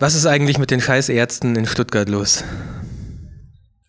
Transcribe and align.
Was 0.00 0.14
ist 0.14 0.24
eigentlich 0.24 0.56
mit 0.58 0.70
den 0.70 0.80
Scheißärzten 0.80 1.56
in 1.56 1.66
Stuttgart 1.66 2.08
los? 2.08 2.42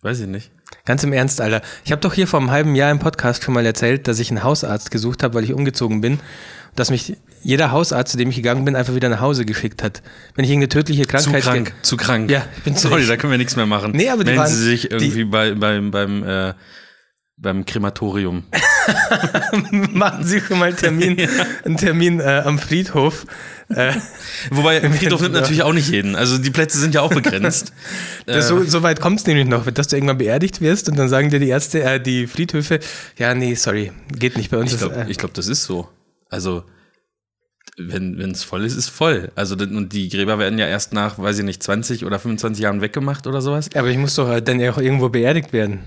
Weiß 0.02 0.20
ich 0.20 0.26
nicht. 0.26 0.50
Ganz 0.84 1.02
im 1.04 1.12
Ernst, 1.14 1.40
Alter. 1.40 1.62
Ich 1.86 1.90
habe 1.90 2.02
doch 2.02 2.12
hier 2.12 2.26
vor 2.26 2.38
einem 2.38 2.50
halben 2.50 2.74
Jahr 2.74 2.90
im 2.90 2.98
Podcast 2.98 3.42
schon 3.44 3.54
mal 3.54 3.64
erzählt, 3.64 4.06
dass 4.08 4.18
ich 4.18 4.30
einen 4.30 4.42
Hausarzt 4.42 4.90
gesucht 4.90 5.22
habe, 5.22 5.32
weil 5.32 5.44
ich 5.44 5.54
umgezogen 5.54 6.02
bin. 6.02 6.20
Dass 6.74 6.90
mich 6.90 7.16
jeder 7.42 7.70
Hausarzt, 7.70 8.12
zu 8.12 8.18
dem 8.18 8.28
ich 8.28 8.36
gegangen 8.36 8.62
bin, 8.66 8.76
einfach 8.76 8.94
wieder 8.94 9.08
nach 9.08 9.20
Hause 9.20 9.46
geschickt 9.46 9.82
hat. 9.82 10.02
Wenn 10.34 10.44
ich 10.44 10.50
irgendeine 10.50 10.68
tödliche 10.68 11.06
Krankheit... 11.06 11.42
Zu 11.44 11.48
krank, 11.50 11.74
zu 11.80 11.96
krank. 11.96 12.30
Ja, 12.30 12.44
ich 12.58 12.62
bin 12.62 12.76
Sorry, 12.76 13.02
ich, 13.02 13.08
da 13.08 13.16
können 13.16 13.30
wir 13.30 13.38
nichts 13.38 13.56
mehr 13.56 13.64
machen. 13.66 13.92
Nee, 13.94 14.10
aber 14.10 14.22
die 14.24 14.32
Melden 14.32 14.40
waren- 14.40 14.52
Sie 14.52 14.62
sich 14.62 14.90
irgendwie 14.90 15.10
die- 15.10 15.24
bei, 15.24 15.54
beim, 15.54 15.90
beim, 15.90 16.22
äh, 16.24 16.52
beim 17.38 17.64
Krematorium. 17.64 18.44
machen 19.92 20.24
Sie 20.24 20.40
schon 20.40 20.58
mal 20.58 20.68
einen 20.68 20.76
Termin, 20.76 21.16
einen 21.64 21.76
Termin 21.78 22.20
äh, 22.20 22.42
am 22.44 22.58
Friedhof. 22.58 23.24
Äh, 23.74 23.94
Wobei, 24.50 24.78
im 24.78 24.92
Friedhof 24.92 25.20
nimmt 25.20 25.34
natürlich 25.34 25.62
auch 25.62 25.72
nicht 25.72 25.90
jeden. 25.90 26.16
Also 26.16 26.38
die 26.38 26.50
Plätze 26.50 26.78
sind 26.78 26.94
ja 26.94 27.00
auch 27.00 27.12
begrenzt. 27.12 27.72
das, 28.26 28.48
so, 28.48 28.62
so 28.64 28.82
weit 28.82 29.00
kommt 29.00 29.20
es 29.20 29.26
nämlich 29.26 29.46
noch, 29.46 29.70
dass 29.70 29.88
du 29.88 29.96
irgendwann 29.96 30.18
beerdigt 30.18 30.60
wirst 30.60 30.88
und 30.88 30.98
dann 30.98 31.08
sagen 31.08 31.30
dir 31.30 31.40
die 31.40 31.48
Ärzte, 31.48 31.82
äh, 31.82 32.00
die 32.00 32.26
Friedhöfe, 32.26 32.80
ja, 33.18 33.34
nee, 33.34 33.54
sorry, 33.54 33.92
geht 34.08 34.36
nicht 34.36 34.50
bei 34.50 34.58
uns. 34.58 34.72
ich 34.72 34.78
glaube, 34.78 34.96
äh, 34.96 35.10
ich 35.10 35.18
glaub, 35.18 35.34
das 35.34 35.48
ist 35.48 35.64
so. 35.64 35.88
Also, 36.28 36.64
wenn 37.78 38.18
es 38.30 38.44
voll 38.44 38.64
ist, 38.64 38.76
ist 38.76 38.88
voll. 38.88 39.32
Also, 39.34 39.54
und 39.56 39.92
die 39.92 40.08
Gräber 40.08 40.38
werden 40.38 40.58
ja 40.58 40.66
erst 40.66 40.92
nach, 40.92 41.18
weiß 41.18 41.38
ich 41.38 41.44
nicht, 41.44 41.62
20 41.62 42.04
oder 42.04 42.18
25 42.18 42.62
Jahren 42.62 42.80
weggemacht 42.80 43.26
oder 43.26 43.40
sowas. 43.40 43.70
aber 43.74 43.88
ich 43.88 43.98
muss 43.98 44.14
doch 44.14 44.30
äh, 44.30 44.42
dann 44.42 44.60
ja 44.60 44.72
auch 44.72 44.78
irgendwo 44.78 45.08
beerdigt 45.08 45.52
werden. 45.52 45.80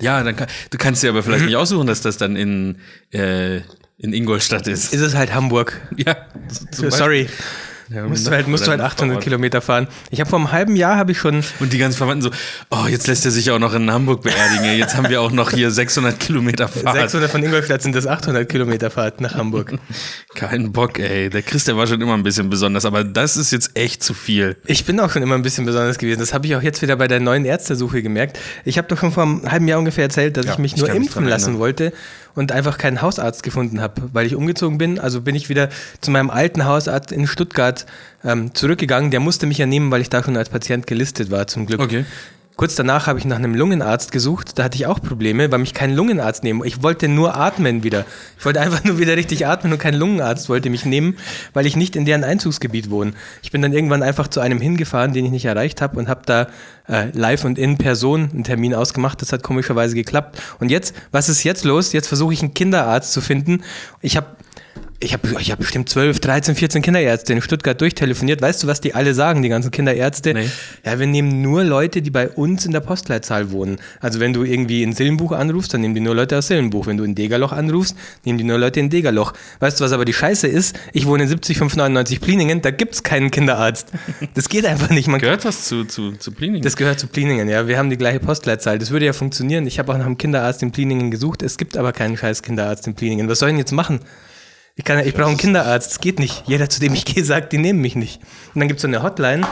Ja, 0.00 0.22
dann 0.22 0.36
kann, 0.36 0.48
du 0.70 0.78
kannst 0.78 1.02
dir 1.02 1.10
aber 1.10 1.22
vielleicht 1.22 1.44
nicht 1.46 1.56
aussuchen, 1.56 1.86
dass 1.86 2.00
das 2.00 2.16
dann 2.18 2.36
in, 2.36 2.78
äh, 3.10 3.60
in 3.98 4.12
Ingolstadt 4.12 4.66
ist. 4.66 4.92
Ist 4.92 5.00
es 5.00 5.14
halt 5.14 5.34
Hamburg. 5.34 5.80
Ja, 5.96 6.16
Sorry. 6.70 7.28
Ja, 7.90 8.06
Musst 8.08 8.26
du 8.26 8.30
halt, 8.30 8.48
musst 8.48 8.66
du 8.66 8.70
halt 8.70 8.80
oder- 8.80 8.86
800 8.88 9.20
Kilometer 9.22 9.60
fahren. 9.60 9.88
Ich 10.10 10.18
habe 10.18 10.28
vor 10.30 10.38
einem 10.38 10.50
halben 10.52 10.74
Jahr 10.74 10.96
habe 10.96 11.12
ich 11.12 11.18
schon, 11.18 11.44
Und 11.60 11.70
die 11.70 11.76
ganzen 11.76 11.98
Verwandten 11.98 12.22
so, 12.22 12.30
oh, 12.70 12.86
jetzt 12.88 13.06
lässt 13.06 13.26
er 13.26 13.30
sich 13.30 13.50
auch 13.50 13.58
noch 13.58 13.74
in 13.74 13.90
Hamburg 13.92 14.22
beerdigen. 14.22 14.78
Jetzt 14.78 14.96
haben 14.96 15.10
wir 15.10 15.20
auch 15.20 15.30
noch 15.30 15.50
hier 15.50 15.70
600 15.70 16.18
Kilometer 16.18 16.66
Fahrt. 16.66 16.96
600 16.96 17.30
von 17.30 17.42
Ingolstadt 17.44 17.82
sind 17.82 17.94
das 17.94 18.06
800 18.06 18.48
Kilometer 18.48 18.90
Fahrt 18.90 19.20
nach 19.20 19.34
Hamburg. 19.34 19.74
Kein 20.34 20.72
Bock, 20.72 20.98
ey. 20.98 21.28
Der 21.28 21.42
Chris, 21.42 21.64
der 21.64 21.76
war 21.76 21.86
schon 21.86 22.00
immer 22.00 22.14
ein 22.14 22.22
bisschen 22.22 22.48
besonders, 22.48 22.86
aber 22.86 23.04
das 23.04 23.36
ist 23.36 23.52
jetzt 23.52 23.72
echt 23.78 24.02
zu 24.02 24.14
viel. 24.14 24.56
Ich 24.64 24.86
bin 24.86 24.98
auch 24.98 25.10
schon 25.10 25.22
immer 25.22 25.34
ein 25.34 25.42
bisschen 25.42 25.66
besonders 25.66 25.98
gewesen. 25.98 26.20
Das 26.20 26.32
habe 26.32 26.46
ich 26.46 26.56
auch 26.56 26.62
jetzt 26.62 26.80
wieder 26.80 26.96
bei 26.96 27.06
der 27.06 27.20
neuen 27.20 27.44
Ärztesuche 27.44 28.02
gemerkt. 28.02 28.38
Ich 28.64 28.78
habe 28.78 28.88
doch 28.88 28.98
schon 28.98 29.12
vor 29.12 29.24
einem 29.24 29.50
halben 29.50 29.68
Jahr 29.68 29.78
ungefähr 29.78 30.04
erzählt, 30.04 30.38
dass 30.38 30.46
Ja, 30.46 30.52
ich 30.52 30.58
mich 30.58 30.72
ich 30.72 30.78
nur 30.80 30.88
impfen 30.90 31.26
lassen 31.26 31.58
wollte 31.58 31.92
und 32.34 32.52
einfach 32.52 32.78
keinen 32.78 33.02
Hausarzt 33.02 33.42
gefunden 33.42 33.80
habe, 33.80 34.02
weil 34.12 34.26
ich 34.26 34.34
umgezogen 34.34 34.78
bin. 34.78 34.98
Also 34.98 35.20
bin 35.20 35.34
ich 35.34 35.48
wieder 35.48 35.68
zu 36.00 36.10
meinem 36.10 36.30
alten 36.30 36.64
Hausarzt 36.64 37.12
in 37.12 37.26
Stuttgart 37.26 37.86
ähm, 38.24 38.54
zurückgegangen. 38.54 39.10
Der 39.10 39.20
musste 39.20 39.46
mich 39.46 39.58
ja 39.58 39.66
nehmen, 39.66 39.90
weil 39.90 40.00
ich 40.00 40.10
da 40.10 40.22
schon 40.22 40.36
als 40.36 40.48
Patient 40.48 40.86
gelistet 40.86 41.30
war, 41.30 41.46
zum 41.46 41.66
Glück. 41.66 41.80
Okay. 41.80 42.04
Kurz 42.56 42.76
danach 42.76 43.08
habe 43.08 43.18
ich 43.18 43.24
nach 43.24 43.36
einem 43.36 43.52
Lungenarzt 43.52 44.12
gesucht. 44.12 44.58
Da 44.58 44.64
hatte 44.64 44.76
ich 44.76 44.86
auch 44.86 45.00
Probleme, 45.02 45.50
weil 45.50 45.58
mich 45.58 45.74
kein 45.74 45.92
Lungenarzt 45.92 46.44
nehmen. 46.44 46.62
Ich 46.64 46.84
wollte 46.84 47.08
nur 47.08 47.34
atmen 47.36 47.82
wieder. 47.82 48.04
Ich 48.38 48.44
wollte 48.44 48.60
einfach 48.60 48.84
nur 48.84 48.98
wieder 48.98 49.16
richtig 49.16 49.44
atmen 49.44 49.72
und 49.72 49.80
kein 49.80 49.94
Lungenarzt 49.94 50.48
wollte 50.48 50.70
mich 50.70 50.84
nehmen, 50.84 51.16
weil 51.52 51.66
ich 51.66 51.74
nicht 51.74 51.96
in 51.96 52.04
deren 52.04 52.22
Einzugsgebiet 52.22 52.90
wohne. 52.90 53.12
Ich 53.42 53.50
bin 53.50 53.60
dann 53.60 53.72
irgendwann 53.72 54.04
einfach 54.04 54.28
zu 54.28 54.38
einem 54.38 54.60
hingefahren, 54.60 55.12
den 55.12 55.24
ich 55.24 55.32
nicht 55.32 55.46
erreicht 55.46 55.82
habe 55.82 55.98
und 55.98 56.08
habe 56.08 56.22
da 56.26 56.46
äh, 56.88 57.10
live 57.12 57.44
und 57.44 57.58
in 57.58 57.76
Person 57.76 58.30
einen 58.32 58.44
Termin 58.44 58.72
ausgemacht. 58.72 59.20
Das 59.20 59.32
hat 59.32 59.42
komischerweise 59.42 59.96
geklappt. 59.96 60.40
Und 60.60 60.70
jetzt, 60.70 60.94
was 61.10 61.28
ist 61.28 61.42
jetzt 61.42 61.64
los? 61.64 61.92
Jetzt 61.92 62.06
versuche 62.06 62.34
ich 62.34 62.42
einen 62.42 62.54
Kinderarzt 62.54 63.12
zu 63.12 63.20
finden. 63.20 63.64
Ich 64.00 64.16
habe 64.16 64.28
ich 65.00 65.12
habe 65.12 65.28
ich 65.40 65.50
hab 65.50 65.58
bestimmt 65.58 65.88
12, 65.88 66.20
13, 66.20 66.54
14 66.54 66.82
Kinderärzte 66.82 67.32
in 67.32 67.42
Stuttgart 67.42 67.78
durchtelefoniert. 67.80 68.40
Weißt 68.40 68.62
du, 68.62 68.66
was 68.66 68.80
die 68.80 68.94
alle 68.94 69.12
sagen, 69.14 69.42
die 69.42 69.48
ganzen 69.48 69.70
Kinderärzte? 69.70 70.34
Nee. 70.34 70.48
Ja, 70.84 70.98
wir 70.98 71.06
nehmen 71.06 71.42
nur 71.42 71.64
Leute, 71.64 72.00
die 72.00 72.10
bei 72.10 72.28
uns 72.28 72.64
in 72.64 72.72
der 72.72 72.80
Postleitzahl 72.80 73.50
wohnen. 73.50 73.76
Also 74.00 74.20
wenn 74.20 74.32
du 74.32 74.44
irgendwie 74.44 74.82
in 74.82 74.92
Silbenbuch 74.92 75.32
anrufst, 75.32 75.74
dann 75.74 75.82
nehmen 75.82 75.94
die 75.94 76.00
nur 76.00 76.14
Leute 76.14 76.38
aus 76.38 76.46
Silbenbuch. 76.46 76.86
Wenn 76.86 76.96
du 76.96 77.04
in 77.04 77.14
Degerloch 77.14 77.52
anrufst, 77.52 77.96
nehmen 78.24 78.38
die 78.38 78.44
nur 78.44 78.58
Leute 78.58 78.80
in 78.80 78.88
Degerloch. 78.88 79.32
Weißt 79.60 79.80
du, 79.80 79.84
was 79.84 79.92
aber 79.92 80.04
die 80.04 80.14
Scheiße 80.14 80.46
ist? 80.46 80.76
Ich 80.92 81.06
wohne 81.06 81.24
in 81.24 81.28
70599 81.28 82.20
Pliningen, 82.20 82.62
da 82.62 82.70
gibt's 82.70 83.02
keinen 83.02 83.30
Kinderarzt. 83.30 83.88
Das 84.34 84.48
geht 84.48 84.64
einfach 84.64 84.90
nicht. 84.90 85.08
Man 85.08 85.20
Gehört 85.20 85.44
das 85.44 85.64
zu, 85.66 85.84
zu, 85.84 86.12
zu 86.12 86.32
Plining? 86.32 86.62
das 86.62 86.76
gehört 86.76 86.98
zu 86.98 87.08
Pliningen, 87.08 87.48
ja. 87.48 87.68
Wir 87.68 87.78
haben 87.78 87.90
die 87.90 87.98
gleiche 87.98 88.20
Postleitzahl. 88.20 88.78
Das 88.78 88.90
würde 88.90 89.06
ja 89.06 89.12
funktionieren. 89.12 89.66
Ich 89.66 89.78
habe 89.78 89.92
auch 89.92 89.98
nach 89.98 90.06
einem 90.06 90.18
Kinderarzt 90.18 90.62
in 90.62 90.72
Pliningen 90.72 91.10
gesucht. 91.10 91.42
Es 91.42 91.56
gibt 91.58 91.76
aber 91.76 91.92
keinen 91.92 92.16
scheiß 92.16 92.42
Kinderarzt 92.42 92.86
in 92.86 92.94
Pliningen. 92.94 93.28
Was 93.28 93.40
soll 93.40 93.48
ich 93.50 93.52
denn 93.54 93.58
jetzt 93.58 93.72
machen? 93.72 94.00
Ich, 94.76 94.84
kann, 94.84 94.98
ich 95.06 95.14
brauche 95.14 95.28
einen 95.28 95.36
Kinderarzt. 95.36 95.92
Das 95.92 96.00
geht 96.00 96.18
nicht. 96.18 96.42
Jeder, 96.46 96.68
zu 96.68 96.80
dem 96.80 96.94
ich 96.94 97.04
gehe, 97.04 97.24
sagt, 97.24 97.52
die 97.52 97.58
nehmen 97.58 97.80
mich 97.80 97.94
nicht. 97.94 98.20
Und 98.54 98.60
dann 98.60 98.66
gibt 98.68 98.78
es 98.78 98.82
so 98.82 98.88
eine 98.88 99.02
Hotline. 99.04 99.46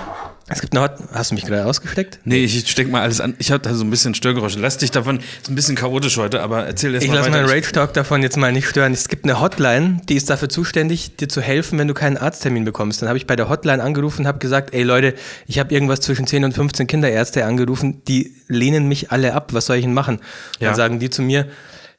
Es 0.48 0.60
gibt 0.60 0.76
eine 0.76 0.82
Hot 0.82 0.94
Hast 1.12 1.30
du 1.30 1.36
mich 1.36 1.44
gerade 1.46 1.64
ausgesteckt? 1.64 2.18
nee, 2.24 2.44
ich 2.44 2.68
steck 2.68 2.90
mal 2.90 3.00
alles 3.00 3.20
an. 3.20 3.34
Ich 3.38 3.52
habe 3.52 3.62
da 3.62 3.72
so 3.72 3.84
ein 3.84 3.90
bisschen 3.90 4.14
Störgeräusche. 4.14 4.58
Lass 4.58 4.76
dich 4.76 4.90
davon, 4.90 5.18
ist 5.18 5.48
ein 5.48 5.54
bisschen 5.54 5.76
chaotisch 5.76 6.16
heute, 6.16 6.42
aber 6.42 6.66
erzähl 6.66 6.92
erst 6.92 7.04
Ich 7.04 7.10
mal 7.10 7.18
lasse 7.18 7.30
weiter. 7.30 7.42
meinen 7.42 7.48
Rage 7.48 7.70
Talk 7.72 7.92
davon 7.94 8.22
jetzt 8.22 8.36
mal 8.36 8.50
nicht 8.52 8.66
stören. 8.68 8.92
Es 8.92 9.08
gibt 9.08 9.24
eine 9.24 9.40
Hotline, 9.40 10.00
die 10.08 10.16
ist 10.16 10.28
dafür 10.28 10.48
zuständig, 10.48 11.16
dir 11.16 11.28
zu 11.28 11.40
helfen, 11.40 11.78
wenn 11.78 11.86
du 11.86 11.94
keinen 11.94 12.16
Arzttermin 12.16 12.64
bekommst. 12.64 13.00
Dann 13.00 13.08
habe 13.08 13.16
ich 13.16 13.28
bei 13.28 13.36
der 13.36 13.48
Hotline 13.48 13.80
angerufen 13.82 14.22
und 14.22 14.26
habe 14.26 14.40
gesagt, 14.40 14.74
ey 14.74 14.82
Leute, 14.82 15.14
ich 15.46 15.60
habe 15.60 15.72
irgendwas 15.72 16.00
zwischen 16.00 16.26
10 16.26 16.44
und 16.44 16.52
15 16.52 16.88
Kinderärzte 16.88 17.44
angerufen, 17.46 18.02
die 18.08 18.34
lehnen 18.48 18.88
mich 18.88 19.12
alle 19.12 19.34
ab. 19.34 19.54
Was 19.54 19.66
soll 19.66 19.76
ich 19.76 19.84
denn 19.84 19.94
machen? 19.94 20.18
Ja. 20.58 20.68
Dann 20.68 20.76
sagen 20.76 20.98
die 20.98 21.08
zu 21.08 21.22
mir, 21.22 21.46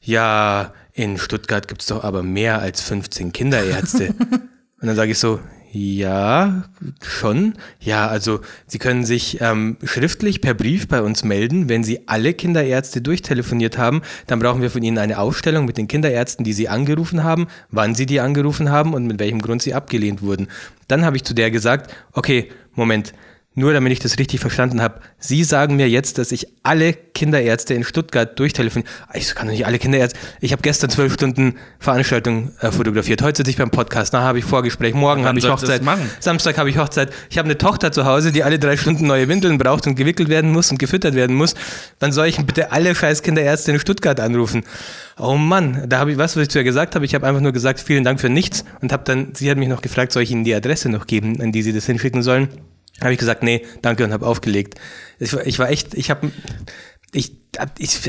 ja, 0.04 0.72
in 0.92 1.18
Stuttgart 1.18 1.66
gibt 1.66 1.80
es 1.82 1.88
doch 1.88 2.04
aber 2.04 2.22
mehr 2.22 2.60
als 2.60 2.80
15 2.82 3.32
Kinderärzte. 3.32 4.14
und 4.80 4.86
dann 4.86 4.96
sage 4.96 5.12
ich 5.12 5.18
so, 5.18 5.40
ja, 5.76 6.62
schon. 7.02 7.54
Ja, 7.80 8.06
also 8.06 8.40
Sie 8.68 8.78
können 8.78 9.04
sich 9.04 9.40
ähm, 9.40 9.76
schriftlich 9.82 10.40
per 10.40 10.54
Brief 10.54 10.86
bei 10.86 11.02
uns 11.02 11.24
melden. 11.24 11.68
Wenn 11.68 11.82
Sie 11.82 12.06
alle 12.06 12.32
Kinderärzte 12.32 13.02
durchtelefoniert 13.02 13.76
haben, 13.76 14.02
dann 14.28 14.38
brauchen 14.38 14.62
wir 14.62 14.70
von 14.70 14.84
Ihnen 14.84 14.98
eine 14.98 15.18
Aufstellung 15.18 15.64
mit 15.64 15.76
den 15.76 15.88
Kinderärzten, 15.88 16.44
die 16.44 16.52
Sie 16.52 16.68
angerufen 16.68 17.24
haben, 17.24 17.48
wann 17.72 17.96
Sie 17.96 18.06
die 18.06 18.20
angerufen 18.20 18.70
haben 18.70 18.94
und 18.94 19.08
mit 19.08 19.18
welchem 19.18 19.42
Grund 19.42 19.62
Sie 19.62 19.74
abgelehnt 19.74 20.22
wurden. 20.22 20.46
Dann 20.86 21.04
habe 21.04 21.16
ich 21.16 21.24
zu 21.24 21.34
der 21.34 21.50
gesagt, 21.50 21.92
okay, 22.12 22.50
Moment, 22.76 23.12
nur 23.54 23.72
damit 23.72 23.92
ich 23.92 24.00
das 24.00 24.18
richtig 24.18 24.40
verstanden 24.40 24.82
habe. 24.82 25.00
Sie 25.18 25.44
sagen 25.44 25.76
mir 25.76 25.88
jetzt, 25.88 26.18
dass 26.18 26.32
ich 26.32 26.48
alle 26.64 26.92
Kinderärzte 26.92 27.74
in 27.74 27.84
Stuttgart 27.84 28.36
durchtelefoniere. 28.38 28.90
Ich 29.14 29.34
kann 29.34 29.46
doch 29.46 29.52
nicht 29.52 29.66
alle 29.66 29.78
Kinderärzte. 29.78 30.18
Ich 30.40 30.52
habe 30.52 30.62
gestern 30.62 30.90
zwölf 30.90 31.14
Stunden 31.14 31.54
Veranstaltung 31.78 32.50
äh, 32.60 32.72
fotografiert. 32.72 33.22
Heute 33.22 33.38
sitze 33.38 33.50
ich 33.50 33.56
beim 33.56 33.70
Podcast. 33.70 34.12
Nachher 34.12 34.26
habe 34.26 34.38
ich 34.40 34.44
Vorgespräch. 34.44 34.94
Morgen 34.94 35.24
habe 35.24 35.38
ich 35.38 35.48
Hochzeit. 35.48 35.82
machen? 35.82 36.10
Samstag 36.18 36.58
habe 36.58 36.68
ich 36.68 36.78
Hochzeit. 36.78 37.12
Ich 37.30 37.38
habe 37.38 37.46
eine 37.46 37.56
Tochter 37.56 37.92
zu 37.92 38.04
Hause, 38.04 38.32
die 38.32 38.42
alle 38.42 38.58
drei 38.58 38.76
Stunden 38.76 39.06
neue 39.06 39.28
Windeln 39.28 39.56
braucht 39.58 39.86
und 39.86 39.94
gewickelt 39.94 40.28
werden 40.28 40.50
muss 40.50 40.72
und 40.72 40.78
gefüttert 40.78 41.14
werden 41.14 41.36
muss. 41.36 41.54
Wann 42.00 42.10
soll 42.10 42.26
ich 42.26 42.36
bitte 42.44 42.72
alle 42.72 42.94
scheiß 42.94 43.22
Kinderärzte 43.22 43.70
in 43.70 43.78
Stuttgart 43.78 44.18
anrufen? 44.18 44.64
Oh 45.16 45.36
Mann, 45.36 45.84
da 45.88 46.00
habe 46.00 46.10
ich 46.10 46.18
was, 46.18 46.36
was 46.36 46.44
ich 46.44 46.48
zu 46.48 46.58
ihr 46.58 46.64
gesagt 46.64 46.96
habe. 46.96 47.04
Ich 47.04 47.14
habe 47.14 47.24
einfach 47.24 47.40
nur 47.40 47.52
gesagt, 47.52 47.78
vielen 47.78 48.02
Dank 48.02 48.20
für 48.20 48.28
nichts 48.28 48.64
und 48.80 48.92
habe 48.92 49.04
dann, 49.04 49.28
sie 49.34 49.48
hat 49.48 49.58
mich 49.58 49.68
noch 49.68 49.80
gefragt, 49.80 50.10
soll 50.10 50.24
ich 50.24 50.32
Ihnen 50.32 50.42
die 50.42 50.54
Adresse 50.54 50.88
noch 50.88 51.06
geben, 51.06 51.40
an 51.40 51.52
die 51.52 51.62
Sie 51.62 51.72
das 51.72 51.86
hinschicken 51.86 52.22
sollen? 52.22 52.48
Habe 53.00 53.12
ich 53.12 53.18
gesagt, 53.18 53.42
nee, 53.42 53.64
danke 53.82 54.04
und 54.04 54.12
habe 54.12 54.26
aufgelegt. 54.26 54.78
Ich, 55.18 55.32
war- 55.34 55.46
ich 55.46 55.58
war 55.58 55.68
echt, 55.68 55.94
ich 55.94 56.10
habe, 56.10 56.30
ich, 57.12 57.32
ich, 57.78 58.00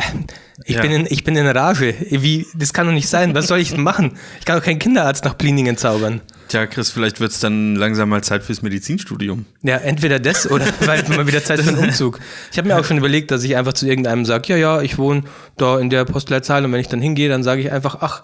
ich, 0.65 0.75
Ja. 0.75 0.81
bin 0.81 0.91
in, 0.91 1.07
ich 1.09 1.23
bin 1.23 1.35
in 1.35 1.47
Rage. 1.47 1.93
Wie, 2.09 2.45
das 2.55 2.71
kann 2.73 2.85
doch 2.87 2.93
nicht 2.93 3.09
sein. 3.09 3.33
Was 3.35 3.47
soll 3.47 3.59
ich 3.59 3.71
denn 3.71 3.81
machen? 3.83 4.17
Ich 4.39 4.45
kann 4.45 4.57
doch 4.57 4.63
keinen 4.65 4.79
Kinderarzt 4.79 5.25
nach 5.25 5.37
Pliningen 5.37 5.77
zaubern. 5.77 6.21
Tja, 6.47 6.67
Chris, 6.67 6.91
vielleicht 6.91 7.19
wird 7.19 7.31
es 7.31 7.39
dann 7.39 7.75
langsam 7.75 8.09
mal 8.09 8.23
Zeit 8.23 8.43
fürs 8.43 8.61
Medizinstudium. 8.61 9.45
Ja, 9.63 9.77
entweder 9.77 10.19
das 10.19 10.49
oder 10.49 10.67
weil 10.81 11.03
mal 11.09 11.25
wieder 11.27 11.43
Zeit 11.43 11.61
für 11.61 11.69
einen 11.69 11.77
Umzug. 11.79 12.19
Ich 12.51 12.57
habe 12.59 12.67
mir 12.67 12.79
auch 12.79 12.85
schon 12.85 12.97
überlegt, 12.97 13.31
dass 13.31 13.43
ich 13.43 13.55
einfach 13.55 13.73
zu 13.73 13.87
irgendeinem 13.87 14.25
sage, 14.25 14.49
ja, 14.53 14.57
ja, 14.57 14.81
ich 14.81 14.97
wohne 14.99 15.23
da 15.57 15.79
in 15.79 15.89
der 15.89 16.05
Postleitzahl 16.05 16.63
und 16.63 16.71
wenn 16.71 16.79
ich 16.79 16.87
dann 16.87 17.01
hingehe, 17.01 17.27
dann 17.29 17.41
sage 17.43 17.61
ich 17.61 17.71
einfach, 17.71 17.97
ach, 18.01 18.21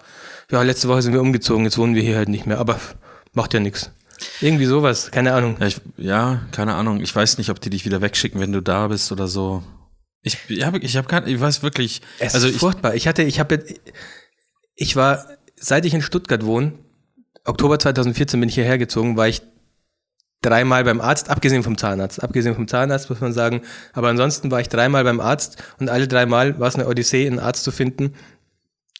ja, 0.52 0.62
letzte 0.62 0.86
Woche 0.88 1.02
sind 1.02 1.12
wir 1.12 1.20
umgezogen, 1.20 1.64
jetzt 1.64 1.78
wohnen 1.78 1.94
wir 1.96 2.02
hier 2.02 2.16
halt 2.16 2.28
nicht 2.28 2.46
mehr, 2.46 2.58
aber 2.58 2.78
macht 3.34 3.54
ja 3.54 3.60
nichts. 3.60 3.90
Irgendwie 4.40 4.66
sowas, 4.66 5.10
keine 5.10 5.32
Ahnung. 5.34 5.56
Ja, 5.60 5.66
ich, 5.66 5.80
ja, 5.96 6.42
keine 6.52 6.74
Ahnung. 6.74 7.00
Ich 7.00 7.14
weiß 7.14 7.38
nicht, 7.38 7.50
ob 7.50 7.60
die 7.60 7.70
dich 7.70 7.84
wieder 7.84 8.00
wegschicken, 8.00 8.40
wenn 8.40 8.52
du 8.52 8.60
da 8.60 8.88
bist 8.88 9.12
oder 9.12 9.28
so. 9.28 9.62
Ich, 10.22 10.38
ja, 10.48 10.72
ich 10.80 10.96
habe 10.96 11.08
kein, 11.08 11.26
ich 11.26 11.40
weiß 11.40 11.62
wirklich. 11.62 12.00
Es 12.18 12.34
also 12.34 12.46
ist 12.46 12.54
ich, 12.54 12.60
furchtbar. 12.60 12.94
Ich 12.94 13.08
hatte, 13.08 13.22
ich 13.22 13.40
habe, 13.40 13.64
ich 14.74 14.96
war, 14.96 15.26
seit 15.56 15.84
ich 15.84 15.94
in 15.94 16.02
Stuttgart 16.02 16.44
wohne, 16.44 16.72
Oktober 17.44 17.78
2014 17.78 18.38
bin 18.38 18.48
ich 18.48 18.54
hierher 18.54 18.78
gezogen, 18.78 19.16
war 19.16 19.26
ich 19.26 19.42
dreimal 20.42 20.84
beim 20.84 21.00
Arzt, 21.00 21.30
abgesehen 21.30 21.62
vom 21.62 21.78
Zahnarzt. 21.78 22.22
Abgesehen 22.22 22.54
vom 22.54 22.68
Zahnarzt 22.68 23.08
muss 23.08 23.20
man 23.20 23.32
sagen. 23.32 23.62
Aber 23.92 24.08
ansonsten 24.08 24.50
war 24.50 24.60
ich 24.60 24.68
dreimal 24.68 25.04
beim 25.04 25.20
Arzt 25.20 25.62
und 25.78 25.88
alle 25.88 26.08
dreimal 26.08 26.58
war 26.58 26.68
es 26.68 26.74
eine 26.74 26.86
Odyssee, 26.86 27.26
einen 27.26 27.38
Arzt 27.38 27.64
zu 27.64 27.70
finden. 27.70 28.14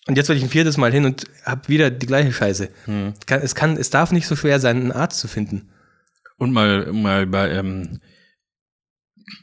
Und 0.09 0.17
jetzt 0.17 0.29
will 0.29 0.37
ich 0.37 0.43
ein 0.43 0.49
viertes 0.49 0.77
Mal 0.77 0.93
hin 0.93 1.05
und 1.05 1.27
habe 1.45 1.69
wieder 1.69 1.91
die 1.91 2.07
gleiche 2.07 2.33
Scheiße. 2.33 2.69
Hm. 2.87 3.15
Kann, 3.27 3.41
es, 3.41 3.55
kann, 3.55 3.77
es 3.77 3.91
darf 3.91 4.11
nicht 4.11 4.27
so 4.27 4.35
schwer 4.35 4.59
sein, 4.59 4.77
einen 4.79 4.93
Arzt 4.93 5.21
zu 5.21 5.29
finden. 5.29 5.71
und 6.39 6.53
mal, 6.53 6.93
mal 6.93 7.27
bei, 7.27 7.51
ähm, 7.51 8.01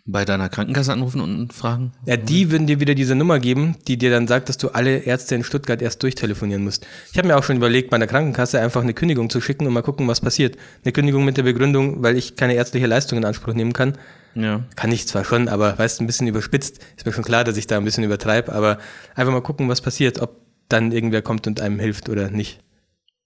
Bei 0.05 0.25
deiner 0.25 0.49
Krankenkasse 0.49 0.91
anrufen 0.91 1.21
und 1.21 1.53
fragen? 1.53 1.93
Ja, 2.05 2.17
die 2.17 2.51
würden 2.51 2.67
dir 2.67 2.81
wieder 2.81 2.93
diese 2.93 3.15
Nummer 3.15 3.39
geben, 3.39 3.77
die 3.87 3.97
dir 3.97 4.11
dann 4.11 4.27
sagt, 4.27 4.49
dass 4.49 4.57
du 4.57 4.69
alle 4.69 4.97
Ärzte 4.97 5.33
in 5.35 5.43
Stuttgart 5.45 5.81
erst 5.81 6.03
durchtelefonieren 6.03 6.63
musst. 6.63 6.85
Ich 7.11 7.17
habe 7.17 7.27
mir 7.29 7.37
auch 7.37 7.43
schon 7.43 7.55
überlegt, 7.55 7.91
meiner 7.91 8.05
Krankenkasse 8.05 8.59
einfach 8.59 8.81
eine 8.81 8.93
Kündigung 8.93 9.29
zu 9.29 9.39
schicken 9.39 9.65
und 9.65 9.73
mal 9.73 9.81
gucken, 9.81 10.07
was 10.07 10.19
passiert. 10.19 10.57
Eine 10.83 10.91
Kündigung 10.91 11.23
mit 11.23 11.37
der 11.37 11.43
Begründung, 11.43 12.03
weil 12.03 12.17
ich 12.17 12.35
keine 12.35 12.55
ärztliche 12.55 12.85
Leistung 12.87 13.17
in 13.17 13.25
Anspruch 13.25 13.53
nehmen 13.53 13.71
kann. 13.73 13.97
Ja. 14.35 14.65
Kann 14.75 14.91
ich 14.91 15.07
zwar 15.07 15.23
schon, 15.23 15.47
aber 15.47 15.79
weißt 15.79 16.01
ein 16.01 16.07
bisschen 16.07 16.27
überspitzt. 16.27 16.79
Ist 16.97 17.05
mir 17.05 17.13
schon 17.13 17.23
klar, 17.23 17.45
dass 17.45 17.57
ich 17.57 17.65
da 17.65 17.77
ein 17.77 17.85
bisschen 17.85 18.03
übertreibe, 18.03 18.51
aber 18.51 18.77
einfach 19.15 19.31
mal 19.31 19.41
gucken, 19.41 19.69
was 19.69 19.81
passiert, 19.81 20.19
ob 20.19 20.48
dann 20.69 20.91
irgendwer 20.91 21.21
kommt 21.21 21.45
und 21.47 21.59
einem 21.61 21.79
hilft 21.79 22.09
oder 22.09 22.29
nicht. 22.29 22.61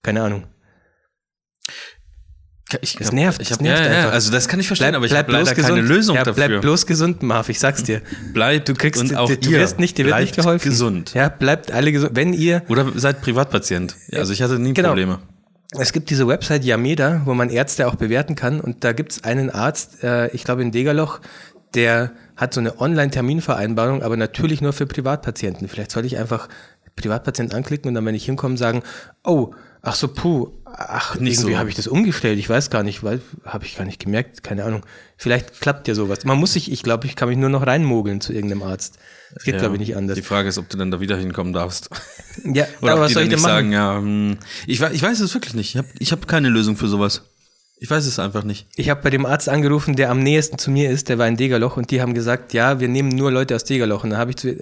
Keine 0.01 0.23
Ahnung. 0.23 0.45
Ich, 2.81 2.99
Es 2.99 3.11
nervt, 3.11 3.39
Ich 3.39 3.51
hab, 3.51 3.61
nervt 3.61 3.83
ja, 3.85 3.91
ja, 3.91 4.09
also 4.09 4.31
das 4.31 4.47
kann 4.47 4.59
ich 4.59 4.65
verstehen, 4.65 4.95
aber 4.95 5.05
ich 5.05 5.11
bleib 5.11 5.27
habe 5.27 5.33
leider 5.33 5.53
bloß 5.53 5.63
keine 5.63 5.81
gesund. 5.81 5.95
Lösung 5.95 6.15
ja, 6.15 6.23
dafür. 6.23 6.47
Bleib 6.47 6.61
bloß 6.61 6.87
gesund, 6.87 7.21
Marv, 7.21 7.49
ich 7.49 7.59
sag's 7.59 7.83
dir. 7.83 8.01
Bleibt 8.33 8.67
Du 8.67 8.73
kriegst, 8.73 8.99
und 8.99 9.15
auch 9.15 9.27
du, 9.29 9.37
du 9.37 9.51
ihr 9.51 9.59
wirst 9.59 9.77
nicht, 9.77 9.95
dir 9.99 10.05
wird 10.05 10.19
nicht 10.19 10.35
geholfen. 10.35 10.69
gesund. 10.71 11.13
Ja, 11.13 11.29
bleibt 11.29 11.71
alle 11.71 11.91
gesund. 11.91 12.15
Wenn 12.15 12.33
ihr, 12.33 12.63
Oder 12.69 12.91
seid 12.95 13.21
Privatpatient. 13.21 13.95
Also 14.13 14.33
ich 14.33 14.41
hatte 14.41 14.57
nie 14.57 14.73
Genau. 14.73 14.89
Probleme. 14.89 15.19
es 15.77 15.93
gibt 15.93 16.09
diese 16.09 16.27
Website 16.27 16.63
Yameda, 16.63 17.21
wo 17.25 17.35
man 17.35 17.49
Ärzte 17.51 17.85
auch 17.87 17.95
bewerten 17.95 18.33
kann 18.33 18.59
und 18.59 18.83
da 18.83 18.93
gibt's 18.93 19.23
einen 19.23 19.51
Arzt, 19.51 20.03
äh, 20.03 20.29
ich 20.29 20.43
glaube 20.43 20.63
in 20.63 20.71
Degerloch, 20.71 21.19
der 21.75 22.13
hat 22.35 22.55
so 22.55 22.59
eine 22.59 22.79
Online-Terminvereinbarung, 22.79 24.01
aber 24.01 24.17
natürlich 24.17 24.61
nur 24.61 24.73
für 24.73 24.87
Privatpatienten. 24.87 25.67
Vielleicht 25.67 25.91
soll 25.91 26.05
ich 26.05 26.17
einfach 26.17 26.49
Privatpatient 26.95 27.53
anklicken 27.53 27.89
und 27.89 27.93
dann, 27.95 28.05
wenn 28.05 28.15
ich 28.15 28.25
hinkomme, 28.25 28.57
sagen, 28.57 28.83
oh, 29.23 29.53
ach 29.81 29.95
so, 29.95 30.07
puh, 30.07 30.51
ach, 30.65 31.19
Nicht 31.19 31.35
irgendwie 31.39 31.53
so. 31.53 31.59
habe 31.59 31.69
ich 31.69 31.75
das 31.75 31.87
umgestellt, 31.87 32.39
ich 32.39 32.47
weiß 32.49 32.69
gar 32.69 32.83
nicht, 32.83 33.03
weil 33.03 33.21
habe 33.45 33.65
ich 33.65 33.75
gar 33.77 33.85
nicht 33.85 33.99
gemerkt, 34.03 34.43
keine 34.43 34.63
Ahnung. 34.63 34.85
Vielleicht 35.17 35.59
klappt 35.61 35.87
ja 35.87 35.95
sowas. 35.95 36.23
Man 36.25 36.37
muss 36.37 36.53
sich, 36.53 36.71
ich 36.71 36.83
glaube, 36.83 37.05
ich 37.07 37.15
kann 37.15 37.29
mich 37.29 37.37
nur 37.37 37.49
noch 37.49 37.65
reinmogeln 37.67 38.21
zu 38.21 38.33
irgendeinem 38.33 38.63
Arzt. 38.63 38.97
Das 39.33 39.43
geht, 39.43 39.55
Ja. 39.55 39.59
glaube 39.61 39.75
ich, 39.75 39.79
nicht 39.79 39.95
anders. 39.97 40.15
Die 40.15 40.21
Frage 40.21 40.49
ist, 40.49 40.57
ob 40.57 40.69
du 40.69 40.77
dann 40.77 40.91
da 40.91 40.99
wieder 40.99 41.17
hinkommen 41.17 41.53
darfst. 41.53 41.89
Ja, 42.45 42.65
Oder 42.81 42.93
aber 42.93 43.01
was 43.01 43.13
soll 43.13 43.23
ich 43.23 43.29
denn 43.29 43.39
machen? 43.41 43.51
sagen, 43.51 43.71
ja, 43.71 43.97
hm, 43.97 44.37
ich, 44.67 44.81
ich 44.81 45.01
weiß 45.03 45.19
es 45.19 45.33
wirklich 45.33 45.53
nicht. 45.53 45.71
Ich 45.71 45.77
habe 45.77 45.87
ich 45.99 46.11
hab 46.11 46.27
keine 46.27 46.49
Lösung 46.49 46.77
für 46.77 46.87
sowas. 46.87 47.23
Ich 47.79 47.89
weiß 47.89 48.05
es 48.05 48.17
einfach 48.17 48.43
nicht. 48.45 48.67
Ich 48.77 48.89
habe 48.89 49.01
bei 49.01 49.09
dem 49.09 49.25
Arzt 49.25 49.49
angerufen, 49.49 49.97
der 49.97 50.09
am 50.09 50.19
nächsten 50.19 50.57
zu 50.57 50.71
mir 50.71 50.89
ist, 50.89 51.09
der 51.09 51.17
war 51.17 51.27
in 51.27 51.35
Degerloch 51.35 51.75
und 51.75 51.91
die 51.91 52.01
haben 52.01 52.13
gesagt, 52.13 52.53
ja, 52.53 52.79
wir 52.79 52.87
nehmen 52.87 53.09
nur 53.09 53.29
Leute 53.29 53.55
aus 53.55 53.65
Degerloch. 53.65 54.05
Und 54.05 54.11
dann 54.11 54.19
habe 54.19 54.31
ich 54.31 54.37
zu 54.37 54.55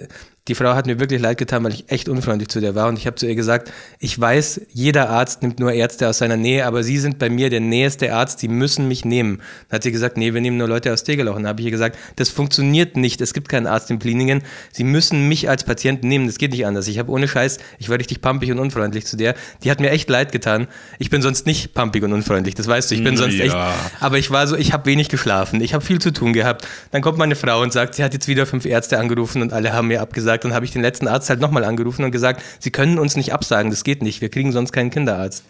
die 0.48 0.56
Frau 0.56 0.74
hat 0.74 0.86
mir 0.86 0.98
wirklich 0.98 1.20
leid 1.20 1.38
getan, 1.38 1.62
weil 1.62 1.72
ich 1.72 1.88
echt 1.88 2.08
unfreundlich 2.08 2.48
zu 2.48 2.60
der 2.60 2.74
war 2.74 2.88
und 2.88 2.98
ich 2.98 3.06
habe 3.06 3.14
zu 3.14 3.26
ihr 3.28 3.36
gesagt, 3.36 3.70
ich 4.00 4.18
weiß, 4.20 4.62
jeder 4.72 5.08
Arzt 5.08 5.42
nimmt 5.42 5.60
nur 5.60 5.72
Ärzte 5.72 6.08
aus 6.08 6.18
seiner 6.18 6.36
Nähe, 6.36 6.66
aber 6.66 6.82
Sie 6.82 6.98
sind 6.98 7.20
bei 7.20 7.30
mir 7.30 7.48
der 7.48 7.60
nächste 7.60 8.12
Arzt, 8.12 8.40
Sie 8.40 8.48
müssen 8.48 8.88
mich 8.88 9.04
nehmen. 9.04 9.40
Dann 9.68 9.76
hat 9.76 9.82
sie 9.84 9.92
gesagt, 9.92 10.16
nee, 10.16 10.34
wir 10.34 10.40
nehmen 10.40 10.56
nur 10.56 10.66
Leute 10.66 10.92
aus 10.92 11.04
Degerloch. 11.04 11.36
Und 11.36 11.44
dann 11.44 11.50
habe 11.50 11.60
ich 11.60 11.66
ihr 11.66 11.70
gesagt, 11.70 11.96
das 12.16 12.28
funktioniert 12.28 12.96
nicht, 12.96 13.20
es 13.20 13.34
gibt 13.34 13.48
keinen 13.48 13.68
Arzt 13.68 13.88
in 13.92 14.00
Pliningen, 14.00 14.42
Sie 14.72 14.82
müssen 14.82 15.28
mich 15.28 15.48
als 15.48 15.62
Patienten 15.62 16.08
nehmen, 16.08 16.26
das 16.26 16.38
geht 16.38 16.50
nicht 16.50 16.66
anders. 16.66 16.88
Ich 16.88 16.98
habe 16.98 17.12
ohne 17.12 17.28
Scheiß, 17.28 17.58
ich 17.78 17.88
war 17.88 17.98
richtig 18.00 18.20
pampig 18.20 18.50
und 18.50 18.58
unfreundlich 18.58 19.06
zu 19.06 19.16
der. 19.16 19.36
Die 19.62 19.70
hat 19.70 19.78
mir 19.78 19.90
echt 19.90 20.10
leid 20.10 20.32
getan. 20.32 20.66
Ich 20.98 21.08
bin 21.08 21.22
sonst 21.22 21.46
nicht 21.46 21.72
pampig 21.72 22.02
und 22.02 22.12
unfreundlich, 22.12 22.56
das 22.56 22.66
weißt 22.66 22.90
du, 22.90 22.96
ich 22.96 23.04
bin 23.04 23.16
sonst 23.16 23.38
echt 23.38 23.54
Ja. 23.54 23.74
aber 24.00 24.18
ich 24.18 24.32
war 24.32 24.48
so, 24.48 24.56
ich 24.56 24.72
habe 24.72 24.86
wenig 24.86 25.08
geschlafen, 25.08 25.60
ich 25.60 25.72
habe 25.72 25.84
viel 25.84 26.00
zu 26.00 26.12
tun 26.12 26.32
gehabt. 26.32 26.66
Dann 26.90 27.00
kommt 27.00 27.18
meine 27.18 27.36
Frau 27.36 27.62
und 27.62 27.72
sagt, 27.72 27.94
sie 27.94 28.02
hat 28.02 28.12
jetzt 28.12 28.26
wieder 28.26 28.44
fünf 28.44 28.66
Ärzte 28.66 28.98
angerufen 28.98 29.40
und 29.40 29.52
alle 29.52 29.72
haben 29.72 29.86
mir 29.86 30.00
abgesagt. 30.02 30.31
Dann 30.38 30.54
habe 30.54 30.64
ich 30.64 30.72
den 30.72 30.82
letzten 30.82 31.08
Arzt 31.08 31.28
halt 31.30 31.40
nochmal 31.40 31.64
angerufen 31.64 32.04
und 32.04 32.10
gesagt, 32.10 32.42
sie 32.58 32.70
können 32.70 32.98
uns 32.98 33.16
nicht 33.16 33.32
absagen, 33.32 33.70
das 33.70 33.84
geht 33.84 34.02
nicht, 34.02 34.20
wir 34.20 34.28
kriegen 34.28 34.52
sonst 34.52 34.72
keinen 34.72 34.90
Kinderarzt. 34.90 35.44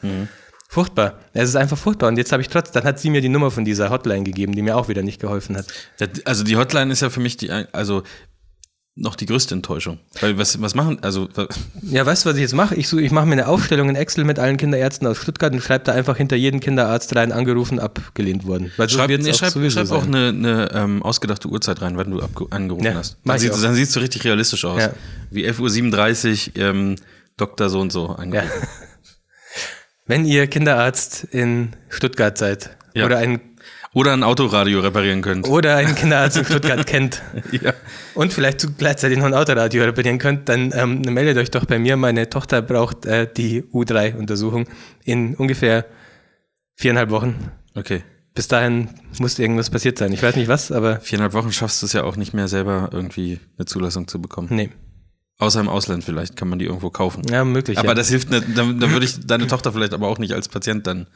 Furchtbar. 0.69 1.19
Es 1.35 1.51
ist 1.51 1.57
einfach 1.57 1.77
furchtbar. 1.77 2.09
Und 2.09 2.17
jetzt 2.17 2.33
habe 2.33 2.41
ich 2.41 2.49
trotz, 2.49 2.71
dann 2.71 2.85
hat 2.85 2.99
sie 2.99 3.11
mir 3.11 3.21
die 3.21 3.29
Nummer 3.29 3.51
von 3.51 3.65
dieser 3.65 3.91
Hotline 3.91 4.25
gegeben, 4.25 4.55
die 4.55 4.63
mir 4.63 4.75
auch 4.75 4.89
wieder 4.89 5.03
nicht 5.03 5.21
geholfen 5.21 5.55
hat. 5.55 5.67
Also 6.25 6.45
die 6.45 6.57
Hotline 6.57 6.91
ist 6.91 7.03
ja 7.03 7.11
für 7.11 7.21
mich 7.21 7.37
die, 7.37 7.51
also 7.51 8.05
noch 8.95 9.17
die 9.17 9.25
größte 9.25 9.55
Enttäuschung. 9.55 9.99
Weil 10.21 10.37
was, 10.37 10.61
was 10.61 10.75
machen, 10.75 10.99
also 11.03 11.27
Ja, 11.81 12.05
weißt 12.05 12.25
du, 12.25 12.29
was 12.29 12.37
ich 12.37 12.43
jetzt 12.43 12.53
mache? 12.55 12.75
Ich, 12.75 12.89
such- 12.89 12.99
ich 13.01 13.11
mache 13.11 13.25
mir 13.25 13.33
eine 13.33 13.49
Aufstellung 13.49 13.89
in 13.89 13.97
Excel 13.97 14.25
mit 14.25 14.39
allen 14.39 14.59
Kinderärzten 14.59 15.07
aus 15.07 15.17
Stuttgart 15.17 15.51
und 15.53 15.63
schreibe 15.63 15.85
da 15.85 15.93
einfach 15.93 16.19
hinter 16.19 16.37
jeden 16.37 16.61
Kinderarzt 16.61 17.17
rein, 17.17 17.33
angerufen, 17.33 17.79
abgelehnt 17.81 18.47
worden. 18.47 18.71
Weil 18.77 18.91
so 18.91 18.99
schreib, 18.99 19.09
nee, 19.09 19.31
auch 19.31 19.35
schreib, 19.35 19.71
schreib 19.73 19.91
auch 19.93 20.05
eine, 20.07 20.29
eine 20.29 20.71
ähm, 20.75 21.03
ausgedachte 21.03 21.49
Uhrzeit 21.49 21.81
rein, 21.81 21.97
wenn 21.97 22.11
du 22.11 22.21
angerufen 22.51 22.85
Ja, 22.85 22.95
hast. 22.95 23.17
Dann, 23.25 23.39
sieht, 23.39 23.53
dann 23.53 23.75
siehst 23.75 23.97
du 23.97 24.01
richtig 24.01 24.25
realistisch 24.25 24.65
aus. 24.67 24.81
Ja. 24.83 24.93
Wie 25.31 25.49
11.37 25.49 26.51
Uhr, 26.59 26.63
ähm, 26.63 26.97
Doktor 27.39 27.71
so 27.71 27.81
und 27.81 27.93
so 27.93 28.09
Ja. 28.09 28.15
angerufen. 28.17 28.51
Wenn 30.07 30.25
ihr 30.25 30.47
Kinderarzt 30.49 31.25
in 31.25 31.71
Stuttgart 31.89 32.37
seid 32.37 32.77
Ja. 32.95 33.07
oder 33.07 33.19
ein 33.19 33.41
Oder 33.95 34.15
ein 34.15 34.23
Autoradio 34.23 34.81
reparieren 34.81 35.21
könnt. 35.21 35.47
oder 35.49 35.77
einen 35.77 35.95
Kinderarzt 35.95 36.39
in 36.39 36.45
Stuttgart 36.47 36.87
kennt 36.87 37.21
Ja. 37.53 37.75
und 38.15 38.33
vielleicht 38.33 38.61
zu 38.61 38.73
gleichzeitig 38.73 39.19
noch 39.19 39.27
ein 39.27 39.35
Autoradio 39.35 39.85
reparieren 39.85 40.19
könnt, 40.19 40.49
dann 40.49 40.73
ähm, 40.75 41.01
meldet 41.03 41.37
euch 41.37 41.51
doch 41.51 41.67
bei 41.67 41.79
mir. 41.79 41.97
Meine 41.99 42.31
Tochter 42.31 42.63
braucht 42.63 43.05
äh, 43.05 43.29
die 43.31 43.63
U3-Untersuchung 43.65 44.67
in 45.05 45.35
ungefähr 45.35 45.85
viereinhalb 46.77 47.11
Wochen. 47.11 47.51
Okay. 47.75 48.03
Bis 48.35 48.49
dahin 48.49 48.89
muss 49.19 49.39
irgendwas 49.39 49.69
passiert 49.69 49.99
sein. 49.99 50.11
Ich 50.13 50.23
weiß 50.23 50.37
nicht 50.37 50.49
was, 50.49 50.73
aber 50.73 51.01
Viereinhalb 51.01 51.35
Wochen 51.35 51.53
schaffst 51.53 51.83
du 51.83 51.87
es 51.87 51.93
ja 51.93 52.03
auch 52.05 52.17
nicht 52.17 52.33
mehr 52.33 52.49
selber 52.49 52.89
irgendwie 52.93 53.41
eine 53.59 53.67
Zulassung 53.67 54.09
zu 54.09 54.21
bekommen. 54.23 54.49
nee. 54.51 54.71
Außer 55.39 55.59
im 55.61 55.69
Ausland 55.69 56.05
vielleicht 56.05 56.37
kann 56.37 56.49
man 56.49 56.61
die 56.61 56.67
irgendwo 56.67 56.91
kaufen. 56.91 57.25
Ja, 57.29 57.45
möglich. 57.45 57.77
aber 57.77 57.89
ja. 57.89 57.95
das 57.95 58.09
hilft 58.11 58.31
nicht, 58.31 58.45
dann, 58.57 58.79
dann 58.79 58.93
würde 58.93 59.05
ich 59.05 59.27
deine 59.27 59.49
Tochter 59.49 59.73
vielleicht 59.73 59.93
aber 59.93 60.07
auch 60.07 60.19
nicht 60.19 60.33
als 60.35 60.47
Patient 60.49 60.87
dann. 60.87 61.09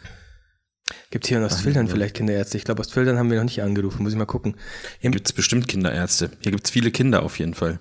Gibt 1.11 1.27
hier 1.27 1.39
in 1.39 1.45
Ostfildern 1.45 1.89
vielleicht 1.89 2.15
Kinderärzte. 2.17 2.57
Ich 2.59 2.65
glaube, 2.65 2.81
Ostfildern 2.81 3.19
haben 3.19 3.31
wir 3.31 3.37
noch 3.39 3.45
nicht 3.45 3.63
angerufen. 3.63 4.03
Muss 4.03 4.13
ich 4.13 4.19
mal 4.19 4.25
gucken. 4.27 4.57
Hier, 5.01 5.11
Gibt 5.11 5.27
es 5.27 5.33
bestimmt 5.33 5.69
Kinderärzte. 5.69 6.31
Hier 6.41 6.53
gibt 6.53 6.65
es 6.67 6.71
viele 6.71 6.91
Kinder 6.91 7.23
auf 7.23 7.39
jeden 7.39 7.55
Fall. 7.55 7.79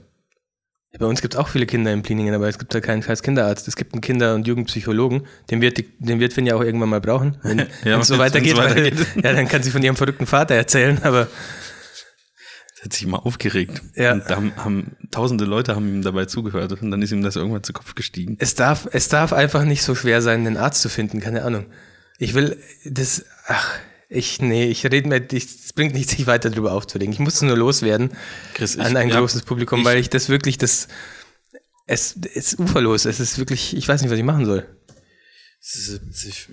bei 0.97 1.05
uns 1.05 1.21
gibt 1.21 1.33
es 1.35 1.39
auch 1.39 1.47
viele 1.49 1.65
Kinder 1.65 1.91
in 1.93 2.01
Pliningen, 2.01 2.33
aber 2.33 2.47
es 2.47 2.57
gibt 2.57 2.73
da 2.73 2.79
keinen 2.81 3.03
scheiß 3.03 3.21
Kinderarzt. 3.21 3.67
Es 3.67 3.75
gibt 3.75 3.93
einen 3.93 4.01
Kinder- 4.01 4.33
und 4.33 4.47
Jugendpsychologen. 4.47 5.27
Den 5.51 5.61
wird, 5.61 5.77
die, 5.77 5.87
den 5.99 6.19
wird 6.19 6.33
Finn 6.33 6.45
ja 6.47 6.55
auch 6.55 6.61
irgendwann 6.63 6.89
mal 6.89 7.01
brauchen. 7.01 7.37
Wenn 7.43 7.67
Ja, 7.83 7.99
es 7.99 8.07
so 8.07 8.17
weitergeht. 8.17 8.57
weitergeht. 8.57 8.97
Weil, 9.15 9.23
ja, 9.23 9.33
dann 9.33 9.47
kann 9.47 9.61
sie 9.61 9.71
von 9.71 9.83
ihrem 9.83 9.95
verrückten 9.97 10.25
Vater 10.25 10.55
erzählen, 10.55 11.03
aber 11.03 11.27
Der 12.77 12.85
hat 12.85 12.93
sich 12.93 13.03
immer 13.03 13.25
aufgeregt. 13.25 13.81
Ja. 13.95 14.13
Und 14.13 14.23
da 14.29 14.35
haben, 14.37 14.53
haben 14.57 14.95
tausende 15.11 15.45
Leute 15.45 15.75
haben 15.75 15.87
ihm 15.87 16.01
dabei 16.01 16.25
zugehört 16.25 16.71
und 16.81 16.91
dann 16.91 17.01
ist 17.01 17.11
ihm 17.11 17.23
das 17.23 17.35
irgendwann 17.35 17.63
zu 17.63 17.73
Kopf 17.73 17.93
gestiegen. 17.95 18.37
es 18.39 18.55
darf, 18.55 18.87
es 18.91 19.09
darf 19.09 19.33
einfach 19.33 19.63
nicht 19.65 19.83
so 19.83 19.95
schwer 19.95 20.21
sein, 20.21 20.47
einen 20.47 20.57
Arzt 20.57 20.81
zu 20.81 20.89
finden, 20.89 21.19
keine 21.19 21.43
Ahnung. 21.43 21.65
Ich 22.17 22.33
will 22.33 22.57
das, 22.85 23.25
ach, 23.47 23.69
ich, 24.09 24.41
nee, 24.41 24.65
ich 24.65 24.85
rede 24.85 25.07
mir, 25.09 25.25
es 25.33 25.73
bringt 25.73 25.93
nichts, 25.93 26.11
sich 26.13 26.27
weiter 26.27 26.49
darüber 26.49 26.71
aufzuregen. 26.73 27.11
Ich 27.13 27.19
muss 27.19 27.35
es 27.35 27.41
nur 27.41 27.57
loswerden 27.57 28.11
Chris, 28.53 28.75
ich- 28.75 28.81
an 28.81 28.95
ein 28.95 29.09
ja, 29.09 29.19
großes 29.19 29.41
Publikum, 29.43 29.79
ich- 29.79 29.85
weil 29.85 29.97
ich 29.99 30.09
das 30.09 30.29
wirklich, 30.29 30.57
das, 30.57 30.87
es 31.87 32.15
es 32.33 32.53
ist 32.53 32.59
uferlos. 32.59 33.05
Es 33.05 33.19
ist 33.19 33.37
wirklich, 33.37 33.75
ich 33.75 33.87
weiß 33.87 34.01
nicht, 34.01 34.11
was 34.11 34.17
ich 34.17 34.23
machen 34.23 34.45
soll. 34.45 34.65
70, 35.61 36.47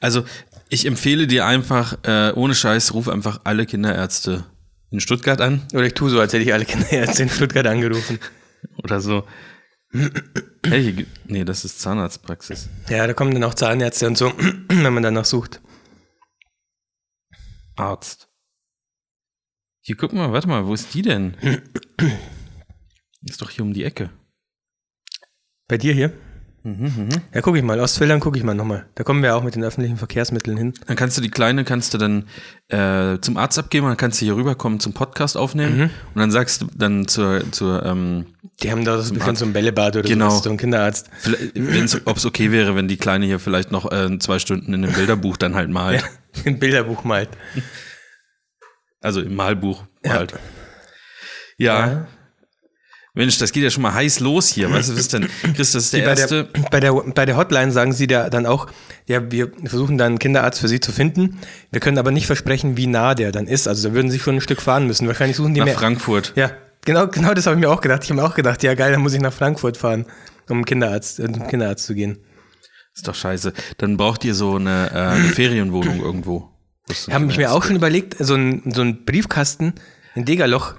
Also 0.00 0.24
ich 0.70 0.86
empfehle 0.86 1.26
dir 1.26 1.44
einfach, 1.44 1.98
äh, 2.04 2.32
ohne 2.34 2.54
Scheiß, 2.54 2.94
ruf 2.94 3.08
einfach 3.08 3.40
alle 3.44 3.66
Kinderärzte 3.66 4.44
in 4.90 5.00
Stuttgart 5.00 5.40
an 5.42 5.66
Oder 5.74 5.84
ich 5.84 5.94
tue 5.94 6.08
so, 6.08 6.18
als 6.20 6.32
hätte 6.32 6.42
ich 6.44 6.52
alle 6.54 6.64
Kinderärzte 6.64 7.22
in 7.24 7.28
Stuttgart 7.28 7.66
angerufen. 7.66 8.18
oder 8.82 9.00
so. 9.02 9.24
Hey, 10.64 11.06
nee, 11.26 11.44
das 11.44 11.64
ist 11.64 11.80
Zahnarztpraxis. 11.80 12.68
Ja, 12.88 13.06
da 13.06 13.14
kommen 13.14 13.32
dann 13.32 13.44
auch 13.44 13.54
Zahnärzte 13.54 14.06
und 14.06 14.18
so, 14.18 14.32
wenn 14.68 14.92
man 14.92 15.02
danach 15.02 15.24
sucht. 15.24 15.60
Arzt. 17.76 18.28
Hier, 19.82 19.96
guck 19.96 20.12
mal, 20.12 20.32
warte 20.32 20.48
mal, 20.48 20.66
wo 20.66 20.74
ist 20.74 20.92
die 20.94 21.02
denn? 21.02 21.36
Ist 23.22 23.42
doch 23.42 23.50
hier 23.50 23.64
um 23.64 23.72
die 23.72 23.82
Ecke. 23.82 24.10
Bei 25.66 25.78
dir 25.78 25.92
hier? 25.92 26.12
Mhm, 26.66 27.08
Ja, 27.32 27.42
gucke 27.42 27.58
ich 27.58 27.62
mal. 27.64 27.78
Ostfildern 27.78 28.18
gucke 28.18 28.36
ich 28.38 28.42
mal 28.44 28.54
nochmal. 28.54 28.86
Da 28.96 29.04
kommen 29.04 29.22
wir 29.22 29.36
auch 29.36 29.44
mit 29.44 29.54
den 29.54 29.62
öffentlichen 29.62 29.96
Verkehrsmitteln 29.98 30.56
hin. 30.56 30.74
Dann 30.88 30.96
kannst 30.96 31.16
du 31.16 31.20
die 31.22 31.30
Kleine, 31.30 31.62
kannst 31.62 31.94
du 31.94 31.98
dann 31.98 32.24
äh, 32.68 33.20
zum 33.20 33.36
Arzt 33.36 33.56
abgeben, 33.56 33.86
dann 33.86 33.96
kannst 33.96 34.20
du 34.20 34.24
hier 34.24 34.34
rüberkommen 34.34 34.80
zum 34.80 34.92
Podcast 34.92 35.36
aufnehmen 35.36 35.82
und 36.14 36.18
dann 36.20 36.32
sagst 36.32 36.62
du 36.62 36.66
dann 36.76 37.06
zur, 37.06 37.52
zur 37.52 37.84
ähm, 37.86 38.26
Die 38.62 38.72
haben 38.72 38.84
da 38.84 39.00
so 39.00 39.14
bestimmt 39.14 39.38
so 39.38 39.44
ein 39.44 39.52
Bällebad 39.52 39.94
oder 39.96 40.08
Genau. 40.08 40.30
so, 40.30 40.42
so 40.42 40.50
ein 40.50 40.56
Kinderarzt. 40.56 41.08
ob 42.04 42.16
es 42.16 42.26
okay 42.26 42.50
wäre, 42.50 42.74
wenn 42.74 42.88
die 42.88 42.96
Kleine 42.96 43.26
hier 43.26 43.38
vielleicht 43.38 43.70
noch 43.70 43.92
äh, 43.92 44.18
zwei 44.18 44.40
Stunden 44.40 44.74
in 44.74 44.82
dem 44.82 44.92
Bilderbuch 44.92 45.36
dann 45.36 45.54
halt 45.54 45.70
malt. 45.70 46.02
Ein 46.44 46.58
Bilderbuch 46.58 47.04
malt. 47.04 47.28
Also 49.00 49.20
im 49.20 49.36
Malbuch 49.36 49.84
malt. 50.04 50.32
Ja. 51.58 51.86
Ja. 51.86 52.06
Mensch, 53.16 53.38
das 53.38 53.50
geht 53.50 53.62
ja 53.62 53.70
schon 53.70 53.82
mal 53.82 53.94
heiß 53.94 54.20
los 54.20 54.48
hier. 54.48 54.70
Weißt 54.70 54.90
du, 54.90 54.92
was 54.92 55.00
ist 55.00 55.12
denn? 55.14 55.26
Chris, 55.54 55.72
das 55.72 55.84
ist 55.84 55.94
der 55.94 56.02
Bei 56.04 56.10
erste. 56.10 56.44
der, 56.44 56.62
bei, 56.70 56.80
der, 56.80 56.92
bei 56.92 57.24
der 57.24 57.36
Hotline 57.38 57.72
sagen 57.72 57.94
sie 57.94 58.06
da 58.06 58.28
dann 58.28 58.44
auch, 58.44 58.66
ja, 59.06 59.30
wir 59.32 59.50
versuchen 59.64 59.96
dann 59.96 60.08
einen 60.08 60.18
Kinderarzt 60.18 60.60
für 60.60 60.68
sie 60.68 60.80
zu 60.80 60.92
finden. 60.92 61.38
Wir 61.72 61.80
können 61.80 61.96
aber 61.96 62.10
nicht 62.10 62.26
versprechen, 62.26 62.76
wie 62.76 62.86
nah 62.86 63.14
der 63.14 63.32
dann 63.32 63.46
ist. 63.46 63.68
Also 63.68 63.88
da 63.88 63.94
würden 63.94 64.10
sie 64.10 64.18
schon 64.18 64.36
ein 64.36 64.40
Stück 64.42 64.60
fahren 64.60 64.86
müssen. 64.86 65.06
Wahrscheinlich 65.08 65.38
suchen 65.38 65.54
die 65.54 65.60
nach 65.60 65.66
mehr. 65.66 65.76
Frankfurt. 65.76 66.34
Ja, 66.36 66.50
genau, 66.84 67.06
genau 67.06 67.32
das 67.32 67.46
habe 67.46 67.56
ich 67.56 67.60
mir 67.60 67.70
auch 67.70 67.80
gedacht. 67.80 68.04
Ich 68.04 68.10
habe 68.10 68.20
mir 68.20 68.26
auch 68.26 68.34
gedacht, 68.34 68.62
ja 68.62 68.74
geil, 68.74 68.92
dann 68.92 69.00
muss 69.00 69.14
ich 69.14 69.22
nach 69.22 69.32
Frankfurt 69.32 69.78
fahren, 69.78 70.04
um 70.50 70.58
einen 70.58 70.64
Kinderarzt, 70.66 71.18
äh, 71.18 71.32
zum 71.32 71.46
Kinderarzt 71.48 71.86
zu 71.86 71.94
gehen. 71.94 72.18
Ist 72.94 73.08
doch 73.08 73.14
scheiße. 73.14 73.54
Dann 73.78 73.96
braucht 73.96 74.26
ihr 74.26 74.34
so 74.34 74.56
eine, 74.56 74.90
äh, 74.92 74.98
eine 74.98 75.28
Ferienwohnung 75.30 76.00
irgendwo. 76.02 76.50
Ich 76.90 77.08
habe 77.10 77.24
mich 77.24 77.38
mir 77.38 77.50
auch 77.52 77.64
schon 77.64 77.76
überlegt, 77.76 78.16
so 78.18 78.34
ein, 78.34 78.62
so 78.74 78.82
ein 78.82 79.04
Briefkasten 79.06 79.74
ein 80.14 80.24
Degerloch 80.24 80.74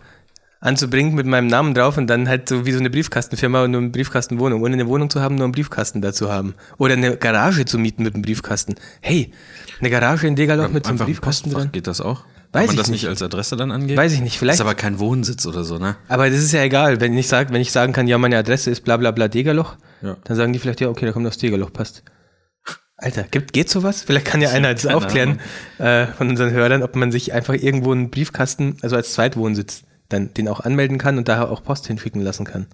anzubringen 0.60 1.14
mit 1.16 1.26
meinem 1.26 1.48
Namen 1.48 1.74
drauf 1.74 1.98
und 1.98 2.08
dann 2.08 2.28
halt 2.28 2.50
so 2.50 2.66
wie 2.66 2.72
so 2.72 2.80
eine 2.80 2.90
Briefkastenfirma 2.90 3.64
und 3.64 3.72
nur 3.72 3.82
eine 3.82 3.90
Briefkastenwohnung. 3.90 4.62
Ohne 4.64 4.74
eine 4.74 4.88
Wohnung 4.88 5.10
zu 5.10 5.22
haben, 5.22 5.36
nur 5.36 5.44
einen 5.46 5.52
Briefkasten 5.54 6.02
dazu 6.02 6.32
haben. 6.32 6.56
Oder 6.78 6.94
eine 6.94 7.18
Garage 7.18 7.66
zu 7.66 7.78
mieten 7.78 8.04
mit 8.04 8.14
einem 8.16 8.24
Briefkasten. 8.24 8.76
Hey, 9.02 9.32
eine 9.80 9.90
Garage 9.90 10.28
in 10.28 10.36
Degerloch 10.36 10.70
mit 10.70 10.86
so 10.86 10.90
einem 10.92 11.02
ein 11.02 11.06
Briefkasten 11.06 11.50
Postfach, 11.50 11.62
drin. 11.64 11.72
geht 11.72 11.88
das 11.88 12.02
auch? 12.02 12.24
Weiß 12.54 12.62
Kann 12.62 12.66
man 12.68 12.74
ich 12.76 12.80
das 12.80 12.88
nicht 12.90 13.02
nicht. 13.04 13.10
als 13.10 13.22
Adresse 13.22 13.58
dann 13.58 13.72
angeben? 13.72 13.98
Weiß 13.98 14.14
ich 14.14 14.22
nicht, 14.22 14.40
vielleicht. 14.40 14.56
Ist 14.56 14.62
aber 14.62 14.74
kein 14.74 15.00
Wohnsitz 15.00 15.46
oder 15.46 15.64
so, 15.66 15.78
ne? 15.80 15.98
Aber 16.08 16.30
das 16.30 16.40
ist 16.40 16.54
ja 16.54 16.64
egal, 16.64 17.02
wenn 17.02 17.16
ich 17.18 17.28
sag, 17.28 17.52
wenn 17.52 17.62
ich 17.62 17.72
sagen 17.74 17.92
kann, 17.94 18.08
ja, 18.08 18.18
meine 18.18 18.38
Adresse 18.38 18.72
ist 18.72 18.84
bla 18.86 18.96
bla 18.98 19.12
bla 19.12 19.28
Degerloch, 19.28 19.76
Ja. 20.02 20.16
dann 20.24 20.38
sagen 20.38 20.54
die 20.54 20.60
vielleicht, 20.60 20.80
ja, 20.82 20.88
okay, 20.90 21.06
da 21.06 21.12
kommt 21.12 21.28
aus 21.28 21.38
Degerloch, 21.38 21.74
passt. 21.74 22.04
Alter, 22.96 23.24
gibt, 23.30 23.54
geht 23.54 23.70
sowas? 23.70 24.02
Vielleicht 24.02 24.26
kann 24.26 24.42
ja 24.42 24.50
einer 24.50 24.74
das 24.74 24.88
aufklären 24.88 25.40
äh, 25.78 26.08
von 26.08 26.30
unseren 26.30 26.50
Hörern, 26.52 26.82
ob 26.82 26.96
man 26.96 27.12
sich 27.12 27.32
einfach 27.34 27.54
irgendwo 27.54 27.92
einen 27.92 28.10
Briefkasten, 28.10 28.78
also 28.82 28.96
als 28.96 29.14
Zweitwohnsitz, 29.14 29.84
dann 30.10 30.34
den 30.34 30.48
auch 30.48 30.60
anmelden 30.62 30.98
kann 30.98 31.18
und 31.18 31.28
daher 31.28 31.50
auch 31.50 31.64
Post 31.64 31.88
hinschicken 31.88 32.22
lassen 32.22 32.46
kann. 32.46 32.68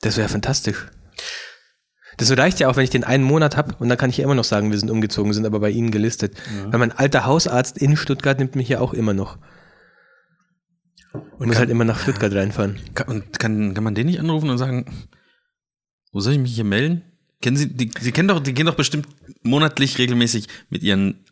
Das 0.00 0.16
wäre 0.16 0.28
fantastisch. 0.28 0.86
Das 2.16 2.36
reicht 2.36 2.60
ja 2.60 2.68
auch, 2.68 2.76
wenn 2.76 2.84
ich 2.84 2.90
den 2.90 3.02
einen 3.04 3.24
Monat 3.24 3.56
habe 3.56 3.74
und 3.78 3.88
dann 3.88 3.98
kann 3.98 4.10
ich 4.10 4.18
ja 4.18 4.24
immer 4.24 4.34
noch 4.36 4.44
sagen, 4.44 4.70
wir 4.70 4.78
sind 4.78 4.90
umgezogen, 4.90 5.32
sind 5.32 5.46
aber 5.46 5.58
bei 5.60 5.70
Ihnen 5.70 5.90
gelistet. 5.90 6.36
Weil 6.68 6.78
mein 6.78 6.92
alter 6.92 7.24
Hausarzt 7.26 7.76
in 7.78 7.96
Stuttgart 7.96 8.38
nimmt 8.38 8.54
mich 8.54 8.68
ja 8.68 8.80
auch 8.80 8.92
immer 8.94 9.14
noch. 9.14 9.38
Und 11.12 11.46
muss 11.46 11.50
kann- 11.50 11.56
halt 11.58 11.70
immer 11.70 11.84
nach 11.84 12.00
Stuttgart 12.00 12.32
reinfahren. 12.32 12.78
Kann, 12.94 13.08
und 13.08 13.38
kann, 13.38 13.74
kann 13.74 13.84
man 13.84 13.94
den 13.94 14.06
nicht 14.06 14.20
anrufen 14.20 14.50
und 14.50 14.58
sagen, 14.58 14.86
wo 16.12 16.20
soll 16.20 16.34
ich 16.34 16.38
mich 16.38 16.54
hier 16.54 16.64
melden? 16.64 17.02
Kennen 17.40 17.56
Sie, 17.56 17.68
die, 17.68 17.90
Sie 18.00 18.12
kennen 18.12 18.28
doch, 18.28 18.40
die 18.40 18.54
gehen 18.54 18.66
doch 18.66 18.76
bestimmt 18.76 19.08
monatlich 19.42 19.98
regelmäßig 19.98 20.48
mit 20.70 20.82
Ihren 20.82 21.24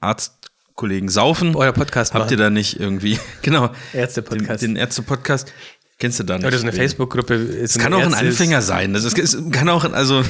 Arztkollegen 0.72 1.08
saufen. 1.10 1.54
Euer 1.54 1.72
Podcast 1.72 2.14
Habt 2.14 2.30
ihr 2.30 2.36
da 2.38 2.48
nicht 2.50 2.80
irgendwie, 2.80 3.18
genau, 3.42 3.70
Ärzte-Podcast. 3.92 4.62
den, 4.62 4.74
den 4.74 4.76
Ärzte-Podcast? 4.76 5.52
Kennst 5.98 6.18
du 6.18 6.24
da 6.24 6.38
nicht? 6.38 6.46
Oder 6.46 6.56
so 6.56 6.62
eine 6.62 6.72
Facebook-Gruppe. 6.72 7.34
ist 7.34 7.76
Das 7.76 7.82
kann 7.82 7.92
auch 7.92 8.00
ein 8.00 8.10
Ärzte- 8.12 8.26
Anfänger 8.26 8.62
sein. 8.62 8.94
Das 8.94 9.04
ist, 9.04 9.18
es 9.18 9.36
kann 9.50 9.68
auch, 9.68 9.84
ein- 9.84 9.92
also, 9.94 10.24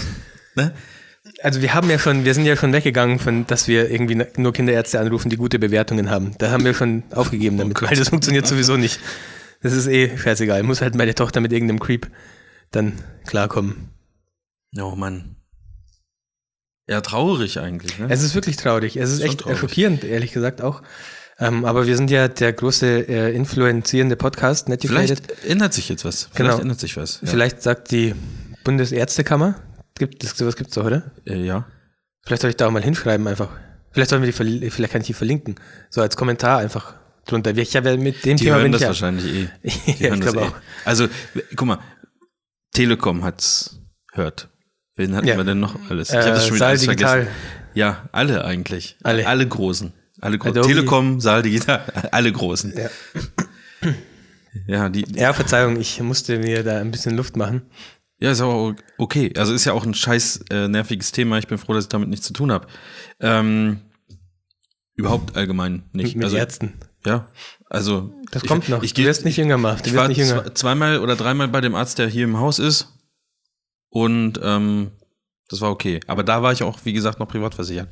ne? 0.57 0.75
Also 1.43 1.63
wir 1.63 1.73
haben 1.75 1.89
ja 1.89 1.99
schon, 2.01 2.25
wir 2.25 2.35
sind 2.35 2.45
ja 2.45 2.57
schon 2.57 2.73
weggegangen 2.73 3.21
von, 3.21 3.47
dass 3.47 3.69
wir 3.69 3.89
irgendwie 3.91 4.21
nur 4.37 4.53
Kinderärzte 4.53 4.99
anrufen, 4.99 5.31
die 5.31 5.37
gute 5.37 5.61
Bewertungen 5.61 6.11
haben. 6.11 6.33
Da 6.39 6.51
haben 6.51 6.65
wir 6.65 6.75
schon 6.75 7.05
aufgegeben 7.13 7.57
damit, 7.59 7.81
weil 7.81 7.97
das 7.97 8.09
funktioniert 8.09 8.47
sowieso 8.47 8.77
nicht. 8.77 8.99
Das 9.63 9.73
ist 9.73 9.87
eh 9.87 10.17
scheißegal. 10.19 10.65
Muss 10.65 10.81
halt 10.83 10.97
meine 10.97 11.15
Tochter 11.15 11.41
mit 11.41 11.53
irgendeinem 11.53 11.79
Creep 11.79 12.09
dann 12.73 12.95
klarkommen. 13.27 13.91
Oh 14.81 14.97
Mann. 14.97 15.37
Ja, 16.93 17.01
traurig 17.01 17.59
eigentlich, 17.59 17.99
ne? 17.99 18.07
Es 18.11 18.23
ist 18.23 18.35
wirklich 18.35 18.57
traurig. 18.57 18.97
Es 18.99 19.11
ist 19.11 19.21
Schon 19.21 19.29
echt 19.31 19.41
traurig. 19.41 19.59
schockierend, 19.59 20.05
ehrlich 20.05 20.33
gesagt 20.33 20.61
auch. 20.61 20.83
Ähm, 21.39 21.65
aber 21.65 21.87
wir 21.87 21.97
sind 21.97 22.11
ja 22.11 22.29
der 22.29 22.53
große 22.53 23.09
äh, 23.09 23.35
influenzierende 23.35 24.15
Podcast, 24.15 24.69
Netiflated. 24.69 25.23
Vielleicht 25.27 25.45
ändert 25.47 25.73
sich 25.73 25.89
jetzt 25.89 26.05
was. 26.05 26.29
Vielleicht 26.35 26.37
Genau. 26.53 26.61
ändert 26.61 26.81
sich 26.81 26.99
was. 26.99 27.21
Ja. 27.23 27.29
Vielleicht 27.29 27.63
sagt 27.63 27.93
die 27.93 28.15
Bundesärztekammer, 28.65 29.55
gibt 29.99 30.23
es 30.23 30.37
sowas 30.37 30.55
gibt's 30.55 30.75
doch, 30.75 30.85
oder? 30.85 31.13
Äh, 31.27 31.37
ja. 31.47 31.67
Vielleicht 32.27 32.43
soll 32.43 32.51
ich 32.51 32.57
da 32.59 32.67
auch 32.67 32.71
mal 32.71 32.83
hinschreiben 32.83 33.27
einfach. 33.27 33.49
Vielleicht 33.93 34.11
sollen 34.11 34.23
wir 34.23 34.31
die 34.31 34.71
vielleicht 34.71 34.93
kann 34.93 35.01
ich 35.01 35.07
die 35.07 35.15
verlinken. 35.15 35.55
So 35.89 36.03
als 36.03 36.15
Kommentar 36.19 36.59
einfach 36.59 36.93
drunter. 37.25 37.57
Ich 37.57 37.75
habe 37.75 37.89
ja 37.89 37.97
mit 37.97 38.23
dem 38.27 38.37
Die 38.37 38.45
Thema 38.45 38.57
hören 38.57 38.65
bin 38.65 38.73
das 38.73 38.83
ich 38.83 38.83
ja. 38.83 38.89
wahrscheinlich 38.89 39.25
eh. 39.25 39.49
Die 39.95 40.05
Ja, 40.05 40.13
ich 40.15 40.21
glaube 40.21 40.41
eh. 40.41 40.43
auch. 40.43 40.55
Also, 40.85 41.09
guck 41.57 41.67
mal, 41.69 41.79
Telekom 42.75 43.25
hat's 43.25 43.81
hört. 44.13 44.51
Wen 45.03 45.17
hatten 45.17 45.27
Ja. 45.27 45.37
wir 45.37 45.45
denn 45.45 45.61
noch 45.61 45.75
alles? 45.91 46.09
Ich 46.11 46.15
Äh, 46.15 46.19
hab 46.19 46.27
das 46.35 46.47
schon 46.47 46.57
wieder 46.57 46.67
alles 46.69 46.85
vergessen. 46.85 47.27
Ja, 47.75 48.09
alle 48.13 48.45
eigentlich. 48.45 48.97
Alle. 49.03 49.27
Alle 49.27 49.47
großen. 49.49 49.93
Alle 50.21 50.39
großen. 50.39 50.59
Adobe. 50.59 50.69
Telekom, 50.75 51.21
Saal 51.21 51.43
Digital, 51.43 51.83
alle 52.13 52.31
großen. 52.33 52.73
Ja. 52.77 52.89
Ja, 54.67 54.89
die, 54.91 55.05
ja, 55.15 55.33
Verzeihung, 55.33 55.81
ich 55.81 56.01
musste 56.01 56.39
mir 56.39 56.63
da 56.63 56.79
ein 56.79 56.91
bisschen 56.91 57.17
Luft 57.17 57.37
machen. 57.37 57.63
Ja, 58.21 58.31
ist 58.31 58.41
aber 58.41 58.77
okay. 58.99 59.33
Also 59.37 59.55
ist 59.55 59.65
ja 59.65 59.73
auch 59.73 59.85
ein 59.85 59.95
scheiß 59.95 60.45
äh, 60.51 60.69
nerviges 60.69 61.11
Thema. 61.11 61.39
Ich 61.39 61.47
bin 61.49 61.59
froh, 61.59 61.73
dass 61.73 61.85
ich 61.85 61.89
damit 61.89 62.09
nichts 62.09 62.27
zu 62.27 62.33
tun 62.33 62.53
habe. 62.53 62.67
Ähm, 63.19 63.81
überhaupt 64.95 65.37
allgemein 65.37 65.83
nicht. 65.93 66.15
Mit 66.17 66.25
also, 66.27 66.37
Ärzten. 66.37 66.75
Ja, 67.05 67.27
also 67.69 68.13
Das 68.31 68.43
ich- 68.45 68.49
kommt 68.49 68.69
noch. 68.69 68.83
Ich 68.85 68.95
du 68.95 69.03
wirst 69.03 69.25
nicht 69.25 69.39
jünger. 69.39 69.57
Du 69.59 69.89
Ich 69.89 69.97
war 69.97 70.07
nicht 70.07 70.19
jünger. 70.19 70.43
zwe- 70.45 70.55
zweimal 70.55 70.99
oder 71.01 71.17
dreimal 71.17 71.49
bei 71.49 71.61
dem 71.61 71.75
Arzt, 71.75 71.99
der 71.99 72.07
hier 72.09 72.25
im 72.25 72.39
Haus 72.39 72.59
ist. 72.61 72.92
Und 73.93 74.41
ähm, 74.43 74.91
das 75.49 75.61
war 75.61 75.71
okay. 75.71 76.01
Aber 76.07 76.23
da 76.25 76.43
war 76.43 76.53
ich 76.53 76.63
auch, 76.63 76.79
wie 76.85 76.93
gesagt, 76.95 77.19
noch 77.21 77.29
privat 77.29 77.55
versichert. 77.55 77.89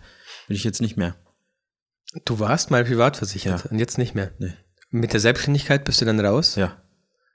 Bin 0.49 0.57
ich 0.57 0.65
jetzt 0.65 0.81
nicht 0.81 0.97
mehr. 0.97 1.15
Du 2.25 2.41
warst 2.41 2.71
mal 2.71 2.85
privat 2.85 3.19
versichert 3.19 3.65
Ja. 3.65 3.71
und 3.71 3.79
jetzt 3.79 3.99
nicht 3.99 4.15
mehr. 4.15 4.33
Nee. 4.39 4.55
Mit 4.91 5.13
der 5.13 5.21
Selbstständigkeit 5.21 5.85
bist 5.85 6.01
du 6.01 6.05
dann 6.07 6.19
raus, 6.19 6.57
Ja, 6.57 6.83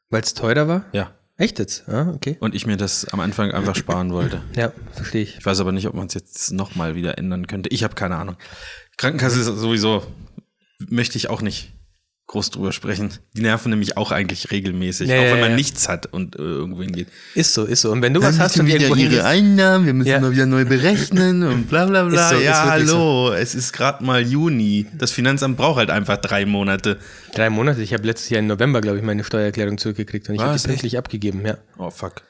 weil 0.10 0.22
es 0.22 0.34
teurer 0.34 0.68
war? 0.68 0.86
ja. 0.92 1.12
Echt 1.38 1.60
jetzt? 1.60 1.90
Ah, 1.90 2.14
okay. 2.16 2.38
Und 2.40 2.56
ich 2.56 2.66
mir 2.66 2.78
das 2.78 3.10
am 3.10 3.20
Anfang 3.20 3.52
einfach 3.52 3.76
sparen 3.76 4.14
wollte. 4.14 4.42
Ja, 4.56 4.72
verstehe 4.94 5.22
ich. 5.24 5.38
Ich 5.38 5.46
weiß 5.46 5.60
aber 5.60 5.74
nicht, 5.74 5.86
ob 5.86 5.94
man 5.94 6.08
es 6.08 6.14
jetzt 6.14 6.54
nochmal 6.54 6.96
wieder 6.96 7.18
ändern 7.18 7.46
könnte. 7.46 7.68
Ich 7.72 7.84
habe 7.84 7.94
keine 7.94 8.16
Ahnung. 8.16 8.38
Krankenkasse 8.96 9.42
ist 9.42 9.48
sowieso, 9.48 10.02
möchte 10.80 11.18
ich 11.18 11.30
auch 11.30 11.42
nicht 11.42 11.74
groß 12.28 12.50
drüber 12.50 12.72
sprechen. 12.72 13.12
Die 13.38 13.42
nerven 13.44 13.70
nämlich 13.70 13.98
auch 13.98 14.12
eigentlich 14.12 14.50
regelmäßig, 14.50 15.08
Ja, 15.10 15.18
auch 15.20 15.24
wenn 15.26 15.42
man 15.42 15.50
ja. 15.52 15.56
nichts 15.56 15.88
hat 15.88 16.08
und 16.12 16.36
äh, 16.36 16.40
irgendwo 16.42 16.82
hingeht. 16.82 17.08
Ist 17.36 17.54
so, 17.54 17.66
ist 17.66 17.82
so. 17.82 17.92
Und 17.92 18.02
wenn 18.02 18.16
du 18.16 18.22
was 18.24 18.40
hast 18.40 18.60
und 18.60 18.68
irgendwo 18.68 18.96
hingehst, 18.96 19.22
Einnahmen, 19.22 19.86
wir 19.86 19.94
müssen 19.94 20.10
Ja. 20.10 20.20
mal 20.20 20.32
wieder 20.32 20.48
neu 20.48 20.66
berechnen 20.66 21.44
und 21.44 21.68
bla 21.68 21.86
bla 21.86 22.04
bla. 22.10 22.30
So, 22.30 22.38
ja, 22.40 22.66
hallo, 22.68 23.32
es 23.32 23.54
ist 23.54 23.74
gerade 23.74 24.04
mal 24.04 24.22
Juni. 24.26 24.88
Das 24.98 25.12
Finanzamt 25.12 25.56
braucht 25.58 25.78
halt 25.78 25.92
einfach 25.92 26.18
drei 26.18 26.46
Monate. 26.48 26.98
drei 27.36 27.52
Monate, 27.52 27.84
ich 27.84 27.94
habe 27.94 28.06
letztes 28.08 28.30
Jahr 28.32 28.40
im 28.40 28.48
November, 28.48 28.82
glaube 28.82 28.98
ich, 28.98 29.04
meine 29.04 29.24
Steuererklärung 29.24 29.78
zurückgekriegt 29.78 30.28
und 30.30 30.36
ich 30.36 30.42
habe 30.42 30.58
die 30.58 30.68
pünktlich 30.68 30.98
abgegeben, 30.98 31.46
ja. 31.46 31.58
Oh, 31.78 31.92
fuck. 31.92 32.24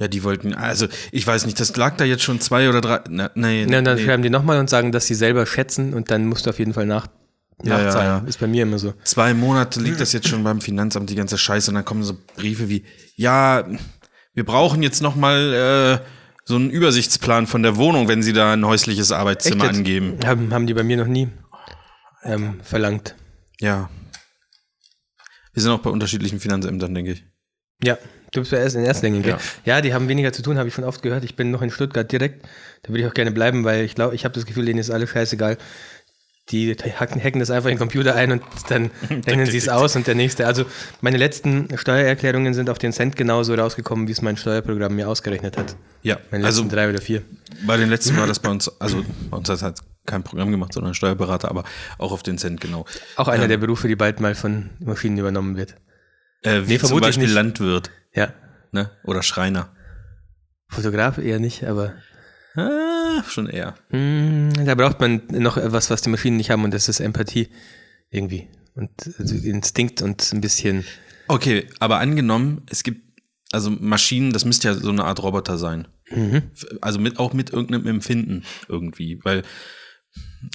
Ja, 0.00 0.08
die 0.08 0.22
wollten, 0.24 0.54
also 0.54 0.86
ich 1.10 1.26
weiß 1.26 1.44
nicht, 1.46 1.58
das 1.60 1.76
lag 1.76 1.96
da 1.96 2.04
jetzt 2.04 2.22
schon 2.22 2.40
zwei 2.40 2.68
oder 2.68 2.80
drei, 2.80 3.00
na, 3.08 3.30
nee, 3.34 3.64
Ja, 3.68 3.78
und 3.78 3.84
dann 3.84 3.96
nee. 3.96 4.04
schreiben 4.04 4.22
die 4.22 4.30
nochmal 4.30 4.58
und 4.58 4.70
sagen, 4.70 4.90
dass 4.92 5.06
sie 5.06 5.14
selber 5.14 5.44
schätzen 5.44 5.92
und 5.92 6.10
dann 6.10 6.26
musst 6.26 6.46
du 6.46 6.50
auf 6.50 6.58
jeden 6.58 6.72
Fall 6.72 6.86
nach, 6.86 7.08
Ja, 7.62 7.78
ja, 7.78 7.84
nachzahlen. 7.84 8.22
ja. 8.24 8.28
Ist 8.28 8.40
bei 8.40 8.46
mir 8.46 8.62
immer 8.62 8.78
so. 8.78 8.94
zwei 9.04 9.34
Monate 9.34 9.80
liegt 9.80 10.00
das 10.00 10.12
jetzt 10.12 10.28
schon 10.28 10.42
beim 10.42 10.60
Finanzamt, 10.60 11.10
die 11.10 11.14
ganze 11.14 11.38
Scheiße, 11.38 11.70
und 11.70 11.76
dann 11.76 11.84
kommen 11.84 12.02
so 12.02 12.16
Briefe 12.36 12.68
wie, 12.68 12.84
ja, 13.16 13.64
wir 14.34 14.44
brauchen 14.44 14.82
jetzt 14.82 15.02
noch 15.02 15.14
mal 15.14 16.00
äh, 16.02 16.06
so 16.44 16.56
einen 16.56 16.70
Übersichtsplan 16.70 17.46
von 17.46 17.62
der 17.62 17.76
Wohnung, 17.76 18.08
wenn 18.08 18.22
Sie 18.22 18.32
da 18.32 18.52
ein 18.52 18.66
häusliches 18.66 19.12
Arbeitszimmer 19.12 19.66
jetzt? 19.66 19.76
angeben. 19.76 20.18
Haben, 20.24 20.52
haben 20.52 20.66
die 20.66 20.74
bei 20.74 20.82
mir 20.82 20.96
noch 20.96 21.06
nie 21.06 21.28
ähm, 22.24 22.60
verlangt. 22.62 23.14
Ja. 23.60 23.90
Wir 25.52 25.62
sind 25.62 25.70
auch 25.70 25.80
bei 25.80 25.90
unterschiedlichen 25.90 26.40
Finanzämtern, 26.40 26.94
denke 26.94 27.12
ich. 27.12 27.24
Ja, 27.84 27.98
du 28.32 28.40
bist 28.40 28.52
ja 28.52 28.58
erst 28.58 28.76
in 28.76 28.84
Erstlingen, 28.84 29.22
gell? 29.22 29.36
Ja. 29.64 29.76
Ja. 29.76 29.80
die 29.80 29.92
haben 29.92 30.08
weniger 30.08 30.32
zu 30.32 30.42
tun, 30.42 30.56
habe 30.56 30.68
ich 30.68 30.74
schon 30.74 30.84
oft 30.84 31.02
gehört. 31.02 31.24
Ich 31.24 31.36
bin 31.36 31.50
noch 31.50 31.62
in 31.62 31.70
Stuttgart 31.70 32.10
direkt. 32.10 32.46
Da 32.82 32.88
würde 32.88 33.02
ich 33.02 33.06
auch 33.06 33.14
gerne 33.14 33.32
bleiben, 33.32 33.64
weil 33.64 33.84
ich 33.84 33.94
glaube, 33.94 34.14
ich 34.14 34.24
habe 34.24 34.34
das 34.34 34.46
Gefühl, 34.46 34.64
denen 34.64 34.78
ist 34.78 34.90
alles 34.90 35.10
scheißegal. 35.10 35.58
Die 36.50 36.74
hacken, 36.74 37.22
hacken 37.22 37.38
das 37.38 37.50
einfach 37.50 37.68
in 37.70 37.76
den 37.76 37.78
Computer 37.78 38.14
ein 38.16 38.32
und 38.32 38.42
dann 38.68 38.90
rechnen 39.08 39.46
sie 39.46 39.58
es 39.58 39.68
aus 39.68 39.94
und 39.94 40.06
der 40.08 40.16
nächste. 40.16 40.46
Also 40.46 40.64
meine 41.00 41.16
letzten 41.16 41.68
Steuererklärungen 41.78 42.52
sind 42.52 42.68
auf 42.68 42.78
den 42.78 42.92
Cent 42.92 43.14
genauso 43.16 43.54
rausgekommen, 43.54 44.08
wie 44.08 44.12
es 44.12 44.22
mein 44.22 44.36
Steuerprogramm 44.36 44.94
mir 44.96 45.08
ausgerechnet 45.08 45.56
hat. 45.56 45.76
Ja, 46.02 46.18
Meine 46.32 46.44
also 46.44 46.62
letzten 46.62 46.74
drei 46.76 46.88
oder 46.90 47.00
vier. 47.00 47.22
bei 47.64 47.76
den 47.76 47.88
letzten 47.88 48.16
war 48.16 48.26
das 48.26 48.40
bei 48.40 48.50
uns, 48.50 48.68
also 48.80 49.04
bei 49.30 49.36
uns 49.36 49.48
hat 49.48 49.56
es 49.56 49.62
halt 49.62 49.78
kein 50.04 50.24
Programm 50.24 50.50
gemacht, 50.50 50.72
sondern 50.72 50.90
ein 50.90 50.94
Steuerberater, 50.94 51.48
aber 51.48 51.62
auch 51.98 52.10
auf 52.10 52.24
den 52.24 52.38
Cent 52.38 52.60
genau. 52.60 52.86
Auch 53.14 53.28
einer 53.28 53.46
der 53.46 53.58
Berufe, 53.58 53.86
die 53.86 53.94
bald 53.94 54.18
mal 54.18 54.34
von 54.34 54.70
Maschinen 54.80 55.16
übernommen 55.18 55.56
wird. 55.56 55.76
Äh, 56.42 56.62
wie 56.66 56.72
Nee, 56.72 56.78
zum 56.80 56.98
Beispiel. 57.00 57.30
Landwirt 57.30 57.90
Ja. 58.14 58.32
ne? 58.72 58.90
oder 59.04 59.22
Schreiner. 59.22 59.68
Fotograf 60.68 61.18
eher 61.18 61.38
nicht, 61.38 61.64
aber 61.64 61.92
Ah, 62.54 63.22
schon 63.28 63.48
eher. 63.48 63.74
mm, 63.90 64.64
da 64.66 64.74
braucht 64.74 65.00
man 65.00 65.22
noch 65.30 65.56
etwas, 65.56 65.88
was 65.90 66.02
die 66.02 66.10
Maschinen 66.10 66.36
nicht 66.36 66.50
haben 66.50 66.64
und 66.64 66.72
das 66.74 66.88
ist 66.88 67.00
Empathie 67.00 67.48
irgendwie. 68.10 68.48
Und 68.74 68.90
also 69.18 69.34
Instinkt 69.34 70.02
und 70.02 70.32
ein 70.32 70.40
bisschen. 70.40 70.84
Okay, 71.28 71.66
aber 71.78 71.98
angenommen, 71.98 72.62
es 72.70 72.82
gibt, 72.82 73.00
also 73.52 73.70
Maschinen, 73.70 74.32
das 74.32 74.44
müsste 74.44 74.68
ja 74.68 74.74
so 74.74 74.90
eine 74.90 75.04
Art 75.04 75.22
Roboter 75.22 75.56
sein. 75.58 75.88
F- 76.10 76.66
Also 76.82 76.98
mit, 76.98 77.18
auch 77.18 77.32
mit 77.32 77.50
irgendeinem 77.50 77.86
Empfinden 77.86 78.44
irgendwie, 78.68 79.18
weil, 79.24 79.42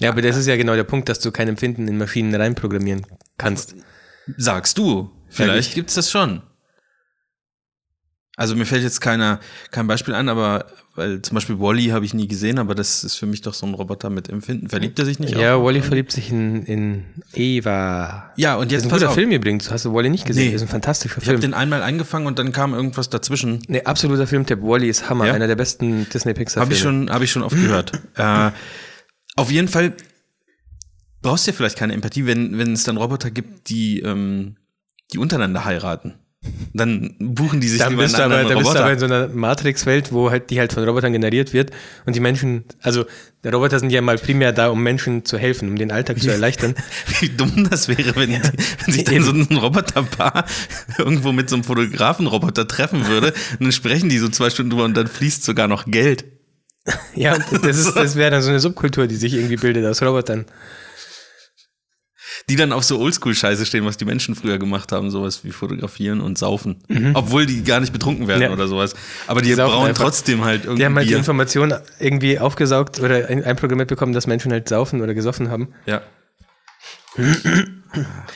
Ja, 0.00 0.10
aber 0.10 0.22
das 0.22 0.36
ist 0.36 0.46
ja 0.46 0.56
genau 0.56 0.74
der 0.74 0.84
Punkt, 0.84 1.08
dass 1.08 1.18
du 1.20 1.30
kein 1.32 1.48
Empfinden 1.48 1.88
in 1.88 1.96
Maschinen 1.98 2.34
reinprogrammieren 2.34 3.06
kannst. 3.38 3.74
sagst 4.36 4.78
du, 4.78 5.10
vielleicht 5.28 5.70
ich. 5.70 5.74
gibt's 5.74 5.94
das 5.94 6.10
schon. 6.10 6.42
Also 8.38 8.54
mir 8.54 8.66
fällt 8.66 8.84
jetzt 8.84 9.00
keiner, 9.00 9.40
kein 9.72 9.88
Beispiel 9.88 10.14
an, 10.14 10.28
aber 10.28 10.66
weil 10.94 11.20
zum 11.22 11.34
Beispiel 11.34 11.58
Wally 11.58 11.86
habe 11.86 12.04
ich 12.04 12.14
nie 12.14 12.28
gesehen, 12.28 12.60
aber 12.60 12.76
das 12.76 13.02
ist 13.02 13.16
für 13.16 13.26
mich 13.26 13.40
doch 13.40 13.52
so 13.52 13.66
ein 13.66 13.74
Roboter 13.74 14.10
mit 14.10 14.28
Empfinden. 14.28 14.68
Verliebt 14.68 14.96
er 15.00 15.06
sich 15.06 15.18
nicht? 15.18 15.36
Ja? 15.36 15.60
Wally 15.60 15.82
verliebt 15.82 16.12
sich 16.12 16.30
in, 16.30 16.62
in 16.64 17.04
Eva. 17.34 18.30
Ja, 18.36 18.54
und 18.54 18.66
Das 18.66 18.72
jetzt 18.72 18.80
ist 18.86 18.92
ein 18.92 18.96
guter 18.96 19.08
auf. 19.08 19.14
Film 19.16 19.32
übrigens. 19.32 19.72
Hast 19.72 19.86
du 19.86 19.92
Wally 19.92 20.08
nicht 20.08 20.24
gesehen? 20.24 20.46
Nee. 20.46 20.52
Das 20.52 20.62
ist 20.62 20.68
ein 20.68 20.70
fantastischer 20.70 21.18
Ich 21.20 21.28
habe 21.28 21.38
Film. 21.38 21.50
den 21.50 21.54
einmal 21.54 21.82
angefangen 21.82 22.28
und 22.28 22.38
dann 22.38 22.52
kam 22.52 22.74
irgendwas 22.74 23.10
dazwischen. 23.10 23.60
Nee, 23.66 23.82
absoluter 23.82 24.28
Filmtipp. 24.28 24.60
Wally 24.62 24.88
ist 24.88 25.10
Hammer. 25.10 25.26
Ja? 25.26 25.32
Einer 25.34 25.48
der 25.48 25.56
besten 25.56 26.08
Disney-Pixar-Filme. 26.08 26.64
Habe 26.64 26.74
ich 26.74 26.80
schon, 26.80 27.10
habe 27.10 27.24
ich 27.24 27.32
schon 27.32 27.42
oft 27.42 27.56
gehört. 27.56 27.92
äh, 28.14 28.52
auf 29.34 29.50
jeden 29.50 29.66
Fall 29.66 29.94
brauchst 31.22 31.48
ja 31.48 31.52
vielleicht 31.52 31.76
keine 31.76 31.92
Empathie, 31.92 32.24
wenn, 32.26 32.56
wenn 32.56 32.72
es 32.72 32.84
dann 32.84 32.98
Roboter 32.98 33.32
gibt, 33.32 33.68
die, 33.68 33.98
ähm, 34.00 34.56
die 35.12 35.18
untereinander 35.18 35.64
heiraten. 35.64 36.14
Dann 36.72 37.16
buchen 37.18 37.60
die 37.60 37.66
sich 37.66 37.80
Dann 37.80 37.90
lieber 37.90 38.04
bist, 38.04 38.14
einen 38.14 38.26
aber, 38.26 38.40
anderen 38.40 38.56
dann 38.56 38.58
bist 38.62 38.74
du 38.74 38.78
aber 38.78 38.90
Roboter. 38.90 39.04
in 39.04 39.08
so 39.10 39.14
einer 39.14 39.28
Matrix-Welt, 39.28 40.12
wo 40.12 40.30
halt 40.30 40.50
die 40.50 40.60
halt 40.60 40.72
von 40.72 40.84
Robotern 40.84 41.12
generiert 41.12 41.52
wird 41.52 41.72
und 42.06 42.14
die 42.14 42.20
Menschen, 42.20 42.64
also 42.80 43.06
die 43.42 43.48
Roboter 43.48 43.80
sind 43.80 43.90
ja 43.90 44.00
mal 44.02 44.18
primär 44.18 44.52
da, 44.52 44.68
um 44.68 44.80
Menschen 44.80 45.24
zu 45.24 45.36
helfen, 45.36 45.68
um 45.68 45.76
den 45.76 45.90
Alltag 45.90 46.20
zu 46.20 46.30
erleichtern. 46.30 46.76
Wie 47.20 47.28
dumm 47.28 47.68
das 47.68 47.88
wäre, 47.88 48.14
wenn, 48.14 48.30
die, 48.30 48.40
wenn 48.84 48.94
sich 48.94 49.04
dann 49.04 49.22
so 49.24 49.32
ein 49.32 49.56
Roboterpaar 49.56 50.44
irgendwo 50.98 51.32
mit 51.32 51.50
so 51.50 51.56
einem 51.56 51.64
Fotografenroboter 51.64 52.68
treffen 52.68 53.08
würde 53.08 53.34
und 53.58 53.62
dann 53.62 53.72
sprechen 53.72 54.08
die 54.08 54.18
so 54.18 54.28
zwei 54.28 54.50
Stunden 54.50 54.70
drüber 54.70 54.84
und 54.84 54.96
dann 54.96 55.08
fließt 55.08 55.42
sogar 55.44 55.66
noch 55.66 55.86
Geld. 55.86 56.24
Ja, 57.14 57.36
das, 57.36 57.78
ist, 57.78 57.94
das 57.94 58.14
wäre 58.14 58.30
dann 58.30 58.42
so 58.42 58.50
eine 58.50 58.60
Subkultur, 58.60 59.08
die 59.08 59.16
sich 59.16 59.34
irgendwie 59.34 59.56
bildet 59.56 59.84
aus 59.84 60.02
Robotern. 60.02 60.46
Die 62.48 62.56
dann 62.56 62.72
auf 62.72 62.84
so 62.84 62.98
Oldschool-Scheiße 62.98 63.66
stehen, 63.66 63.84
was 63.84 63.96
die 63.96 64.04
Menschen 64.04 64.34
früher 64.34 64.58
gemacht 64.58 64.92
haben, 64.92 65.10
sowas 65.10 65.44
wie 65.44 65.50
fotografieren 65.50 66.20
und 66.20 66.38
saufen. 66.38 66.76
Obwohl 67.14 67.46
die 67.46 67.62
gar 67.64 67.80
nicht 67.80 67.92
betrunken 67.92 68.26
werden 68.28 68.38
Mhm. 68.40 68.44
Ja. 68.48 68.52
oder 68.52 68.68
sowas. 68.68 68.94
Aber 69.26 69.42
die, 69.42 69.48
Die 69.50 69.54
brauen 69.56 69.88
einfach. 69.88 70.04
trotzdem 70.04 70.44
halt 70.44 70.64
irgendwie 70.64 70.80
Die 70.80 70.84
haben 70.86 70.96
halt 70.96 71.08
die. 71.10 71.14
Information 71.14 71.74
irgendwie 71.98 72.38
aufgesaugt 72.38 73.00
oder 73.00 73.28
ein- 73.28 73.44
einprogrammiert 73.44 73.88
bekommen, 73.88 74.12
dass 74.12 74.26
Menschen 74.26 74.52
halt 74.52 74.68
saufen 74.68 75.00
oder 75.02 75.14
gesoffen 75.14 75.50
haben. 75.50 75.68
Ja. 75.86 76.00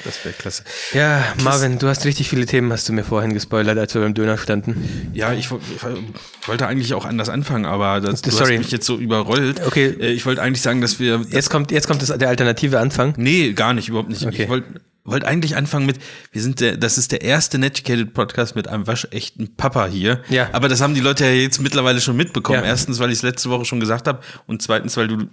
Das 0.04 0.24
wäre 0.24 0.34
klasse. 0.36 0.64
Ja, 0.92 1.22
Marvin, 1.42 1.78
du 1.78 1.88
hast 1.88 2.04
richtig 2.04 2.28
viele 2.28 2.46
Themen, 2.46 2.72
hast 2.72 2.88
du 2.88 2.92
mir 2.92 3.04
vorhin 3.04 3.34
gespoilert, 3.34 3.78
als 3.78 3.94
wir 3.94 4.00
beim 4.00 4.14
Döner 4.14 4.38
standen. 4.38 5.10
Ja, 5.14 5.32
ich, 5.32 5.46
ich 5.50 6.48
wollte 6.48 6.66
eigentlich 6.66 6.94
auch 6.94 7.04
anders 7.04 7.28
anfangen, 7.28 7.66
aber 7.66 8.00
das, 8.00 8.22
du 8.22 8.30
Sorry. 8.30 8.54
hast 8.56 8.62
mich 8.64 8.70
jetzt 8.72 8.86
so 8.86 8.96
überrollt. 8.98 9.60
Okay. 9.66 9.94
Äh, 10.00 10.12
Ich 10.12 10.26
wollte 10.26 10.42
eigentlich 10.42 10.62
sagen, 10.62 10.80
dass 10.80 10.98
wir. 10.98 11.22
Jetzt 11.30 11.50
kommt, 11.50 11.70
jetzt 11.70 11.86
kommt 11.86 12.02
das, 12.02 12.16
der 12.16 12.28
alternative 12.28 12.78
Anfang. 12.80 13.14
Nee, 13.16 13.52
gar 13.52 13.74
nicht, 13.74 13.88
überhaupt 13.88 14.08
nicht. 14.08 14.26
Okay. 14.26 14.44
Ich 14.44 14.48
wollte 14.48 14.80
wollte 15.04 15.26
eigentlich 15.26 15.56
anfangen 15.56 15.84
mit, 15.84 15.96
wir 16.30 16.40
sind 16.40 16.60
der, 16.60 16.76
das 16.76 16.96
ist 16.96 17.10
der 17.10 17.22
erste 17.22 17.58
Netucated 17.58 18.14
Podcast 18.14 18.54
mit 18.54 18.68
einem 18.68 18.86
waschechten 18.86 19.56
Papa 19.56 19.86
hier. 19.86 20.22
Ja. 20.28 20.48
Aber 20.52 20.68
das 20.68 20.80
haben 20.80 20.94
die 20.94 21.00
Leute 21.00 21.24
ja 21.24 21.32
jetzt 21.32 21.60
mittlerweile 21.60 22.00
schon 22.00 22.16
mitbekommen. 22.16 22.60
Ja. 22.60 22.66
Erstens, 22.66 23.00
weil 23.00 23.10
ich 23.10 23.16
es 23.16 23.22
letzte 23.22 23.50
Woche 23.50 23.64
schon 23.64 23.80
gesagt 23.80 24.06
habe 24.06 24.20
und 24.46 24.62
zweitens, 24.62 24.96
weil 24.96 25.08
du 25.08 25.26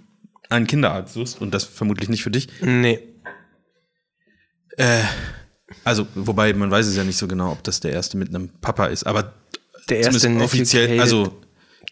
einen 0.48 0.66
Kinderarzt 0.66 1.14
suchst 1.14 1.40
und 1.40 1.54
das 1.54 1.62
vermutlich 1.62 2.08
nicht 2.08 2.24
für 2.24 2.32
dich. 2.32 2.48
Nee. 2.60 2.98
Also, 5.84 6.06
wobei 6.14 6.52
man 6.52 6.70
weiß 6.70 6.86
es 6.86 6.96
ja 6.96 7.04
nicht 7.04 7.16
so 7.16 7.26
genau, 7.28 7.52
ob 7.52 7.62
das 7.64 7.80
der 7.80 7.92
erste 7.92 8.16
mit 8.16 8.28
einem 8.28 8.48
Papa 8.60 8.86
ist, 8.86 9.04
aber 9.06 9.32
Der 9.88 10.00
erste 10.00 10.28
offiziell, 10.40 10.86
Netucated- 10.88 11.00
also 11.00 11.36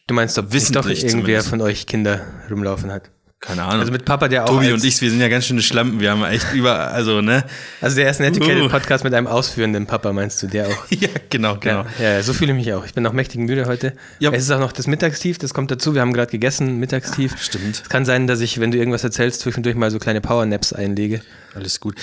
Du 0.07 0.15
meinst, 0.15 0.39
ob 0.39 0.53
nicht 0.53 0.75
doch 0.75 0.87
irgendwer 0.89 1.11
zumindest. 1.11 1.49
von 1.49 1.61
euch 1.61 1.87
Kinder 1.87 2.21
rumlaufen 2.51 2.91
hat? 2.91 3.11
keine 3.41 3.63
Ahnung. 3.63 3.79
Also 3.81 3.93
mit 3.93 4.05
Papa, 4.05 4.27
der 4.27 4.43
auch. 4.45 4.49
Tobi 4.49 4.73
und 4.73 4.83
ich, 4.85 5.01
wir 5.01 5.11
sind 5.11 5.21
ja 5.21 5.29
ganz 5.29 5.47
schöne 5.47 5.63
Schlampen, 5.63 6.01
wir 6.01 6.11
haben 6.11 6.25
echt 6.25 6.53
über, 6.55 6.91
also, 6.91 7.21
ne? 7.21 7.45
Also 7.81 7.95
der 7.95 8.07
erste 8.07 8.25
Netiquette 8.25 8.65
Uh. 8.65 8.69
Podcast 8.69 9.05
mit 9.05 9.15
einem 9.15 9.29
ausführenden 9.29 9.87
Papa, 9.87 10.13
meinst 10.13 10.43
du, 10.43 10.49
der 10.49 10.67
auch? 10.67 10.87
Ja, 10.91 11.09
genau, 11.31 11.57
genau. 11.61 11.85
Ja, 12.01 12.15
ja, 12.15 12.23
so 12.25 12.33
fühle 12.33 12.51
ich 12.51 12.59
mich 12.59 12.73
auch. 12.73 12.85
Ich 12.85 12.95
bin 12.95 13.07
auch 13.07 13.13
mächtig 13.13 13.39
müde 13.41 13.67
heute. 13.67 13.93
Ja. 14.19 14.33
Es 14.33 14.43
ist 14.43 14.51
auch 14.51 14.59
noch 14.59 14.73
das 14.73 14.89
Mittagstief, 14.89 15.39
das 15.39 15.55
kommt 15.55 15.71
dazu. 15.71 15.95
Wir 15.95 16.01
haben 16.01 16.13
gerade 16.15 16.33
gegessen, 16.33 16.79
Mittagstief. 16.81 17.41
Stimmt. 17.41 17.83
Es 17.85 17.89
kann 17.89 18.05
sein, 18.05 18.27
dass 18.27 18.41
ich, 18.41 18.59
wenn 18.59 18.73
du 18.73 18.79
irgendwas 18.79 19.05
erzählst, 19.05 19.41
zwischendurch 19.43 19.77
mal 19.77 19.93
so 19.93 20.01
kleine 20.01 20.21
Powernaps 20.21 20.73
einlege. 20.73 21.21
Alles 21.59 21.81
gut. 21.81 21.95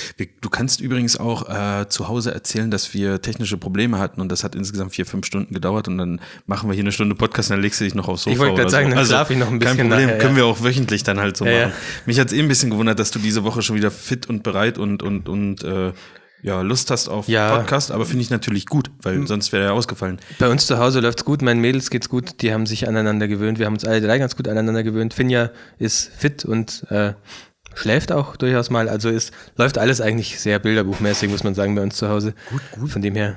Du 0.42 0.50
kannst 0.50 0.82
übrigens 0.82 1.18
auch 1.18 1.50
äh, 1.50 1.88
zu 1.90 2.08
Hause 2.08 2.34
erzählen, 2.34 2.70
dass 2.72 2.94
wir 2.94 3.22
technische 3.22 3.58
Probleme 3.58 4.00
hatten 4.00 4.22
und 4.22 4.32
das 4.32 4.44
hat 4.44 4.56
insgesamt 4.56 4.94
vier, 4.94 5.06
fünf 5.06 5.26
Stunden 5.26 5.54
gedauert 5.54 5.88
und 5.88 5.98
dann 5.98 6.22
machen 6.46 6.70
wir 6.70 6.74
hier 6.74 6.84
eine 6.84 6.92
Stunde 6.92 7.16
Podcast 7.16 7.50
und 7.50 7.58
dann 7.58 7.62
legst 7.64 7.80
du 7.80 7.86
dich 7.86 7.96
noch 7.96 8.08
aufs 8.08 8.24
Sofa. 8.24 8.34
Ich 8.34 8.40
wollte 8.40 8.56
gerade 8.56 8.70
sagen, 8.70 8.90
so. 8.90 8.96
dann 8.96 9.06
schlafe 9.06 9.34
ich 9.34 9.40
noch 9.40 9.50
ein 9.50 9.60
bisschen 9.60 9.78
Kein 9.78 9.90
Problem, 9.90 10.08
nachher, 10.08 10.20
können 10.20 10.36
wir 10.36 10.46
auch 10.46 10.64
wöchentlich 10.64 11.04
dann 11.04 11.20
halt 11.20 11.38
so 11.38 11.46
Ja, 11.46 11.52
ja. 11.52 11.68
machen. 11.68 11.78
Mich 12.06 12.20
hat 12.20 12.28
es 12.28 12.34
eh 12.34 12.40
ein 12.40 12.48
bisschen 12.48 12.70
gewundert, 12.70 13.00
dass 13.00 13.12
du 13.12 13.20
diese 13.20 13.44
Woche 13.44 13.62
schon 13.62 13.76
wieder 13.76 13.92
fit 13.92 14.28
und 14.28 14.44
bereit 14.44 14.78
und, 14.78 15.04
und, 15.04 15.30
und 15.30 15.64
äh, 15.64 15.94
ja, 16.42 16.62
Lust 16.62 16.92
hast 16.92 17.08
auf 17.10 17.28
Ja. 17.28 17.58
Podcast, 17.58 17.92
aber 17.92 18.06
finde 18.06 18.22
ich 18.22 18.30
natürlich 18.30 18.68
gut, 18.68 18.92
weil 19.02 19.26
sonst 19.26 19.52
wäre 19.52 19.64
er 19.64 19.74
ausgefallen. 19.74 20.20
Bei 20.38 20.48
uns 20.48 20.68
zu 20.68 20.78
Hause 20.78 21.00
läuft's 21.00 21.26
gut, 21.26 21.42
meinen 21.42 21.60
Mädels 21.60 21.90
geht's 21.90 22.08
gut, 22.08 22.42
die 22.44 22.54
haben 22.54 22.68
sich 22.68 22.88
aneinander 22.88 23.28
gewöhnt. 23.28 23.58
Wir 23.58 23.66
haben 23.66 23.74
uns 23.74 23.84
alle 23.84 24.00
drei 24.00 24.20
ganz 24.20 24.36
gut 24.36 24.48
aneinander 24.48 24.84
gewöhnt. 24.84 25.16
Finja 25.16 25.50
ist 25.80 26.12
fit 26.16 26.46
und 26.46 26.86
äh, 26.92 27.14
schläft 27.76 28.12
auch 28.12 28.36
durchaus 28.36 28.70
mal. 28.70 28.90
Also 28.90 29.10
es 29.10 29.32
läuft 29.58 29.78
alles 29.78 30.02
eigentlich 30.02 30.40
sehr 30.40 30.60
bilderbuchmäßig, 30.60 31.30
muss 31.30 31.44
man 31.44 31.54
sagen, 31.56 31.76
bei 31.76 31.82
uns 31.84 31.96
zu 31.98 32.10
Hause. 32.10 32.34
Gut, 32.50 32.62
gut. 32.72 32.90
Von 32.92 33.02
dem 33.02 33.16
her, 33.16 33.36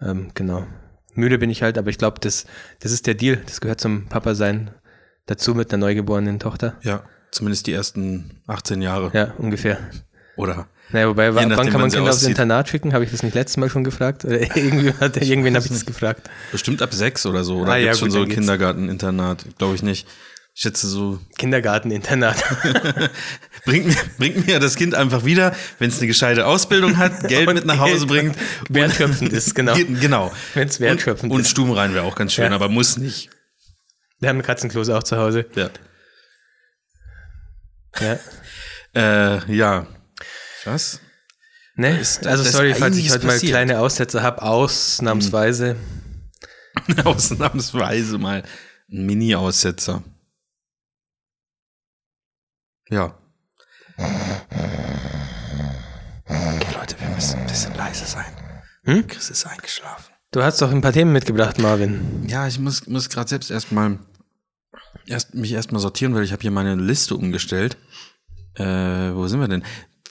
ähm, 0.00 0.28
genau. 0.34 0.66
Müde 1.14 1.38
bin 1.38 1.50
ich 1.50 1.62
halt, 1.62 1.76
aber 1.76 1.90
ich 1.90 1.98
glaube, 1.98 2.20
das, 2.20 2.46
das 2.80 2.92
ist 2.92 3.06
der 3.06 3.14
Deal. 3.14 3.38
Das 3.46 3.60
gehört 3.60 3.80
zum 3.80 4.06
Papa 4.06 4.34
sein 4.34 4.70
dazu 5.26 5.54
mit 5.54 5.72
einer 5.72 5.84
neugeborenen 5.86 6.38
Tochter. 6.38 6.76
Ja, 6.82 7.02
zumindest 7.30 7.66
die 7.66 7.72
ersten 7.72 8.42
18 8.46 8.82
Jahre. 8.82 9.10
Ja, 9.12 9.34
ungefähr. 9.38 9.78
Oder? 10.36 10.68
Naja, 10.92 11.08
wobei, 11.08 11.34
wann, 11.34 11.48
nachdem, 11.48 11.70
kann 11.70 11.80
man 11.80 11.90
sie 11.90 11.98
Kinder 11.98 12.10
aufs. 12.10 12.22
Internat 12.24 12.68
schicken? 12.68 12.92
Habe 12.94 13.04
ich 13.04 13.10
das 13.10 13.22
nicht 13.22 13.34
letztes 13.34 13.56
Mal 13.58 13.68
schon 13.70 13.84
gefragt? 13.84 14.24
Oder 14.24 14.40
irgendwie 14.56 14.92
hat, 14.94 15.16
irgendwen 15.18 15.54
habe 15.54 15.64
ich 15.64 15.70
das 15.70 15.86
gefragt. 15.86 16.28
Bestimmt 16.50 16.82
ab 16.82 16.92
sechs 16.92 17.26
oder 17.26 17.44
so. 17.44 17.58
Oder 17.58 17.72
Ah, 17.72 17.76
ja, 17.76 17.94
schon 17.94 18.10
so 18.10 18.20
dann 18.20 18.28
geht's. 18.28 18.38
Kindergarten, 18.38 18.88
Internat? 18.88 19.44
Glaube 19.58 19.74
ich 19.74 19.82
nicht. 19.82 20.08
Ich 20.60 20.64
schätze 20.64 20.88
so, 20.88 21.18
Kindergarten-Internat. 21.38 22.36
Bringt 23.64 23.86
mir, 23.86 23.96
bringt 24.18 24.46
mir 24.46 24.60
das 24.60 24.74
Kind 24.76 24.94
einfach 24.94 25.24
wieder, 25.24 25.56
wenn 25.78 25.88
es 25.88 25.96
eine 25.96 26.06
gescheite 26.06 26.44
Ausbildung 26.44 26.98
hat, 26.98 27.26
Geld 27.28 27.48
Und 27.48 27.54
mit 27.54 27.64
nach 27.64 27.78
Hause 27.78 28.06
Geld 28.06 28.08
bringt. 28.08 28.36
wertschöpfend 28.68 29.32
ist, 29.32 29.54
genau. 29.54 29.72
Ge- 29.74 29.86
Genau. 29.98 30.30
Wenn's 30.52 30.78
wertschöpfend 30.78 31.32
und, 31.32 31.36
und 31.38 31.42
ist. 31.46 31.50
Stubenrein 31.52 31.94
wäre 31.94 32.04
auch 32.04 32.14
ganz 32.14 32.34
schön, 32.34 32.44
Ja. 32.50 32.54
aber 32.54 32.68
muss 32.68 32.98
nicht. 32.98 33.30
Wir 34.18 34.28
haben 34.28 34.42
Katzenklos 34.42 34.90
auch 34.90 35.02
zu 35.02 35.16
Hause. 35.16 35.46
Ja. 35.54 35.70
Ja. 37.98 38.18
Äh, 38.94 39.50
ja. 39.56 39.86
Was? 40.66 41.00
Ne? 41.74 41.98
ist- 42.00 42.26
also 42.26 42.42
ist 42.44 42.52
sorry, 42.52 42.74
falls 42.74 42.98
ich 42.98 43.10
heute 43.10 43.24
mal 43.24 43.32
passiert. 43.32 43.52
kleine 43.52 43.78
Aussätze 43.78 44.22
habe, 44.22 44.42
ausnahmsweise. 44.42 45.76
Ausnahmsweise 47.04 48.18
mal 48.18 48.42
ein 48.92 49.06
Mini-Aussetzer. 49.06 50.02
Ja. 52.90 53.14
Okay, 56.26 56.74
Leute, 56.74 57.00
wir 57.00 57.08
müssen 57.10 57.38
ein 57.38 57.46
bisschen 57.46 57.74
leise 57.74 58.04
sein. 58.04 58.32
Hm? 58.84 59.06
Chris 59.06 59.30
ist 59.30 59.46
eingeschlafen. 59.46 60.12
Du 60.32 60.42
hast 60.42 60.60
doch 60.60 60.72
ein 60.72 60.80
paar 60.80 60.92
Themen 60.92 61.12
mitgebracht, 61.12 61.58
Marvin. 61.58 62.24
Ja, 62.26 62.48
ich 62.48 62.58
muss, 62.58 62.88
muss 62.88 63.08
gerade 63.08 63.28
selbst 63.28 63.50
erstmal 63.50 64.00
erst, 65.06 65.34
mich 65.34 65.52
erstmal 65.52 65.80
sortieren, 65.80 66.14
weil 66.14 66.24
ich 66.24 66.32
habe 66.32 66.42
hier 66.42 66.50
meine 66.50 66.74
Liste 66.74 67.14
umgestellt. 67.14 67.76
Äh, 68.54 68.64
wo 69.14 69.28
sind 69.28 69.38
wir 69.38 69.48
denn? 69.48 69.62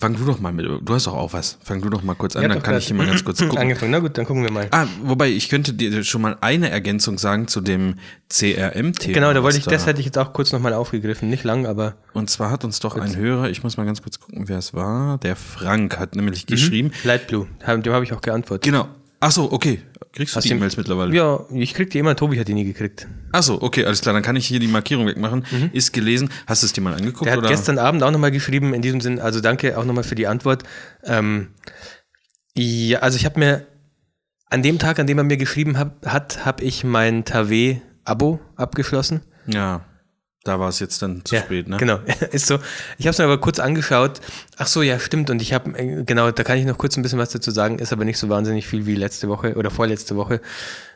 Fang 0.01 0.15
du 0.15 0.23
doch 0.23 0.39
mal 0.39 0.53
mit. 0.53 0.65
Du 0.65 0.93
hast 0.93 1.07
doch 1.07 1.13
auch 1.15 1.33
was. 1.33 1.57
Fang 1.61 1.81
du 1.81 1.89
doch 1.89 2.01
mal 2.03 2.15
kurz 2.15 2.35
an, 2.37 2.47
dann 2.47 2.63
kann 2.63 2.77
ich 2.77 2.87
hier 2.87 2.95
mal 2.95 3.05
ganz 3.05 3.23
kurz 3.25 3.39
gucken. 3.43 3.57
Angefangen. 3.57 3.91
Na 3.91 3.99
gut, 3.99 4.17
dann 4.17 4.25
gucken 4.25 4.43
wir 4.43 4.51
mal. 4.51 4.67
Ah, 4.71 4.85
wobei, 5.03 5.27
ich 5.29 5.49
könnte 5.49 5.73
dir 5.73 6.03
schon 6.05 6.21
mal 6.21 6.37
eine 6.39 6.69
Ergänzung 6.69 7.17
sagen 7.17 7.47
zu 7.49 7.59
dem 7.59 7.95
CRM-Thema. 8.29 9.13
genau, 9.13 9.33
da 9.33 9.43
wollte 9.43 9.57
ich, 9.57 9.65
was 9.65 9.73
das 9.73 9.85
hätte 9.87 9.99
ich 9.99 10.05
jetzt 10.05 10.17
auch 10.17 10.31
kurz 10.31 10.53
nochmal 10.53 10.73
aufgegriffen. 10.73 11.27
Nicht 11.29 11.43
lang, 11.43 11.65
aber 11.65 11.95
Und 12.13 12.29
zwar 12.29 12.49
hat 12.49 12.63
uns 12.63 12.79
doch 12.79 12.95
ein 12.97 13.15
Hörer, 13.15 13.49
ich 13.49 13.63
muss 13.63 13.75
mal 13.75 13.85
ganz 13.85 14.01
kurz 14.01 14.19
gucken, 14.19 14.47
wer 14.47 14.57
es 14.59 14.73
war. 14.73 15.17
Der 15.17 15.35
Frank 15.35 15.99
hat 15.99 16.15
nämlich 16.15 16.43
Mhm. 16.43 16.47
geschrieben. 16.47 16.91
Lightblue, 17.03 17.47
hab- 17.65 17.83
dem 17.83 17.91
habe 17.93 18.05
ich 18.05 18.13
auch 18.13 18.21
geantwortet. 18.21 18.63
Genau. 18.63 18.87
Ach 19.19 19.31
so, 19.31 19.51
okay. 19.51 19.81
Kriegst 20.13 20.33
du 20.33 20.37
Hast 20.37 20.45
die 20.45 20.53
E-Mails 20.53 20.75
mittlerweile? 20.77 21.13
Ja, 21.13 21.45
ich 21.51 21.73
krieg 21.73 21.89
die 21.91 21.99
immer, 21.99 22.15
Tobi 22.15 22.39
hat 22.39 22.47
die 22.47 22.53
nie 22.53 22.63
gekriegt. 22.63 23.07
Ach 23.31 23.43
so, 23.43 23.61
okay, 23.61 23.85
alles 23.85 24.01
klar. 24.01 24.13
Dann 24.13 24.23
kann 24.23 24.35
ich 24.35 24.47
hier 24.47 24.59
die 24.59 24.67
Markierung 24.67 25.05
wegmachen. 25.05 25.45
Ist 25.71 25.93
gelesen. 25.93 26.29
Hast 26.47 26.63
du 26.63 26.65
es 26.65 26.73
dir 26.73 26.81
mal 26.81 26.93
angeguckt? 26.93 27.21
Mhm. 27.21 27.25
Der 27.25 27.33
hat 27.33 27.39
oder? 27.39 27.49
gestern 27.49 27.77
Abend 27.77 28.01
auch 28.01 28.11
nochmal 28.11 28.31
geschrieben, 28.31 28.73
in 28.73 28.81
diesem 28.81 29.01
Sinn, 29.01 29.19
also 29.19 29.39
danke 29.39 29.77
auch 29.77 29.85
nochmal 29.85 30.03
für 30.03 30.15
die 30.15 30.25
Antwort. 30.25 30.63
Ähm, 31.03 31.49
ja, 32.55 32.99
also 32.99 33.17
ich 33.17 33.25
habe 33.25 33.39
mir, 33.39 33.67
an 34.49 34.63
dem 34.63 34.79
Tag, 34.79 34.99
an 34.99 35.05
dem 35.05 35.17
er 35.17 35.23
mir 35.23 35.37
geschrieben 35.37 35.77
hab, 35.77 36.05
hat, 36.05 36.45
habe 36.45 36.63
ich 36.63 36.83
mein 36.83 37.23
Tave-Abo 37.23 38.39
abgeschlossen. 38.55 39.21
Ja, 39.45 39.85
da 40.43 40.59
war 40.59 40.69
es 40.69 40.79
jetzt 40.79 41.01
dann 41.01 41.23
zu 41.25 41.35
spät, 41.35 41.67
ne? 41.67 41.77
Genau, 41.77 41.99
ist 42.31 42.47
so. 42.47 42.59
Ich 42.97 43.05
habe 43.05 43.11
es 43.11 43.17
mir 43.17 43.25
aber 43.25 43.39
kurz 43.39 43.59
angeschaut. 43.59 44.21
Ach 44.57 44.67
so, 44.67 44.81
ja, 44.81 44.97
stimmt. 44.99 45.29
Und 45.29 45.41
ich 45.41 45.53
habe, 45.53 45.77
äh, 45.77 46.03
genau, 46.03 46.31
da 46.31 46.43
kann 46.43 46.57
ich 46.57 46.65
noch 46.65 46.77
kurz 46.77 46.95
ein 46.97 47.03
bisschen 47.03 47.19
was 47.19 47.29
dazu 47.29 47.51
sagen, 47.51 47.79
ist 47.79 47.91
aber 47.91 48.05
nicht 48.05 48.17
so 48.17 48.29
wahnsinnig 48.29 48.65
viel 48.65 48.85
wie 48.85 48.95
letzte 48.95 49.27
Woche 49.27 49.55
oder 49.55 49.69
vorletzte 49.69 50.15
Woche. 50.15 50.41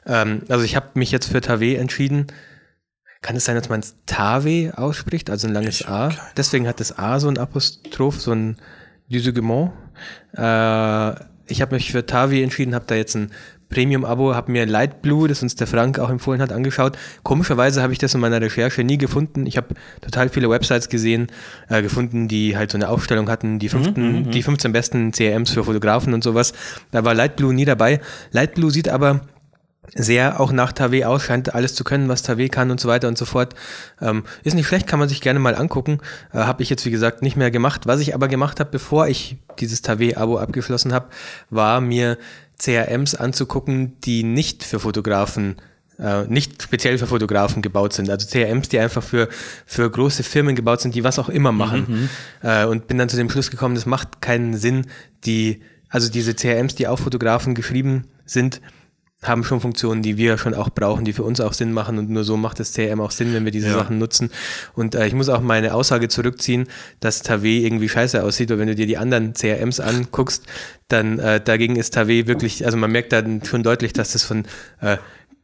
Ähm, 0.06 0.43
also 0.47 0.63
ich 0.63 0.75
habe 0.75 0.88
mich 0.93 1.12
jetzt 1.12 1.29
für 1.29 1.41
Tave 1.41 1.77
entschieden. 1.77 2.27
Kann 3.21 3.36
es 3.36 3.45
sein, 3.45 3.56
dass 3.56 3.69
man 3.69 3.79
es 3.79 3.95
Tave 4.06 4.73
ausspricht, 4.75 5.29
also 5.29 5.47
ein 5.47 5.53
langes 5.53 5.86
A? 5.86 6.12
Deswegen 6.36 6.67
hat 6.67 6.79
das 6.79 6.97
A 6.97 7.19
so 7.19 7.29
ein 7.29 7.38
Apostroph, 7.38 8.19
so 8.19 8.32
ein 8.32 8.58
Dysegement. 9.10 9.71
Äh, 10.36 11.13
ich 11.45 11.62
habe 11.62 11.75
mich 11.75 11.91
für 11.91 12.06
Tavi 12.06 12.41
entschieden, 12.41 12.75
habe 12.75 12.86
da 12.88 12.95
jetzt 12.95 13.15
ein 13.15 13.32
Premium-Abo, 13.73 14.36
habe 14.36 14.51
mir 14.51 14.65
Light 14.65 15.01
Blue, 15.01 15.27
das 15.27 15.41
uns 15.41 15.55
der 15.55 15.67
Frank 15.67 15.97
auch 15.97 16.09
empfohlen 16.09 16.41
hat, 16.41 16.51
angeschaut. 16.51 16.97
Komischerweise 17.23 17.81
habe 17.81 17.91
ich 17.91 17.99
das 17.99 18.13
in 18.13 18.21
meiner 18.21 18.39
Recherche 18.39 18.83
nie 18.83 18.97
gefunden. 18.97 19.45
Ich 19.47 19.57
habe 19.57 19.75
total 20.01 20.29
viele 20.29 20.49
Websites 20.49 20.89
gesehen, 20.89 21.27
äh, 21.69 21.81
gefunden, 21.81 22.27
die 22.27 22.55
halt 22.55 22.71
so 22.71 22.77
eine 22.77 22.89
Aufstellung 22.89 23.29
hatten, 23.29 23.57
die, 23.57 23.69
fünften, 23.69 24.29
die 24.29 24.43
15 24.43 24.71
besten 24.71 25.12
CRMs 25.12 25.51
für 25.51 25.63
Fotografen 25.63 26.13
und 26.13 26.23
sowas. 26.23 26.53
Da 26.91 27.03
war 27.03 27.13
Light 27.13 27.36
Blue 27.36 27.53
nie 27.53 27.65
dabei. 27.65 27.99
Light 28.31 28.53
Blue 28.53 28.69
sieht 28.69 28.89
aber 28.89 29.21
sehr 29.95 30.39
auch 30.39 30.51
nach 30.51 30.71
TAW 30.71 31.03
aus, 31.05 31.23
scheint 31.23 31.53
alles 31.53 31.75
zu 31.75 31.83
können, 31.83 32.07
was 32.07 32.23
TAW 32.23 32.47
kann 32.49 32.71
und 32.71 32.79
so 32.79 32.88
weiter 32.88 33.07
und 33.07 33.17
so 33.17 33.25
fort. 33.25 33.53
Ähm, 34.01 34.23
ist 34.43 34.53
nicht 34.53 34.67
schlecht, 34.67 34.88
kann 34.88 34.99
man 34.99 35.09
sich 35.09 35.21
gerne 35.21 35.39
mal 35.39 35.55
angucken. 35.55 35.99
Äh, 36.31 36.39
habe 36.39 36.63
ich 36.63 36.69
jetzt, 36.69 36.86
wie 36.86 36.91
gesagt, 36.91 37.21
nicht 37.21 37.36
mehr 37.36 37.51
gemacht. 37.51 37.86
Was 37.86 37.99
ich 37.99 38.15
aber 38.15 38.27
gemacht 38.27 38.59
habe, 38.59 38.69
bevor 38.71 39.07
ich 39.07 39.38
dieses 39.59 39.81
TAW-Abo 39.81 40.38
abgeschlossen 40.38 40.93
habe, 40.93 41.07
war 41.49 41.81
mir 41.81 42.17
CRMs 42.59 43.15
anzugucken, 43.15 43.99
die 44.01 44.23
nicht 44.23 44.63
für 44.63 44.79
Fotografen 44.79 45.55
äh, 45.99 46.23
nicht 46.25 46.63
speziell 46.63 46.97
für 46.97 47.07
Fotografen 47.07 47.61
gebaut 47.61 47.93
sind. 47.93 48.09
Also 48.09 48.27
CRMs, 48.27 48.69
die 48.69 48.79
einfach 48.79 49.03
für, 49.03 49.29
für 49.65 49.89
große 49.89 50.23
Firmen 50.23 50.55
gebaut 50.55 50.81
sind, 50.81 50.95
die 50.95 51.03
was 51.03 51.19
auch 51.19 51.29
immer 51.29 51.51
machen. 51.51 51.85
Mhm. 51.87 52.09
Äh, 52.47 52.65
und 52.65 52.87
bin 52.87 52.97
dann 52.97 53.09
zu 53.09 53.17
dem 53.17 53.29
Schluss 53.29 53.51
gekommen, 53.51 53.75
das 53.75 53.85
macht 53.85 54.21
keinen 54.21 54.55
Sinn, 54.57 54.87
die, 55.25 55.61
also 55.89 56.09
diese 56.09 56.33
CRMs, 56.33 56.75
die 56.75 56.87
auf 56.87 56.99
Fotografen 57.01 57.53
geschrieben 57.53 58.05
sind, 58.25 58.61
haben 59.23 59.43
schon 59.43 59.59
Funktionen, 59.59 60.01
die 60.01 60.17
wir 60.17 60.38
schon 60.38 60.53
auch 60.53 60.69
brauchen, 60.69 61.05
die 61.05 61.13
für 61.13 61.23
uns 61.23 61.39
auch 61.39 61.53
Sinn 61.53 61.73
machen 61.73 61.97
und 61.97 62.09
nur 62.09 62.23
so 62.23 62.38
macht 62.38 62.59
das 62.59 62.73
CRM 62.73 63.01
auch 63.01 63.12
Sinn, 63.12 63.33
wenn 63.33 63.45
wir 63.45 63.51
diese 63.51 63.67
ja. 63.67 63.73
Sachen 63.73 63.97
nutzen. 63.97 64.31
Und 64.75 64.95
äh, 64.95 65.07
ich 65.07 65.13
muss 65.13 65.29
auch 65.29 65.41
meine 65.41 65.73
Aussage 65.73 66.07
zurückziehen, 66.07 66.67
dass 66.99 67.21
Tave 67.21 67.47
irgendwie 67.47 67.89
scheiße 67.89 68.23
aussieht, 68.23 68.49
weil 68.49 68.59
wenn 68.59 68.67
du 68.67 68.75
dir 68.75 68.88
die 68.88 68.97
anderen 68.97 69.33
CRMs 69.33 69.79
anguckst, 69.79 70.45
dann 70.88 71.19
äh, 71.19 71.41
dagegen 71.41 71.75
ist 71.75 71.93
Tave 71.93 72.27
wirklich, 72.27 72.65
also 72.65 72.77
man 72.77 72.91
merkt 72.91 73.13
dann 73.13 73.43
schon 73.43 73.63
deutlich, 73.63 73.93
dass 73.93 74.13
das 74.13 74.23
von 74.23 74.45
äh, 74.81 74.97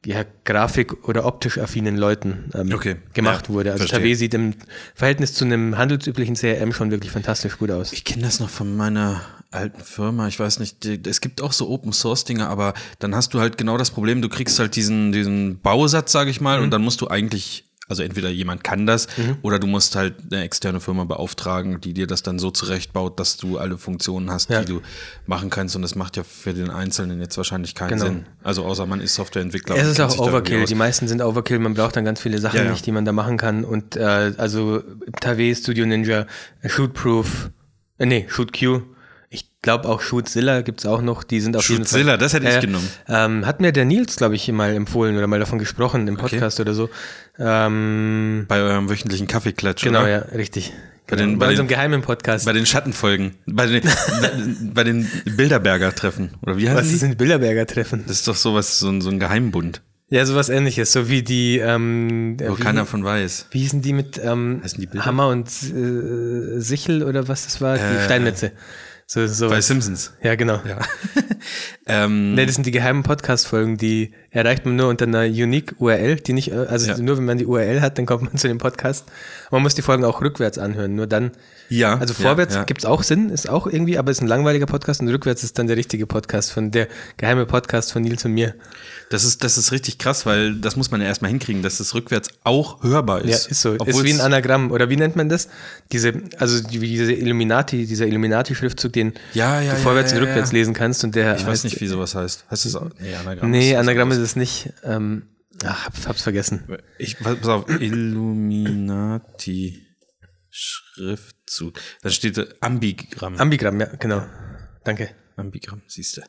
ja, 0.06 0.24
Grafik- 0.46 1.08
oder 1.08 1.26
optisch 1.26 1.58
affinen 1.58 1.98
Leuten 1.98 2.50
ähm, 2.54 2.74
okay. 2.74 2.98
gemacht 3.14 3.48
ja, 3.48 3.54
wurde. 3.54 3.72
Also 3.74 3.86
Tave 3.86 4.16
sieht 4.16 4.34
im 4.34 4.54
Verhältnis 4.96 5.34
zu 5.34 5.46
einem 5.46 5.78
handelsüblichen 5.78 6.36
CRM 6.36 6.72
schon 6.74 6.92
wirklich 6.92 7.12
fantastisch 7.12 7.58
gut 7.58 7.72
aus. 7.72 7.92
Ich 7.92 8.06
kenne 8.06 8.24
das 8.24 8.40
noch 8.40 8.50
von 8.50 8.76
meiner 8.76 9.22
alten 9.52 9.84
Firma, 9.84 10.28
ich 10.28 10.40
weiß 10.40 10.60
nicht, 10.60 10.86
es 10.86 11.22
gibt 11.22 11.42
auch 11.42 11.52
so 11.52 11.70
Open 11.70 11.92
Source 11.92 12.24
Dinge, 12.24 12.48
aber 12.48 12.76
dann 13.00 13.16
hast 13.16 13.34
du 13.34 13.40
halt 13.40 13.58
genau 13.58 13.78
das 13.78 13.92
Problem, 13.92 14.22
du 14.22 14.30
kriegst 14.30 14.60
halt 14.60 14.76
diesen, 14.76 15.12
diesen 15.12 15.60
Bausatz, 15.60 16.12
sage 16.12 16.30
ich 16.30 16.40
mal, 16.40 16.60
mhm. 16.60 16.66
und 16.66 16.72
dann 16.72 16.84
musst 16.84 17.02
du 17.02 17.08
eigentlich 17.08 17.66
also 17.90 18.04
entweder 18.04 18.30
jemand 18.30 18.64
kann 18.64 18.86
das 18.86 19.08
mhm. 19.18 19.38
oder 19.42 19.58
du 19.58 19.66
musst 19.66 19.96
halt 19.96 20.14
eine 20.32 20.44
externe 20.44 20.80
Firma 20.80 21.06
beauftragen, 21.06 21.82
die 21.82 21.94
dir 21.94 22.06
das 22.06 22.22
dann 22.22 22.38
so 22.38 22.52
zurechtbaut, 22.52 23.20
dass 23.20 23.38
du 23.38 23.58
alle 23.58 23.80
Funktionen 23.80 24.30
hast, 24.30 24.52
ja. 24.52 24.62
die 24.62 24.68
du 24.68 24.82
machen 25.26 25.50
kannst. 25.50 25.76
Und 25.76 25.82
das 25.82 25.96
macht 25.96 26.16
ja 26.16 26.24
für 26.24 26.54
den 26.54 26.70
Einzelnen 26.70 27.20
jetzt 27.20 27.36
wahrscheinlich 27.36 27.74
keinen 27.74 27.90
genau. 27.90 28.06
Sinn. 28.06 28.26
Also 28.44 28.64
außer 28.64 28.86
man 28.86 29.02
ist 29.02 29.16
Softwareentwickler. 29.16 29.76
Es 29.76 29.88
ist 29.88 30.00
auch 30.00 30.20
Overkill. 30.20 30.66
Die 30.66 30.76
meisten 30.76 31.08
sind 31.08 31.22
Overkill. 31.22 31.58
Man 31.58 31.74
braucht 31.74 31.96
dann 31.96 32.06
ganz 32.06 32.22
viele 32.22 32.38
Sachen 32.38 32.58
ja, 32.58 32.66
ja. 32.66 32.72
nicht, 32.72 32.86
die 32.86 32.92
man 32.92 33.06
da 33.06 33.12
machen 33.12 33.38
kann. 33.38 33.66
Und 33.66 33.96
äh, 33.96 34.34
also 34.38 34.84
Tave, 35.20 35.56
Studio 35.56 35.88
Ninja, 35.88 36.28
Shootproof, 36.64 37.50
äh, 37.98 38.06
nee, 38.06 38.28
ShootQ 38.30 38.84
glaube 39.62 39.88
auch 39.88 40.02
Shootzilla 40.02 40.62
gibt 40.62 40.80
es 40.80 40.86
auch 40.86 41.02
noch, 41.02 41.24
die 41.24 41.40
sind 41.40 41.56
auf. 41.56 41.64
Shootzilla, 41.64 42.18
das 42.18 42.34
hätte 42.34 42.48
ich 42.48 42.56
äh, 42.56 42.62
genommen. 42.62 42.90
Ähm, 43.08 43.46
hat 43.46 43.60
mir 43.62 43.72
der 43.72 43.86
Nils, 43.86 44.16
glaube 44.16 44.36
ich, 44.36 44.52
mal 44.52 44.74
empfohlen 44.74 45.18
oder 45.18 45.28
mal 45.28 45.40
davon 45.40 45.60
gesprochen 45.60 46.08
im 46.08 46.18
Podcast 46.18 46.60
okay. 46.60 46.70
oder 46.70 46.74
so. 46.74 46.90
Ähm, 47.38 48.46
bei 48.48 48.62
eurem 48.62 48.90
wöchentlichen 48.90 49.28
Kaffeeklatsch. 49.28 49.84
Genau, 49.84 50.02
oder? 50.02 50.10
ja, 50.10 50.18
richtig. 50.36 50.74
Bei, 51.08 51.16
den, 51.16 51.40
bei, 51.40 51.46
bei 51.46 51.50
unserem 51.52 51.68
den, 51.68 51.76
geheimen 51.76 52.02
Podcast. 52.02 52.46
Bei 52.46 52.54
den 52.54 52.66
Schattenfolgen. 52.66 53.36
Bei 53.48 53.66
den, 53.66 53.82
bei 54.74 54.84
den 54.84 55.10
Bilderberger-Treffen. 55.26 56.36
Oder 56.44 56.58
wie 56.58 56.70
heißt 56.70 56.80
Was 56.80 56.90
die? 56.90 56.96
sind 56.96 57.18
Bilderberger-Treffen? 57.18 58.04
Das 58.06 58.18
ist 58.18 58.28
doch 58.28 58.36
sowas, 58.36 58.80
so 58.80 58.90
ein, 58.90 59.02
so 59.02 59.10
ein 59.10 59.20
Geheimbund. 59.20 59.82
Ja, 60.12 60.26
sowas 60.26 60.50
ähnliches, 60.50 60.92
so 60.92 61.08
wie 61.08 61.22
die, 61.22 61.60
ähm, 61.60 62.38
Wo 62.40 62.58
wie, 62.58 62.62
keiner 62.62 62.88
von 62.88 63.04
weiß. 63.04 63.48
Wie 63.52 63.60
hießen 63.60 63.84
die 63.84 63.94
mit 63.94 64.20
ähm, 64.24 64.62
die 64.76 64.88
Hammer 65.02 65.28
und 65.28 65.48
äh, 65.48 66.60
Sichel 66.60 67.04
oder 67.04 67.28
was 67.28 67.46
das 67.46 67.62
war? 67.62 67.78
Die 67.78 67.84
äh, 67.84 68.06
Steinmetze. 68.06 68.52
So, 69.12 69.26
so 69.26 69.50
Bei 69.50 69.60
Simpsons. 69.60 70.14
Ja, 70.22 70.36
genau. 70.36 70.62
Ja. 70.68 70.78
ähm, 71.88 72.34
ne, 72.36 72.46
das 72.46 72.54
sind 72.54 72.68
die 72.68 72.72
geheimen 72.72 73.02
Podcast-Folgen, 73.02 73.76
die 73.76 74.14
erreicht 74.32 74.66
man 74.66 74.76
nur 74.76 74.90
unter 74.90 75.06
einer 75.06 75.24
Unique 75.24 75.76
URL, 75.80 76.18
die 76.18 76.34
nicht, 76.34 76.54
also 76.54 76.92
ja. 76.92 76.98
nur 76.98 77.18
wenn 77.18 77.26
man 77.26 77.38
die 77.38 77.46
URL 77.46 77.82
hat, 77.82 77.98
dann 77.98 78.06
kommt 78.06 78.24
man 78.24 78.38
zu 78.38 78.48
dem 78.48 78.58
Podcast. 78.58 79.06
Man 79.52 79.62
muss 79.62 79.76
die 79.76 79.82
Folgen 79.82 80.06
auch 80.06 80.22
rückwärts 80.22 80.58
anhören, 80.58 80.96
nur 80.96 81.08
dann. 81.08 81.32
Ja. 81.70 81.98
Also 81.98 82.14
vorwärts 82.14 82.56
ja, 82.56 82.62
ja. 82.62 82.66
gibt's 82.66 82.86
auch 82.86 83.04
Sinn, 83.04 83.30
ist 83.30 83.50
auch 83.50 83.68
irgendwie, 83.68 83.98
aber 83.98 84.12
ist 84.12 84.22
ein 84.22 84.28
langweiliger 84.28 84.66
Podcast 84.66 85.02
und 85.02 85.08
rückwärts 85.10 85.44
ist 85.44 85.58
dann 85.60 85.68
der 85.68 85.78
richtige 85.78 86.08
Podcast 86.08 86.52
von 86.52 86.72
der 86.72 86.88
geheime 87.18 87.46
Podcast 87.46 87.92
von 87.92 88.02
Nils 88.02 88.26
und 88.26 88.34
mir. 88.34 88.56
Das 89.10 89.24
ist, 89.24 89.44
das 89.44 89.58
ist 89.58 89.72
richtig 89.72 89.98
krass, 89.98 90.28
weil 90.28 90.56
das 90.56 90.76
muss 90.76 90.92
man 90.92 91.02
ja 91.02 91.08
erstmal 91.08 91.32
hinkriegen, 91.32 91.64
dass 91.64 91.80
es 91.80 91.96
rückwärts 91.96 92.30
auch 92.44 92.84
hörbar 92.84 93.22
ist. 93.22 93.46
Ja, 93.46 93.52
ist 93.52 93.62
so. 93.62 93.74
Ist 93.74 94.04
wie 94.04 94.14
ein 94.14 94.22
Anagramm. 94.22 94.70
Oder 94.70 94.92
wie 94.92 94.98
nennt 94.98 95.16
man 95.16 95.30
das? 95.30 95.50
Diese, 95.92 96.14
also 96.38 96.64
wie 96.70 96.88
diese 96.88 97.14
Illuminati, 97.14 97.88
dieser 97.88 98.06
Illuminati-Schriftzug, 98.06 98.94
den 98.94 99.14
ja, 99.34 99.62
ja, 99.62 99.74
du 99.74 99.80
vorwärts 99.80 100.14
und 100.14 100.20
rückwärts 100.20 100.52
lesen 100.52 100.76
kannst. 100.76 101.04
Und 101.04 101.16
der 101.16 101.38
ich 101.38 101.46
weiß 101.46 101.64
nicht, 101.64 101.82
wie 101.82 101.88
sowas 101.88 102.14
heißt. 102.14 102.46
Heißt 102.52 102.68
es 102.68 102.76
auch? 102.76 102.88
Nee, 103.00 103.16
Anagramm. 103.16 103.50
Nee, 103.50 103.76
Anagramm 103.76 104.12
ist 104.12 104.19
es 104.22 104.36
nicht. 104.36 104.74
Ähm, 104.84 105.30
ach, 105.64 105.86
hab's, 105.86 106.08
hab's 106.08 106.22
vergessen. 106.22 106.78
Ich, 106.98 107.18
pass 107.20 107.48
auf, 107.48 107.70
Illuminati 107.70 109.10
Schriftzug. 110.50 111.80
Da 112.02 112.10
steht 112.10 112.62
Ambigramm. 112.62 113.38
Ambigramm, 113.38 113.80
ja, 113.80 113.88
genau. 113.96 114.26
Danke. 114.84 115.10
Ambigramm, 115.36 115.82
siehst 115.88 116.18
du. 116.18 116.22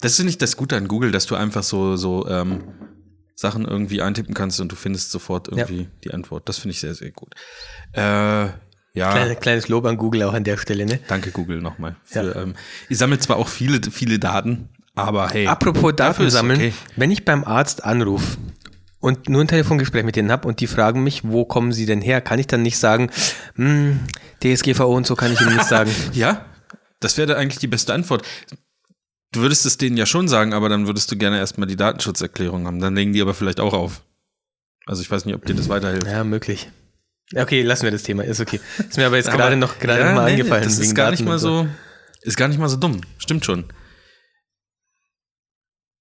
Das 0.00 0.18
ist 0.18 0.24
nicht 0.24 0.42
das 0.42 0.56
Gute 0.56 0.76
an 0.76 0.88
Google, 0.88 1.10
dass 1.10 1.26
du 1.26 1.34
einfach 1.34 1.62
so, 1.62 1.96
so 1.96 2.28
ähm, 2.28 2.74
Sachen 3.34 3.64
irgendwie 3.64 4.02
eintippen 4.02 4.34
kannst 4.34 4.60
und 4.60 4.70
du 4.70 4.76
findest 4.76 5.10
sofort 5.10 5.48
irgendwie 5.48 5.82
ja. 5.82 5.88
die 6.04 6.12
Antwort. 6.12 6.48
Das 6.48 6.58
finde 6.58 6.72
ich 6.72 6.80
sehr, 6.80 6.94
sehr 6.94 7.10
gut. 7.10 7.34
Äh, 7.92 8.48
ja. 8.92 9.12
Kleine, 9.12 9.36
kleines 9.36 9.68
Lob 9.68 9.86
an 9.86 9.96
Google 9.96 10.24
auch 10.24 10.34
an 10.34 10.44
der 10.44 10.58
Stelle, 10.58 10.84
ne? 10.84 11.00
Danke, 11.08 11.30
Google, 11.30 11.60
nochmal. 11.60 11.96
ja. 12.12 12.34
ähm, 12.34 12.54
ich 12.88 12.98
sammle 12.98 13.18
zwar 13.18 13.36
auch 13.36 13.48
viele, 13.48 13.80
viele 13.90 14.18
Daten, 14.18 14.68
aber 14.94 15.28
hey. 15.30 15.46
Apropos 15.46 15.94
Daten 15.96 16.30
sammeln, 16.30 16.58
okay. 16.58 16.72
wenn 16.96 17.10
ich 17.10 17.24
beim 17.24 17.44
Arzt 17.44 17.84
anrufe 17.84 18.36
und 19.00 19.28
nur 19.28 19.42
ein 19.42 19.48
Telefongespräch 19.48 20.04
mit 20.04 20.16
denen 20.16 20.30
habe 20.30 20.46
und 20.46 20.60
die 20.60 20.66
fragen 20.66 21.02
mich, 21.02 21.22
wo 21.24 21.44
kommen 21.44 21.72
sie 21.72 21.86
denn 21.86 22.00
her, 22.00 22.20
kann 22.20 22.38
ich 22.38 22.46
dann 22.46 22.62
nicht 22.62 22.78
sagen, 22.78 23.10
hm, 23.54 24.00
DSGVO 24.42 24.94
und 24.94 25.06
so 25.06 25.16
kann 25.16 25.32
ich 25.32 25.40
ihnen 25.40 25.54
nicht 25.54 25.68
sagen. 25.68 25.90
ja, 26.12 26.44
das 27.00 27.16
wäre 27.16 27.36
eigentlich 27.36 27.58
die 27.58 27.66
beste 27.66 27.94
Antwort. 27.94 28.26
Du 29.32 29.40
würdest 29.40 29.64
es 29.64 29.78
denen 29.78 29.96
ja 29.96 30.06
schon 30.06 30.28
sagen, 30.28 30.52
aber 30.52 30.68
dann 30.68 30.86
würdest 30.86 31.10
du 31.10 31.16
gerne 31.16 31.38
erstmal 31.38 31.68
die 31.68 31.76
Datenschutzerklärung 31.76 32.66
haben. 32.66 32.80
Dann 32.80 32.96
legen 32.96 33.12
die 33.12 33.22
aber 33.22 33.32
vielleicht 33.32 33.60
auch 33.60 33.74
auf. 33.74 34.02
Also 34.86 35.02
ich 35.02 35.10
weiß 35.10 35.24
nicht, 35.24 35.34
ob 35.36 35.46
dir 35.46 35.54
das 35.54 35.68
weiterhilft. 35.68 36.06
Ja, 36.06 36.24
möglich. 36.24 36.68
Okay, 37.34 37.62
lassen 37.62 37.84
wir 37.84 37.92
das 37.92 38.02
Thema. 38.02 38.24
Ist 38.24 38.40
okay. 38.40 38.60
Ist 38.78 38.96
mir 38.96 39.06
aber 39.06 39.16
jetzt 39.16 39.30
gerade 39.32 39.56
noch 39.56 39.78
gerade 39.78 40.00
ja, 40.00 40.12
mal 40.12 40.24
nee, 40.24 40.32
eingefallen. 40.32 40.64
Das 40.64 40.78
ist 40.78 40.94
gar 40.94 41.12
nicht 41.12 41.24
mal 41.24 41.38
so, 41.38 41.68
ist 42.22 42.36
gar 42.36 42.48
nicht 42.48 42.58
mal 42.58 42.68
so 42.68 42.76
dumm. 42.76 43.00
Stimmt 43.18 43.44
schon. 43.44 43.66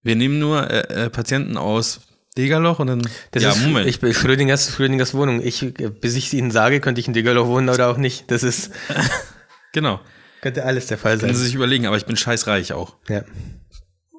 Wir 0.02 0.16
nehmen 0.16 0.40
nur 0.40 0.70
äh, 0.70 1.06
äh, 1.06 1.10
Patienten 1.10 1.58
aus 1.58 2.02
Degerloch 2.38 2.80
und 2.80 2.88
dann. 2.88 3.02
Das 3.32 3.44
ja, 3.44 3.52
ist, 3.52 3.62
Moment. 3.66 3.88
Ich 3.88 4.00
bin 4.00 4.14
Schrödingers, 4.14 4.74
Schrödingers 4.74 5.14
Wohnung. 5.14 5.42
Ich, 5.42 5.74
bis 6.00 6.16
ich 6.16 6.34
Ihnen 6.34 6.52
sage, 6.52 6.80
könnte 6.80 7.02
ich 7.02 7.08
in 7.08 7.14
Degerloch 7.14 7.48
wohnen 7.48 7.70
oder 7.70 7.90
auch 7.90 7.98
nicht. 7.98 8.32
Das 8.32 8.44
ist. 8.44 8.72
genau. 9.74 10.00
Könnte 10.42 10.64
alles 10.64 10.88
der 10.88 10.98
Fall 10.98 11.18
sein. 11.18 11.28
Können 11.28 11.38
Sie 11.38 11.46
sich 11.46 11.56
überlegen, 11.56 11.86
aber 11.86 11.98
ich 11.98 12.06
bin 12.06 12.16
scheißreich 12.16 12.72
auch. 12.74 12.96
Ja. 13.10 13.24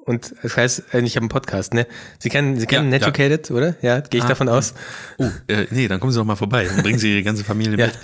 Und 0.05 0.33
scheiß, 0.45 0.83
äh, 0.93 1.01
ich 1.01 1.15
habe 1.15 1.23
einen 1.23 1.29
Podcast, 1.29 1.73
ne? 1.73 1.87
Sie 2.19 2.29
kennen, 2.29 2.59
Sie 2.59 2.65
kennen 2.65 2.91
ja, 2.91 2.99
Netucated, 2.99 3.49
ja. 3.49 3.55
oder? 3.55 3.75
Ja, 3.81 3.99
gehe 4.01 4.19
ich 4.19 4.25
ah, 4.25 4.29
davon 4.29 4.49
aus. 4.49 4.73
Oh, 5.17 5.29
äh, 5.47 5.67
nee, 5.69 5.87
dann 5.87 5.99
kommen 5.99 6.11
Sie 6.11 6.19
doch 6.19 6.25
mal 6.25 6.35
vorbei. 6.35 6.65
Dann 6.65 6.83
bringen 6.83 6.99
Sie 6.99 7.11
Ihre 7.11 7.23
ganze 7.23 7.43
Familie 7.43 7.77
ja. 7.77 7.87
mit. 7.87 7.97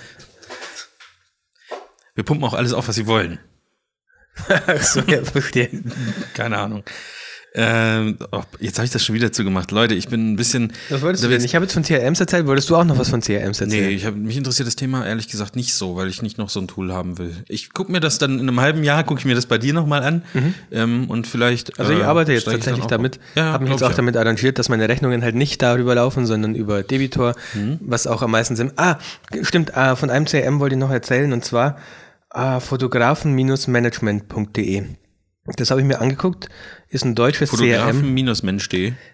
Wir 2.15 2.23
pumpen 2.23 2.43
auch 2.45 2.53
alles 2.53 2.73
auf, 2.73 2.87
was 2.87 2.95
Sie 2.95 3.07
wollen. 3.07 3.39
Ach 4.47 4.83
so, 4.83 5.01
ja, 5.01 5.23
verstehe. 5.23 5.69
Keine 6.33 6.57
Ahnung. 6.57 6.83
Ähm, 7.55 8.17
oh, 8.31 8.43
jetzt 8.59 8.77
habe 8.77 8.85
ich 8.85 8.91
das 8.91 9.03
schon 9.03 9.15
wieder 9.15 9.31
zugemacht. 9.31 9.71
Leute, 9.71 9.95
ich 9.95 10.09
bin 10.09 10.33
ein 10.33 10.35
bisschen. 10.35 10.73
Was 10.89 11.01
wolltest 11.01 11.23
du 11.23 11.27
denn? 11.27 11.43
Ich 11.43 11.55
habe 11.55 11.65
jetzt 11.65 11.73
von 11.73 11.83
CRMs 11.83 12.19
erzählt. 12.19 12.45
Wolltest 12.45 12.69
du 12.69 12.75
auch 12.75 12.83
noch 12.83 12.99
was 12.99 13.09
von 13.09 13.21
CRMs 13.21 13.61
erzählen? 13.61 13.87
Nee, 13.87 13.95
ich 13.95 14.05
hab, 14.05 14.15
mich 14.15 14.37
interessiert 14.37 14.67
das 14.67 14.75
Thema 14.75 15.07
ehrlich 15.07 15.27
gesagt 15.27 15.55
nicht 15.55 15.73
so, 15.73 15.95
weil 15.95 16.07
ich 16.07 16.21
nicht 16.21 16.37
noch 16.37 16.49
so 16.49 16.59
ein 16.59 16.67
Tool 16.67 16.93
haben 16.93 17.17
will. 17.17 17.33
Ich 17.47 17.73
gucke 17.73 17.91
mir 17.91 17.99
das 17.99 18.19
dann 18.19 18.39
in 18.39 18.47
einem 18.47 18.61
halben 18.61 18.83
Jahr, 18.83 19.03
gucke 19.03 19.19
ich 19.19 19.25
mir 19.25 19.33
das 19.33 19.47
bei 19.47 19.57
dir 19.57 19.73
nochmal 19.73 20.03
an 20.03 20.21
mhm. 20.33 20.53
ähm, 20.71 21.09
und 21.09 21.25
vielleicht. 21.25 21.79
Also 21.79 21.93
ich 21.93 21.99
äh, 21.99 22.03
arbeite 22.03 22.33
jetzt 22.33 22.45
tatsächlich 22.45 22.85
damit. 22.85 23.19
Ja, 23.35 23.53
habe 23.53 23.63
mich 23.63 23.71
jetzt 23.71 23.83
auch 23.83 23.89
ja. 23.89 23.95
damit 23.95 24.17
arrangiert, 24.17 24.59
dass 24.59 24.69
meine 24.69 24.87
Rechnungen 24.87 25.23
halt 25.23 25.35
nicht 25.35 25.59
darüber 25.61 25.95
laufen, 25.95 26.25
sondern 26.25 26.53
über 26.53 26.83
Debitor, 26.83 27.33
mhm. 27.53 27.79
was 27.81 28.07
auch 28.07 28.21
am 28.21 28.31
meisten 28.31 28.55
Sinn. 28.55 28.71
Ah, 28.75 28.97
stimmt, 29.41 29.75
ah, 29.75 29.95
von 29.95 30.09
einem 30.09 30.25
CRM 30.25 30.59
wollte 30.59 30.75
ich 30.75 30.79
noch 30.79 30.91
erzählen 30.91 31.33
und 31.33 31.43
zwar 31.43 31.77
ah, 32.29 32.59
fotografen-management.de. 32.59 34.83
Das 35.55 35.71
habe 35.71 35.81
ich 35.81 35.87
mir 35.87 36.01
angeguckt. 36.01 36.49
Ist 36.89 37.05
ein 37.05 37.15
deutsches 37.15 37.49
Fotografen 37.49 38.01
CRM. 38.01 38.13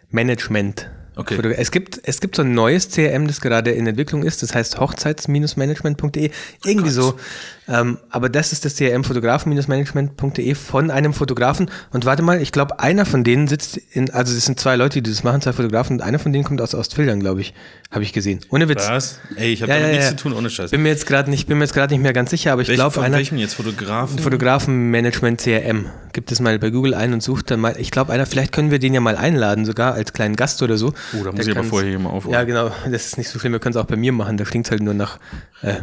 Management. 0.09 0.89
Okay. 1.15 1.53
Es 1.57 1.69
gibt, 1.69 2.01
es 2.03 2.21
gibt 2.21 2.35
so 2.35 2.41
ein 2.41 2.55
neues 2.55 2.89
CRM, 2.89 3.27
das 3.27 3.39
gerade 3.39 3.71
in 3.71 3.85
Entwicklung 3.85 4.23
ist. 4.23 4.41
Das 4.41 4.55
heißt 4.55 4.79
hochzeits-management.de. 4.79 6.31
Irgendwie 6.65 6.89
oh 6.89 6.91
so. 6.91 7.19
Ähm, 7.67 7.97
aber 8.09 8.27
das 8.29 8.51
ist 8.51 8.65
das 8.65 8.75
CRM 8.75 9.03
fotografen-management.de 9.03 10.55
von 10.55 10.91
einem 10.91 11.13
Fotografen. 11.13 11.69
Und 11.91 12.05
warte 12.05 12.21
mal, 12.21 12.41
ich 12.41 12.51
glaube, 12.51 12.79
einer 12.79 13.05
von 13.05 13.23
denen 13.23 13.47
sitzt 13.47 13.77
in, 13.77 14.09
also 14.11 14.35
es 14.35 14.45
sind 14.45 14.59
zwei 14.59 14.75
Leute, 14.75 15.01
die 15.01 15.09
das 15.09 15.23
machen, 15.23 15.41
zwei 15.41 15.53
Fotografen, 15.53 15.97
und 15.97 16.01
einer 16.01 16.19
von 16.19 16.33
denen 16.33 16.43
kommt 16.43 16.59
aus 16.61 16.75
Ostfildern, 16.75 17.19
glaube 17.19 17.41
ich. 17.41 17.53
Habe 17.91 18.03
ich 18.03 18.11
gesehen. 18.11 18.39
Ohne 18.49 18.67
Witz. 18.69 18.89
Was? 18.89 19.19
Ey, 19.35 19.53
ich 19.53 19.61
habe 19.61 19.71
Ja, 19.71 19.77
damit 19.77 19.91
ja, 19.91 19.97
nichts 19.97 20.11
ja. 20.11 20.17
zu 20.17 20.23
tun, 20.23 20.33
ohne 20.33 20.49
Scheiß. 20.49 20.71
Bin 20.71 20.81
mir 20.81 20.89
jetzt 20.89 21.05
gerade 21.05 21.29
nicht, 21.29 21.47
bin 21.47 21.59
mir 21.59 21.63
jetzt 21.65 21.73
gerade 21.75 21.93
nicht 21.93 22.01
mehr 22.01 22.11
ganz 22.13 22.31
sicher, 22.31 22.51
aber 22.51 22.63
ich 22.63 22.67
Welchen- 22.67 22.79
glaube, 22.81 23.01
einer. 23.03 23.17
welchem 23.17 23.37
jetzt? 23.37 23.53
Fotografen? 23.53 24.17
Fotografenmanagement 24.17 25.39
CRM. 25.41 25.85
Gibt 26.11 26.31
es 26.31 26.39
mal 26.39 26.57
bei 26.59 26.69
Google 26.71 26.95
ein 26.95 27.13
und 27.13 27.21
sucht 27.21 27.51
dann 27.51 27.59
mal. 27.59 27.75
Ich 27.79 27.91
glaube, 27.91 28.11
einer, 28.11 28.25
vielleicht 28.25 28.51
können 28.51 28.71
wir 28.71 28.79
den 28.79 28.93
ja 28.95 28.99
mal 28.99 29.15
einladen, 29.15 29.65
sogar 29.65 29.93
als 29.93 30.11
kleinen 30.13 30.35
Gast 30.35 30.61
oder 30.63 30.77
so. 30.77 30.87
Oh, 31.13 31.23
da 31.23 31.31
muss 31.31 31.35
Der 31.45 31.47
ich 31.53 31.57
aber 31.57 31.63
vorher 31.67 31.89
hier 31.89 31.99
mal 31.99 32.09
aufholen. 32.09 32.33
Ja, 32.33 32.43
genau. 32.43 32.71
Das 32.91 33.05
ist 33.05 33.17
nicht 33.19 33.29
so 33.29 33.37
schlimm. 33.39 33.51
Wir 33.53 33.59
können 33.59 33.75
es 33.75 33.81
auch 33.81 33.85
bei 33.85 33.95
mir 33.95 34.11
machen. 34.11 34.37
Da 34.37 34.43
klingt 34.43 34.65
es 34.65 34.71
halt 34.71 34.81
nur 34.81 34.93
nach 34.95 35.19
äh, 35.61 35.75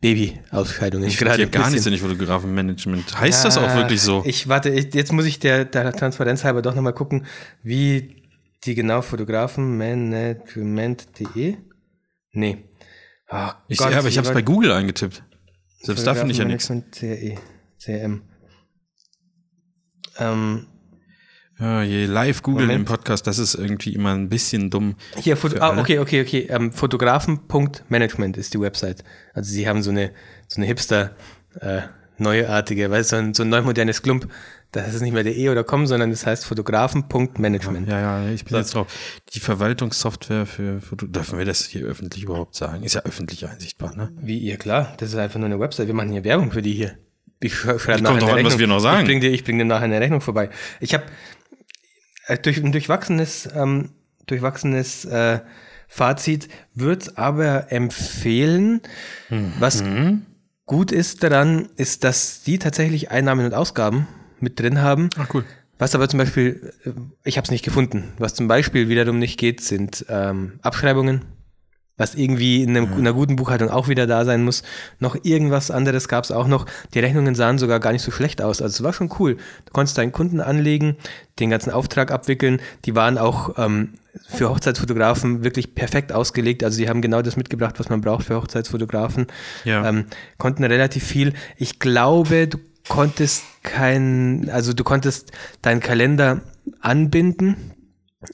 Babyausscheidungen. 0.00 1.06
Ich 1.08 1.16
ja 1.36 1.44
ein 1.44 1.50
gar 1.50 1.70
nichts, 1.70 1.86
wenn 1.86 1.92
ich 1.92 2.00
Fotografenmanagement. 2.00 3.20
Heißt 3.20 3.44
das 3.44 3.58
auch 3.58 3.74
wirklich 3.74 4.00
so? 4.00 4.22
Ich 4.26 4.48
warte, 4.48 4.70
ich, 4.70 4.94
jetzt 4.94 5.12
muss 5.12 5.26
ich 5.26 5.38
der, 5.38 5.64
der 5.64 5.92
Transparenz 5.92 6.44
halber 6.44 6.62
doch 6.62 6.74
nochmal 6.74 6.94
gucken, 6.94 7.26
wie 7.62 8.24
die 8.64 8.74
genau 8.74 9.02
Fotografenmanagement.de? 9.02 11.56
Nee. 12.32 12.64
Oh 13.30 13.50
Ich, 13.68 13.78
Gott, 13.78 13.92
ja, 13.92 13.98
aber 13.98 14.08
ich 14.08 14.16
habe 14.16 14.26
es 14.26 14.34
bei 14.34 14.42
Google 14.42 14.72
eingetippt. 14.72 15.22
Selbst 15.82 16.06
da 16.06 16.14
finde 16.14 16.32
ich 16.32 16.38
ja 16.38 16.44
nichts. 16.44 16.72
CRM. 17.78 18.22
Ähm, 20.18 20.66
Ja, 21.58 21.82
je 21.82 22.06
live 22.06 22.42
googeln 22.42 22.70
im 22.70 22.84
Podcast, 22.84 23.26
das 23.26 23.38
ist 23.38 23.54
irgendwie 23.54 23.92
immer 23.92 24.14
ein 24.14 24.28
bisschen 24.28 24.70
dumm. 24.70 24.96
Hier, 25.16 25.36
Foto 25.36 25.60
ah, 25.60 25.78
okay, 25.78 25.98
okay, 25.98 26.22
okay. 26.22 26.46
Ähm, 26.50 26.72
Fotografen.management 26.72 28.36
ist 28.36 28.54
die 28.54 28.60
Website. 28.60 29.04
Also 29.34 29.52
sie 29.52 29.68
haben 29.68 29.82
so 29.82 29.90
eine, 29.90 30.12
so 30.48 30.56
eine 30.60 30.66
hipster, 30.66 31.12
äh, 31.60 31.82
neuartige, 32.18 32.90
weißt 32.90 33.12
du, 33.12 33.16
so 33.16 33.22
ein, 33.22 33.34
so 33.34 33.42
ein 33.44 33.48
neu 33.48 33.62
modernes 33.62 34.02
Klump. 34.02 34.28
Das 34.72 34.92
ist 34.92 35.00
nicht 35.00 35.14
mehr 35.14 35.22
der 35.24 35.34
E 35.34 35.48
oder 35.48 35.64
com, 35.64 35.86
sondern 35.86 36.10
das 36.10 36.26
heißt 36.26 36.44
Fotografen.management. 36.44 37.88
Ja, 37.88 38.00
ja, 38.00 38.28
ich 38.30 38.44
bin 38.44 38.56
jetzt 38.56 38.74
drauf. 38.74 38.86
Die 39.32 39.40
Verwaltungssoftware 39.40 40.44
für 40.44 40.82
Foto. 40.82 41.06
Dürfen 41.06 41.38
wir 41.38 41.46
das 41.46 41.64
hier 41.64 41.86
öffentlich 41.86 42.24
überhaupt 42.24 42.54
sagen? 42.54 42.82
Ist 42.82 42.94
ja 42.94 43.02
öffentlich 43.02 43.48
einsichtbar, 43.48 43.96
ne? 43.96 44.10
Wie 44.20 44.36
ihr, 44.38 44.58
klar. 44.58 44.94
Das 44.98 45.08
ist 45.10 45.16
einfach 45.16 45.38
nur 45.38 45.46
eine 45.46 45.58
Website. 45.58 45.86
Wir 45.86 45.94
machen 45.94 46.10
hier 46.10 46.22
Werbung 46.24 46.50
für 46.50 46.60
die 46.60 46.74
hier. 46.74 46.98
Ich 47.40 47.54
sch- 47.54 47.78
schreibe 47.78 48.02
kommt 48.02 48.20
drauf 48.20 48.32
an, 48.32 48.44
was 48.44 48.58
wir 48.58 48.66
noch 48.66 48.80
sagen. 48.80 49.00
Ich 49.00 49.06
bringe 49.06 49.20
dir, 49.20 49.30
ich 49.30 49.44
bring 49.44 49.56
dir 49.58 49.64
nachher 49.64 49.84
eine 49.84 50.00
Rechnung 50.00 50.20
vorbei. 50.20 50.50
Ich 50.80 50.92
habe 50.92 51.04
äh, 52.26 52.36
durch 52.36 52.58
ein 52.62 52.72
durchwachsenes, 52.72 53.48
ähm, 53.54 53.90
durchwachsenes 54.26 55.06
äh, 55.06 55.40
Fazit 55.86 56.48
würde 56.74 57.06
aber 57.16 57.72
empfehlen, 57.72 58.82
was 59.58 59.82
gut 60.68 60.92
ist 60.92 61.24
daran, 61.24 61.68
ist, 61.76 62.04
dass 62.04 62.44
die 62.44 62.60
tatsächlich 62.60 63.10
Einnahmen 63.10 63.44
und 63.44 63.54
Ausgaben 63.54 64.06
mit 64.38 64.60
drin 64.60 64.80
haben. 64.80 65.10
Ach 65.18 65.34
cool. 65.34 65.44
Was 65.78 65.94
aber 65.94 66.08
zum 66.08 66.18
Beispiel, 66.18 66.72
äh, 66.84 66.90
ich 67.24 67.36
habe 67.36 67.44
es 67.44 67.50
nicht 67.50 67.64
gefunden. 67.64 68.12
Was 68.18 68.34
zum 68.34 68.46
Beispiel 68.46 68.88
wiederum 68.88 69.18
nicht 69.18 69.38
geht, 69.38 69.60
sind 69.60 70.06
ähm, 70.08 70.60
Abschreibungen. 70.62 71.24
Was 71.98 72.14
irgendwie 72.14 72.62
in, 72.62 72.70
einem, 72.70 72.92
in 72.92 73.00
einer 73.00 73.12
guten 73.12 73.36
Buchhaltung 73.36 73.68
auch 73.68 73.88
wieder 73.88 74.06
da 74.06 74.24
sein 74.24 74.44
muss. 74.44 74.62
Noch 74.98 75.16
irgendwas 75.24 75.70
anderes 75.70 76.08
gab 76.08 76.24
es 76.24 76.30
auch 76.30 76.48
noch. 76.48 76.64
Die 76.94 77.00
Rechnungen 77.00 77.34
sahen 77.34 77.58
sogar 77.58 77.80
gar 77.80 77.92
nicht 77.92 78.02
so 78.02 78.10
schlecht 78.10 78.40
aus. 78.40 78.62
Also 78.62 78.76
es 78.76 78.82
war 78.82 78.92
schon 78.94 79.10
cool. 79.18 79.36
Du 79.66 79.72
konntest 79.72 79.98
deinen 79.98 80.12
Kunden 80.12 80.40
anlegen, 80.40 80.96
den 81.38 81.50
ganzen 81.50 81.70
Auftrag 81.70 82.10
abwickeln. 82.10 82.60
Die 82.86 82.94
waren 82.94 83.18
auch 83.18 83.58
ähm, 83.58 83.90
für 84.26 84.48
Hochzeitsfotografen 84.48 85.44
wirklich 85.44 85.74
perfekt 85.74 86.12
ausgelegt. 86.12 86.64
Also 86.64 86.78
die 86.78 86.88
haben 86.88 87.02
genau 87.02 87.22
das 87.22 87.36
mitgebracht, 87.36 87.74
was 87.78 87.88
man 87.88 88.00
braucht 88.00 88.26
für 88.26 88.36
Hochzeitsfotografen. 88.36 89.26
Ja. 89.64 89.86
Ähm, 89.88 90.06
konnten 90.38 90.64
relativ 90.64 91.04
viel. 91.04 91.34
Ich 91.56 91.78
glaube, 91.78 92.48
du 92.48 92.58
konntest 92.88 93.44
kein, 93.62 94.48
also 94.50 94.72
du 94.72 94.84
konntest 94.84 95.32
deinen 95.62 95.80
Kalender 95.80 96.40
anbinden, 96.80 97.56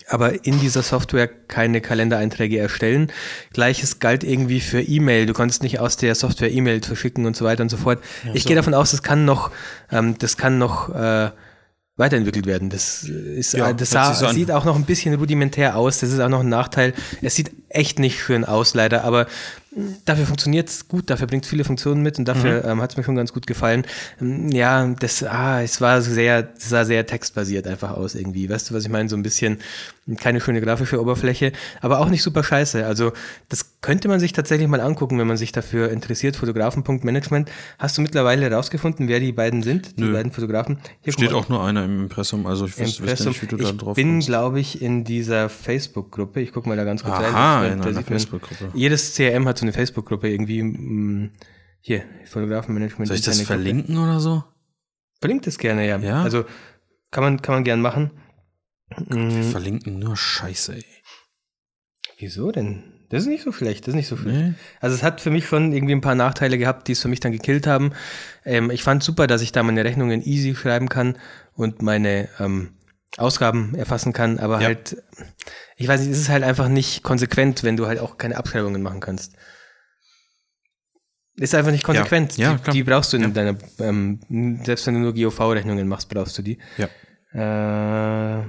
aber 0.09 0.47
in 0.47 0.61
dieser 0.61 0.83
Software 0.83 1.29
keine 1.29 1.81
Kalendereinträge 1.81 2.59
erstellen. 2.59 3.13
Gleiches 3.53 3.99
galt 3.99 4.25
irgendwie 4.25 4.61
für 4.61 4.81
E-Mail. 4.81 5.27
Du 5.27 5.35
konntest 5.35 5.63
nicht 5.63 5.79
aus 5.79 5.97
der 5.97 6.15
Software 6.15 6.51
E-Mail 6.51 6.83
verschicken 6.83 7.27
und 7.27 7.37
so 7.37 7.45
weiter 7.45 7.63
und 7.63 7.69
so 7.69 7.77
fort. 7.77 8.03
ich 8.33 8.47
gehe 8.47 8.57
davon 8.57 8.73
aus, 8.75 8.93
das 8.93 9.03
kann 9.03 9.25
noch, 9.27 9.51
ähm, 9.91 10.17
das 10.19 10.39
kann 10.39 10.59
noch 10.59 10.89
äh, 10.89 11.31
weiterentwickelt 11.97 12.47
werden. 12.47 12.71
Das 12.71 13.05
ist, 13.05 13.53
Ja, 13.53 13.71
äh, 13.71 13.75
das 13.75 13.91
sah, 13.91 14.15
so 14.15 14.29
sieht 14.29 14.51
auch 14.51 14.65
noch 14.65 14.77
ein 14.77 14.85
bisschen 14.85 15.15
rudimentär 15.15 15.77
aus. 15.77 15.99
Das 15.99 16.11
ist 16.11 16.19
auch 16.21 16.29
noch 16.29 16.41
ein 16.41 16.49
Nachteil. 16.49 16.95
Es 17.21 17.35
sieht 17.35 17.53
echt 17.69 17.99
nicht 17.99 18.19
schön 18.19 18.45
aus, 18.45 18.75
leider, 18.75 19.05
aber 19.05 19.27
dafür 20.05 20.27
funktioniert 20.27 20.69
es 20.69 20.89
gut, 20.89 21.11
dafür 21.11 21.27
bringt 21.27 21.47
viele 21.47 21.65
Funktionen 21.65 22.03
mit 22.03 22.19
und 22.19 22.27
dafür 22.27 22.63
Mhm. 22.65 22.71
ähm, 22.71 22.81
hat 22.83 22.93
es 22.93 22.97
mir 22.97 23.05
schon 23.05 23.17
ganz 23.17 23.33
gut 23.33 23.47
gefallen. 23.47 23.85
Ähm, 24.21 24.49
Ja, 24.51 24.87
das, 24.99 25.23
ah, 25.25 25.63
es 25.63 25.81
war 25.81 26.01
sehr, 26.03 26.49
sah 26.59 26.85
sehr 26.85 27.07
textbasiert 27.07 27.67
einfach 27.67 27.93
aus 27.93 28.15
irgendwie. 28.15 28.49
Weißt 28.49 28.71
du, 28.71 28.75
was 28.75 28.85
ich 28.85 28.91
meine? 28.91 29.09
So 29.09 29.17
ein 29.17 29.23
bisschen 29.23 29.59
keine 30.19 30.39
schöne 30.43 30.61
grafische 30.61 31.01
Oberfläche, 31.01 31.53
aber 31.81 31.99
auch 32.01 32.11
nicht 32.11 32.23
super 32.23 32.45
scheiße. 32.45 32.85
Also 32.85 33.13
das 33.49 33.81
könnte 33.81 34.07
man 34.09 34.21
sich 34.21 34.33
tatsächlich 34.35 34.69
mal 34.69 34.81
angucken, 34.81 35.19
wenn 35.19 35.27
man 35.27 35.39
sich 35.39 35.51
dafür 35.53 35.91
interessiert. 35.91 36.37
Fotografen.management. 36.37 37.51
Hast 37.79 37.97
du 37.97 38.03
mittlerweile 38.03 38.49
herausgefunden, 38.51 39.09
wer 39.09 39.19
die 39.21 39.33
beiden 39.33 39.63
sind? 39.63 39.97
Die 39.99 40.03
Nö. 40.03 40.13
beiden 40.13 40.31
Fotografen? 40.31 40.79
Hier, 41.03 41.13
Steht 41.15 41.33
auch 41.33 41.49
nur 41.49 41.65
einer 41.65 41.85
im 41.85 42.03
Impressum, 42.03 42.47
also 42.47 42.67
ich 42.67 42.79
wüsste 42.79 43.29
nicht, 43.29 43.43
wie 43.43 43.47
du 43.47 43.57
da 43.57 43.71
ich 43.71 43.77
drauf 43.79 43.95
bin, 43.97 44.13
kommst. 44.17 44.29
glaube 44.29 44.61
ich, 44.61 44.83
in 44.83 45.05
dieser 45.05 45.49
Facebook-Gruppe. 45.49 46.41
Ich 46.43 46.53
gucke 46.53 46.69
mal 46.69 46.77
da 46.77 46.85
ganz 46.85 47.03
kurz 47.03 47.17
rein. 47.17 47.35
Aha, 47.35 47.63
Da- 47.63 47.73
in 47.73 47.81
da 47.81 47.89
einer 47.89 48.03
Facebook-Gruppe. 48.03 48.69
Jedes 48.75 49.15
CRM 49.15 49.49
hat 49.49 49.57
so 49.59 49.64
eine 49.65 49.73
Facebook-Gruppe 49.73 50.29
irgendwie. 50.31 50.63
mm, 50.63 51.33
Hier, 51.81 52.03
Fotografenmanagement. 52.27 53.09
Soll 53.09 53.17
ich 53.17 53.23
das 53.23 53.39
interne 53.39 53.63
Gruppe. 53.63 53.71
verlinken 53.75 53.99
oder 53.99 54.21
so? 54.21 54.45
Verlinkt 55.21 55.47
es 55.47 55.59
gerne, 55.59 55.87
ja. 55.87 55.99
Ja? 55.99 56.23
Also 56.23 56.45
kann 57.11 57.25
man, 57.25 57.43
kann 57.43 57.55
man 57.57 57.65
gern 57.65 57.81
machen. 57.81 58.11
Wir 59.09 59.17
Mm, 59.17 59.51
verlinken 59.51 59.99
nur 59.99 60.17
Scheiße, 60.17 60.75
ey. 60.77 60.85
wieso 62.19 62.53
denn? 62.53 62.85
Das 63.11 63.23
ist 63.23 63.29
nicht 63.29 63.45
so 63.45 63.53
schlecht, 63.53 63.83
das 63.87 63.89
ist 63.89 63.97
nicht 63.97 64.09
so 64.09 64.17
schlecht. 64.17 64.39
Nee? 64.39 64.55
Also 64.81 64.97
es 64.97 65.03
hat 65.03 65.21
für 65.21 65.31
mich 65.31 65.47
schon 65.47 65.73
irgendwie 65.73 65.95
ein 65.95 66.01
paar 66.01 66.15
Nachteile 66.15 66.59
gehabt, 66.59 66.89
die 66.89 66.93
es 66.93 67.01
für 67.03 67.09
mich 67.09 67.21
dann 67.21 67.33
gekillt 67.33 67.67
haben. 67.67 67.93
Ähm, 68.45 68.71
ich 68.71 68.83
fand 68.83 69.03
super, 69.03 69.27
dass 69.27 69.43
ich 69.43 69.53
da 69.53 69.63
meine 69.63 69.85
Rechnungen 69.85 70.23
easy 70.23 70.55
schreiben 70.55 70.89
kann 70.89 71.19
und 71.55 71.83
meine 71.83 72.29
ähm, 72.41 72.71
Ausgaben 73.17 73.75
erfassen 73.75 74.13
kann, 74.13 74.39
aber 74.39 74.61
Ja. 74.61 74.67
halt, 74.67 74.97
ich 75.77 75.87
weiß 75.87 76.01
nicht, 76.01 76.11
es 76.11 76.19
ist 76.19 76.29
halt 76.29 76.43
einfach 76.45 76.69
nicht 76.69 77.03
konsequent, 77.05 77.63
wenn 77.63 77.77
du 77.77 77.87
halt 77.87 78.01
auch 78.01 78.17
keine 78.19 78.37
Abschreibungen 78.37 78.83
machen 78.83 79.01
kannst. 79.01 79.37
Ist 81.37 81.55
einfach 81.55 81.73
nicht 81.73 81.83
konsequent. 81.83 82.37
Ja, 82.37 82.55
die, 82.55 82.63
klar. 82.63 82.75
die 82.75 82.83
brauchst 82.85 83.13
du 83.13 83.17
in 83.17 83.35
deiner, 83.35 83.59
ähm, 83.81 84.21
selbst 84.65 84.87
wenn 84.87 84.95
du 84.95 85.01
nur 85.01 85.15
GOV-Rechnungen 85.15 85.89
machst, 85.89 86.09
brauchst 86.09 86.39
du 86.39 86.43
die. 86.43 86.59
Ja. 86.79 86.89
Äh, 87.33 88.45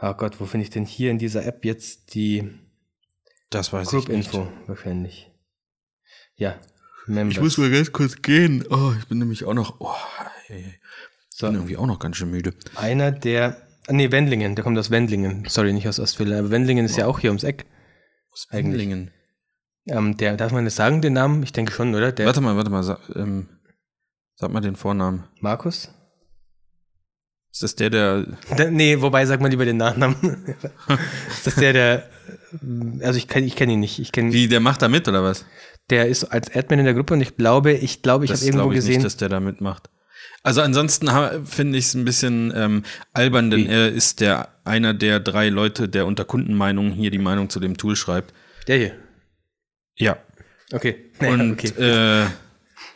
oh 0.00 0.14
Gott, 0.14 0.40
wo 0.40 0.46
finde 0.46 0.64
ich 0.64 0.70
denn 0.70 0.86
hier 0.86 1.10
in 1.10 1.18
dieser 1.18 1.44
App 1.44 1.64
jetzt 1.66 2.14
die 2.14 2.50
Das 3.50 3.72
weiß 3.72 3.90
Group 3.90 4.04
ich 4.04 4.08
nicht. 4.08 4.34
Info 4.34 4.50
wahrscheinlich. 4.66 5.30
Ja, 6.36 6.58
Members. 7.06 7.36
Ich 7.36 7.42
muss 7.42 7.58
mal 7.58 7.70
ganz 7.70 7.92
kurz 7.92 8.22
gehen. 8.22 8.64
Oh, 8.70 8.92
ich 8.98 9.06
bin 9.08 9.18
nämlich 9.18 9.44
auch 9.44 9.54
noch. 9.54 9.80
Oh, 9.80 9.94
ey, 10.48 10.74
so, 11.28 11.46
bin 11.46 11.56
irgendwie 11.56 11.76
auch 11.76 11.86
noch 11.86 11.98
ganz 11.98 12.16
schön 12.16 12.30
müde. 12.30 12.54
einer 12.76 13.12
der, 13.12 13.60
ah, 13.88 13.92
nee, 13.92 14.10
Wendlingen, 14.10 14.54
der 14.54 14.64
kommt 14.64 14.78
aus 14.78 14.90
Wendlingen. 14.90 15.44
Sorry, 15.48 15.74
nicht 15.74 15.86
aus 15.88 16.00
Ostfildern, 16.00 16.38
aber 16.38 16.50
Wendlingen 16.50 16.86
ist 16.86 16.96
ja 16.96 17.06
auch 17.06 17.18
hier 17.18 17.30
ums 17.30 17.44
Eck. 17.44 17.66
Aus 18.32 18.48
Eigentlich. 18.50 19.10
Ähm, 19.88 20.16
der, 20.16 20.36
darf 20.36 20.52
man 20.52 20.64
das 20.64 20.76
sagen, 20.76 21.00
den 21.00 21.14
Namen? 21.14 21.42
Ich 21.42 21.52
denke 21.52 21.72
schon, 21.72 21.94
oder? 21.94 22.12
Der 22.12 22.26
Warte 22.26 22.40
mal, 22.40 22.56
warte 22.56 22.70
mal. 22.70 22.82
Sag, 22.82 23.00
ähm, 23.16 23.48
sag 24.36 24.52
mal 24.52 24.60
den 24.60 24.76
Vornamen. 24.76 25.24
Markus? 25.40 25.90
Ist 27.50 27.62
das 27.62 27.74
der, 27.74 27.90
der. 27.90 28.26
Der, 28.56 28.70
nee, 28.70 29.00
wobei 29.00 29.24
sagt 29.24 29.40
man 29.40 29.50
lieber 29.50 29.64
den 29.64 29.78
Nachnamen. 29.78 30.16
ist 31.30 31.46
das 31.46 31.54
der, 31.54 31.72
der, 31.72 32.08
also 33.00 33.16
ich 33.16 33.26
kenne 33.28 33.46
ich 33.46 33.56
kenn 33.56 33.70
ihn 33.70 33.80
nicht. 33.80 33.98
Ich 33.98 34.12
kenne, 34.12 34.32
Wie, 34.32 34.48
der 34.48 34.60
macht 34.60 34.82
da 34.82 34.88
mit 34.88 35.08
oder 35.08 35.22
was? 35.22 35.44
der 35.90 36.06
ist 36.06 36.24
als 36.24 36.54
Admin 36.54 36.80
in 36.80 36.84
der 36.84 36.94
Gruppe 36.94 37.14
und 37.14 37.20
ich 37.20 37.36
glaube, 37.36 37.72
ich 37.72 38.02
glaube, 38.02 38.24
ich 38.24 38.30
habe 38.30 38.40
irgendwo 38.40 38.64
glaub 38.64 38.72
ich 38.72 38.76
gesehen. 38.76 38.96
Nicht, 38.96 39.06
dass 39.06 39.16
der 39.16 39.28
da 39.28 39.40
mitmacht. 39.40 39.88
Also 40.42 40.60
ansonsten 40.60 41.08
finde 41.44 41.78
ich 41.78 41.86
es 41.86 41.94
ein 41.94 42.04
bisschen 42.04 42.52
ähm, 42.54 42.84
albern, 43.12 43.50
denn 43.50 43.66
er 43.66 43.88
ist 43.88 44.20
der 44.20 44.48
einer 44.64 44.94
der 44.94 45.20
drei 45.20 45.48
Leute, 45.48 45.88
der 45.88 46.06
unter 46.06 46.24
Kundenmeinungen 46.24 46.92
hier 46.92 47.10
die 47.10 47.18
Meinung 47.18 47.48
zu 47.48 47.60
dem 47.60 47.76
Tool 47.76 47.96
schreibt. 47.96 48.34
der 48.66 48.76
hier. 48.78 48.92
Ja. 49.98 50.16
Okay. 50.72 50.96
Und 51.20 51.52
okay. 51.52 51.68
äh, 51.78 52.26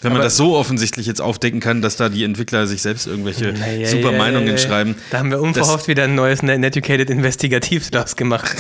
wenn 0.01 0.11
man 0.11 0.17
Aber- 0.17 0.25
das 0.25 0.37
so 0.37 0.57
offensichtlich 0.57 1.07
jetzt 1.07 1.21
aufdecken 1.21 1.61
kann, 1.61 1.81
dass 1.83 1.97
da 1.97 2.09
die 2.09 2.25
Entwickler 2.25 2.67
sich 2.67 2.83
selbst 2.83 3.07
irgendwelche 3.07 3.53
Naja, 3.53 3.87
super 3.87 4.11
ja, 4.13 4.19
Meinungen 4.19 4.49
ja, 4.49 4.53
ja. 4.55 4.59
schreiben. 4.59 4.97
Da 5.11 5.19
haben 5.19 5.31
wir 5.31 5.41
unverhofft 5.41 5.87
wieder 5.89 6.05
ein 6.05 6.15
neues 6.15 6.43
Net- 6.43 6.59
Netucated 6.61 7.09
Investigativ 7.11 7.91
draus 7.91 8.17
gemacht. 8.17 8.57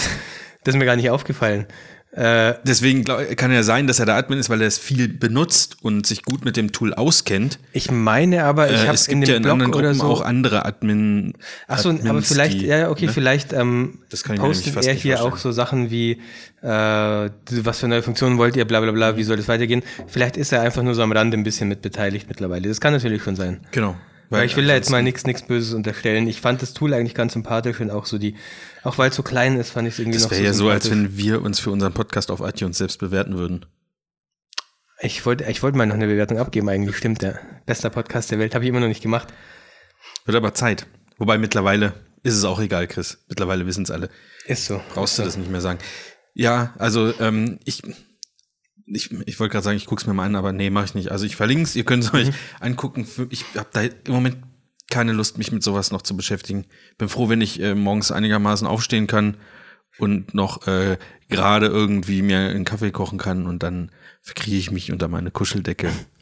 Das 0.64 0.74
ist 0.74 0.78
mir 0.78 0.84
gar 0.84 0.94
nicht 0.96 1.10
aufgefallen. 1.10 1.66
Äh, 2.14 2.54
Deswegen 2.64 3.04
glaub, 3.04 3.20
kann 3.38 3.50
ja 3.52 3.62
sein, 3.62 3.86
dass 3.86 3.98
er 3.98 4.04
der 4.04 4.16
Admin 4.16 4.38
ist, 4.38 4.50
weil 4.50 4.60
er 4.60 4.66
es 4.68 4.76
viel 4.78 5.08
benutzt 5.08 5.78
und 5.80 6.06
sich 6.06 6.22
gut 6.24 6.44
mit 6.44 6.58
dem 6.58 6.70
Tool 6.70 6.92
auskennt. 6.92 7.58
ich 7.72 7.90
meine 7.90 8.44
aber, 8.44 8.70
ich 8.70 8.82
Äh, 8.82 8.86
habe 8.86 8.94
es 8.94 9.08
in 9.08 9.20
gibt 9.20 9.28
ja 9.28 9.34
dem 9.38 9.44
in 9.44 9.50
anderen 9.50 9.70
Blog 9.70 9.80
oder 9.80 9.88
Gruppen 9.92 10.00
so. 10.08 10.12
auch 10.12 10.20
andere 10.20 10.66
Admin. 10.66 11.32
Ach 11.68 11.78
so, 11.78 11.88
aber 11.90 12.20
vielleicht, 12.20 12.60
die- 12.60 12.66
ja, 12.66 12.90
okay, 12.90 13.06
ne? 13.06 13.12
vielleicht 13.12 13.54
ähm, 13.54 14.00
Das 14.10 14.24
kann 14.24 14.36
ich 14.36 14.42
postet 14.42 14.76
er 14.84 14.92
hier 14.92 15.16
vorstellen. 15.16 15.32
auch 15.32 15.38
so 15.38 15.52
Sachen 15.52 15.90
wie, 15.90 16.20
äh, 16.60 16.66
was 16.68 17.78
für 17.80 17.88
neue 17.88 18.02
Funktionen 18.02 18.36
wollt 18.36 18.56
ihr, 18.56 18.66
bla 18.66 18.80
bla 18.80 18.92
bla, 18.92 19.16
wie 19.16 19.22
soll 19.22 19.36
das 19.38 19.48
weitergehen? 19.48 19.82
Vielleicht 20.06 20.36
ist 20.36 20.52
er 20.52 20.60
einfach 20.60 20.82
nur 20.82 20.94
so 20.94 21.02
am 21.02 21.12
Rande 21.12 21.38
ein 21.38 21.44
bisschen 21.44 21.68
mit 21.70 21.80
beteiligt 21.80 22.26
mittlerweile. 22.28 22.68
Das 22.68 22.80
kann 22.82 22.92
natürlich 22.92 23.22
schon 23.22 23.36
sein. 23.36 23.60
Genau. 23.70 23.96
Weil 24.32 24.46
ich 24.46 24.56
will 24.56 24.66
da 24.66 24.74
jetzt 24.74 24.90
mal 24.90 25.02
nichts 25.02 25.24
nichts 25.26 25.42
Böses 25.42 25.74
unterstellen. 25.74 26.26
Ich 26.26 26.40
fand 26.40 26.62
das 26.62 26.72
Tool 26.72 26.94
eigentlich 26.94 27.14
ganz 27.14 27.34
sympathisch 27.34 27.80
und 27.80 27.90
auch 27.90 28.06
so 28.06 28.18
die, 28.18 28.36
auch 28.82 28.96
weil 28.98 29.10
es 29.10 29.16
so 29.16 29.22
klein 29.22 29.58
ist, 29.58 29.70
fand 29.70 29.86
ich 29.86 29.94
es 29.94 29.98
irgendwie 29.98 30.18
Das 30.18 30.24
noch 30.24 30.30
wäre 30.30 30.42
ja 30.42 30.52
so, 30.52 30.70
als 30.70 30.90
wenn 30.90 31.16
wir 31.16 31.42
uns 31.42 31.60
für 31.60 31.70
unseren 31.70 31.92
Podcast 31.92 32.30
auf 32.30 32.40
iTunes 32.40 32.78
selbst 32.78 32.98
bewerten 32.98 33.36
würden. 33.36 33.66
Ich 35.00 35.26
wollte 35.26 35.44
ich 35.50 35.62
wollte 35.62 35.76
mal 35.76 35.86
noch 35.86 35.96
eine 35.96 36.06
Bewertung 36.06 36.38
abgeben, 36.38 36.68
eigentlich 36.68 36.96
stimmt 36.96 37.22
der. 37.22 37.40
Bester 37.66 37.90
Podcast 37.90 38.30
der 38.30 38.38
Welt, 38.38 38.54
habe 38.54 38.64
ich 38.64 38.68
immer 38.70 38.80
noch 38.80 38.88
nicht 38.88 39.02
gemacht. 39.02 39.28
Wird 40.24 40.36
aber 40.36 40.54
Zeit. 40.54 40.86
Wobei 41.18 41.38
mittlerweile 41.38 41.92
ist 42.22 42.34
es 42.34 42.44
auch 42.44 42.60
egal, 42.60 42.86
Chris. 42.86 43.18
Mittlerweile 43.28 43.66
wissen 43.66 43.84
es 43.84 43.90
alle. 43.90 44.08
Ist 44.46 44.66
so. 44.66 44.80
Brauchst 44.94 45.18
du 45.18 45.22
das 45.22 45.36
nicht 45.36 45.50
mehr 45.50 45.60
sagen. 45.60 45.78
Ja, 46.34 46.74
also 46.78 47.12
ähm, 47.20 47.58
ich, 47.64 47.82
ich, 48.86 49.10
ich 49.26 49.40
wollte 49.40 49.52
gerade 49.52 49.64
sagen, 49.64 49.76
ich 49.76 49.86
guck's 49.86 50.06
mir 50.06 50.14
mal 50.14 50.26
an, 50.26 50.36
aber 50.36 50.52
nee, 50.52 50.70
mache 50.70 50.86
ich 50.86 50.94
nicht. 50.94 51.10
Also 51.10 51.24
ich 51.24 51.36
verlinke 51.36 51.64
es, 51.64 51.76
ihr 51.76 51.84
könnt 51.84 52.04
es 52.04 52.14
euch 52.14 52.30
angucken. 52.60 53.06
Ich 53.30 53.44
habe 53.56 53.68
da 53.72 53.82
im 53.82 53.92
Moment 54.12 54.38
keine 54.90 55.12
Lust, 55.12 55.38
mich 55.38 55.52
mit 55.52 55.62
sowas 55.62 55.90
noch 55.90 56.02
zu 56.02 56.16
beschäftigen. 56.16 56.66
Bin 56.98 57.08
froh, 57.08 57.28
wenn 57.28 57.40
ich 57.40 57.60
äh, 57.60 57.74
morgens 57.74 58.12
einigermaßen 58.12 58.66
aufstehen 58.66 59.06
kann 59.06 59.36
und 59.98 60.34
noch 60.34 60.66
äh, 60.66 60.98
gerade 61.28 61.66
irgendwie 61.66 62.22
mir 62.22 62.38
einen 62.38 62.64
Kaffee 62.64 62.90
kochen 62.90 63.18
kann 63.18 63.46
und 63.46 63.62
dann 63.62 63.90
verkriege 64.20 64.58
ich 64.58 64.70
mich 64.70 64.92
unter 64.92 65.08
meine 65.08 65.30
Kuscheldecke, 65.30 65.90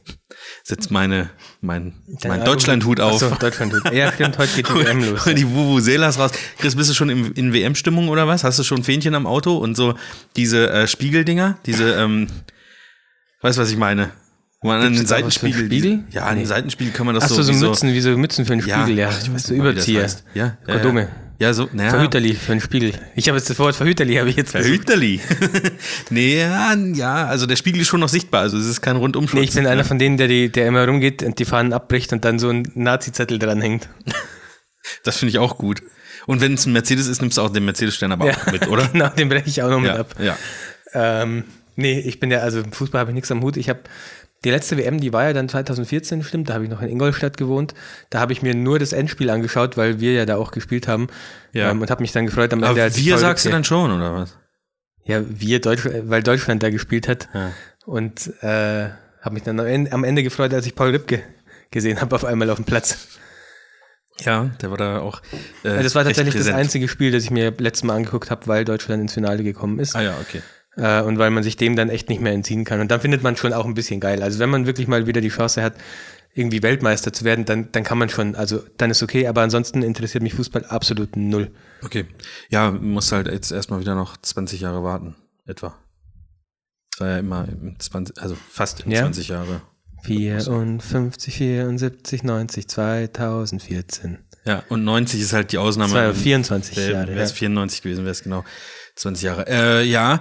setz 0.64 0.90
meine 0.90 1.30
mein, 1.60 1.94
mein 2.26 2.44
Deutschlandhut 2.44 3.00
auf. 3.00 3.22
Achso, 3.22 3.34
Deutschlandhut. 3.34 3.92
Ja, 3.92 4.12
stimmt, 4.12 4.38
heute 4.38 4.54
geht 4.54 4.68
die 4.68 4.74
WM 4.84 5.10
los. 5.10 5.24
Die 5.24 5.48
Vuvuzelas 5.48 6.18
raus. 6.18 6.30
Chris, 6.58 6.76
bist 6.76 6.90
du 6.90 6.94
schon 6.94 7.10
im, 7.10 7.32
in 7.34 7.52
WM-Stimmung 7.52 8.08
oder 8.08 8.26
was? 8.26 8.44
Hast 8.44 8.58
du 8.58 8.62
schon 8.62 8.82
Fähnchen 8.84 9.14
am 9.14 9.26
Auto 9.26 9.56
und 9.56 9.76
so 9.76 9.94
diese 10.36 10.70
äh, 10.70 10.86
Spiegeldinger? 10.86 11.58
Diese, 11.66 11.94
ähm, 11.94 12.28
weißt 13.42 13.58
du, 13.58 13.62
was 13.62 13.70
ich 13.70 13.76
meine? 13.76 14.10
Wo 14.62 14.68
man 14.68 14.80
an 14.82 14.92
Gibt's 14.92 15.08
den 15.08 15.14
einen 15.14 15.22
Seitenspiegel. 15.30 15.66
Spiegel? 15.66 16.04
Ja, 16.10 16.24
an 16.24 16.34
den 16.36 16.38
Nee. 16.40 16.44
Seitenspiegel 16.44 16.92
kann 16.92 17.06
man 17.06 17.14
das 17.14 17.24
Achso, 17.24 17.36
so. 17.36 17.42
so, 17.44 17.52
wie 17.54 17.66
Mützen, 17.66 17.92
wie 17.94 18.00
so 18.00 18.10
Mützen 18.18 18.44
für 18.44 18.52
einen 18.52 18.62
Spiegel, 18.62 18.98
ja. 18.98 19.08
ach, 19.08 19.22
ich 19.22 19.32
weiß 19.32 19.44
so 19.44 19.54
das 19.54 19.58
Überzieher. 19.58 20.02
heißt. 20.02 20.24
Ja, 20.34 20.58
ja, 20.66 20.74
Kondome. 20.74 21.00
Ja, 21.00 21.06
ja 21.06 21.29
so, 21.54 21.70
naja. 21.72 21.88
Verhüterli 21.88 22.34
für 22.34 22.52
einen 22.52 22.60
Spiegel. 22.60 22.92
Ich 23.16 23.28
habe 23.28 23.38
jetzt 23.38 23.48
das 23.48 23.58
Wort 23.58 23.74
Verhüterli, 23.74 24.16
habe 24.16 24.28
ich 24.28 24.36
jetzt 24.36 24.50
versucht. 24.50 24.90
Verhüterli. 24.90 25.20
nee, 26.10 26.38
ja, 26.38 26.74
ja, 26.74 27.26
also 27.26 27.46
der 27.46 27.56
Spiegel 27.56 27.80
ist 27.80 27.88
schon 27.88 28.00
noch 28.00 28.10
sichtbar, 28.10 28.42
also 28.42 28.58
es 28.58 28.66
ist 28.66 28.82
kein 28.82 28.96
Rundumschutz. 28.96 29.40
Nee, 29.40 29.44
ich 29.46 29.54
bin 29.54 29.66
einer 29.66 29.84
von 29.84 29.98
denen, 29.98 30.18
der, 30.18 30.28
die, 30.28 30.52
der 30.52 30.66
immer 30.66 30.86
rumgeht 30.86 31.22
und 31.22 31.38
die 31.38 31.46
Fahnen 31.46 31.72
abbricht 31.72 32.12
und 32.12 32.26
dann 32.26 32.38
so 32.38 32.50
ein 32.50 32.70
Nazi-Zettel 32.74 33.38
dranhängt. 33.38 33.88
Das 35.04 35.18
finde 35.18 35.30
ich 35.30 35.38
auch 35.38 35.58
gut. 35.58 35.82
Und 36.26 36.40
wenn 36.40 36.54
es 36.54 36.64
ein 36.64 36.72
Mercedes 36.72 37.06
ist, 37.06 37.20
nimmst 37.20 37.36
du 37.36 37.42
auch 37.42 37.50
den 37.50 37.64
Mercedes-Stern 37.66 38.12
aber 38.12 38.30
auch 38.30 38.46
mit, 38.50 38.66
oder? 38.66 38.88
genau, 38.92 39.08
den 39.10 39.28
breche 39.28 39.48
ich 39.48 39.62
auch 39.62 39.68
noch 39.68 39.78
mit 39.78 39.90
ja, 39.90 40.00
ab. 40.00 40.14
ja. 40.18 40.36
Ähm, 40.94 41.44
nee, 41.76 42.00
ich 42.00 42.18
bin 42.18 42.30
ja, 42.30 42.38
also 42.38 42.60
im 42.60 42.72
Fußball 42.72 43.00
habe 43.00 43.10
ich 43.10 43.14
nichts 43.14 43.30
am 43.30 43.42
Hut. 43.42 43.58
Ich 43.58 43.68
habe 43.68 43.80
die 44.44 44.50
letzte 44.50 44.78
WM, 44.78 45.00
die 45.00 45.12
war 45.12 45.24
ja 45.24 45.32
dann 45.32 45.48
2014, 45.48 46.22
stimmt, 46.22 46.48
da 46.48 46.54
habe 46.54 46.64
ich 46.64 46.70
noch 46.70 46.80
in 46.80 46.88
Ingolstadt 46.88 47.36
gewohnt. 47.36 47.74
Da 48.08 48.20
habe 48.20 48.32
ich 48.32 48.42
mir 48.42 48.54
nur 48.54 48.78
das 48.78 48.92
Endspiel 48.92 49.28
angeschaut, 49.28 49.76
weil 49.76 50.00
wir 50.00 50.12
ja 50.12 50.24
da 50.24 50.36
auch 50.36 50.50
gespielt 50.50 50.88
haben. 50.88 51.08
Ja. 51.52 51.70
Ähm, 51.70 51.80
und 51.82 51.90
habe 51.90 52.00
mich 52.00 52.12
dann 52.12 52.26
gefreut 52.26 52.52
am 52.52 52.62
Ende. 52.62 52.82
Aber 52.82 52.96
wir 52.96 53.18
sagst 53.18 53.44
du 53.44 53.50
dann 53.50 53.64
schon, 53.64 53.92
oder 53.92 54.14
was? 54.14 54.38
Ja, 55.04 55.22
wir, 55.28 55.60
Deutsch, 55.60 55.86
weil 56.04 56.22
Deutschland 56.22 56.62
da 56.62 56.70
gespielt 56.70 57.08
hat. 57.08 57.28
Ja. 57.34 57.52
Und 57.84 58.32
äh, 58.42 58.90
habe 59.20 59.34
mich 59.34 59.42
dann 59.42 59.60
am 59.60 59.66
Ende, 59.66 59.92
am 59.92 60.04
Ende 60.04 60.22
gefreut, 60.22 60.54
als 60.54 60.66
ich 60.66 60.74
Paul 60.74 60.90
Rübke 60.90 61.22
gesehen 61.70 62.00
habe, 62.00 62.14
auf 62.16 62.24
einmal 62.24 62.48
auf 62.50 62.56
dem 62.56 62.64
Platz. 62.64 63.18
Ja, 64.20 64.50
der 64.60 64.70
war 64.70 64.76
da 64.76 65.00
auch. 65.00 65.22
Äh, 65.64 65.68
Also 65.68 65.82
das 65.82 65.94
war 65.94 66.04
tatsächlich 66.04 66.34
das 66.34 66.48
einzige 66.48 66.88
Spiel, 66.88 67.10
das 67.10 67.24
ich 67.24 67.30
mir 67.30 67.52
letztes 67.58 67.84
Mal 67.84 67.96
angeguckt 67.96 68.30
habe, 68.30 68.46
weil 68.46 68.64
Deutschland 68.64 69.02
ins 69.02 69.14
Finale 69.14 69.42
gekommen 69.42 69.78
ist. 69.78 69.96
Ah 69.96 70.02
ja, 70.02 70.14
okay. 70.20 70.42
Äh, 70.76 71.02
und 71.02 71.18
weil 71.18 71.30
man 71.30 71.42
sich 71.42 71.56
dem 71.56 71.76
dann 71.76 71.90
echt 71.90 72.08
nicht 72.08 72.20
mehr 72.20 72.32
entziehen 72.32 72.64
kann. 72.64 72.80
Und 72.80 72.90
dann 72.90 73.00
findet 73.00 73.22
man 73.22 73.36
schon 73.36 73.52
auch 73.52 73.64
ein 73.66 73.74
bisschen 73.74 74.00
geil. 74.00 74.22
Also 74.22 74.38
wenn 74.38 74.50
man 74.50 74.66
wirklich 74.66 74.86
mal 74.88 75.06
wieder 75.06 75.20
die 75.20 75.28
Chance 75.28 75.62
hat, 75.62 75.74
irgendwie 76.32 76.62
Weltmeister 76.62 77.12
zu 77.12 77.24
werden, 77.24 77.44
dann, 77.44 77.72
dann 77.72 77.82
kann 77.82 77.98
man 77.98 78.08
schon, 78.08 78.36
also 78.36 78.62
dann 78.76 78.90
ist 78.90 79.02
okay, 79.02 79.26
aber 79.26 79.42
ansonsten 79.42 79.82
interessiert 79.82 80.22
mich 80.22 80.34
Fußball 80.34 80.64
absolut 80.66 81.16
null. 81.16 81.50
Okay. 81.82 82.06
Ja, 82.50 82.70
muss 82.70 83.10
halt 83.10 83.26
jetzt 83.26 83.50
erstmal 83.50 83.80
wieder 83.80 83.96
noch 83.96 84.16
20 84.16 84.60
Jahre 84.60 84.84
warten, 84.84 85.16
etwa. 85.44 85.76
Das 86.92 87.00
war 87.00 87.08
ja 87.08 87.18
immer 87.18 87.48
im 87.48 87.78
20, 87.80 88.22
also 88.22 88.36
fast 88.48 88.80
in 88.82 88.92
Ja. 88.92 89.00
20 89.02 89.28
Jahre. 89.28 89.60
54, 90.04 91.34
74, 91.34 92.22
90, 92.22 92.68
2014. 92.68 94.18
Ja, 94.44 94.62
und 94.68 94.84
90 94.84 95.20
ist 95.20 95.32
halt 95.32 95.52
die 95.52 95.58
Ausnahme. 95.58 95.92
Das 95.92 95.98
war 96.00 96.04
ja 96.08 96.14
24 96.14 96.76
Jahre. 96.76 97.08
Wäre 97.08 97.20
es 97.20 97.30
Ja. 97.30 97.36
94 97.36 97.82
gewesen, 97.82 98.04
wäre 98.04 98.12
es 98.12 98.22
genau 98.22 98.44
20 98.96 99.24
Jahre. 99.24 99.46
Äh, 99.48 99.82
ja, 99.84 100.20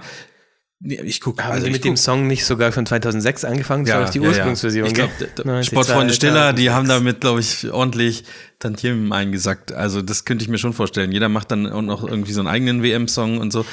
ich 0.82 1.20
gucke. 1.20 1.44
Haben 1.44 1.52
also 1.52 1.66
ich 1.66 1.72
mit 1.72 1.84
dem 1.84 1.94
guck- 1.94 1.98
Song 1.98 2.26
nicht 2.26 2.44
sogar 2.46 2.72
schon 2.72 2.86
2006 2.86 3.44
angefangen? 3.44 3.84
Das 3.84 3.94
war 3.94 4.04
doch 4.04 4.10
die 4.10 4.20
Ursprungsversion. 4.20 4.86
Ich 4.86 4.94
gell? 4.94 5.08
glaube, 5.18 5.48
90, 5.48 5.70
Sportfreunde 5.72 6.14
Stiller, 6.14 6.52
die 6.54 6.64
2006. 6.66 6.74
haben 6.74 6.88
damit, 6.88 7.20
glaube 7.20 7.40
ich, 7.40 7.70
ordentlich 7.70 8.24
Tantiemen 8.58 9.12
eingesackt. 9.12 9.72
Also 9.72 10.00
das 10.02 10.24
könnte 10.24 10.42
ich 10.42 10.48
mir 10.48 10.56
schon 10.58 10.72
vorstellen. 10.72 11.12
Jeder 11.12 11.28
macht 11.28 11.50
dann 11.50 11.66
auch 11.66 11.82
noch 11.82 12.02
irgendwie 12.06 12.32
so 12.32 12.40
einen 12.40 12.48
eigenen 12.48 12.82
WM-Song 12.82 13.38
und 13.38 13.52
so. 13.52 13.64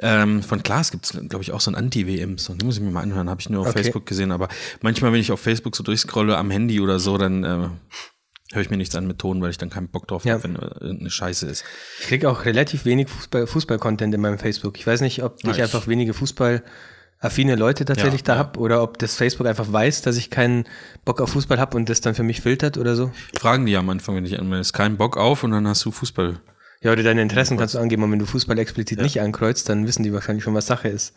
Ähm, 0.00 0.42
von 0.42 0.62
Klaas 0.62 0.90
gibt 0.90 1.04
es, 1.04 1.12
glaube 1.28 1.42
ich, 1.42 1.52
auch 1.52 1.60
so 1.60 1.70
einen 1.70 1.76
Anti-WM-Song. 1.76 2.56
Den 2.58 2.66
muss 2.66 2.76
ich 2.76 2.82
mir 2.82 2.90
mal 2.90 3.02
anhören, 3.02 3.28
habe 3.28 3.40
ich 3.40 3.50
nur 3.50 3.60
auf 3.60 3.68
Okay. 3.68 3.82
Facebook 3.82 4.06
gesehen. 4.06 4.32
Aber 4.32 4.48
manchmal, 4.80 5.12
wenn 5.12 5.20
ich 5.20 5.32
auf 5.32 5.40
Facebook 5.40 5.76
so 5.76 5.82
durchscrolle 5.82 6.36
am 6.38 6.50
Handy 6.50 6.80
oder 6.80 6.98
so, 6.98 7.18
dann 7.18 7.44
äh, 7.44 7.68
höre 8.52 8.62
ich 8.62 8.70
mir 8.70 8.76
nichts 8.76 8.94
an 8.94 9.06
mit 9.06 9.18
Ton, 9.18 9.40
weil 9.40 9.50
ich 9.50 9.58
dann 9.58 9.70
keinen 9.70 9.88
Bock 9.88 10.06
drauf 10.06 10.24
Ja. 10.24 10.34
habe, 10.34 10.44
wenn 10.44 10.54
irgendeine 10.56 11.10
Scheiße 11.10 11.46
ist. 11.46 11.64
Ich 12.00 12.06
kriege 12.06 12.28
auch 12.30 12.44
relativ 12.44 12.84
wenig 12.84 13.08
Fußball- 13.08 13.46
Fußball-Content 13.46 14.14
in 14.14 14.20
meinem 14.20 14.38
Facebook. 14.38 14.78
Ich 14.78 14.86
weiß 14.86 15.00
nicht, 15.00 15.22
ob 15.22 15.36
ich 15.38 15.44
Ja, 15.44 15.52
ich- 15.52 15.62
einfach 15.62 15.86
wenige 15.86 16.12
Fußball-affine 16.14 17.56
Leute 17.56 17.84
tatsächlich 17.84 18.20
Ja, 18.20 18.26
da 18.26 18.32
ja. 18.34 18.38
hab 18.40 18.56
oder 18.58 18.82
ob 18.82 18.98
das 18.98 19.16
Facebook 19.16 19.46
einfach 19.46 19.72
weiß, 19.72 20.02
dass 20.02 20.16
ich 20.16 20.30
keinen 20.30 20.64
Bock 21.04 21.20
auf 21.20 21.30
Fußball 21.30 21.58
habe 21.58 21.76
und 21.76 21.88
das 21.88 22.00
dann 22.00 22.14
für 22.14 22.22
mich 22.22 22.40
filtert 22.42 22.76
oder 22.78 22.94
so. 22.96 23.10
Fragen 23.36 23.66
die 23.66 23.76
am 23.76 23.88
Anfang, 23.90 24.14
wenn 24.16 24.26
ich 24.26 24.38
anmeldest, 24.38 24.74
keinen 24.74 24.96
Bock 24.96 25.16
auf 25.16 25.42
und 25.42 25.50
dann 25.52 25.66
hast 25.66 25.84
du 25.84 25.90
Fußball. 25.90 26.38
Ja, 26.82 26.92
oder 26.92 27.02
deine 27.02 27.22
Interessen 27.22 27.56
kannst 27.56 27.74
du 27.74 27.78
angeben 27.78 28.02
und 28.02 28.12
wenn 28.12 28.18
du 28.18 28.26
Fußball 28.26 28.58
explizit 28.58 29.00
nicht 29.00 29.20
ankreuzt, 29.20 29.70
dann 29.70 29.86
wissen 29.86 30.02
die 30.02 30.12
wahrscheinlich 30.12 30.44
schon, 30.44 30.52
was 30.54 30.66
Sache 30.66 30.88
ist. 30.88 31.14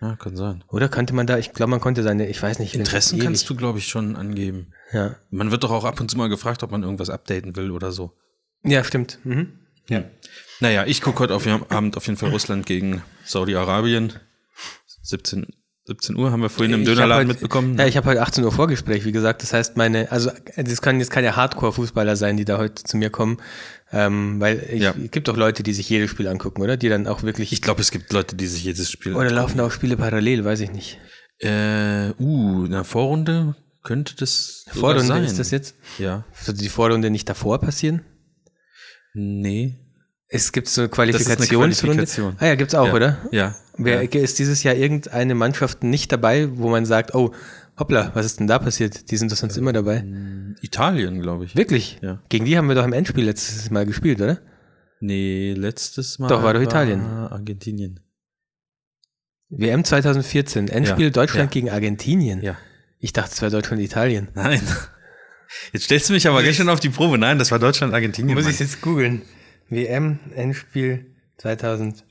Ja, 0.00 0.14
kann 0.16 0.36
sein. 0.36 0.62
Oder 0.68 0.88
könnte 0.88 1.12
man 1.12 1.26
da, 1.26 1.38
ich 1.38 1.52
glaube, 1.52 1.70
man 1.70 1.80
konnte 1.80 2.02
seine, 2.02 2.28
ich 2.28 2.40
weiß 2.40 2.60
nicht, 2.60 2.74
Interessen 2.74 3.18
kannst 3.18 3.50
du, 3.50 3.56
glaube 3.56 3.78
ich, 3.78 3.88
schon 3.88 4.14
angeben. 4.16 4.72
Ja, 4.92 5.16
Man 5.30 5.50
wird 5.50 5.64
doch 5.64 5.70
auch 5.70 5.84
ab 5.84 6.00
und 6.00 6.10
zu 6.10 6.16
mal 6.16 6.28
gefragt, 6.28 6.62
ob 6.62 6.70
man 6.70 6.82
irgendwas 6.82 7.10
updaten 7.10 7.56
will 7.56 7.70
oder 7.72 7.90
so. 7.92 8.12
ja 8.62 8.84
stimmt. 8.84 9.18
Mhm. 9.24 9.58
Ja. 9.88 10.04
Naja, 10.60 10.84
ich 10.86 11.00
gucke 11.00 11.20
heute 11.20 11.34
auf, 11.34 11.46
Abend 11.46 11.96
auf 11.96 12.06
jeden 12.06 12.18
Fall 12.18 12.30
Russland 12.30 12.66
gegen 12.66 13.02
Saudi-Arabien. 13.24 14.12
17, 15.02 15.46
17 15.88 16.16
Uhr 16.16 16.30
haben 16.30 16.42
wir 16.42 16.50
vorhin 16.50 16.74
im 16.74 16.80
Ich 16.82 16.86
Dönerladen 16.86 17.28
heute- 17.28 17.28
mitbekommen. 17.28 17.78
Ja, 17.78 17.86
ich 17.86 17.96
habe 17.96 18.10
heute 18.10 18.20
18 18.20 18.44
Uhr 18.44 18.52
Vorgespräch, 18.52 19.06
wie 19.06 19.12
gesagt. 19.12 19.42
Das 19.42 19.54
heißt, 19.54 19.76
meine, 19.78 20.12
also 20.12 20.30
das 20.56 20.82
können 20.82 21.00
jetzt 21.00 21.10
keine 21.10 21.34
Hardcore-Fußballer 21.34 22.14
sein, 22.14 22.36
die 22.36 22.44
da 22.44 22.58
heute 22.58 22.84
zu 22.84 22.98
mir 22.98 23.08
kommen. 23.08 23.38
Ähm, 23.90 24.38
weil 24.38 24.62
ich, 24.70 24.82
Ja. 24.82 24.90
es 25.02 25.10
gibt 25.10 25.28
doch 25.28 25.36
Leute, 25.38 25.62
die 25.62 25.72
sich 25.72 25.88
jedes 25.88 26.10
Spiel 26.10 26.28
angucken, 26.28 26.60
oder? 26.60 26.76
Die 26.76 26.90
dann 26.90 27.06
auch 27.06 27.22
wirklich. 27.22 27.52
ich 27.54 27.62
glaube, 27.62 27.80
es 27.80 27.90
gibt 27.90 28.12
Leute, 28.12 28.36
die 28.36 28.46
sich 28.46 28.64
jedes 28.64 28.90
Spiel. 28.90 29.14
oder 29.14 29.30
laufen 29.30 29.56
da 29.56 29.66
auch 29.66 29.72
Spiele 29.72 29.96
parallel, 29.96 30.44
weiß 30.44 30.60
ich 30.60 30.70
nicht. 30.72 30.98
Äh, 31.40 32.10
uh, 32.20 32.66
in 32.66 32.72
der 32.72 32.84
Vorrunde 32.84 33.56
könnte 33.82 34.14
das 34.16 34.66
Vorrunde 34.70 35.04
sein. 35.04 35.24
ist 35.24 35.38
das 35.38 35.50
jetzt? 35.50 35.74
Ja. 35.98 36.24
Sollte 36.38 36.60
die 36.60 36.68
Vorrunde 36.68 37.08
nicht 37.08 37.26
davor 37.30 37.58
passieren? 37.60 38.02
Nee. 39.14 39.78
Es 40.28 40.52
gibt 40.52 40.68
so 40.68 40.82
eine 40.82 40.90
Qualifikationsrunde. 40.90 41.74
Qualifikation. 41.76 42.36
Ah 42.38 42.46
ja, 42.48 42.54
gibt's 42.56 42.74
auch, 42.74 42.88
ja. 42.88 42.92
oder? 42.94 43.18
Ja. 43.32 43.54
Wer 43.78 44.02
ja. 44.02 44.20
ist 44.20 44.38
dieses 44.38 44.62
Jahr 44.62 44.74
irgendeine 44.74 45.34
Mannschaft 45.34 45.84
nicht 45.84 46.10
dabei, 46.12 46.48
wo 46.56 46.68
man 46.68 46.84
sagt, 46.84 47.14
oh, 47.14 47.32
hoppla, 47.78 48.10
was 48.14 48.26
ist 48.26 48.40
denn 48.40 48.46
da 48.46 48.58
passiert? 48.58 49.10
Die 49.10 49.16
sind 49.16 49.30
doch 49.30 49.36
sonst 49.36 49.56
immer 49.56 49.72
dabei. 49.72 50.04
Italien, 50.60 51.20
glaube 51.20 51.44
ich. 51.44 51.56
Wirklich? 51.56 51.98
Ja. 52.02 52.20
Gegen 52.28 52.44
die 52.44 52.56
haben 52.56 52.68
wir 52.68 52.74
doch 52.74 52.84
im 52.84 52.92
Endspiel 52.92 53.24
letztes 53.24 53.70
Mal 53.70 53.86
gespielt, 53.86 54.20
oder? 54.20 54.38
Nee, 55.00 55.54
letztes 55.56 56.18
Mal. 56.18 56.28
Doch, 56.28 56.42
war 56.42 56.54
doch 56.54 56.60
Italien. 56.60 57.00
Argentinien. 57.02 58.00
WM 59.50 59.84
2014, 59.84 60.68
Endspiel 60.68 61.06
Ja, 61.06 61.10
Deutschland 61.10 61.50
ja. 61.50 61.52
gegen 61.52 61.70
Argentinien. 61.70 62.42
Ja. 62.42 62.58
Ich 62.98 63.12
dachte, 63.12 63.30
es 63.32 63.40
wäre 63.40 63.52
Deutschland 63.52 63.80
Italien. 63.80 64.28
Nein. 64.34 64.60
Jetzt 65.72 65.84
stellst 65.84 66.08
du 66.08 66.12
mich 66.12 66.28
aber 66.28 66.42
ganz 66.42 66.56
schön 66.56 66.68
auf 66.68 66.80
die 66.80 66.90
Probe. 66.90 67.16
Nein, 67.16 67.38
das 67.38 67.50
war 67.50 67.58
Deutschland, 67.58 67.94
Argentinien. 67.94 68.36
Muss 68.36 68.46
ich 68.46 68.58
jetzt 68.58 68.82
googeln. 68.82 69.22
WM 69.70 70.18
Endspiel 70.34 71.14
2014. 71.38 72.07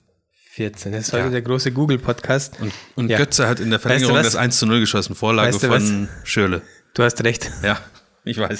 Das 0.57 0.85
ist 0.85 1.13
heute 1.13 1.25
Ja. 1.25 1.29
der 1.29 1.41
große 1.43 1.71
Google-Podcast. 1.71 2.59
Und, 2.59 2.73
und 2.95 3.09
Ja. 3.09 3.17
Götze 3.17 3.47
hat 3.47 3.59
in 3.59 3.69
der 3.69 3.79
Verlängerung 3.79 4.15
was? 4.15 4.25
das 4.25 4.35
1 4.35 4.57
zu 4.57 4.65
0 4.65 4.79
geschossen. 4.79 5.15
Vorlage 5.15 5.53
Weißt 5.53 5.63
du 5.63 5.67
von 5.67 6.09
Schöle. 6.23 6.61
Du 6.95 7.03
hast 7.03 7.23
recht. 7.23 7.51
Ja, 7.63 7.79
ich 8.23 8.37
weiß. 8.39 8.59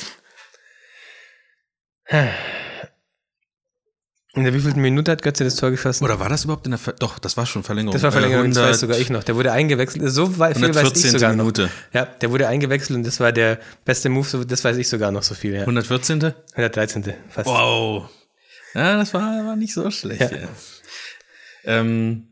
In 4.36 4.44
der 4.44 4.54
wievielten 4.54 4.82
Minute 4.82 5.12
hat 5.12 5.24
Götze 5.24 5.44
das 5.44 5.56
Tor 5.56 5.72
geschossen? 5.72 6.04
Oder 6.04 6.20
war 6.20 6.30
das 6.30 6.44
überhaupt 6.44 6.66
in 6.68 6.72
der 6.72 6.78
Ver 6.78 6.94
Doch, 6.94 7.18
das 7.18 7.36
war 7.38 7.48
schon 7.48 7.64
Verlängerung. 7.64 7.94
das 7.94 8.04
war 8.04 8.12
Verlängerung, 8.12 8.50
das 8.50 8.58
100 8.58 8.74
weiß 8.74 8.80
sogar 8.82 8.98
ich 9.00 9.10
noch. 9.10 9.24
Der 9.24 9.36
wurde 9.36 9.52
eingewechselt, 9.52 10.04
so 10.12 10.38
wei- 10.38 10.54
viel 10.54 10.62
weiß 10.64 10.70
ich 10.70 10.78
114. 10.78 11.12
sogar 11.12 11.30
noch. 11.32 11.38
Minute. 11.38 11.70
Ja, 11.92 12.06
der 12.06 12.30
wurde 12.30 12.48
eingewechselt 12.48 12.96
und 12.98 13.04
das 13.04 13.20
war 13.20 13.32
der 13.32 13.58
beste 13.84 14.10
Move, 14.10 14.46
das 14.46 14.64
weiß 14.64 14.78
ich 14.78 14.88
sogar 14.88 15.12
noch 15.12 15.24
so 15.24 15.34
viel. 15.34 15.54
Ja. 15.56 15.62
114. 15.62 16.34
113. 16.54 17.14
Fast. 17.30 17.48
Wow. 17.48 18.10
Ja, 18.76 18.98
das 18.98 19.12
war, 19.16 19.22
war 19.44 19.56
nicht 19.56 19.74
so 19.74 19.90
schlecht. 19.90 20.22
Ja. 20.22 20.48
Ja, 21.68 21.80
ähm, 21.80 22.28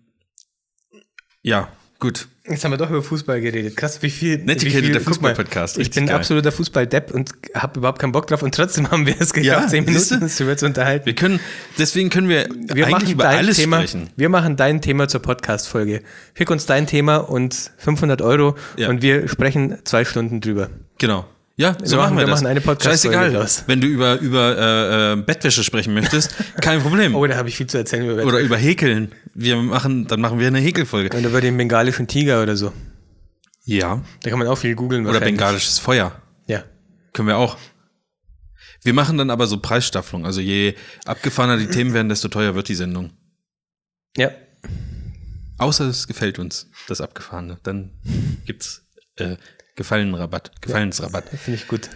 ja 1.42 1.68
gut. 2.00 2.28
Jetzt 2.48 2.64
haben 2.64 2.72
wir 2.72 2.78
doch 2.78 2.92
über 2.92 3.02
Fußball 3.02 3.42
geredet. 3.42 3.76
Krass, 3.76 4.04
wie 4.04 4.10
viel. 4.12 4.38
Netiquette, 4.38 4.66
wie 4.66 4.82
viel 4.84 4.92
der 4.92 5.02
Fußball-Podcast, 5.02 5.80
Ich 5.80 5.90
bin 5.90 6.06
geil. 6.06 6.16
absoluter 6.16 6.52
Fußball-Depp 6.52 7.10
und 7.12 7.32
habe 7.56 7.80
überhaupt 7.80 7.98
keinen 7.98 8.12
Bock 8.12 8.28
drauf 8.28 8.44
und 8.44 8.54
trotzdem 8.54 8.92
haben 8.92 9.08
wir 9.08 9.16
es 9.20 9.34
geschafft, 9.34 9.62
Ja, 9.64 9.68
zehn 9.68 9.84
Minuten 9.84 10.20
du? 10.20 10.26
uns 10.26 10.38
darüber 10.38 10.56
zu 10.56 10.68
unterhalten. 10.68 11.08
Wir 11.08 11.16
können, 11.16 11.40
deswegen 11.80 12.12
können 12.12 12.30
wir, 12.30 12.48
Wir 12.52 12.86
eigentlich 12.86 12.92
machen 12.92 13.10
über 13.12 13.28
alles 13.30 13.58
Thema, 13.58 13.78
sprechen. 13.78 14.12
Wir 14.16 14.30
machen 14.30 14.58
dein 14.58 14.80
Thema 14.82 15.08
zur 15.08 15.24
Podcast-Folge. 15.24 16.04
Schick 16.38 16.52
uns 16.52 16.68
dein 16.68 16.86
Thema 16.86 17.18
und 17.18 17.72
500 17.78 18.22
Euro 18.22 18.56
Ja. 18.78 18.90
und 18.90 19.02
wir 19.02 19.28
sprechen 19.28 19.80
zwei 19.84 20.06
Stunden 20.06 20.40
drüber. 20.40 20.70
Genau. 21.00 21.26
Ja, 21.58 21.74
so 21.82 21.92
Wir 21.92 21.98
machen 21.98 22.16
machen- 22.16 22.18
wir, 22.18 22.22
wir 22.24 22.28
das. 22.28 22.42
machen 22.42 22.48
eine 22.52 22.62
Podcast-Folge 22.62 23.18
Scheißegal. 23.18 23.68
Wenn 23.68 23.80
du 23.82 23.88
über, 23.88 24.20
über 24.20 25.14
äh, 25.14 25.16
Bettwäsche 25.16 25.64
sprechen 25.64 25.94
möchtest, 25.94 26.36
kein 26.62 26.82
Problem. 26.82 27.16
Oh, 27.16 27.26
da 27.26 27.38
habe 27.38 27.48
ich 27.48 27.56
viel 27.56 27.68
zu 27.68 27.78
erzählen 27.78 28.10
über 28.10 28.24
Oder 28.26 28.40
über 28.40 28.58
Häkeln. 28.58 29.14
Wir 29.34 29.56
machen, 29.58 30.06
dann 30.08 30.20
machen 30.20 30.38
wir 30.40 30.48
eine 30.48 30.60
Häkelfolge. 30.60 31.16
Und 31.16 31.24
über 31.24 31.40
den 31.40 31.56
bengalischen 31.56 32.08
Tiger 32.08 32.44
oder 32.44 32.58
so. 32.58 32.74
Ja. 33.64 34.02
Da 34.24 34.30
kann 34.30 34.38
man 34.40 34.48
auch 34.50 34.58
viel 34.58 34.76
googeln. 34.76 35.08
Oder 35.08 35.22
bengalisches 35.22 35.80
Feuer. 35.80 36.22
Ja. 36.48 36.64
Können 37.14 37.30
wir 37.30 37.38
auch. 37.38 37.58
Wir 38.84 38.94
machen 38.94 39.18
dann 39.18 39.30
aber 39.30 39.48
so 39.48 39.58
Preisstaffelung. 39.58 40.26
Also 40.26 40.42
je 40.42 40.76
abgefahrener 41.06 41.58
die 41.58 41.68
Themen 41.68 41.94
werden, 41.94 42.10
desto 42.10 42.28
teuer 42.28 42.54
wird 42.54 42.68
die 42.68 42.76
Sendung. 42.76 43.12
Ja. 44.18 44.30
Außer 45.58 45.86
es 45.86 46.06
gefällt 46.08 46.38
uns, 46.38 46.70
das 46.90 47.00
Abgefahrene. 47.00 47.58
Dann 47.64 47.92
gibt's 48.46 48.86
äh, 49.16 49.38
Gefallenrabatt, 49.76 50.52
Gefallensrabatt. 50.62 51.30
Finde 51.30 51.60
ich 51.60 51.68
gut. 51.68 51.90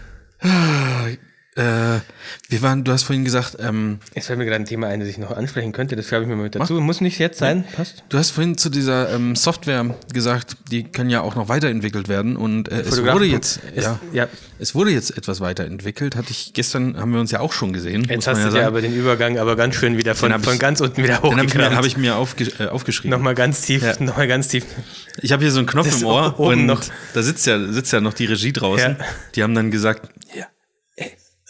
Äh, 1.60 2.00
wir 2.48 2.62
waren, 2.62 2.84
du 2.86 2.92
hast 2.94 3.04
vorhin 3.04 3.26
gesagt, 3.26 3.58
ähm, 3.60 4.00
Jetzt 4.16 4.28
fällt 4.28 4.40
mir 4.40 4.46
gerade 4.46 4.62
ein 4.64 4.66
Thema 4.66 4.88
ein, 4.88 5.00
das 5.02 5.10
ich 5.10 5.18
noch 5.18 5.32
ansprechen 5.36 5.72
könnte. 5.74 5.96
Das 5.98 6.08
schreibe 6.08 6.24
ich 6.24 6.30
mir 6.30 6.36
mal 6.38 6.44
mit 6.44 6.56
dazu. 6.56 6.80
Muss 6.80 7.02
nicht 7.02 7.20
jetzt 7.20 7.38
sein. 7.40 7.66
Passt. 7.76 8.04
du 8.08 8.18
hast 8.18 8.32
vorhin 8.32 8.58
zu 8.58 8.70
dieser 8.70 9.14
ähm, 9.14 9.36
Software 9.36 9.94
gesagt, 10.14 10.56
die 10.72 10.84
kann 10.84 11.10
ja 11.10 11.20
auch 11.22 11.36
noch 11.36 11.50
weiterentwickelt 11.50 12.08
werden 12.08 12.38
und 12.38 12.70
äh, 12.72 12.80
es 12.82 13.04
wurde 13.04 13.26
jetzt, 13.26 13.60
Es- 13.76 13.84
ja, 13.84 14.00
ja. 14.14 14.28
es 14.58 14.74
wurde 14.74 14.92
jetzt 14.92 15.18
etwas 15.18 15.42
weiterentwickelt. 15.42 16.16
Hatte 16.16 16.32
ich 16.32 16.54
gestern, 16.54 16.98
haben 16.98 17.12
wir 17.14 17.20
uns 17.20 17.32
ja 17.32 17.42
auch 17.42 17.52
schon 17.52 17.74
gesehen. 17.74 18.06
Jetzt 18.10 18.28
hast 18.28 18.42
du 18.44 18.50
ja 18.56 18.62
ja 18.62 18.68
aber 18.68 18.82
den 18.82 18.96
Übergang 18.96 19.38
aber 19.38 19.56
ganz 19.58 19.76
schön 19.76 19.98
wieder 19.98 20.16
von, 20.16 20.32
von 20.42 20.54
ich- 20.54 20.60
ganz 20.60 20.80
unten 20.80 21.04
wieder 21.04 21.18
Den 21.18 21.38
habe 21.38 21.46
ich 21.46 21.56
hab 21.58 21.86
ich 21.86 21.98
mir 21.98 22.16
aufge 22.16 22.46
äh, 22.60 22.68
aufgeschrieben. 22.68 23.12
Nochmal 23.12 23.36
ganz 23.36 23.62
tief, 23.64 23.84
Ja. 23.84 23.94
nochmal 24.02 24.28
ganz 24.28 24.48
tief. 24.48 24.66
Ich 25.22 25.34
habe 25.34 25.44
hier 25.44 25.52
so 25.52 25.60
einen 25.60 25.68
Knopf 25.68 25.88
Das 25.90 26.02
im 26.02 26.08
Ohr 26.08 26.40
und 26.40 26.66
noch. 26.66 26.82
da 27.14 27.22
sitzt 27.22 27.46
ja, 27.48 27.60
sitzt 27.72 27.92
ja 27.92 28.00
noch 28.00 28.14
die 28.14 28.26
Regie 28.26 28.54
draußen. 28.54 28.96
Ja. 28.98 29.06
Die 29.36 29.44
haben 29.44 29.54
dann 29.56 29.72
gesagt, 29.72 30.10
Ja. 30.34 30.46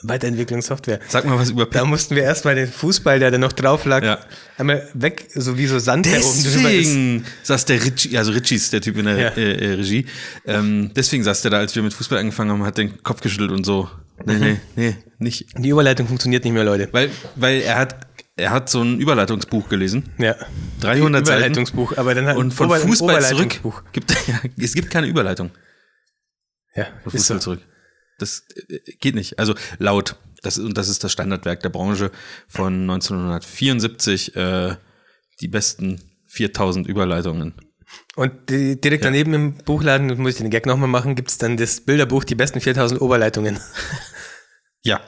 Weiterentwicklungssoftware. 0.04 1.00
sag 1.08 1.26
mal 1.26 1.38
was 1.38 1.50
über 1.50 1.66
Da 1.66 1.86
mussten 1.86 2.16
wir 2.16 2.24
erstmal 2.24 2.56
den 2.56 2.68
Fußball, 2.72 3.20
der 3.20 3.32
da 3.32 3.38
noch 3.38 3.54
drauf 3.54 3.86
lag, 3.86 4.04
Ja. 4.04 4.20
einmal 4.58 4.88
weg, 4.94 5.28
so 5.34 5.58
wie 5.58 5.66
so 5.68 5.80
Sand, 5.80 6.06
der 6.06 6.24
oben 6.24 6.44
drüber 6.44 6.72
ist. 6.72 6.86
Deswegen 6.90 7.26
saß 7.44 7.66
der 7.66 7.84
Ritchie, 7.84 8.18
also 8.18 8.32
Ritchie 8.32 8.56
ist 8.56 8.72
der 8.74 8.82
Typ 8.82 8.98
in 8.98 9.06
der 9.06 9.18
Ja. 9.18 9.30
äh, 9.30 9.54
äh, 9.54 9.74
Regie. 9.76 10.06
Ähm, 10.46 10.92
deswegen 10.96 11.24
saß 11.24 11.42
der 11.42 11.52
da, 11.52 11.58
als 11.60 11.76
wir 11.76 11.84
mit 11.84 11.94
Fußball 11.94 12.18
angefangen 12.20 12.52
haben, 12.52 12.64
hat 12.64 12.78
den 12.78 13.02
Kopf 13.04 13.22
geschüttelt 13.22 13.52
und 13.52 13.66
so. 13.66 13.90
Nee, 14.26 14.34
Mhm. 14.34 14.40
nee, 14.42 14.58
nee, 14.76 14.96
nicht. 15.20 15.46
Die 15.58 15.70
Überleitung 15.70 16.08
funktioniert 16.08 16.44
nicht 16.44 16.54
mehr, 16.54 16.64
Leute. 16.66 16.90
Weil, 16.92 17.10
weil 17.36 17.62
er 17.62 17.78
hat, 17.78 18.08
er 18.36 18.52
hat 18.52 18.70
so 18.70 18.82
ein 18.82 19.00
Überleitungsbuch 19.00 19.70
gelesen. 19.70 20.10
Ja. 20.18 20.36
300 20.82 21.26
Seiten. 21.26 21.38
Überleitungsbuch, 21.40 21.98
aber 21.98 22.16
dann 22.16 22.26
hat 22.26 22.36
Und 22.38 22.54
von 22.54 22.68
Ober- 22.68 22.76
ein 22.76 22.82
Fußball 22.82 23.22
zurück 23.24 23.62
gibt 23.94 24.12
ja, 24.28 24.42
es 24.62 24.74
gibt 24.74 24.90
keine 24.90 25.08
Überleitung 25.08 25.52
Ja, 26.76 26.86
von 27.04 27.14
ist 27.14 27.28
so. 27.28 27.34
Fußball 27.36 27.40
zurück. 27.42 27.60
Das 28.22 28.46
äh, 28.70 28.80
geht 29.00 29.16
nicht. 29.16 29.40
Also 29.40 29.56
laut. 29.78 30.16
Das, 30.42 30.58
und 30.58 30.78
das 30.78 30.88
ist 30.88 31.04
das 31.04 31.12
Standardwerk 31.12 31.62
der 31.62 31.70
Branche 31.70 32.12
von 32.48 32.82
1974. 32.82 34.36
Äh, 34.36 34.76
die 35.42 35.48
besten 35.48 36.02
4000 36.28 36.88
Überleitungen. 36.88 37.54
Und 38.16 38.50
die, 38.50 38.80
direkt 38.80 39.06
daneben 39.06 39.34
im 39.34 39.54
Buchladen, 39.58 40.16
muss 40.22 40.34
ich 40.34 40.38
den 40.38 40.50
Gag 40.50 40.66
nochmal 40.66 40.90
machen, 40.90 41.16
gibt 41.16 41.30
es 41.30 41.38
dann 41.38 41.58
das 41.58 41.82
Bilderbuch, 41.82 42.24
die 42.24 42.36
besten 42.36 42.62
4000 42.62 43.02
Oberleitungen. 43.02 43.60
Ja, 44.82 45.02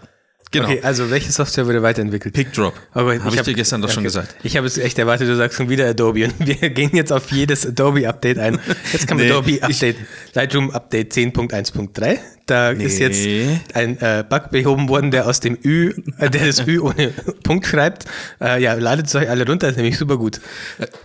genau. 0.52 0.66
Okay, 0.68 0.80
also 0.84 1.10
welche 1.10 1.32
Software 1.32 1.66
wurde 1.66 1.82
weiterentwickelt? 1.82 2.34
Pickdrop. 2.34 2.74
Aber 2.94 3.18
Habe 3.24 3.36
ich, 3.36 3.42
dir 3.42 3.54
gestern 3.54 3.82
doch 3.82 3.90
schon 3.90 4.00
okay. 4.00 4.08
gesagt. 4.08 4.36
Ich 4.44 4.58
habe 4.58 4.68
es 4.68 4.78
echt 4.78 5.00
erwartet, 5.00 5.28
du 5.30 5.36
sagst 5.36 5.58
schon 5.58 5.70
wieder 5.70 5.88
Adobe. 5.90 6.26
Und 6.26 6.34
wir 6.46 6.70
gehen 6.70 6.92
jetzt 6.94 7.12
auf 7.12 7.32
jedes 7.32 7.66
Adobe-Update 7.66 8.38
ein. 8.38 8.60
Jetzt 8.94 9.08
kam 9.08 9.18
Nee, 9.18 9.30
Adobe-Update, 9.32 9.96
Lightroom 10.34 10.72
Update 10.72 11.14
10.1.3. 11.14 12.18
Da 12.48 12.72
ist 12.72 13.00
Nee. 13.00 13.06
jetzt 13.46 13.76
ein 13.76 13.98
äh, 14.02 14.26
Bug 14.30 14.50
behoben 14.52 14.90
worden, 14.90 15.12
der 15.12 15.28
aus 15.28 15.40
dem 15.40 15.58
Ü, 15.64 15.94
äh, 16.18 16.30
der 16.30 16.46
das 16.48 16.66
Ü 16.68 16.80
ohne 16.80 17.10
Punkt 17.44 17.66
schreibt. 17.66 18.06
Äh, 18.42 18.62
ja, 18.62 18.74
ladet 18.74 19.08
es 19.08 19.16
euch 19.16 19.30
alle 19.30 19.46
runter, 19.46 19.70
ist 19.70 19.78
nämlich 19.78 19.98
super 19.98 20.18
gut. 20.18 20.42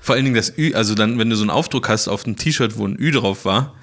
Vor 0.01 0.14
allen 0.16 0.24
Dingen 0.24 0.34
das 0.36 0.57
Ü, 0.59 0.74
also 0.74 0.94
dann, 0.94 1.18
wenn 1.18 1.30
du 1.30 1.36
so 1.36 1.42
einen 1.42 1.51
Aufdruck 1.51 1.88
hast 1.88 2.09
auf 2.09 2.24
dem 2.24 2.36
T-Shirt, 2.36 2.76
wo 2.78 2.86
ein 2.86 2.97
Ü 2.99 3.12
drauf 3.12 3.44
war, 3.44 3.74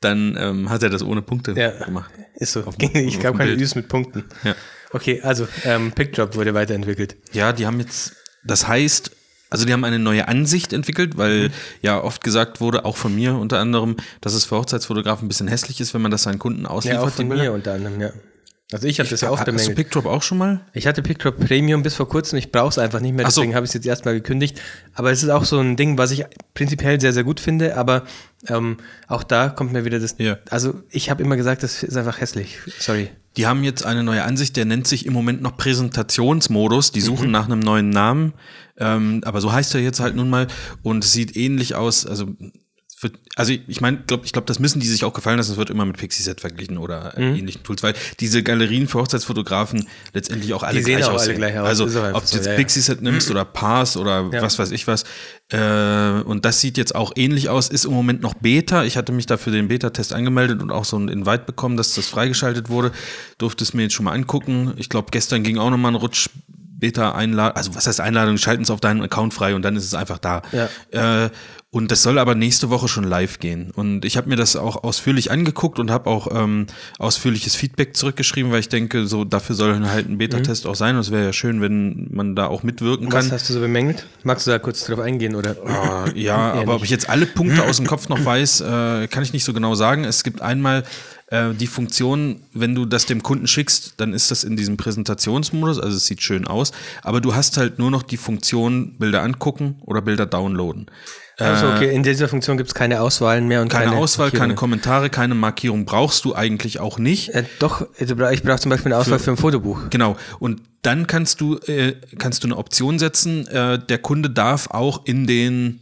dann 0.00 0.36
ähm, 0.38 0.70
hat 0.70 0.82
er 0.82 0.90
das 0.90 1.02
ohne 1.02 1.22
Punkte 1.22 1.52
Ja. 1.56 1.70
gemacht. 1.84 2.10
Ist 2.36 2.52
so. 2.52 2.62
dem- 2.62 2.90
ich 3.08 3.14
auf 3.16 3.20
glaube 3.20 3.38
keine. 3.38 3.52
Üs 3.52 3.74
mit 3.74 3.88
Punkten. 3.88 4.24
Ja. 4.44 4.54
Okay, 4.92 5.20
also 5.22 5.46
ähm, 5.64 5.92
PickDrop 5.92 6.34
wurde 6.34 6.54
weiterentwickelt. 6.54 7.16
Ja, 7.32 7.52
die 7.52 7.66
haben 7.66 7.78
jetzt, 7.80 8.14
das 8.44 8.66
heißt, 8.66 9.10
also 9.50 9.64
die 9.64 9.72
haben 9.72 9.84
eine 9.84 9.98
neue 9.98 10.28
Ansicht 10.28 10.72
entwickelt, 10.72 11.14
Mhm. 11.14 11.18
weil 11.18 11.50
ja 11.82 12.02
oft 12.02 12.22
gesagt 12.24 12.60
wurde, 12.60 12.84
auch 12.84 12.96
von 12.96 13.14
mir 13.14 13.34
unter 13.34 13.58
anderem, 13.58 13.96
dass 14.20 14.32
es 14.34 14.44
für 14.46 14.56
Hochzeitsfotografen 14.56 15.26
ein 15.26 15.28
bisschen 15.28 15.48
hässlich 15.48 15.80
ist, 15.80 15.94
wenn 15.94 16.02
man 16.02 16.10
das 16.10 16.22
seinen 16.24 16.38
Kunden 16.38 16.66
ausliefert. 16.66 17.02
Ja, 17.02 17.06
auch 17.08 17.12
von 17.12 17.28
mir 17.28 17.52
unter 17.52 17.74
anderem, 17.74 18.00
ja. 18.00 18.10
Also 18.70 18.86
ich 18.86 19.00
habe 19.00 19.08
das 19.08 19.22
ja 19.22 19.28
Hast 19.28 19.32
oft 19.32 19.46
du 19.48 19.52
bemängelt. 19.52 19.76
Pickdrop 19.76 20.04
auch 20.04 20.22
schon 20.22 20.36
mal? 20.36 20.60
Ich 20.74 20.86
hatte 20.86 21.00
PickDrop 21.00 21.38
Premium 21.38 21.82
bis 21.82 21.94
vor 21.94 22.06
kurzem, 22.06 22.38
ich 22.38 22.52
brauche 22.52 22.68
es 22.68 22.78
einfach 22.78 23.00
nicht 23.00 23.14
mehr, 23.14 23.24
Ach 23.26 23.30
so. 23.30 23.40
deswegen 23.40 23.54
habe 23.54 23.64
ich 23.64 23.70
es 23.70 23.74
jetzt 23.74 23.86
erstmal 23.86 24.12
gekündigt. 24.14 24.60
Aber 24.92 25.10
es 25.10 25.22
ist 25.22 25.30
auch 25.30 25.44
so 25.46 25.58
ein 25.58 25.76
Ding, 25.76 25.96
was 25.96 26.10
ich 26.10 26.26
prinzipiell 26.52 27.00
sehr, 27.00 27.14
sehr 27.14 27.24
gut 27.24 27.40
finde, 27.40 27.78
aber 27.78 28.04
ähm, 28.46 28.76
auch 29.06 29.22
da 29.22 29.48
kommt 29.48 29.72
mir 29.72 29.86
wieder 29.86 29.98
das. 30.00 30.16
Ja. 30.18 30.36
Also 30.50 30.82
ich 30.90 31.08
habe 31.08 31.22
immer 31.22 31.36
gesagt, 31.36 31.62
das 31.62 31.82
ist 31.82 31.96
einfach 31.96 32.20
hässlich. 32.20 32.58
Sorry. 32.78 33.08
Die 33.38 33.46
haben 33.46 33.64
jetzt 33.64 33.86
eine 33.86 34.02
neue 34.02 34.22
Ansicht, 34.24 34.56
der 34.56 34.66
nennt 34.66 34.86
sich 34.86 35.06
im 35.06 35.14
Moment 35.14 35.40
noch 35.40 35.56
Präsentationsmodus. 35.56 36.92
Die 36.92 37.00
suchen 37.00 37.30
nach 37.30 37.46
einem 37.46 37.60
neuen 37.60 37.88
Namen, 37.88 38.34
ähm, 38.76 39.22
aber 39.24 39.40
so 39.40 39.50
heißt 39.50 39.74
er 39.76 39.80
jetzt 39.80 40.00
halt 40.00 40.14
nun 40.14 40.28
mal 40.28 40.46
und 40.82 41.04
sieht 41.04 41.36
ähnlich 41.36 41.74
aus. 41.74 42.04
Also, 42.04 42.26
wird, 43.02 43.14
also 43.36 43.52
ich 43.66 43.80
meine, 43.80 43.98
glaub, 44.06 44.24
ich 44.24 44.32
glaube, 44.32 44.46
das 44.46 44.58
müssen 44.58 44.80
die 44.80 44.86
sich 44.86 45.04
auch 45.04 45.12
gefallen 45.12 45.36
lassen. 45.36 45.52
Es 45.52 45.56
wird 45.56 45.70
immer 45.70 45.84
mit 45.84 45.96
Pixieset 45.96 46.40
verglichen 46.40 46.78
oder 46.78 47.16
äh, 47.16 47.38
ähnlichen 47.38 47.62
Tools, 47.62 47.82
weil 47.82 47.94
diese 48.20 48.42
Galerien 48.42 48.88
für 48.88 48.98
Hochzeitsfotografen 49.00 49.86
letztendlich 50.14 50.54
auch 50.54 50.62
alle 50.62 50.82
gleich 50.82 51.04
auch 51.04 51.08
alle 51.08 51.16
aussehen. 51.16 51.36
gleich 51.36 51.58
aus. 51.58 51.66
Also 51.68 51.84
ob 51.84 51.90
du 52.26 52.36
jetzt 52.36 52.46
ja, 52.46 52.52
ja. 52.52 52.56
Pixieset 52.56 53.02
nimmst 53.02 53.30
oder 53.30 53.44
Pars 53.44 53.96
oder 53.96 54.28
Ja. 54.32 54.42
was 54.42 54.58
weiß 54.58 54.70
ich 54.70 54.86
was. 54.86 55.04
Äh, 55.50 56.22
und 56.24 56.44
das 56.44 56.60
sieht 56.60 56.76
jetzt 56.76 56.94
auch 56.94 57.12
ähnlich 57.16 57.48
aus, 57.48 57.68
ist 57.68 57.84
im 57.84 57.92
Moment 57.92 58.20
noch 58.22 58.34
Beta. 58.34 58.84
Ich 58.84 58.96
hatte 58.96 59.12
mich 59.12 59.26
dafür 59.26 59.52
den 59.52 59.68
Beta-Test 59.68 60.12
angemeldet 60.12 60.62
und 60.62 60.70
auch 60.70 60.84
so 60.84 60.98
ein 60.98 61.08
Invite 61.08 61.44
bekommen, 61.44 61.76
dass 61.76 61.94
das 61.94 62.06
freigeschaltet 62.06 62.68
wurde. 62.68 62.92
Durfte 63.38 63.64
es 63.64 63.74
mir 63.74 63.82
jetzt 63.82 63.94
schon 63.94 64.04
mal 64.04 64.12
angucken. 64.12 64.74
Ich 64.76 64.88
glaube, 64.88 65.08
gestern 65.10 65.42
ging 65.42 65.58
auch 65.58 65.70
nochmal 65.70 65.92
ein 65.92 65.96
Rutsch. 65.96 66.28
Beta-Einladung, 66.80 67.56
also 67.56 67.74
was 67.74 67.88
heißt 67.88 68.00
Einladung, 68.00 68.38
schalten 68.38 68.62
es 68.62 68.70
auf 68.70 68.78
deinen 68.78 69.02
Account 69.02 69.34
frei 69.34 69.56
und 69.56 69.62
dann 69.62 69.74
ist 69.74 69.84
es 69.84 69.94
einfach 69.94 70.18
da. 70.18 70.42
Ja. 70.52 71.24
Äh, 71.24 71.30
und 71.70 71.90
das 71.90 72.02
soll 72.02 72.18
aber 72.18 72.34
nächste 72.34 72.70
Woche 72.70 72.88
schon 72.88 73.04
live 73.04 73.40
gehen. 73.40 73.70
Und 73.74 74.06
ich 74.06 74.16
habe 74.16 74.30
mir 74.30 74.36
das 74.36 74.56
auch 74.56 74.84
ausführlich 74.84 75.30
angeguckt 75.30 75.78
und 75.78 75.90
habe 75.90 76.08
auch 76.08 76.28
ähm, 76.34 76.66
ausführliches 76.98 77.56
Feedback 77.56 77.94
zurückgeschrieben, 77.94 78.50
weil 78.50 78.60
ich 78.60 78.70
denke, 78.70 79.06
so 79.06 79.24
dafür 79.24 79.54
soll 79.54 79.86
halt 79.86 80.08
ein 80.08 80.16
Beta-Test 80.16 80.66
auch 80.66 80.74
sein. 80.74 80.94
Und 80.94 81.02
es 81.02 81.10
wäre 81.10 81.24
ja 81.24 81.32
schön, 81.34 81.60
wenn 81.60 82.08
man 82.10 82.34
da 82.34 82.46
auch 82.46 82.62
mitwirken 82.62 83.10
kann. 83.10 83.26
Was 83.26 83.32
hast 83.32 83.50
du 83.50 83.52
so 83.52 83.60
bemängelt? 83.60 84.06
Magst 84.22 84.46
du 84.46 84.50
da 84.50 84.58
kurz 84.58 84.86
drauf 84.86 85.00
eingehen 85.00 85.34
oder? 85.34 85.56
Ah, 85.66 86.06
ja, 86.14 86.52
aber 86.54 86.74
ob 86.74 86.80
nicht. 86.80 86.84
ich 86.84 86.90
jetzt 86.90 87.10
alle 87.10 87.26
Punkte 87.26 87.62
aus 87.64 87.76
dem 87.76 87.86
Kopf 87.86 88.08
noch 88.08 88.24
weiß, 88.24 88.62
äh, 88.62 89.08
kann 89.08 89.22
ich 89.22 89.34
nicht 89.34 89.44
so 89.44 89.52
genau 89.52 89.74
sagen. 89.74 90.04
Es 90.04 90.24
gibt 90.24 90.40
einmal 90.40 90.84
äh, 91.30 91.54
die 91.54 91.66
Funktion, 91.66 92.42
wenn 92.52 92.74
du 92.74 92.86
das 92.86 93.06
dem 93.06 93.22
Kunden 93.22 93.46
schickst, 93.46 93.94
dann 93.98 94.12
ist 94.12 94.30
das 94.30 94.44
in 94.44 94.56
diesem 94.56 94.76
Präsentationsmodus, 94.76 95.78
also 95.78 95.96
es 95.96 96.06
sieht 96.06 96.22
schön 96.22 96.46
aus, 96.46 96.72
aber 97.02 97.20
du 97.20 97.34
hast 97.34 97.56
halt 97.56 97.78
nur 97.78 97.90
noch 97.90 98.02
die 98.02 98.16
Funktion 98.16 98.98
Bilder 98.98 99.22
angucken 99.22 99.76
oder 99.84 100.00
Bilder 100.02 100.26
downloaden. 100.26 100.86
Also 101.40 101.68
okay, 101.68 101.94
in 101.94 102.02
dieser 102.02 102.28
Funktion 102.28 102.56
gibt 102.56 102.68
es 102.68 102.74
keine 102.74 103.00
Auswahlen 103.00 103.46
mehr 103.46 103.62
und 103.62 103.68
Keine, 103.68 103.90
keine, 103.90 103.96
Auswahl, 103.98 104.32
keine. 104.32 104.56
Kommentare, 104.56 105.08
keine 105.08 105.36
Markierung 105.36 105.84
brauchst 105.84 106.24
du 106.24 106.34
eigentlich 106.34 106.80
auch 106.80 106.98
nicht. 106.98 107.28
Äh, 107.28 107.44
doch, 107.60 107.86
also 107.98 108.16
ich 108.30 108.42
brauche 108.42 108.58
zum 108.58 108.70
Beispiel 108.70 108.92
eine 108.92 109.00
Auswahl 109.00 109.20
für, 109.20 109.30
ein 109.30 109.36
Fotobuch. 109.36 109.82
Genau. 109.90 110.16
Und 110.40 110.62
dann 110.82 111.06
kannst 111.06 111.40
du, 111.40 111.56
äh, 111.66 111.94
kannst 112.18 112.42
du 112.42 112.48
eine 112.48 112.56
Option 112.56 112.98
setzen, 112.98 113.46
äh, 113.46 113.78
der 113.78 113.98
Kunde 113.98 114.30
darf 114.30 114.70
auch 114.70 115.04
in 115.04 115.28
den 115.28 115.78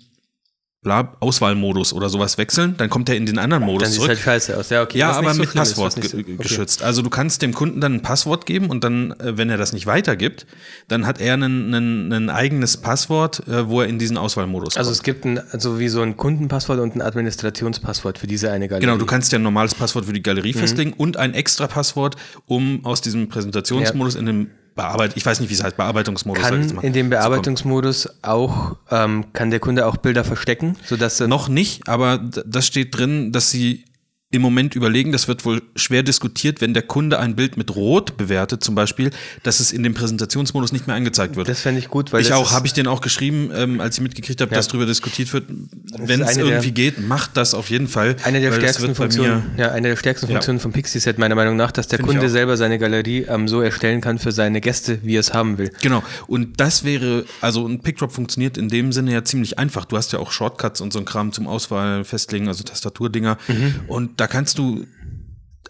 bla, 0.87 1.17
Auswahlmodus 1.21 1.93
oder 1.93 2.09
sowas 2.09 2.39
wechseln, 2.39 2.75
dann 2.79 2.89
kommt 2.89 3.09
er 3.09 3.17
in 3.17 3.27
den 3.27 3.39
anderen 3.39 3.65
Modus 3.65 3.83
Dann 3.83 3.91
sieht 3.93 3.99
es 4.01 4.05
zurück. 4.07 4.09
halt 4.11 4.21
scheiße 4.43 4.57
aus. 4.57 4.71
Ja, 4.71 4.83
okay. 4.83 4.99
Ja, 4.99 5.11
aber 5.13 5.35
so 5.35 5.41
mit 5.41 5.53
Passwort 5.53 5.93
so- 5.93 6.17
okay. 6.19 6.37
geschützt. 6.39 6.83
Also 6.83 7.03
du 7.03 7.11
kannst 7.11 7.43
dem 7.43 7.53
Kunden 7.53 7.81
dann 7.81 7.95
ein 7.95 8.03
Passwort 8.03 8.47
geben 8.47 8.71
und 8.71 8.85
dann, 8.85 9.11
äh, 9.19 9.37
wenn 9.37 9.51
er 9.51 9.57
das 9.59 9.73
nicht 9.73 9.87
weitergibt, 9.87 10.47
dann 10.89 11.05
hat 11.07 11.21
er 11.21 11.35
ein, 11.35 12.31
eigenes 12.31 12.77
Passwort, 12.77 13.47
äh, 13.49 13.69
wo 13.69 13.81
er 13.81 13.89
in 13.89 13.99
diesen 13.99 14.17
Auswahlmodus 14.17 14.77
Also 14.77 14.89
kommt. 14.91 14.97
es 14.97 15.03
gibt 15.03 15.25
ein, 15.25 15.41
also 15.51 15.79
wie 15.81 15.89
so 15.89 16.01
ein 16.03 16.17
Kundenpasswort 16.17 16.79
und 16.79 16.95
ein 16.95 17.03
Administrationspasswort 17.03 18.19
für 18.19 18.27
diese 18.29 18.51
eine 18.53 18.69
Galerie. 18.69 18.87
Genau, 18.87 18.97
du 18.99 19.07
kannst 19.07 19.33
ja 19.33 19.39
ein 19.39 19.43
normales 19.43 19.75
Passwort 19.75 20.05
für 20.07 20.13
die 20.13 20.23
Galerie 20.23 20.55
Mhm. 20.55 20.59
festlegen 20.59 20.93
und 20.93 21.17
ein 21.17 21.35
extra 21.35 21.67
Passwort, 21.67 22.17
um 22.47 22.85
aus 22.85 23.01
diesem 23.01 23.29
Präsentationsmodus 23.29 24.15
in 24.15 24.27
den 24.27 24.51
Bearbeit, 24.77 25.17
ich 25.17 25.25
weiß 25.25 25.41
nicht, 25.41 25.49
wie 25.49 25.55
es 25.55 25.65
heißt, 25.65 25.77
Bearbeitungsmodus. 25.77 26.43
kann 26.43 26.75
mal, 26.75 26.85
in 26.85 26.93
dem 26.93 27.07
kommen. 27.07 27.11
Bearbeitungsmodus 27.11 28.09
auch, 28.23 28.77
ähm, 28.91 29.25
kann 29.33 29.51
der 29.51 29.59
Kunde 29.59 29.87
auch 29.87 29.97
Bilder 29.97 30.23
verstecken, 30.23 30.77
sodass 30.85 31.19
Noch 31.21 31.49
nicht, 31.49 31.89
aber 31.89 32.19
das 32.19 32.67
steht 32.67 32.97
drin, 32.97 33.33
dass 33.33 33.51
sie 33.51 33.85
im 34.33 34.43
Moment 34.43 34.75
überlegen, 34.75 35.13
das 35.13 35.29
wird 35.29 35.45
wohl 35.45 35.63
schwer 35.77 36.03
diskutiert, 36.03 36.61
wenn 36.61 36.75
der 36.75 36.83
Kunde 36.83 37.21
ein 37.21 37.37
Bild 37.37 37.57
mit 37.57 37.75
Rot 37.77 38.17
bewertet, 38.17 38.63
zum 38.65 38.75
Beispiel, 38.75 39.11
dass 39.45 39.61
es 39.61 39.71
in 39.73 39.85
dem 39.85 39.95
Präsentationsmodus 39.95 40.73
nicht 40.73 40.89
mehr 40.89 40.97
angezeigt 40.97 41.37
wird. 41.37 41.49
Das 41.49 41.61
fände 41.61 41.79
ich 41.79 41.89
gut, 41.89 42.13
weil 42.13 42.23
ich 42.23 42.33
auch, 42.33 42.51
habe 42.51 42.67
ich 42.67 42.73
den 42.73 42.89
auch 42.89 43.01
geschrieben, 43.01 43.51
ähm, 43.55 43.81
als 43.81 43.97
ich 43.99 44.03
mitgekriegt 44.03 44.41
habe, 44.41 44.51
Ja. 44.51 44.57
dass 44.57 44.67
darüber 44.67 44.85
diskutiert 44.85 45.33
wird. 45.33 45.45
Wenn 45.49 46.21
es 46.23 46.29
eine 46.29 46.39
der- 46.43 46.47
irgendwie 46.55 46.73
geht, 46.73 47.07
macht 47.07 47.37
das 47.37 47.55
auf 47.55 47.71
jeden 47.71 47.87
Fall. 47.87 48.17
Eine 48.25 48.41
der 48.41 48.53
stärksten 48.53 48.97
Funktionen, 48.97 49.45
mir- 49.57 49.63
ja, 49.63 49.71
eine 49.71 49.89
der 49.91 49.97
stärksten 49.97 50.27
Ja. 50.27 50.33
Funktionen 50.33 50.59
von 50.59 50.73
Pixieset 50.73 51.19
meiner 51.19 51.37
Meinung 51.37 51.55
nach, 51.57 51.71
dass 51.71 51.87
der 51.87 51.99
Finde 51.99 52.13
ich 52.13 52.19
Kunde 52.19 52.29
selber 52.31 52.57
seine 52.57 52.81
Galerie 52.81 53.27
ähm, 53.29 53.47
so 53.47 53.61
erstellen 53.61 54.01
kann 54.01 54.19
für 54.19 54.33
seine 54.33 54.61
Gäste, 54.61 54.99
wie 55.05 55.15
er 55.17 55.21
es 55.21 55.33
haben 55.35 55.57
will. 55.57 55.71
Genau. 55.83 56.03
Und 56.27 56.59
das 56.61 56.83
wäre, 56.83 57.25
also 57.41 57.65
ein 57.67 57.79
Pickdrop 57.81 58.11
funktioniert 58.11 58.59
in 58.59 58.69
dem 58.69 58.91
Sinne 58.93 59.13
ja 59.13 59.23
ziemlich 59.23 59.59
einfach. 59.61 59.85
Du 59.85 59.97
hast 59.97 60.13
ja 60.13 60.19
auch 60.19 60.33
Shortcuts 60.33 60.81
und 60.81 60.93
so 60.93 60.99
ein 60.99 61.05
Kram 61.05 61.31
zum 61.33 61.47
Auswahl 61.47 62.03
festlegen, 62.05 62.49
also 62.49 62.65
Tastaturdinger. 62.65 63.39
Mhm. 63.47 63.75
Und 63.87 64.16
da 64.17 64.27
kannst 64.27 64.59
du, 64.59 64.85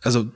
also 0.02 0.30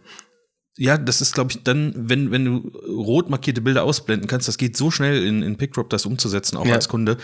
ja, 0.77 0.97
das 0.97 1.21
ist, 1.21 1.35
glaube 1.35 1.53
ich, 1.53 1.63
dann, 1.63 1.93
wenn, 1.97 2.31
wenn 2.31 2.45
du 2.45 2.69
rot 2.89 3.29
markierte 3.29 3.61
Bilder 3.61 3.85
ausblenden 3.85 4.29
kannst, 4.29 4.49
das 4.49 4.57
geht 4.57 4.77
so 4.77 4.91
schnell 4.91 5.25
in, 5.27 5.43
in 5.43 5.57
Pickdrop, 5.57 5.91
das 5.91 6.07
umzusetzen, 6.07 6.57
auch 6.57 6.67
Ja. 6.67 6.75
als 6.75 6.89
Kunde. 6.89 7.19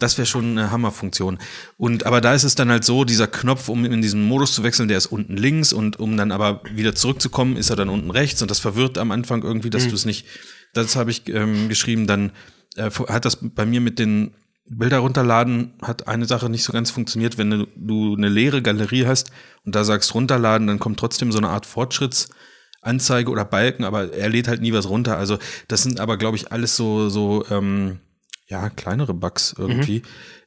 Das 0.00 0.16
wäre 0.16 0.26
schon 0.26 0.52
eine 0.52 0.70
Hammerfunktion. 0.70 1.38
Und 1.76 2.06
aber 2.06 2.20
da 2.20 2.32
ist 2.34 2.44
es 2.44 2.54
dann 2.54 2.70
halt 2.70 2.84
so, 2.84 3.04
dieser 3.04 3.26
Knopf, 3.26 3.68
um 3.68 3.84
in 3.84 4.00
diesen 4.00 4.22
Modus 4.24 4.52
zu 4.54 4.62
wechseln, 4.62 4.88
der 4.88 4.96
ist 4.98 5.06
unten 5.06 5.36
links 5.36 5.72
und 5.72 5.98
um 5.98 6.16
dann 6.16 6.30
aber 6.32 6.62
wieder 6.72 6.94
zurückzukommen, 6.94 7.56
ist 7.56 7.70
er 7.70 7.76
dann 7.76 7.88
unten 7.88 8.10
rechts 8.10 8.40
und 8.42 8.50
das 8.50 8.60
verwirrt 8.60 8.96
am 8.96 9.10
Anfang 9.10 9.42
irgendwie, 9.42 9.70
dass 9.70 9.88
du 9.88 9.94
es 9.94 10.04
nicht. 10.04 10.26
Das 10.72 10.94
habe 10.96 11.10
ich 11.10 11.28
ähm, 11.28 11.68
geschrieben. 11.68 12.06
Dann 12.06 12.30
äh, 12.76 12.90
hat 12.90 13.24
das 13.24 13.38
bei 13.40 13.66
mir 13.66 13.80
mit 13.80 13.98
den 13.98 14.34
Bilder 14.70 14.98
runterladen, 14.98 15.74
hat 15.82 16.08
eine 16.08 16.26
Sache 16.26 16.48
nicht 16.48 16.64
so 16.64 16.72
ganz 16.72 16.90
funktioniert. 16.90 17.38
Wenn 17.38 17.66
du, 17.76 18.14
eine 18.16 18.28
leere 18.28 18.62
Galerie 18.62 19.06
hast 19.06 19.30
und 19.64 19.74
da 19.74 19.84
sagst 19.84 20.14
runterladen, 20.14 20.66
dann 20.66 20.78
kommt 20.78 21.00
trotzdem 21.00 21.32
so 21.32 21.38
eine 21.38 21.48
Art 21.48 21.66
Fortschrittsanzeige 21.66 23.30
oder 23.30 23.44
Balken, 23.44 23.84
aber 23.84 24.12
er 24.12 24.28
lädt 24.28 24.48
halt 24.48 24.60
nie 24.60 24.72
was 24.72 24.88
runter. 24.88 25.16
Also 25.16 25.38
das 25.68 25.82
sind 25.82 26.00
aber, 26.00 26.16
glaube 26.16 26.36
ich, 26.36 26.52
alles 26.52 26.76
so, 26.76 27.08
so 27.08 27.44
ähm, 27.50 28.00
ja, 28.46 28.70
kleinere 28.70 29.14
Bugs 29.14 29.54
irgendwie. 29.56 30.02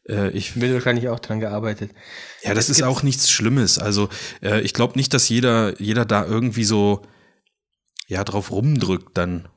Äh, 0.08 0.32
ich 0.32 0.60
Wird 0.60 0.74
wahrscheinlich 0.74 1.10
auch 1.10 1.20
dran 1.20 1.40
gearbeitet. 1.40 1.92
ja, 2.44 2.54
das 2.54 2.70
ist 2.70 2.84
auch 2.84 3.04
nichts 3.04 3.30
Schlimmes. 3.30 3.78
Also 3.80 4.10
äh, 4.42 4.62
ich 4.62 4.74
glaube 4.74 4.98
nicht, 4.98 5.14
dass 5.14 5.30
jeder, 5.30 5.80
jeder 5.82 6.06
da 6.06 6.26
irgendwie 6.26 6.64
so 6.64 7.04
ja 8.08 8.24
drauf 8.24 8.52
rumdrückt 8.52 9.18
dann. 9.18 9.48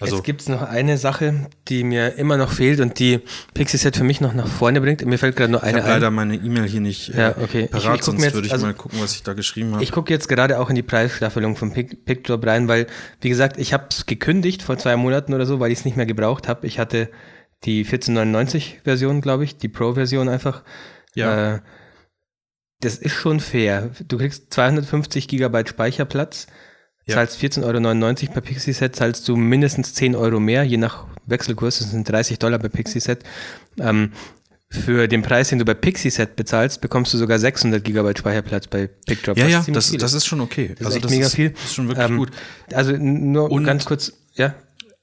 Also 0.00 0.16
Jetzt 0.16 0.24
gibt 0.24 0.40
es 0.40 0.48
noch 0.48 0.62
eine 0.62 0.96
Sache, 0.96 1.46
die 1.68 1.84
mir 1.84 2.14
immer 2.16 2.38
noch 2.38 2.50
fehlt 2.52 2.80
und 2.80 2.98
die 2.98 3.20
Pixieset 3.52 3.96
für 3.96 4.02
mich 4.04 4.22
noch 4.22 4.32
nach 4.32 4.46
vorne 4.48 4.80
bringt. 4.80 5.04
Mir 5.04 5.18
fällt 5.18 5.36
gerade 5.36 5.52
nur 5.52 5.60
ich 5.60 5.66
eine 5.68 5.78
habe 5.82 5.86
ein. 5.88 5.92
leider 6.00 6.10
meine 6.10 6.36
E-Mail 6.36 6.64
hier 6.66 6.80
nicht 6.80 7.10
äh, 7.14 7.18
Ja, 7.18 7.28
okay. 7.36 7.58
Ich- 7.58 7.64
ich 7.64 7.70
parat, 7.70 7.94
guck 7.96 8.02
sonst 8.04 8.22
jetzt- 8.24 8.34
würde 8.34 8.46
ich 8.46 8.52
also- 8.54 8.66
mal 8.66 8.72
gucken, 8.74 8.98
was 9.02 9.12
ich 9.14 9.22
da 9.22 9.34
geschrieben 9.34 9.74
habe. 9.74 9.84
Ich 9.84 9.92
gucke 9.92 10.10
jetzt 10.12 10.28
gerade 10.28 10.58
auch 10.58 10.70
in 10.70 10.74
die 10.76 10.82
Preisstaffelung 10.82 11.54
von 11.56 11.72
Pic 11.74 12.04
Pictdrop 12.06 12.46
rein, 12.46 12.66
weil, 12.66 12.86
wie 13.20 13.28
gesagt, 13.28 13.58
ich 13.58 13.72
habe 13.74 13.86
es 13.90 14.06
gekündigt 14.06 14.62
vor 14.62 14.78
zwei 14.78 14.96
Monaten 14.96 15.34
oder 15.34 15.44
so, 15.44 15.60
weil 15.60 15.70
ich 15.70 15.80
es 15.80 15.84
nicht 15.84 15.98
mehr 15.98 16.06
gebraucht 16.06 16.48
habe. 16.48 16.66
Ich 16.66 16.78
hatte 16.78 17.10
die 17.64 17.84
1499-Version, 17.84 19.20
glaube 19.20 19.44
ich, 19.44 19.58
die 19.58 19.68
Pro-Version 19.68 20.28
einfach. 20.30 20.62
Ja. 21.14 21.56
Äh, 21.56 21.60
das 22.80 22.96
ist 22.96 23.12
schon 23.12 23.40
fair. 23.40 23.90
Du 24.08 24.16
kriegst 24.16 24.52
250 24.54 25.28
Gigabyte 25.28 25.68
Speicherplatz, 25.68 26.46
Ja. 27.10 27.16
zahlst 27.16 27.38
14,99 27.40 28.22
Euro 28.24 28.32
per 28.32 28.40
Pixie-Set, 28.40 28.96
zahlst 28.96 29.28
du 29.28 29.36
mindestens 29.36 29.94
10 29.94 30.16
Euro 30.16 30.40
mehr, 30.40 30.64
je 30.64 30.76
nach 30.78 31.04
Wechselkurs, 31.26 31.78
das 31.78 31.90
sind 31.90 32.08
30 32.08 32.38
Dollar 32.38 32.58
per 32.58 32.68
Pixie-Set. 32.70 33.22
Ähm, 33.78 34.12
für 34.72 35.08
den 35.08 35.22
Preis, 35.22 35.48
den 35.48 35.58
du 35.58 35.64
bei 35.64 35.74
Pixie-Set 35.74 36.36
bezahlst, 36.36 36.80
bekommst 36.80 37.12
du 37.12 37.18
sogar 37.18 37.38
600 37.40 37.82
Gigabyte 37.82 38.18
Speicherplatz 38.18 38.68
bei 38.68 38.86
PickDrop. 39.06 39.36
ja, 39.36 39.46
ja, 39.48 39.64
das, 39.72 39.90
viel 39.90 39.98
das 39.98 40.12
ist 40.12 40.26
schon 40.26 40.40
okay. 40.40 40.74
das 40.78 40.90
ist 40.90 40.96
echt 40.96 41.10
mega 41.10 41.28
viel. 41.28 41.50
Das 41.50 41.64
ist 41.64 41.74
schon 41.74 41.88
wirklich 41.88 42.06
Ähm, 42.06 42.16
gut. 42.18 42.30
Also 42.72 42.92
nur 42.96 43.50
Und- 43.50 43.64
ganz 43.64 43.84
kurz, 43.84 44.12
ja. 44.34 44.54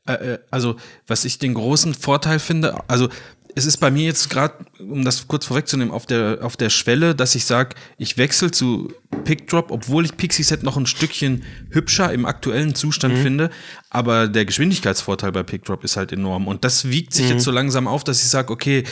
Äh, 0.08 0.14
äh, 0.14 0.40
also, 0.52 0.78
was 1.06 1.26
ich 1.26 1.38
den 1.38 1.54
großen 1.54 1.94
Vorteil 1.94 2.40
finde, 2.40 2.78
also 2.88 3.10
es 3.58 3.66
ist 3.66 3.78
bei 3.78 3.90
mir 3.90 4.04
jetzt 4.04 4.30
gerade, 4.30 4.54
um 4.80 5.04
das 5.04 5.28
kurz 5.28 5.48
vorwegzunehmen, 5.48 5.92
auf 5.92 6.06
der, 6.06 6.40
auf 6.42 6.56
der 6.58 6.70
Schwelle, 6.70 7.16
dass 7.16 7.34
ich 7.34 7.46
sage, 7.46 7.76
ich 7.98 8.16
wechsle 8.18 8.52
zu 8.52 8.94
Pickdrop, 9.24 9.72
obwohl 9.72 10.06
ich 10.06 10.16
Pixieset 10.16 10.62
noch 10.62 10.78
ein 10.78 10.86
Stückchen 10.86 11.44
hübscher 11.72 12.14
im 12.14 12.28
aktuellen 12.28 12.76
Zustand 12.76 13.18
finde, 13.18 13.50
aber 13.90 14.28
der 14.28 14.46
Geschwindigkeitsvorteil 14.46 15.32
bei 15.32 15.42
Pickdrop 15.42 15.84
ist 15.84 15.98
halt 15.98 16.12
enorm. 16.12 16.48
Und 16.48 16.64
das 16.64 16.90
wiegt 16.90 17.14
sich 17.14 17.30
jetzt 17.30 17.44
so 17.44 17.52
langsam 17.52 17.88
auf, 17.88 18.04
dass 18.04 18.22
ich 18.22 18.30
sage, 18.30 18.54
okay, 18.54 18.84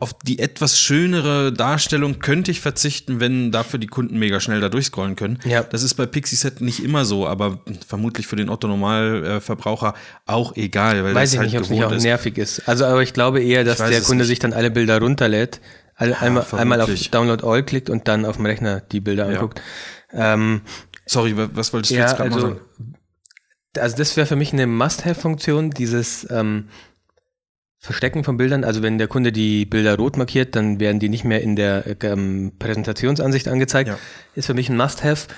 auf 0.00 0.14
die 0.14 0.38
etwas 0.38 0.78
schönere 0.80 1.52
Darstellung 1.52 2.18
könnte 2.18 2.50
ich 2.50 2.60
verzichten, 2.60 3.20
wenn 3.20 3.52
dafür 3.52 3.78
die 3.78 3.86
Kunden 3.86 4.18
mega 4.18 4.40
schnell 4.40 4.60
da 4.60 4.68
durchscrollen 4.68 5.14
können. 5.14 5.38
Ja. 5.44 5.62
Das 5.62 5.82
ist 5.82 5.94
bei 5.94 6.06
Pixieset 6.06 6.60
nicht 6.62 6.82
immer 6.82 7.04
so, 7.04 7.28
aber 7.28 7.60
vermutlich 7.86 8.26
für 8.26 8.36
den 8.36 8.48
Otto-Normalverbraucher 8.48 9.94
auch 10.26 10.56
egal, 10.56 11.04
weil 11.04 11.14
Weiß 11.14 11.32
ich 11.32 11.38
halt 11.38 11.48
nicht, 11.48 11.58
ob 11.58 11.64
es 11.64 11.70
nicht 11.70 11.84
auch 11.84 11.92
ist. 11.92 12.02
nervig 12.02 12.38
ist. 12.38 12.66
Also, 12.68 12.86
aber 12.86 13.02
ich 13.02 13.12
glaube 13.12 13.42
eher, 13.42 13.62
dass 13.62 13.78
der 13.78 14.00
Kunde 14.00 14.22
nicht. 14.22 14.28
sich 14.28 14.38
dann 14.38 14.52
alle 14.52 14.70
Bilder 14.70 14.98
runterlädt, 15.00 15.60
alle, 15.96 16.18
einmal, 16.18 16.46
einmal 16.56 16.80
auf. 16.80 16.90
Download 17.10 17.46
All 17.46 17.62
klickt 17.62 17.90
und 17.90 18.08
dann 18.08 18.24
auf 18.24 18.36
dem 18.36 18.46
Rechner 18.46 18.80
die 18.80 19.00
Bilder 19.00 19.26
anguckt. 19.26 19.60
Ähm, 20.12 20.62
Sorry, 21.06 21.36
wa- 21.36 21.50
was 21.52 21.72
wolltest 21.72 21.90
du 21.90 21.96
ja, 21.96 22.06
jetzt 22.06 22.16
gerade 22.16 22.30
mal 22.30 22.36
also, 22.36 22.48
sagen? 22.48 22.60
also 23.78 23.96
das 23.96 24.16
wäre 24.16 24.26
für 24.26 24.36
mich 24.36 24.52
eine 24.52 24.66
Must-Have-Funktion, 24.66 25.70
dieses 25.70 26.26
ähm, 26.30 26.68
Verstecken 27.82 28.24
von 28.24 28.36
Bildern. 28.36 28.62
Also 28.62 28.82
wenn 28.82 28.98
der 28.98 29.08
Kunde 29.08 29.32
die 29.32 29.64
Bilder 29.64 29.96
rot 29.96 30.18
markiert, 30.18 30.54
dann 30.54 30.78
werden 30.80 31.00
die 31.00 31.08
nicht 31.08 31.24
mehr 31.24 31.40
in 31.42 31.56
der 31.56 31.86
äh, 31.86 31.96
ähm, 32.06 32.52
Präsentationsansicht 32.58 33.48
angezeigt. 33.48 33.88
Ja. 33.88 33.98
Ist 34.34 34.46
für 34.46 34.54
mich 34.54 34.68
ein 34.68 34.76
Must-Have. 34.76 35.28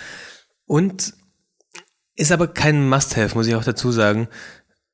Und 0.67 1.15
ist 2.17 2.33
aber 2.33 2.49
kein 2.49 2.89
Must-Have, 2.89 3.37
muss 3.37 3.47
ich 3.47 3.55
auch 3.55 3.63
dazu 3.65 3.93
sagen. 3.93 4.27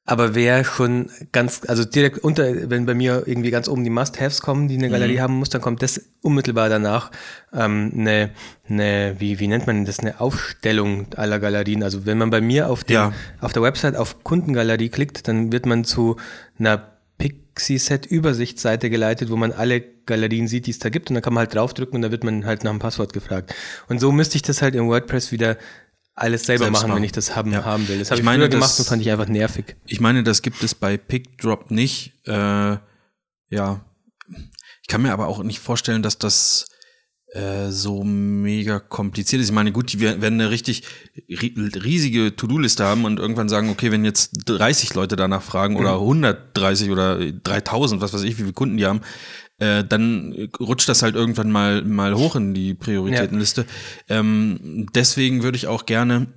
Aber 0.05 0.35
wäre 0.35 0.65
schon 0.65 1.11
ganz, 1.33 1.63
also 1.67 1.85
direkt 1.85 2.19
unter, 2.19 2.71
wenn 2.71 2.85
bei 2.87 2.95
mir 2.95 3.25
irgendwie 3.27 3.51
ganz 3.51 3.67
oben 3.69 3.83
die 3.85 3.91
Must-Haves 3.91 4.41
kommen, 4.43 4.69
die 4.69 4.77
eine 4.77 4.91
Galerie 4.91 5.17
Mhm. 5.17 5.21
haben 5.21 5.35
muss, 5.39 5.49
dann 5.49 5.61
kommt 5.63 5.83
das 5.83 6.01
unmittelbar 6.23 6.69
danach 6.69 7.11
ähm, 7.53 7.93
eine, 7.95 8.31
eine, 8.69 9.17
wie, 9.19 9.39
wie 9.39 9.49
nennt 9.49 9.67
man 9.67 9.85
das, 9.87 10.01
eine 10.01 10.21
Aufstellung 10.21 11.07
aller 11.17 11.39
Galerien. 11.39 11.83
Also 11.83 12.05
wenn 12.05 12.19
man 12.19 12.29
bei 12.31 12.41
mir 12.43 12.69
auf, 12.71 12.85
dem, 12.85 12.95
Ja. 12.95 13.13
auf 13.41 13.53
der 13.55 13.63
Website 13.63 13.97
auf 13.97 14.23
Kundengalerie 14.23 14.91
klickt, 14.91 15.29
dann 15.29 15.51
wird 15.53 15.65
man 15.67 15.85
zu 15.85 16.17
einer 16.59 16.98
Pixie-Set-Übersichtsseite 17.59 18.89
geleitet, 18.91 19.31
wo 19.31 19.37
man 19.37 19.53
alle 19.53 19.81
Galerien 19.81 20.49
sieht, 20.49 20.67
die 20.67 20.71
es 20.71 20.79
da 20.79 20.89
gibt. 20.89 21.11
Und 21.11 21.15
dann 21.15 21.23
kann 21.23 21.35
man 21.35 21.43
halt 21.43 21.55
draufdrücken 21.55 21.97
und 21.97 22.03
da 22.03 22.11
wird 22.11 22.25
man 22.25 22.45
halt 22.47 22.65
nach 22.65 22.71
dem 22.71 22.79
Passwort 22.79 23.13
gefragt. 23.13 23.55
Und 23.89 24.01
so 24.01 24.13
müsste 24.13 24.37
ich 24.37 24.43
das 24.43 24.63
halt 24.63 24.75
in 24.75 24.87
WordPress 24.89 25.33
wieder 25.33 25.59
alles 26.15 26.45
selber 26.47 26.65
Selbst 26.65 26.73
machen, 26.79 26.89
machen. 26.89 26.97
wenn 26.99 27.05
ich 27.05 27.13
das 27.13 27.37
haben, 27.37 27.53
Ja. 27.53 27.65
haben 27.65 27.87
will. 27.89 27.99
Das 27.99 28.11
habe 28.11 28.17
Ich 28.17 28.21
ich, 28.21 28.25
meine, 28.25 28.45
früher 28.45 28.49
das- 28.51 28.61
gemacht 28.61 28.79
und 28.79 28.85
fand 28.87 29.03
ich 29.03 29.11
einfach 29.11 29.29
nervig. 29.29 29.77
Ich 29.87 30.01
meine, 30.01 30.23
das 30.23 30.43
gibt 30.43 30.63
es 30.63 30.75
bei 30.75 30.97
Pickdrop 30.97 31.71
nicht. 31.71 32.13
Äh, 32.27 32.33
ja, 33.51 33.81
ich 34.83 34.89
kann 34.89 35.03
mir 35.03 35.13
aber 35.13 35.29
auch 35.29 35.43
nicht 35.43 35.61
vorstellen, 35.61 36.03
dass 36.03 36.19
das 36.19 36.67
äh, 37.33 37.71
so 37.71 38.05
mega 38.05 38.79
kompliziert 38.79 39.43
ist. 39.43 39.49
Ich 39.49 39.55
meine, 39.55 39.73
gut, 39.73 39.93
die 39.93 40.01
werden 40.01 40.25
eine 40.25 40.51
richtig 40.51 40.83
ri- 41.29 41.85
riesige 41.85 42.35
To-Do-Liste 42.35 42.85
haben 42.85 43.05
und 43.05 43.19
irgendwann 43.19 43.49
sagen, 43.49 43.69
okay, 43.71 43.93
wenn 43.93 44.05
jetzt 44.05 44.31
30 44.47 44.95
Leute 44.95 45.17
danach 45.17 45.43
fragen 45.43 45.77
oder 45.77 45.95
130 45.95 46.91
oder 46.91 47.19
3000, 47.33 48.01
was 48.01 48.13
weiß 48.15 48.23
ich, 48.23 48.39
wie 48.39 48.43
viele 48.43 48.53
Kunden 48.55 48.77
die 48.79 48.87
haben, 48.87 49.01
äh, 49.61 49.83
dann 49.85 50.49
rutscht 50.61 50.89
das 50.89 51.03
halt 51.03 51.17
irgendwann 51.17 51.51
mal, 51.51 51.83
mal 51.85 52.15
hoch 52.15 52.37
in 52.37 52.55
die 52.55 52.75
Prioritätenliste. 52.75 53.67
Ähm, 54.09 54.87
deswegen 54.95 55.43
würde 55.43 55.57
ich 55.57 55.67
auch 55.67 55.85
gerne 55.85 56.29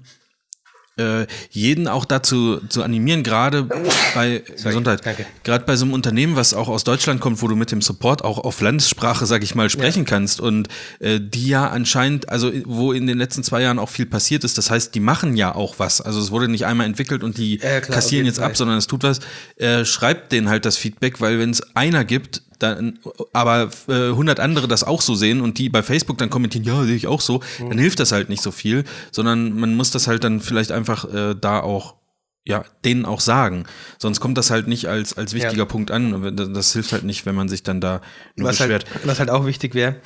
äh, 1.02 1.28
jeden 1.50 1.88
auch 1.88 2.06
dazu 2.06 2.60
zu 2.70 2.84
animieren, 2.84 3.24
gerade 3.24 3.68
bei 4.14 4.44
Gesundheit, 4.64 5.06
danke. 5.06 5.26
gerade 5.44 5.66
bei 5.66 5.76
so 5.76 5.86
einem 5.86 5.94
Unternehmen, 5.94 6.36
was 6.36 6.54
auch 6.54 6.68
aus 6.68 6.84
Deutschland 6.84 7.22
kommt, 7.22 7.42
wo 7.42 7.48
du 7.48 7.56
mit 7.56 7.72
dem 7.72 7.82
Support 7.82 8.24
auch 8.24 8.38
auf 8.38 8.62
Landessprache, 8.62 9.26
sag 9.26 9.44
ich 9.44 9.56
mal, 9.56 9.70
sprechen 9.70 10.06
kannst 10.06 10.40
und 10.40 10.68
äh, 11.00 11.20
die 11.20 11.48
ja 11.48 11.70
anscheinend, 11.70 12.30
also 12.30 12.52
wo 12.66 12.92
in 12.94 13.08
den 13.08 13.18
letzten 13.18 13.44
zwei 13.44 13.62
Jahren 13.62 13.80
auch 13.80 13.90
viel 13.90 14.06
passiert 14.06 14.44
ist, 14.44 14.58
das 14.58 14.70
heißt, 14.70 14.94
die 14.96 15.00
machen 15.00 15.36
ja 15.36 15.54
auch 15.56 15.80
was. 15.80 16.02
Also 16.02 16.20
es 16.20 16.32
wurde 16.32 16.48
nicht 16.48 16.66
einmal 16.66 16.86
entwickelt 16.86 17.24
und 17.24 17.38
die 17.38 17.60
Ja, 17.60 17.82
klar, 17.82 17.96
kassieren 17.96 18.26
jetzt 18.26 18.38
Fall. 18.40 18.48
ab, 18.48 18.58
sondern 18.58 18.78
es 18.78 18.88
tut 18.88 19.04
was. 19.04 19.20
Äh, 19.58 19.86
schreibt 19.86 20.32
denen 20.32 20.50
halt 20.50 20.66
das 20.66 20.78
Feedback, 20.78 21.22
weil 21.22 21.40
wenn 21.40 21.50
es 21.50 21.76
einer 21.76 22.06
gibt, 22.06 22.42
dann, 22.62 23.00
aber 23.34 23.70
äh, 23.88 24.10
100 24.10 24.40
andere 24.40 24.68
das 24.68 24.84
auch 24.84 25.02
so 25.02 25.16
sehen 25.16 25.42
und 25.42 25.58
die 25.58 25.70
bei 25.70 25.84
Facebook 25.84 26.18
dann 26.18 26.30
kommentieren, 26.30 26.64
ja, 26.66 26.84
sehe 26.84 26.96
ich 26.96 27.08
auch 27.08 27.22
so, 27.22 27.42
dann 27.60 27.78
hilft 27.78 28.00
das 28.00 28.12
halt 28.12 28.30
nicht 28.30 28.42
so 28.42 28.52
viel, 28.52 28.84
sondern 29.12 29.60
man 29.60 29.76
muss 29.76 29.92
das 29.92 30.08
halt 30.08 30.24
dann 30.24 30.40
vielleicht 30.40 30.72
einfach 30.72 31.12
äh, 31.14 31.36
da 31.40 31.60
auch 31.60 31.96
ja, 32.44 32.66
denen 32.84 33.06
auch 33.06 33.20
sagen. 33.20 33.66
Sonst 34.00 34.20
kommt 34.20 34.36
das 34.38 34.50
halt 34.50 34.68
nicht 34.68 34.88
als, 34.88 35.16
als 35.16 35.34
wichtiger 35.34 35.60
Ja. 35.60 35.66
Punkt 35.66 35.92
an. 35.92 36.36
Das, 36.36 36.52
das 36.52 36.74
hilft 36.74 36.92
halt 36.92 37.04
nicht, 37.04 37.26
wenn 37.28 37.36
man 37.36 37.48
sich 37.50 37.62
dann 37.62 37.80
da 37.82 38.02
nur 38.36 38.50
was 38.50 38.58
beschwert. 38.58 38.86
halt, 38.92 39.08
was 39.08 39.20
halt 39.20 39.30
auch 39.30 39.46
wichtig 39.46 39.76
wäre, 39.76 39.98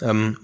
ähm, 0.00 0.36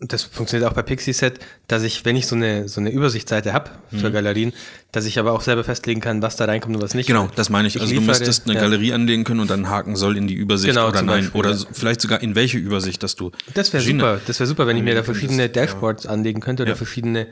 das 0.00 0.22
funktioniert 0.22 0.70
auch 0.70 0.74
bei 0.74 0.82
Pixieset, 0.82 1.40
dass 1.66 1.82
ich, 1.82 2.04
wenn 2.04 2.14
ich 2.14 2.28
so 2.28 2.36
eine, 2.36 2.68
so 2.68 2.80
eine 2.80 2.90
Übersichtsseite 2.90 3.52
habe 3.52 3.70
Mhm. 3.90 3.98
für 3.98 4.12
Galerien, 4.12 4.52
dass 4.92 5.06
ich 5.06 5.18
aber 5.18 5.32
auch 5.32 5.40
selber 5.40 5.64
festlegen 5.64 6.00
kann, 6.00 6.22
was 6.22 6.36
da 6.36 6.44
reinkommt 6.44 6.76
und 6.76 6.82
was 6.82 6.94
nicht. 6.94 7.08
Genau, 7.08 7.28
das 7.34 7.50
meine 7.50 7.66
ich. 7.66 7.74
Ich 7.76 7.82
Also 7.82 7.94
du 7.94 8.00
müsstest 8.02 8.44
eine 8.44 8.54
ja. 8.54 8.60
Galerie 8.60 8.92
anlegen 8.92 9.24
können 9.24 9.40
und 9.40 9.50
dann 9.50 9.68
haken 9.68 9.96
soll 9.96 10.16
in 10.16 10.28
die 10.28 10.34
Übersicht 10.34 10.72
Genau, 10.72 10.88
oder 10.88 11.02
nein. 11.02 11.22
Beispiel, 11.22 11.40
oder 11.40 11.50
ja. 11.50 11.64
vielleicht 11.72 12.00
sogar 12.00 12.22
in 12.22 12.34
welche 12.36 12.58
Übersicht, 12.58 13.02
dass 13.02 13.16
du. 13.16 13.32
Das 13.54 13.72
wäre 13.72 13.82
super. 13.82 14.20
Das 14.26 14.38
wäre 14.38 14.46
super, 14.46 14.66
wenn 14.68 14.76
ich 14.76 14.84
mir 14.84 14.94
da 14.94 15.02
verschiedene 15.02 15.42
könntest, 15.48 15.56
ja. 15.56 15.62
Dashboards 15.66 16.06
anlegen 16.06 16.40
könnte 16.40 16.62
oder 16.62 16.76
verschiedene 16.76 17.26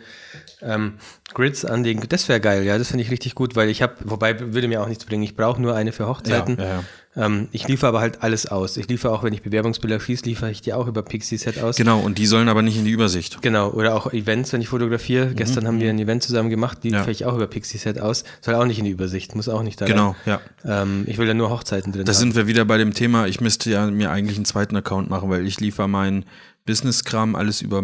ähm, 0.61 0.95
Grids 1.35 1.64
anlegen. 1.64 2.03
Das 2.09 2.29
wäre 2.29 2.41
geil, 2.41 2.64
ja, 2.64 2.79
das 2.79 2.89
finde 2.89 3.05
ich 3.05 3.11
richtig 3.11 3.35
gut, 3.37 3.55
weil 3.55 3.69
ich 3.69 3.81
habe, 3.83 3.95
wobei 4.05 4.41
würde 4.55 4.67
mir 4.67 4.83
auch 4.83 4.89
nichts 4.89 5.05
bringen. 5.05 5.23
Ich 5.23 5.37
brauche 5.37 5.61
nur 5.62 5.75
eine 5.77 5.93
für 5.93 6.09
Hochzeiten. 6.09 6.57
Ja, 6.59 6.83
Ähm, 7.17 7.49
ich 7.53 7.67
liefere 7.67 7.89
aber 7.89 8.01
halt 8.01 8.23
alles 8.23 8.47
aus. 8.47 8.77
Ich 8.77 8.89
liefere 8.89 9.11
auch, 9.12 9.23
wenn 9.23 9.33
ich 9.33 9.41
Bewerbungsbilder 9.43 9.99
schieße, 9.99 10.25
liefere 10.27 10.51
ich 10.51 10.61
die 10.61 10.75
auch 10.75 10.87
über 10.87 11.03
Pixieset 11.03 11.59
aus. 11.62 11.77
Genau, 11.77 12.01
und 12.01 12.19
die 12.19 12.27
sollen 12.27 12.49
aber 12.51 12.61
nicht 12.61 12.77
in 12.77 12.85
die 12.85 12.91
Übersicht. 12.91 13.41
Genau, 13.41 13.71
oder 13.71 13.95
auch 13.95 14.12
Events, 14.12 14.53
wenn 14.53 14.61
ich 14.61 14.69
fotografiere. 14.69 15.35
Gestern 15.35 15.67
haben 15.67 15.81
wir 15.81 15.89
ein 15.89 15.99
Event 15.99 16.23
zusammen 16.23 16.51
gemacht, 16.51 16.79
die 16.83 16.89
Mhm. 16.89 16.95
Ja. 16.95 16.99
liefere 17.01 17.12
ich 17.12 17.25
auch 17.25 17.35
über 17.35 17.47
Pixieset 17.47 17.99
aus. 18.01 18.25
Soll 18.43 18.55
auch 18.55 18.67
nicht 18.67 18.79
in 18.79 18.85
die 18.85 18.91
Übersicht, 18.91 19.35
muss 19.35 19.49
auch 19.49 19.62
nicht 19.62 19.81
da 19.81 19.87
Genau, 19.87 20.14
rein. 20.27 20.39
ja. 20.64 20.83
Ähm, 20.83 21.05
ich 21.07 21.17
will 21.17 21.27
da 21.27 21.33
nur 21.35 21.49
Hochzeiten 21.51 21.93
drin 21.93 22.05
Da 22.05 22.12
haben. 22.12 22.19
sind 22.19 22.35
wir 22.37 22.47
wieder 22.47 22.64
bei 22.67 22.77
dem 22.77 22.93
Thema, 22.93 23.27
ich 23.27 23.41
müsste 23.41 23.71
ja 23.71 23.87
mir 23.91 24.11
eigentlich 24.11 24.37
einen 24.37 24.45
zweiten 24.45 24.77
Account 24.77 25.09
machen, 25.09 25.31
weil 25.31 25.47
ich 25.47 25.59
liefere 25.59 25.89
meinen 25.89 26.25
Business-Kram 26.67 27.35
alles 27.35 27.62
über 27.62 27.83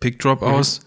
PickDrop 0.00 0.40
Mhm. 0.42 0.48
aus. 0.48 0.80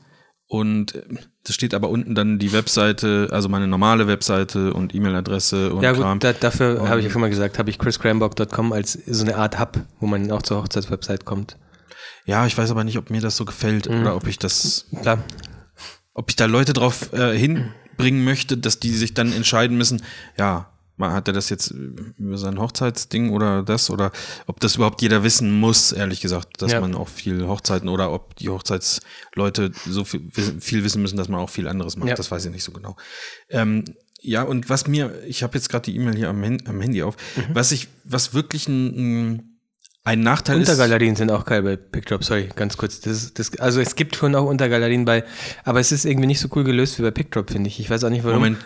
Und 0.48 0.96
äh, 0.96 1.02
das 1.43 1.56
steht 1.56 1.74
aber 1.74 1.89
unten 1.89 2.14
dann 2.16 2.38
die 2.39 2.54
Webseite, 2.54 3.30
also 3.32 3.50
meine 3.50 3.68
normale 3.68 4.08
Webseite 4.08 4.74
und 4.74 4.93
E-Mail-Adresse 4.93 5.74
und 5.74 5.82
Ja 5.84 5.91
gut, 5.93 6.24
da, 6.24 6.34
dafür 6.34 6.88
habe 6.88 7.00
ich 7.00 7.06
ja 7.06 7.12
schon 7.12 7.22
mal 7.22 7.30
gesagt, 7.30 7.58
habe 7.58 7.70
ich 7.70 7.80
chriscrambock.com 7.80 8.72
als 8.74 8.93
so 8.93 9.24
eine 9.26 9.36
Art 9.38 9.60
Hub, 9.60 9.80
wo 10.00 10.08
man 10.08 10.32
auch 10.32 10.43
zur 10.43 10.62
Hochzeitswebsite 10.62 11.26
kommt. 11.26 11.58
Ja, 12.26 12.46
ich 12.46 12.58
weiß 12.58 12.72
aber 12.72 12.84
nicht, 12.84 12.98
ob 12.98 13.10
mir 13.10 13.22
das 13.22 13.38
so 13.38 13.46
gefällt 13.46 13.89
Mhm. 13.89 14.02
oder 14.02 14.16
ob 14.16 14.28
ich 14.28 14.38
das, 14.39 14.86
Klar. 15.02 15.20
ob 16.14 16.30
ich 16.30 16.36
da 16.36 16.46
Leute 16.46 16.74
drauf 16.74 17.12
äh, 17.14 17.38
hinbringen 17.38 18.24
möchte, 18.24 18.58
dass 18.58 18.80
die 18.80 18.91
sich 18.91 19.14
dann 19.14 19.32
entscheiden 19.34 19.78
müssen, 19.78 20.02
ja, 20.38 20.72
hat 21.00 21.28
er 21.28 21.34
das 21.34 21.50
jetzt 21.50 21.72
über 21.72 22.38
sein 22.38 22.60
Hochzeitsding 22.60 23.32
oder 23.32 23.64
das 23.64 23.89
oder 23.89 24.12
ob 24.48 24.60
das 24.60 24.76
überhaupt 24.76 25.02
jeder 25.02 25.24
wissen 25.24 25.52
muss, 25.60 25.91
ehrlich 25.91 26.22
gesagt, 26.22 26.62
dass 26.62 26.72
Ja. 26.72 26.80
man 26.82 26.96
auch 26.96 27.08
viel 27.10 27.46
Hochzeiten 27.48 27.89
oder 27.89 28.12
ob 28.14 28.36
die 28.38 28.50
Hochzeitsleute 28.50 29.72
so 29.86 30.04
viel, 30.06 30.22
wissen- 30.34 30.62
viel 30.62 30.84
wissen 30.84 31.02
müssen, 31.02 31.18
dass 31.18 31.28
man 31.30 31.39
auch 31.39 31.50
viel 31.50 31.68
anderes 31.68 31.98
macht, 31.98 32.10
Ja. 32.10 32.16
das 32.16 32.32
weiß 32.32 32.46
ich 32.46 32.52
nicht 32.52 32.64
so 32.64 32.72
genau. 32.72 32.96
Ähm, 33.50 33.84
ja, 34.22 34.41
und 34.43 34.70
was 34.70 34.88
mir, 34.88 35.22
ich 35.28 35.43
habe 35.43 35.56
jetzt 35.58 35.70
gerade 35.70 35.84
die 35.91 35.96
E-Mail 35.98 36.16
hier 36.16 36.30
am, 36.30 36.43
am 36.43 36.82
Handy 36.82 37.04
auf, 37.04 37.16
Mhm. 37.36 37.41
was 37.54 37.72
ich, 37.72 37.89
was 38.06 38.34
wirklich 38.34 38.68
ein, 38.68 39.58
ein- 40.04 40.20
Nachteil 40.22 40.62
ist. 40.62 40.70
Untergalerien 40.70 41.16
sind 41.16 41.32
auch 41.32 41.46
geil 41.46 41.64
bei 41.64 41.76
PickDrop, 41.76 42.24
sorry, 42.24 42.50
ganz 42.56 42.78
kurz. 42.78 43.02
Das 43.02 43.18
ist, 43.24 43.39
das, 43.39 43.58
also 43.60 43.82
es 43.82 43.96
gibt 43.96 44.16
schon 44.16 44.36
auch 44.36 44.46
Untergalerien 44.46 45.04
bei, 45.04 45.24
aber 45.64 45.80
es 45.80 45.91
ist 45.91 46.06
irgendwie 46.06 46.28
nicht 46.28 46.39
so 46.39 46.48
cool 46.56 46.64
gelöst 46.64 46.98
wie 47.00 47.04
bei 47.04 47.12
PickDrop, 47.12 47.50
finde 47.52 47.68
ich. 47.70 47.80
Ich 47.80 47.89
weiß 47.89 48.04
auch 48.04 48.10
nicht 48.12 48.24
warum. 48.24 48.38
Moment, 48.38 48.60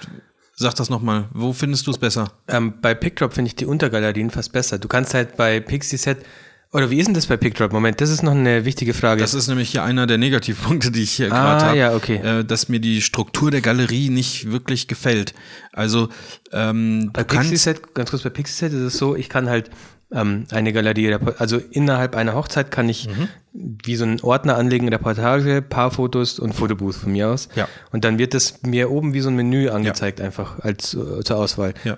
sag 0.59 0.75
das 0.75 0.89
nochmal. 0.89 1.25
Wo 1.33 1.53
findest 1.53 1.87
du 1.87 1.91
es 1.91 1.97
besser? 1.97 2.31
Ähm, 2.47 2.73
bei 2.81 2.93
PickDrop 2.93 3.33
finde 3.33 3.47
ich 3.47 3.55
die 3.55 3.65
Untergalerien 3.65 4.29
fast 4.29 4.51
besser. 4.51 4.77
Du 4.77 4.87
kannst 4.87 5.13
halt 5.13 5.37
bei 5.37 5.59
Pixieset, 5.59 6.17
oder 6.71 6.91
wie 6.91 6.99
ist 6.99 7.07
denn 7.07 7.15
das 7.15 7.25
bei 7.25 7.37
PickDrop? 7.37 7.71
Moment, 7.71 7.99
das 7.99 8.11
ist 8.11 8.21
noch 8.21 8.33
eine 8.33 8.63
wichtige 8.65 8.93
Frage. 8.93 9.21
Das 9.21 9.33
ist 9.33 9.47
nämlich 9.47 9.71
hier 9.71 9.83
einer 9.83 10.05
der 10.05 10.19
Negativpunkte, 10.19 10.91
die 10.91 11.01
ich 11.01 11.13
hier 11.13 11.29
gerade 11.29 11.63
ah, 11.63 11.67
habe. 11.69 11.77
ja, 11.77 11.95
okay. 11.95 12.17
Äh, 12.17 12.45
dass 12.45 12.69
mir 12.69 12.79
die 12.79 13.01
Struktur 13.01 13.49
der 13.49 13.61
Galerie 13.61 14.09
nicht 14.09 14.51
wirklich 14.51 14.87
gefällt. 14.87 15.33
Also 15.71 16.09
ähm, 16.51 17.09
Bei 17.13 17.23
du 17.23 17.37
Pixieset, 17.37 17.95
ganz 17.95 18.11
kurz, 18.11 18.21
bei 18.21 18.29
Pixieset 18.29 18.71
ist 18.73 18.81
es 18.81 18.97
so, 18.97 19.15
ich 19.15 19.29
kann 19.29 19.49
halt 19.49 19.71
ähm, 20.11 20.45
eine 20.51 20.73
Galerie, 20.73 21.13
also 21.37 21.57
innerhalb 21.57 22.15
einer 22.15 22.33
Hochzeit 22.33 22.71
kann 22.71 22.89
ich 22.89 23.07
Mhm. 23.07 23.27
wie 23.53 23.95
so 23.95 24.03
einen 24.05 24.21
Ordner 24.21 24.55
anlegen, 24.57 24.87
Reportage, 24.89 25.61
Paarfotos 25.61 26.39
und 26.39 26.53
Fotobooth 26.53 26.95
von 26.95 27.11
mir 27.11 27.29
aus. 27.29 27.49
Ja. 27.55 27.67
Und 27.91 28.03
dann 28.05 28.17
wird 28.19 28.33
das 28.33 28.61
mir 28.63 28.89
oben 28.91 29.13
wie 29.13 29.21
so 29.21 29.29
ein 29.29 29.35
Menü 29.35 29.69
angezeigt, 29.69 30.21
einfach 30.21 30.59
als 30.59 30.93
äh, 30.93 31.23
zur 31.23 31.37
Auswahl. 31.37 31.73
Ja. 31.83 31.97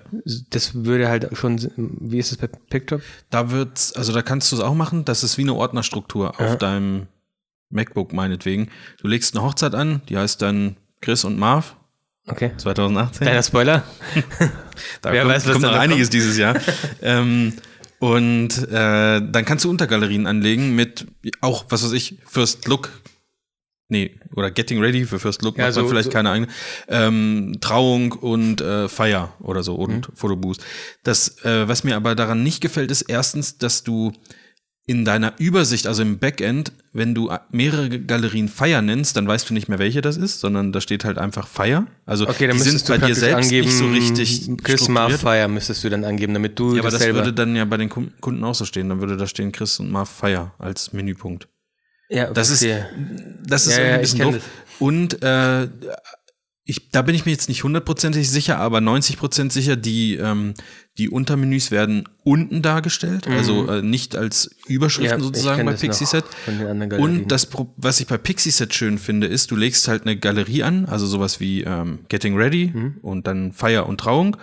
Das 0.50 0.84
würde 0.84 1.08
halt 1.08 1.28
schon, 1.36 1.58
wie 1.76 2.18
ist 2.18 2.32
es 2.32 2.38
bei 2.38 2.46
PickDrop? 2.48 3.02
da 3.30 3.50
wird's, 3.50 3.92
also 3.94 4.12
da 4.12 4.22
kannst 4.22 4.50
du 4.52 4.56
es 4.56 4.62
auch 4.62 4.74
machen. 4.74 5.04
Das 5.04 5.22
ist 5.22 5.36
wie 5.38 5.42
eine 5.42 5.54
Ordnerstruktur 5.54 6.38
auf 6.40 6.58
deinem 6.58 7.06
MacBook 7.70 8.12
meinetwegen. 8.12 8.68
Du 9.00 9.08
legst 9.08 9.34
eine 9.34 9.44
Hochzeit 9.44 9.74
an, 9.74 10.02
die 10.08 10.16
heißt 10.18 10.40
dann 10.42 10.76
Chris 11.00 11.24
und 11.24 11.38
Marv 11.38 11.76
Okay. 12.28 12.52
2018. 12.56 13.26
Kleiner 13.26 13.42
Spoiler. 13.42 13.82
Da 15.02 15.12
Wer 15.12 15.22
kommt, 15.22 15.34
weiß, 15.34 15.46
was 15.46 15.52
kommt 15.54 15.64
noch 15.64 15.72
einiges 15.74 16.08
dieses 16.08 16.38
Jahr. 16.38 16.54
ähm, 17.02 17.52
und 18.02 18.48
äh, 18.68 19.20
dann 19.22 19.44
kannst 19.44 19.64
du 19.64 19.70
Untergalerien 19.70 20.26
anlegen 20.26 20.74
mit 20.74 21.06
auch, 21.40 21.66
was 21.68 21.84
weiß 21.84 21.92
ich, 21.92 22.18
First 22.26 22.66
Look. 22.66 22.90
Nee, 23.88 24.18
oder 24.34 24.50
Getting 24.50 24.80
Ready 24.80 25.04
für 25.04 25.20
First 25.20 25.42
Look, 25.42 25.56
Ja, 25.56 25.66
macht 25.66 25.76
man 25.76 25.88
vielleicht 25.88 26.06
so- 26.06 26.10
keine 26.10 26.30
eigene. 26.30 26.50
Ähm, 26.88 27.58
Trauung 27.60 28.10
und 28.10 28.60
äh, 28.60 28.88
Feier 28.88 29.34
oder 29.38 29.62
so 29.62 29.76
und 29.76 30.08
Mhm. 30.08 30.16
Fotoboost. 30.16 30.64
Das, 31.04 31.44
äh, 31.44 31.68
was 31.68 31.84
mir 31.84 31.94
aber 31.94 32.16
daran 32.16 32.42
nicht 32.42 32.60
gefällt, 32.60 32.90
ist 32.90 33.02
erstens, 33.02 33.58
dass 33.58 33.84
du 33.84 34.12
in 34.84 35.04
deiner 35.04 35.34
Übersicht, 35.38 35.86
also 35.86 36.02
im 36.02 36.18
Backend, 36.18 36.72
wenn 36.92 37.14
du 37.14 37.30
mehrere 37.50 38.00
Galerien 38.00 38.48
Feier 38.48 38.82
nennst, 38.82 39.16
dann 39.16 39.28
weißt 39.28 39.48
du 39.48 39.54
nicht 39.54 39.68
mehr, 39.68 39.78
welche 39.78 40.00
das 40.00 40.16
ist, 40.16 40.40
sondern 40.40 40.72
da 40.72 40.80
steht 40.80 41.04
halt 41.04 41.18
einfach 41.18 41.46
Feier. 41.46 41.86
Also 42.04 42.28
Okay, 42.28 42.48
dann 42.48 42.56
die 42.56 42.62
sind 42.64 42.84
bei 42.88 42.98
dir 42.98 43.14
selbst 43.14 43.44
angeben, 43.46 43.68
nicht 43.68 43.78
so 43.78 43.86
richtig 43.86 44.50
strukturiert. 44.60 45.20
Fire 45.20 45.48
müsstest 45.48 45.84
du 45.84 45.88
dann 45.90 46.04
angeben, 46.04 46.34
damit 46.34 46.58
du 46.58 46.74
Ja, 46.74 46.80
aber 46.80 46.90
das 46.90 47.00
das 47.00 47.14
würde 47.14 47.32
dann 47.32 47.54
ja 47.54 47.64
bei 47.64 47.76
den 47.76 47.88
Kunden 47.88 48.42
auch 48.42 48.56
so 48.56 48.64
stehen. 48.64 48.88
Dann 48.88 49.00
würde 49.00 49.16
da 49.16 49.26
stehen 49.28 49.52
Chris 49.52 49.78
und 49.78 49.90
Marv 49.90 50.10
Feier 50.10 50.52
als 50.58 50.92
Menüpunkt. 50.92 51.46
ja, 52.08 52.30
Das 52.32 52.50
ist, 52.50 52.66
das 53.44 53.66
ist 53.68 53.78
Ja, 53.78 53.84
irgendwie 53.84 53.88
ja, 53.88 53.94
ein 53.94 54.00
bisschen 54.00 54.32
doof. 54.32 54.42
Und 54.80 55.22
äh, 55.22 55.68
ich, 56.64 56.90
da 56.90 57.02
bin 57.02 57.14
ich 57.16 57.26
mir 57.26 57.32
jetzt 57.32 57.48
nicht 57.48 57.64
hundertprozentig 57.64 58.30
sicher, 58.30 58.58
aber 58.58 58.80
90 58.80 59.16
Prozent 59.16 59.52
sicher, 59.52 59.74
die, 59.74 60.14
ähm, 60.14 60.54
die 60.96 61.08
Untermenüs 61.08 61.70
werden 61.72 62.08
unten 62.22 62.62
dargestellt, 62.62 63.26
also 63.26 63.66
äh, 63.68 63.82
nicht 63.82 64.14
als 64.14 64.54
Überschriften 64.68 65.18
Mhm. 65.18 65.22
Ja, 65.22 65.26
sozusagen 65.26 65.66
bei 65.66 65.72
Pixieset. 65.72 66.24
Und 66.98 67.32
das, 67.32 67.48
was 67.76 67.98
ich 67.98 68.06
bei 68.06 68.16
Pixieset 68.18 68.72
schön 68.74 68.98
finde, 68.98 69.26
ist, 69.26 69.50
du 69.50 69.56
legst 69.56 69.88
halt 69.88 70.02
eine 70.02 70.16
Galerie 70.16 70.62
an, 70.62 70.84
also 70.84 71.06
sowas 71.06 71.40
wie 71.40 71.62
ähm, 71.62 72.00
Getting 72.08 72.36
Ready 72.36 72.70
Mhm. 72.72 72.94
und 73.02 73.26
dann 73.26 73.52
Feier 73.52 73.86
und 73.86 73.98
Trauung. 73.98 74.36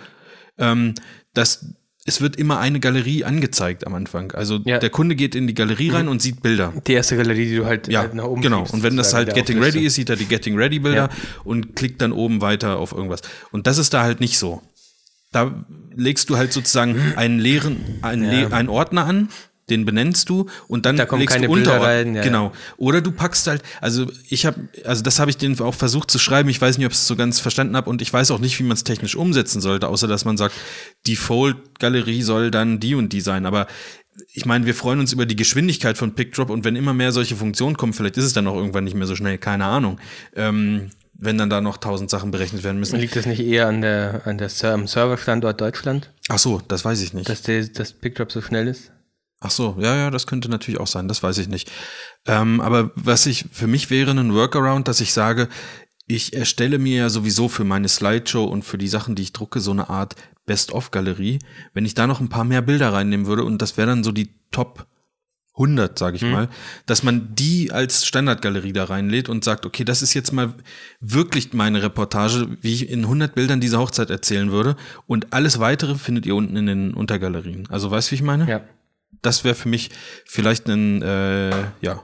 Ähm, 0.58 0.94
das, 1.32 1.72
es 2.10 2.20
wird 2.20 2.34
immer 2.36 2.58
eine 2.58 2.80
Galerie 2.80 3.22
angezeigt 3.24 3.86
am 3.86 3.94
Anfang. 3.94 4.32
Also 4.32 4.58
Ja. 4.64 4.76
Mhm. 4.76 4.80
der 4.80 4.90
Kunde 4.90 5.14
geht 5.14 5.34
in 5.36 5.46
die 5.46 5.54
Galerie 5.54 5.90
rein 5.90 6.08
und 6.08 6.20
sieht 6.20 6.42
Bilder. 6.42 6.72
Die 6.86 6.92
erste 6.92 7.16
Galerie, 7.16 7.46
die 7.46 7.56
du 7.56 7.66
halt, 7.66 7.86
Ja, 7.86 8.00
halt 8.00 8.14
nach 8.14 8.24
oben 8.24 8.42
genau. 8.42 8.64
Und 8.70 8.82
wenn 8.82 8.96
das 8.96 9.14
halt 9.14 9.32
Getting. 9.32 9.62
Ready 9.62 9.86
ist, 9.86 9.94
sieht 9.94 10.10
er 10.10 10.16
die 10.16 10.24
Getting 10.26 10.56
Ready 10.56 10.80
Bilder 10.80 10.96
Ja. 10.96 11.08
und 11.44 11.76
klickt 11.76 12.02
dann 12.02 12.10
oben 12.12 12.40
weiter 12.40 12.78
auf 12.78 12.90
irgendwas. 12.92 13.20
Und 13.52 13.66
das 13.68 13.78
ist 13.78 13.94
da 13.94 14.02
halt 14.02 14.18
nicht 14.20 14.38
so. 14.38 14.60
Da 15.32 15.64
legst 15.94 16.28
du 16.28 16.36
halt 16.36 16.52
sozusagen 16.52 16.96
einen 17.16 17.38
leeren, 17.38 17.76
einen, 18.02 18.24
Ja. 18.24 18.30
le 18.48 18.52
einen 18.52 18.68
Ordner 18.68 19.04
an, 19.06 19.28
den 19.70 19.84
benennst 19.84 20.28
du 20.28 20.46
und 20.68 20.84
dann 20.86 20.96
Da 20.96 21.06
kommen 21.06 21.20
legst 21.20 21.34
keine 21.34 21.46
du 21.46 21.54
Bilder 21.54 21.74
Unterordner. 21.74 21.88
rein, 22.10 22.14
ja, 22.16 22.22
genau. 22.22 22.52
Oder 22.76 23.00
du 23.00 23.12
packst 23.12 23.46
halt, 23.46 23.62
also 23.80 24.06
ich 24.28 24.44
habe, 24.46 24.68
also 24.84 25.02
das 25.02 25.18
habe 25.18 25.30
ich 25.30 25.36
denen 25.36 25.58
auch 25.60 25.74
versucht 25.74 26.10
zu 26.10 26.18
schreiben. 26.18 26.48
Ich 26.48 26.60
weiß 26.60 26.76
nicht, 26.78 26.86
ob 26.86 26.92
ich 26.92 26.98
es 26.98 27.06
so 27.06 27.16
ganz 27.16 27.40
verstanden 27.40 27.76
habe 27.76 27.88
und 27.88 28.02
ich 28.02 28.12
weiß 28.12 28.30
auch 28.32 28.38
nicht, 28.40 28.58
wie 28.58 28.64
man 28.64 28.74
es 28.76 28.84
technisch 28.84 29.16
umsetzen 29.16 29.60
sollte, 29.60 29.88
außer 29.88 30.08
dass 30.08 30.24
man 30.24 30.36
sagt, 30.36 30.54
Default-Galerie 31.06 32.22
soll 32.22 32.50
dann 32.50 32.80
die 32.80 32.94
und 32.94 33.12
die 33.12 33.20
sein. 33.20 33.46
Aber 33.46 33.66
ich 34.32 34.44
meine, 34.44 34.66
wir 34.66 34.74
freuen 34.74 35.00
uns 35.00 35.12
über 35.12 35.26
die 35.26 35.36
Geschwindigkeit 35.36 35.96
von 35.96 36.14
PickDrop 36.14 36.50
und 36.50 36.64
wenn 36.64 36.76
immer 36.76 36.92
mehr 36.94 37.12
solche 37.12 37.36
Funktionen 37.36 37.76
kommen, 37.76 37.92
vielleicht 37.92 38.16
ist 38.16 38.24
es 38.24 38.32
dann 38.32 38.46
auch 38.46 38.56
irgendwann 38.56 38.84
nicht 38.84 38.96
mehr 38.96 39.06
so 39.06 39.16
schnell, 39.16 39.38
keine 39.38 39.64
Ahnung. 39.64 39.98
Ähm, 40.36 40.90
wenn 41.22 41.36
dann 41.36 41.50
da 41.50 41.60
noch 41.60 41.76
tausend 41.76 42.08
Sachen 42.08 42.30
berechnet 42.30 42.64
werden 42.64 42.78
müssen. 42.80 42.98
Liegt 42.98 43.14
das 43.14 43.26
nicht 43.26 43.40
eher 43.40 43.66
an 43.68 43.82
der, 43.82 44.22
an 44.26 44.38
der 44.38 44.48
Serverstandort 44.48 45.60
Deutschland, 45.60 46.10
Ach 46.28 46.38
so, 46.38 46.62
das 46.66 46.82
weiß 46.84 47.02
ich 47.02 47.12
nicht. 47.12 47.28
dass 47.28 47.42
der, 47.42 47.62
das 47.66 47.92
PickDrop 47.92 48.32
so 48.32 48.40
schnell 48.40 48.68
ist? 48.68 48.90
Ach 49.40 49.50
so, 49.50 49.76
ja, 49.80 49.96
ja, 49.96 50.10
das 50.10 50.26
könnte 50.26 50.50
natürlich 50.50 50.78
auch 50.78 50.86
sein, 50.86 51.08
das 51.08 51.22
weiß 51.22 51.38
ich 51.38 51.48
nicht. 51.48 51.70
Ähm, 52.26 52.60
aber 52.60 52.90
was 52.94 53.24
ich, 53.24 53.46
für 53.50 53.66
mich 53.66 53.88
wäre 53.88 54.10
ein 54.10 54.34
Workaround, 54.34 54.86
dass 54.86 55.00
ich 55.00 55.14
sage, 55.14 55.48
ich 56.06 56.34
erstelle 56.34 56.78
mir 56.78 56.96
ja 56.96 57.08
sowieso 57.08 57.48
für 57.48 57.64
meine 57.64 57.88
Slideshow 57.88 58.44
und 58.44 58.64
für 58.64 58.76
die 58.76 58.88
Sachen, 58.88 59.14
die 59.14 59.22
ich 59.22 59.32
drucke, 59.32 59.60
so 59.60 59.70
eine 59.70 59.88
Art 59.88 60.16
Best-of-Galerie. 60.44 61.38
Wenn 61.72 61.86
ich 61.86 61.94
da 61.94 62.06
noch 62.06 62.20
ein 62.20 62.28
paar 62.28 62.44
mehr 62.44 62.60
Bilder 62.60 62.92
reinnehmen 62.92 63.26
würde 63.26 63.44
und 63.44 63.62
das 63.62 63.76
wäre 63.76 63.88
dann 63.88 64.04
so 64.04 64.12
die 64.12 64.34
Top 64.50 64.86
100, 65.54 65.98
sage 65.98 66.16
ich 66.16 66.22
mal, 66.22 66.48
dass 66.86 67.02
man 67.02 67.34
die 67.34 67.70
als 67.70 68.06
Standardgalerie 68.06 68.72
da 68.72 68.84
reinlädt 68.84 69.28
und 69.28 69.44
sagt, 69.44 69.66
okay, 69.66 69.84
das 69.84 70.00
ist 70.02 70.14
jetzt 70.14 70.32
mal 70.32 70.54
wirklich 71.00 71.52
meine 71.52 71.82
Reportage, 71.82 72.56
wie 72.60 72.72
ich 72.72 72.88
in 72.88 73.00
100 73.00 73.34
Bildern 73.34 73.60
diese 73.60 73.78
Hochzeit 73.78 74.10
erzählen 74.10 74.50
würde 74.52 74.76
und 75.06 75.32
alles 75.32 75.58
weitere 75.58 75.96
findet 75.96 76.24
ihr 76.24 76.34
unten 76.34 76.56
in 76.56 76.66
den 76.66 76.94
Untergalerien. 76.94 77.68
Also 77.68 77.90
weißt 77.90 78.08
du, 78.08 78.12
wie 78.12 78.16
ich 78.16 78.22
meine? 78.22 78.48
Ja. 78.48 78.62
Das 79.22 79.44
wäre 79.44 79.54
für 79.54 79.68
mich 79.68 79.90
vielleicht 80.24 80.66
ein, 80.68 81.02
äh, 81.02 81.50
ja, 81.80 82.02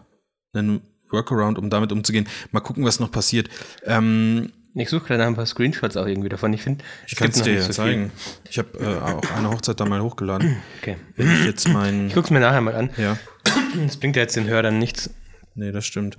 ein 0.54 0.80
Workaround, 1.11 1.59
um 1.59 1.70
damit 1.70 1.92
umzugehen. 1.92 2.28
Mal 2.50 2.61
gucken, 2.61 2.84
was 2.84 3.00
noch 3.00 3.11
passiert. 3.11 3.48
Ähm, 3.84 4.52
Ich 4.74 4.90
suche 4.90 5.07
gerade 5.07 5.24
ein 5.24 5.34
paar 5.36 5.46
Screenshots 5.46 5.96
auch 5.96 6.07
irgendwie 6.07 6.28
davon. 6.28 6.52
Ich 6.52 6.62
finde, 6.62 6.84
ich 7.07 7.16
kann 7.16 7.30
es 7.30 7.40
dir 7.42 7.54
ja 7.54 7.70
zeigen. 7.70 8.11
Ich 8.50 8.59
habe 8.59 8.78
äh, 8.78 8.98
auch 9.00 9.30
eine 9.32 9.48
Hochzeit 9.50 9.80
da 9.80 9.86
mal 9.86 10.02
hochgeladen. 10.02 10.57
Okay. 10.80 10.96
Wenn 11.16 11.30
ich 11.32 11.44
jetzt 11.44 11.68
mein, 11.68 12.09
Ich 12.09 12.14
gucke 12.14 12.26
es 12.26 12.30
mir 12.30 12.40
nachher 12.40 12.61
mal 12.61 12.74
an. 12.74 12.90
ja, 12.96 13.16
Das 13.86 13.96
bringt 13.96 14.16
ja 14.16 14.22
jetzt 14.22 14.36
den 14.36 14.46
Hörern 14.46 14.78
nichts. 14.78 15.11
nee, 15.54 15.72
das 15.72 15.86
stimmt. 15.86 16.16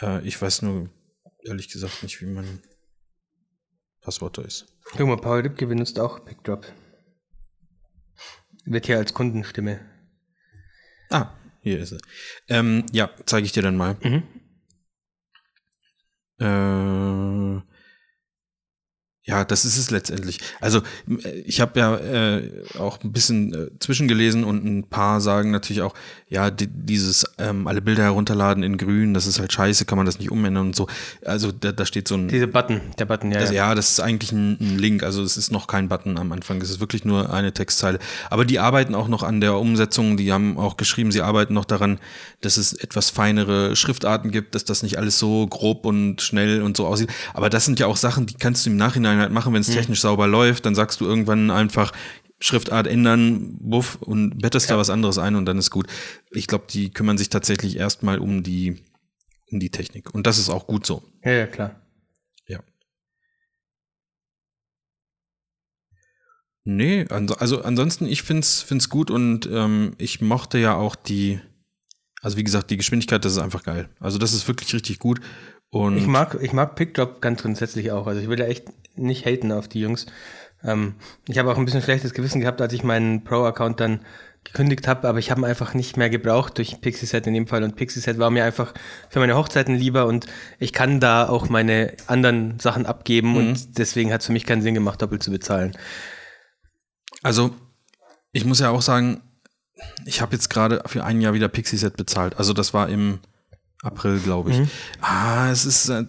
Äh, 0.00 0.26
ich 0.26 0.40
weiß 0.40 0.62
nur 0.62 0.88
ehrlich 1.44 1.68
gesagt 1.68 2.02
nicht, 2.02 2.20
wie 2.22 2.26
mein 2.26 2.60
Passwort 4.00 4.38
da 4.38 4.42
ist. 4.42 4.66
Guck 4.96 5.06
mal, 5.08 5.16
Paul 5.16 5.40
Ripke 5.40 5.66
benutzt 5.66 5.98
auch 6.00 6.24
Pickdrop. 6.24 6.66
Wird 8.64 8.86
hier 8.86 8.96
als 8.98 9.12
Kundenstimme. 9.12 9.80
Ah, 11.14 11.30
hier 11.62 11.78
ist 11.78 11.92
er. 11.92 11.98
Ähm, 12.48 12.86
ja, 12.92 13.08
zeige 13.24 13.46
ich 13.46 13.52
dir 13.52 13.62
dann 13.62 13.76
mal. 13.76 13.96
Mhm. 14.02 14.24
Äh, 16.40 17.73
ja, 19.26 19.42
das 19.44 19.64
ist 19.64 19.78
es 19.78 19.90
letztendlich. 19.90 20.38
Also 20.60 20.82
äh, 21.08 21.30
ich 21.46 21.60
habe 21.60 21.80
ja 21.80 21.96
äh, 21.96 22.50
auch 22.78 23.02
ein 23.02 23.12
bisschen 23.12 23.54
äh, 23.54 23.70
zwischengelesen 23.78 24.44
und 24.44 24.64
ein 24.64 24.84
paar 24.84 25.22
sagen 25.22 25.50
natürlich 25.50 25.80
auch, 25.80 25.94
ja, 26.28 26.50
die, 26.50 26.66
dieses 26.66 27.24
ähm, 27.38 27.66
alle 27.66 27.80
Bilder 27.80 28.02
herunterladen 28.02 28.62
in 28.62 28.76
grün, 28.76 29.14
das 29.14 29.26
ist 29.26 29.38
halt 29.38 29.52
scheiße, 29.52 29.86
kann 29.86 29.96
man 29.96 30.04
das 30.04 30.18
nicht 30.18 30.30
umändern 30.30 30.66
und 30.66 30.76
so. 30.76 30.88
Also 31.24 31.52
da, 31.52 31.72
da 31.72 31.86
steht 31.86 32.06
so 32.06 32.16
ein 32.16 32.28
Diese 32.28 32.46
Button, 32.46 32.82
der 32.98 33.06
Button, 33.06 33.32
ja. 33.32 33.40
das, 33.40 33.50
ja. 33.50 33.68
ja, 33.68 33.74
das 33.74 33.92
ist 33.92 34.00
eigentlich 34.00 34.32
ein, 34.32 34.58
ein 34.60 34.78
Link, 34.78 35.02
also 35.02 35.22
es 35.22 35.38
ist 35.38 35.50
noch 35.50 35.68
kein 35.68 35.88
Button 35.88 36.18
am 36.18 36.30
Anfang, 36.32 36.60
es 36.60 36.68
ist 36.68 36.80
wirklich 36.80 37.06
nur 37.06 37.32
eine 37.32 37.52
Textzeile. 37.52 37.98
Aber 38.28 38.44
die 38.44 38.58
arbeiten 38.58 38.94
auch 38.94 39.08
noch 39.08 39.22
an 39.22 39.40
der 39.40 39.54
Umsetzung, 39.54 40.18
die 40.18 40.32
haben 40.32 40.58
auch 40.58 40.76
geschrieben, 40.76 41.12
sie 41.12 41.22
arbeiten 41.22 41.54
noch 41.54 41.64
daran, 41.64 41.98
dass 42.42 42.58
es 42.58 42.74
etwas 42.74 43.08
feinere 43.08 43.74
Schriftarten 43.74 44.30
gibt, 44.30 44.54
dass 44.54 44.66
das 44.66 44.82
nicht 44.82 44.98
alles 44.98 45.18
so 45.18 45.46
grob 45.46 45.86
und 45.86 46.20
schnell 46.20 46.60
und 46.60 46.76
so 46.76 46.86
aussieht. 46.86 47.10
Aber 47.32 47.48
das 47.48 47.64
sind 47.64 47.80
ja 47.80 47.86
auch 47.86 47.96
Sachen, 47.96 48.26
die 48.26 48.34
kannst 48.34 48.66
du 48.66 48.70
im 48.70 48.76
Nachhinein 48.76 49.13
halt 49.18 49.32
machen, 49.32 49.52
wenn 49.52 49.60
es 49.60 49.70
technisch 49.70 50.00
sauber 50.00 50.26
läuft, 50.26 50.66
dann 50.66 50.74
sagst 50.74 51.00
du 51.00 51.04
irgendwann 51.06 51.50
einfach 51.50 51.92
Schriftart 52.40 52.86
ändern, 52.86 53.56
buff, 53.58 53.96
und 54.02 54.38
bettest 54.38 54.70
da 54.70 54.76
was 54.76 54.90
anderes 54.90 55.18
ein 55.18 55.34
und 55.34 55.46
dann 55.46 55.58
ist 55.58 55.70
gut. 55.70 55.86
Ich 56.30 56.46
glaube, 56.46 56.66
die 56.68 56.90
kümmern 56.90 57.16
sich 57.16 57.30
tatsächlich 57.30 57.76
erstmal 57.76 58.18
um 58.18 58.42
die, 58.42 58.82
um 59.50 59.60
die 59.60 59.70
Technik. 59.70 60.14
Und 60.14 60.26
das 60.26 60.38
ist 60.38 60.50
auch 60.50 60.66
gut 60.66 60.84
so. 60.84 61.02
ja, 61.24 61.32
ja, 61.32 61.46
klar. 61.46 61.80
Ja. 62.46 62.60
Nee, 66.64 67.06
also 67.08 67.62
ansonsten, 67.62 68.06
ich 68.06 68.22
find's, 68.22 68.62
find's 68.62 68.88
gut 68.88 69.10
und 69.10 69.48
ähm, 69.50 69.94
ich 69.98 70.20
mochte 70.20 70.58
ja 70.58 70.74
auch 70.74 70.96
die, 70.96 71.40
also 72.20 72.36
wie 72.36 72.44
gesagt, 72.44 72.70
die 72.70 72.76
Geschwindigkeit, 72.76 73.24
das 73.24 73.32
ist 73.32 73.38
einfach 73.38 73.62
geil. 73.62 73.88
Also 74.00 74.18
das 74.18 74.34
ist 74.34 74.48
wirklich 74.48 74.74
richtig 74.74 74.98
gut. 74.98 75.20
Und 75.74 75.98
Ich 75.98 76.06
mag, 76.06 76.38
ich 76.40 76.52
mag 76.52 76.76
Pickdrop 76.76 77.20
ganz 77.20 77.42
grundsätzlich 77.42 77.90
auch. 77.90 78.06
Also 78.06 78.20
ich 78.20 78.28
will 78.28 78.36
da 78.36 78.44
echt 78.44 78.68
nicht 78.96 79.26
haten 79.26 79.50
auf 79.50 79.66
die 79.66 79.80
Jungs. 79.80 80.06
Ähm, 80.62 80.94
ich 81.26 81.36
habe 81.36 81.50
auch 81.50 81.58
ein 81.58 81.64
bisschen 81.64 81.82
schlechtes 81.82 82.14
Gewissen 82.14 82.40
gehabt, 82.40 82.60
als 82.60 82.72
ich 82.72 82.84
meinen 82.84 83.24
Pro-Account 83.24 83.80
dann 83.80 84.00
gekündigt 84.44 84.86
habe, 84.86 85.08
aber 85.08 85.18
ich 85.18 85.32
habe 85.32 85.40
ihn 85.40 85.46
einfach 85.46 85.74
nicht 85.74 85.96
mehr 85.96 86.10
gebraucht 86.10 86.58
durch 86.58 86.80
Pixieset 86.80 87.26
in 87.26 87.34
dem 87.34 87.48
Fall 87.48 87.64
und 87.64 87.74
Pixieset 87.74 88.18
war 88.18 88.30
mir 88.30 88.44
einfach 88.44 88.72
für 89.08 89.18
meine 89.18 89.34
Hochzeiten 89.34 89.74
lieber 89.74 90.06
und 90.06 90.26
ich 90.60 90.72
kann 90.72 91.00
da 91.00 91.28
auch 91.28 91.48
meine 91.48 91.96
anderen 92.06 92.60
Sachen 92.60 92.86
abgeben 92.86 93.36
und 93.36 93.78
deswegen 93.78 94.12
hat 94.12 94.20
es 94.20 94.26
für 94.26 94.32
mich 94.32 94.44
keinen 94.44 94.62
Sinn 94.62 94.74
gemacht, 94.74 95.02
doppelt 95.02 95.22
zu 95.22 95.30
bezahlen. 95.30 95.76
also 97.22 97.52
ich 98.32 98.44
muss 98.44 98.60
ja 98.60 98.68
auch 98.70 98.82
sagen, 98.82 99.22
ich 100.04 100.20
habe 100.20 100.34
jetzt 100.34 100.50
gerade 100.50 100.82
für 100.86 101.04
ein 101.04 101.22
Jahr 101.22 101.32
wieder 101.32 101.48
Pixie-Set 101.48 101.96
bezahlt. 101.96 102.36
Also 102.36 102.52
das 102.52 102.74
war 102.74 102.90
im 102.90 103.20
April, 103.84 104.18
glaube 104.18 104.50
ich. 104.50 104.60
Ah, 105.00 105.50
es 105.50 105.64
ist. 105.64 105.88
Äh, 105.88 106.04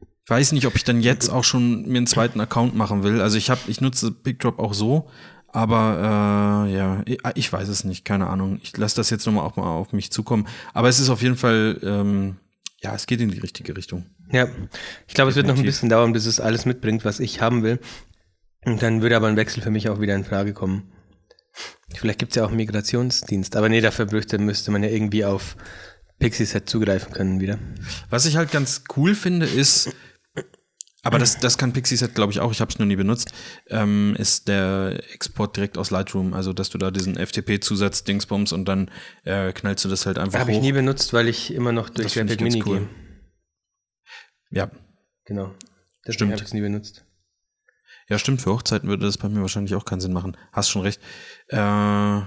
ich 0.00 0.30
weiß 0.30 0.52
nicht, 0.52 0.66
ob 0.66 0.76
ich 0.76 0.84
dann 0.84 1.00
jetzt 1.00 1.28
auch 1.28 1.42
schon 1.42 1.88
mir 1.88 1.98
einen 1.98 2.06
zweiten 2.06 2.40
Account 2.40 2.76
machen 2.76 3.02
will. 3.02 3.20
Also 3.20 3.36
ich 3.36 3.50
habe, 3.50 3.60
ich 3.66 3.80
nutze 3.80 4.12
PickDrop 4.12 4.60
auch 4.60 4.74
so, 4.74 5.10
aber 5.48 6.66
äh, 6.68 6.72
ja, 6.72 7.02
ich, 7.04 7.18
ich 7.34 7.52
weiß 7.52 7.68
es 7.68 7.82
nicht, 7.82 8.04
keine 8.04 8.28
Ahnung. 8.28 8.60
Ich 8.62 8.76
lasse 8.76 8.96
das 8.96 9.10
jetzt 9.10 9.26
nochmal 9.26 9.44
auch 9.44 9.56
mal 9.56 9.64
auf 9.64 9.92
mich 9.92 10.12
zukommen. 10.12 10.46
Aber 10.72 10.88
es 10.88 11.00
ist 11.00 11.10
auf 11.10 11.22
jeden 11.22 11.36
Fall, 11.36 11.80
ähm, 11.82 12.36
ja, 12.80 12.94
es 12.94 13.06
geht 13.06 13.20
in 13.20 13.30
die 13.30 13.40
richtige 13.40 13.76
Richtung. 13.76 14.06
Ja, 14.30 14.46
ich 15.08 15.14
glaube, 15.14 15.30
es 15.30 15.36
wird 15.36 15.48
noch 15.48 15.56
ein 15.56 15.64
bisschen 15.64 15.88
dauern, 15.88 16.12
bis 16.12 16.26
es 16.26 16.38
alles 16.38 16.64
mitbringt, 16.64 17.04
was 17.04 17.18
ich 17.18 17.40
haben 17.40 17.64
will. 17.64 17.80
Und 18.64 18.82
dann 18.82 19.02
würde 19.02 19.16
aber 19.16 19.26
ein 19.26 19.36
Wechsel 19.36 19.62
für 19.62 19.70
mich 19.70 19.88
auch 19.88 20.00
wieder 20.00 20.14
in 20.14 20.24
Frage 20.24 20.52
kommen. 20.52 20.92
Vielleicht 21.94 22.20
gibt 22.20 22.32
es 22.32 22.36
ja 22.36 22.44
auch 22.44 22.48
einen 22.48 22.56
Migrationsdienst, 22.58 23.56
aber 23.56 23.68
nee, 23.68 23.80
dafür 23.80 24.06
müsste 24.38 24.70
man 24.70 24.82
ja 24.82 24.88
irgendwie 24.88 25.24
auf 25.24 25.56
Pixieset 26.20 26.68
zugreifen 26.68 27.12
können 27.12 27.40
wieder. 27.40 27.58
Was 28.10 28.26
ich 28.26 28.36
halt 28.36 28.52
ganz 28.52 28.84
cool 28.96 29.14
finde, 29.16 29.46
ist, 29.46 29.90
aber 31.02 31.18
das, 31.18 31.38
das 31.38 31.56
kann 31.56 31.72
Pixieset, 31.72 32.14
glaube 32.14 32.32
ich, 32.32 32.40
auch, 32.40 32.52
ich 32.52 32.60
habe 32.60 32.70
es 32.70 32.78
nur 32.78 32.86
nie 32.86 32.96
benutzt, 32.96 33.32
ähm, 33.68 34.14
ist 34.18 34.48
der 34.48 35.00
Export 35.14 35.56
direkt 35.56 35.78
aus 35.78 35.90
Lightroom. 35.90 36.34
Also, 36.34 36.52
dass 36.52 36.68
du 36.68 36.76
da 36.78 36.90
diesen 36.90 37.16
FTP-Zusatz 37.16 38.04
Dingsbums 38.04 38.52
und 38.52 38.66
dann 38.66 38.90
äh, 39.24 39.52
knallst 39.52 39.84
du 39.84 39.88
das 39.88 40.04
halt 40.04 40.18
einfach 40.18 40.38
Habe 40.38 40.52
hoch. 40.52 40.56
ich 40.56 40.62
nie 40.62 40.72
benutzt, 40.72 41.12
weil 41.14 41.26
ich 41.26 41.54
immer 41.54 41.72
noch 41.72 41.88
durch 41.88 42.14
ganz 42.14 42.38
Mini 42.38 42.62
cool. 42.66 42.78
gehe. 42.80 42.88
ja. 44.50 44.70
Genau. 45.24 45.54
Deswegen 46.06 46.14
Stimmt. 46.14 46.32
habe 46.32 46.42
ich 46.42 46.48
es 46.48 46.54
nie 46.54 46.60
benutzt. 46.60 47.04
ja, 48.08 48.18
stimmt, 48.18 48.42
für 48.42 48.50
Hochzeiten 48.52 48.88
würde 48.88 49.06
das 49.06 49.16
bei 49.16 49.28
mir 49.28 49.40
wahrscheinlich 49.40 49.74
auch 49.74 49.84
keinen 49.84 50.00
Sinn 50.00 50.12
machen. 50.12 50.36
Hast 50.52 50.70
schon 50.70 50.82
recht. 50.82 51.00
Äh, 51.48 52.20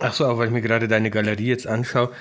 Ach 0.00 0.12
so, 0.12 0.26
auch 0.26 0.38
weil 0.38 0.48
ich 0.48 0.52
mir 0.52 0.62
gerade 0.62 0.88
deine 0.88 1.10
Galerie 1.10 1.46
jetzt 1.46 1.66
anschaue. 1.66 2.12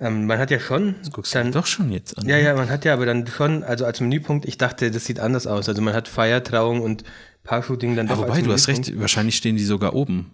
Ähm, 0.00 0.26
man 0.26 0.38
hat 0.38 0.50
ja 0.50 0.60
schon 0.60 0.94
Guckst 1.12 1.34
dann, 1.34 1.46
du 1.46 1.58
doch 1.58 1.66
schon 1.66 1.90
jetzt 1.90 2.16
an. 2.18 2.28
Ja, 2.28 2.36
ja, 2.36 2.54
man 2.54 2.70
hat 2.70 2.84
ja 2.84 2.92
aber 2.92 3.04
dann 3.04 3.26
schon, 3.26 3.64
also 3.64 3.84
als 3.84 4.00
Menüpunkt, 4.00 4.46
ich 4.46 4.56
dachte, 4.56 4.90
das 4.90 5.04
sieht 5.04 5.18
anders 5.18 5.46
aus. 5.46 5.68
Also 5.68 5.82
man 5.82 5.94
hat 5.94 6.06
Feier, 6.06 6.44
Trauung 6.44 6.82
und 6.82 7.02
Paar-Shooting 7.42 7.96
dann 7.96 8.06
Ja, 8.06 8.14
doch 8.14 8.22
wobei, 8.22 8.42
du 8.42 8.52
hast 8.52 8.68
recht, 8.68 8.98
wahrscheinlich 9.00 9.36
stehen 9.36 9.56
die 9.56 9.64
sogar 9.64 9.94
oben. 9.94 10.32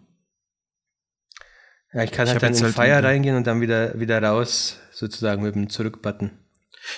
Ja, 1.95 2.03
ich 2.03 2.11
kann 2.11 2.27
Ich 2.27 2.33
halt 2.33 2.43
dann 2.43 2.55
in 2.55 2.63
halt 2.63 2.75
Feier 2.75 3.03
reingehen 3.03 3.37
und 3.37 3.47
dann 3.47 3.61
wieder, 3.61 3.99
wieder 3.99 4.23
raus, 4.23 4.79
sozusagen 4.91 5.43
mit 5.43 5.55
dem 5.55 5.71
Zurück-Button. 5.71 6.33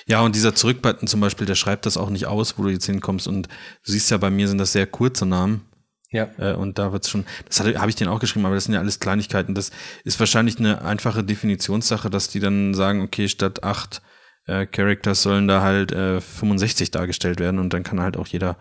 Ja, 0.06 0.20
und 0.20 0.34
dieser 0.34 0.54
Zurückbutton 0.54 1.06
zum 1.06 1.20
Beispiel, 1.20 1.46
der 1.46 1.54
schreibt 1.54 1.86
das 1.86 1.96
auch 1.96 2.10
nicht 2.10 2.26
aus, 2.26 2.58
wo 2.58 2.64
du 2.64 2.70
jetzt 2.70 2.86
hinkommst. 2.86 3.28
Und 3.28 3.46
du 3.46 3.92
siehst 3.92 4.10
ja, 4.10 4.16
bei 4.16 4.30
mir 4.30 4.48
sind 4.48 4.58
das 4.58 4.72
sehr 4.72 4.86
kurze 4.86 5.26
Namen. 5.26 5.64
Ja. 6.10 6.30
Äh, 6.38 6.54
und 6.54 6.78
da 6.78 6.92
wird's 6.92 7.10
schon, 7.10 7.24
das 7.46 7.60
habe 7.60 7.90
ich 7.90 7.96
denen 7.96 8.10
auch 8.10 8.20
geschrieben, 8.20 8.46
aber 8.46 8.54
das 8.54 8.64
sind 8.64 8.74
ja 8.74 8.80
alles 8.80 9.00
Kleinigkeiten. 9.00 9.54
Das 9.54 9.70
ist 10.04 10.18
wahrscheinlich 10.20 10.58
eine 10.58 10.82
einfache 10.82 11.24
Definitionssache, 11.24 12.10
dass 12.10 12.28
die 12.28 12.40
dann 12.40 12.74
sagen, 12.74 13.02
okay, 13.02 13.28
statt 13.28 13.64
acht 13.64 14.02
äh, 14.46 14.66
Characters 14.66 15.22
sollen 15.22 15.48
da 15.48 15.62
halt 15.62 15.92
äh, 15.92 16.20
65 16.20 16.90
dargestellt 16.90 17.40
werden 17.40 17.58
und 17.58 17.72
dann 17.72 17.82
kann 17.82 18.00
halt 18.00 18.16
auch 18.16 18.26
jeder 18.26 18.56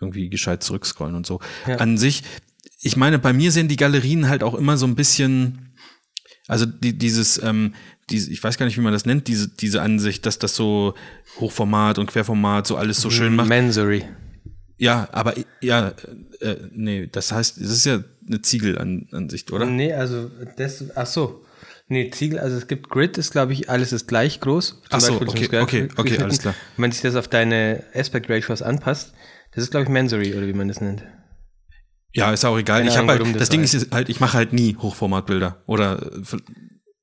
irgendwie 0.00 0.28
gescheit 0.28 0.62
zurückscrollen 0.62 1.14
und 1.14 1.26
so. 1.26 1.40
Ja. 1.66 1.76
An 1.76 1.98
sich, 1.98 2.22
ich 2.80 2.96
meine, 2.96 3.18
bei 3.18 3.32
mir 3.32 3.52
sehen 3.52 3.68
die 3.68 3.76
Galerien 3.76 4.28
halt 4.28 4.42
auch 4.42 4.54
immer 4.54 4.76
so 4.76 4.86
ein 4.86 4.96
bisschen, 4.96 5.74
also 6.48 6.66
die, 6.66 6.96
dieses, 6.96 7.40
ähm, 7.42 7.74
diese, 8.08 8.32
ich 8.32 8.42
weiß 8.42 8.58
gar 8.58 8.66
nicht, 8.66 8.76
wie 8.76 8.82
man 8.82 8.92
das 8.92 9.06
nennt, 9.06 9.28
diese, 9.28 9.48
diese 9.48 9.82
Ansicht, 9.82 10.26
dass 10.26 10.38
das 10.38 10.56
so 10.56 10.94
Hochformat 11.38 11.98
und 11.98 12.06
Querformat 12.10 12.66
so 12.66 12.76
alles 12.76 13.00
so 13.00 13.10
schön 13.10 13.36
macht. 13.36 13.48
Mansory. 13.48 14.04
Ja, 14.80 15.10
aber 15.12 15.34
ja, 15.60 15.92
äh, 16.40 16.56
nee, 16.72 17.06
das 17.06 17.32
heißt, 17.32 17.58
es 17.58 17.70
ist 17.70 17.84
ja 17.84 18.02
eine 18.26 18.40
Ziegelansicht, 18.40 19.52
oder? 19.52 19.66
Nee, 19.66 19.92
also 19.92 20.30
das, 20.56 20.84
ach 20.96 21.06
so. 21.06 21.44
Nee, 21.88 22.08
Ziegel, 22.10 22.38
also 22.38 22.56
es 22.56 22.66
gibt 22.66 22.88
Grid, 22.88 23.18
ist 23.18 23.32
glaube 23.32 23.52
ich, 23.52 23.68
alles 23.68 23.92
ist 23.92 24.06
gleich 24.06 24.40
groß. 24.40 24.68
Zum 24.68 24.80
Ach 24.90 25.00
so, 25.00 25.18
Beispiel 25.18 25.28
okay, 25.28 25.60
okay, 25.60 25.88
okay, 25.90 26.02
geschnitten. 26.02 26.22
alles 26.22 26.38
klar. 26.38 26.54
Wenn 26.78 26.92
sich 26.92 27.02
das 27.02 27.14
auf 27.16 27.28
deine 27.28 27.82
Aspect 27.94 28.30
Ratios 28.30 28.62
anpasst, 28.62 29.12
das 29.52 29.64
ist 29.64 29.70
glaube 29.70 29.84
ich 29.84 29.90
Mansory 29.90 30.34
oder 30.34 30.46
wie 30.46 30.52
man 30.54 30.68
das 30.68 30.80
nennt. 30.80 31.02
Ja, 32.14 32.32
ist 32.32 32.44
auch 32.44 32.56
egal. 32.56 32.78
Keine 32.78 32.90
ich 32.90 32.96
habe 32.96 33.08
halt, 33.08 33.20
das, 33.20 33.32
das 33.32 33.48
Ding 33.50 33.62
ist 33.62 33.92
halt, 33.92 34.08
ich 34.08 34.20
mache 34.20 34.34
halt 34.34 34.52
nie 34.52 34.76
Hochformatbilder 34.76 35.62
oder 35.66 36.00
äh, 36.00 36.36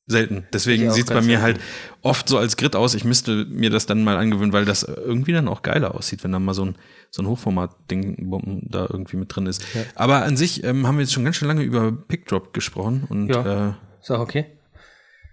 selten. 0.07 0.47
Deswegen 0.53 0.89
auch 0.89 0.93
sieht's 0.93 1.09
bei 1.09 1.15
mir 1.21 1.39
selten. 1.39 1.41
halt 1.43 1.59
oft 2.01 2.27
so 2.29 2.37
als 2.37 2.57
Grid 2.57 2.75
aus. 2.75 2.95
Ich 2.95 3.03
müsste 3.03 3.45
mir 3.45 3.69
das 3.69 3.85
dann 3.85 4.03
mal 4.03 4.17
angewöhnen, 4.17 4.53
weil 4.53 4.65
das 4.65 4.83
irgendwie 4.83 5.33
dann 5.33 5.47
auch 5.47 5.61
geiler 5.61 5.93
aussieht, 5.95 6.23
wenn 6.23 6.31
da 6.31 6.39
mal 6.39 6.53
so 6.53 6.65
ein, 6.65 6.75
so 7.11 7.21
ein 7.21 7.27
Hochformat-Ding 7.27 8.65
da 8.69 8.87
irgendwie 8.89 9.17
mit 9.17 9.35
drin 9.35 9.45
ist. 9.47 9.61
Ja. 9.73 9.81
Aber 9.95 10.23
an 10.23 10.37
sich 10.37 10.63
ähm, 10.63 10.87
haben 10.87 10.95
wir 10.97 11.01
jetzt 11.03 11.13
schon 11.13 11.25
ganz 11.25 11.35
schön 11.35 11.47
lange 11.47 11.61
über 11.63 11.91
PickDrop 11.91 12.53
gesprochen 12.53 13.05
und 13.09 13.27
Ja. 13.29 13.69
äh, 13.69 13.73
Ist 14.01 14.11
auch 14.11 14.19
okay. 14.19 14.45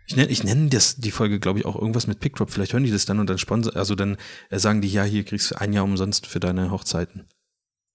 Ich 0.07 0.17
nenne 0.17 0.29
ich 0.29 0.45
nenn 0.45 0.69
das 0.69 0.97
die 0.97 1.11
Folge, 1.13 1.41
glaube 1.41 1.61
ich, 1.61 1.65
auch 1.65 1.77
irgendwas 1.77 2.07
mit 2.07 2.21
PickDrop. 2.21 2.51
Vielleicht 2.51 2.75
hören 2.75 2.85
die 2.85 2.91
das 2.91 3.07
dann 3.07 3.21
und 3.21 3.31
dann 3.31 3.39
sponsor, 3.39 3.75
also 3.75 3.95
dann 3.95 4.19
äh, 4.51 4.59
sagen 4.59 4.83
die, 4.83 4.89
ja, 4.89 5.03
hier 5.05 5.25
kriegst 5.25 5.51
du 5.53 5.61
ein 5.61 5.73
Jahr 5.73 5.85
umsonst 5.85 6.27
für 6.27 6.41
deine 6.41 6.71
Hochzeiten. 6.71 7.25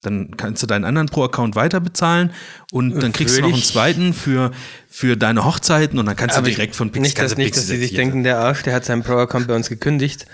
Dann 0.02 0.38
kannst 0.38 0.64
du 0.64 0.68
deinen 0.68 0.86
anderen 0.86 1.10
Pro-Account 1.10 1.56
weiter 1.56 1.82
bezahlen 1.82 2.32
und 2.72 3.04
dann 3.04 3.12
kriegst 3.12 3.38
du 3.38 3.42
noch 3.42 3.52
einen 3.52 3.62
zweiten 3.62 4.14
für, 4.14 4.52
für 4.88 5.18
deine 5.18 5.44
Hochzeiten 5.44 6.00
und 6.00 6.06
dann 6.06 6.16
kannst 6.16 6.38
du 6.38 6.42
direkt 6.42 6.76
von 6.76 6.90
Pixel 6.90 7.02
Nicht, 7.02 7.20
dass, 7.20 7.36
nicht, 7.36 7.58
dass 7.58 7.68
die 7.68 7.78
sich 7.78 7.94
denken, 7.94 8.24
der 8.24 8.40
Arsch, 8.40 8.64
der 8.64 8.74
hat 8.74 8.86
seinen 8.86 9.04
Pro-Account 9.04 9.48
bei 9.48 9.56
uns 9.56 9.68
gekündigt. 9.68 10.26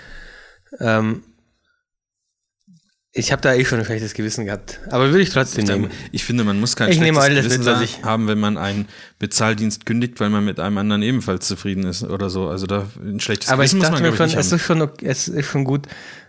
Ähm, 0.78 1.22
ich 3.18 3.32
habe 3.32 3.40
da 3.40 3.54
eh 3.54 3.64
schon 3.64 3.78
ein 3.78 3.84
schlechtes 3.86 4.12
Gewissen 4.12 4.44
gehabt. 4.44 4.78
Aber 4.90 5.08
würde 5.08 5.22
ich 5.22 5.30
trotzdem 5.30 5.64
ich 5.64 5.70
nehmen. 5.70 5.90
Ich 6.12 6.22
finde, 6.22 6.44
man 6.44 6.60
muss 6.60 6.76
kein 6.76 6.90
ich 6.90 6.98
schlechtes 6.98 7.18
alles 7.18 7.44
Gewissen 7.44 7.64
mit, 7.64 7.82
ich 7.82 8.04
haben, 8.04 8.28
wenn 8.28 8.38
man 8.38 8.58
einen 8.58 8.88
Bezahldienst 9.18 9.86
kündigt, 9.86 10.20
weil 10.20 10.28
man 10.28 10.44
mit 10.44 10.60
einem 10.60 10.76
anderen 10.76 11.02
ebenfalls 11.02 11.48
zufrieden 11.48 11.84
ist 11.84 12.04
oder 12.04 12.28
so. 12.28 12.48
Also 12.48 12.66
da 12.66 12.86
ein 13.02 13.18
schlechtes 13.18 13.48
Aber 13.48 13.62
Gewissen 13.62 13.78
muss 13.78 13.88
man, 13.90 14.14
schon, 14.14 14.26
nicht 14.26 14.36
es 14.36 14.52
ist 14.52 14.62
schon, 14.62 14.90
es 15.02 15.28
ist 15.28 15.46
schon 15.46 15.64
gut, 15.64 15.86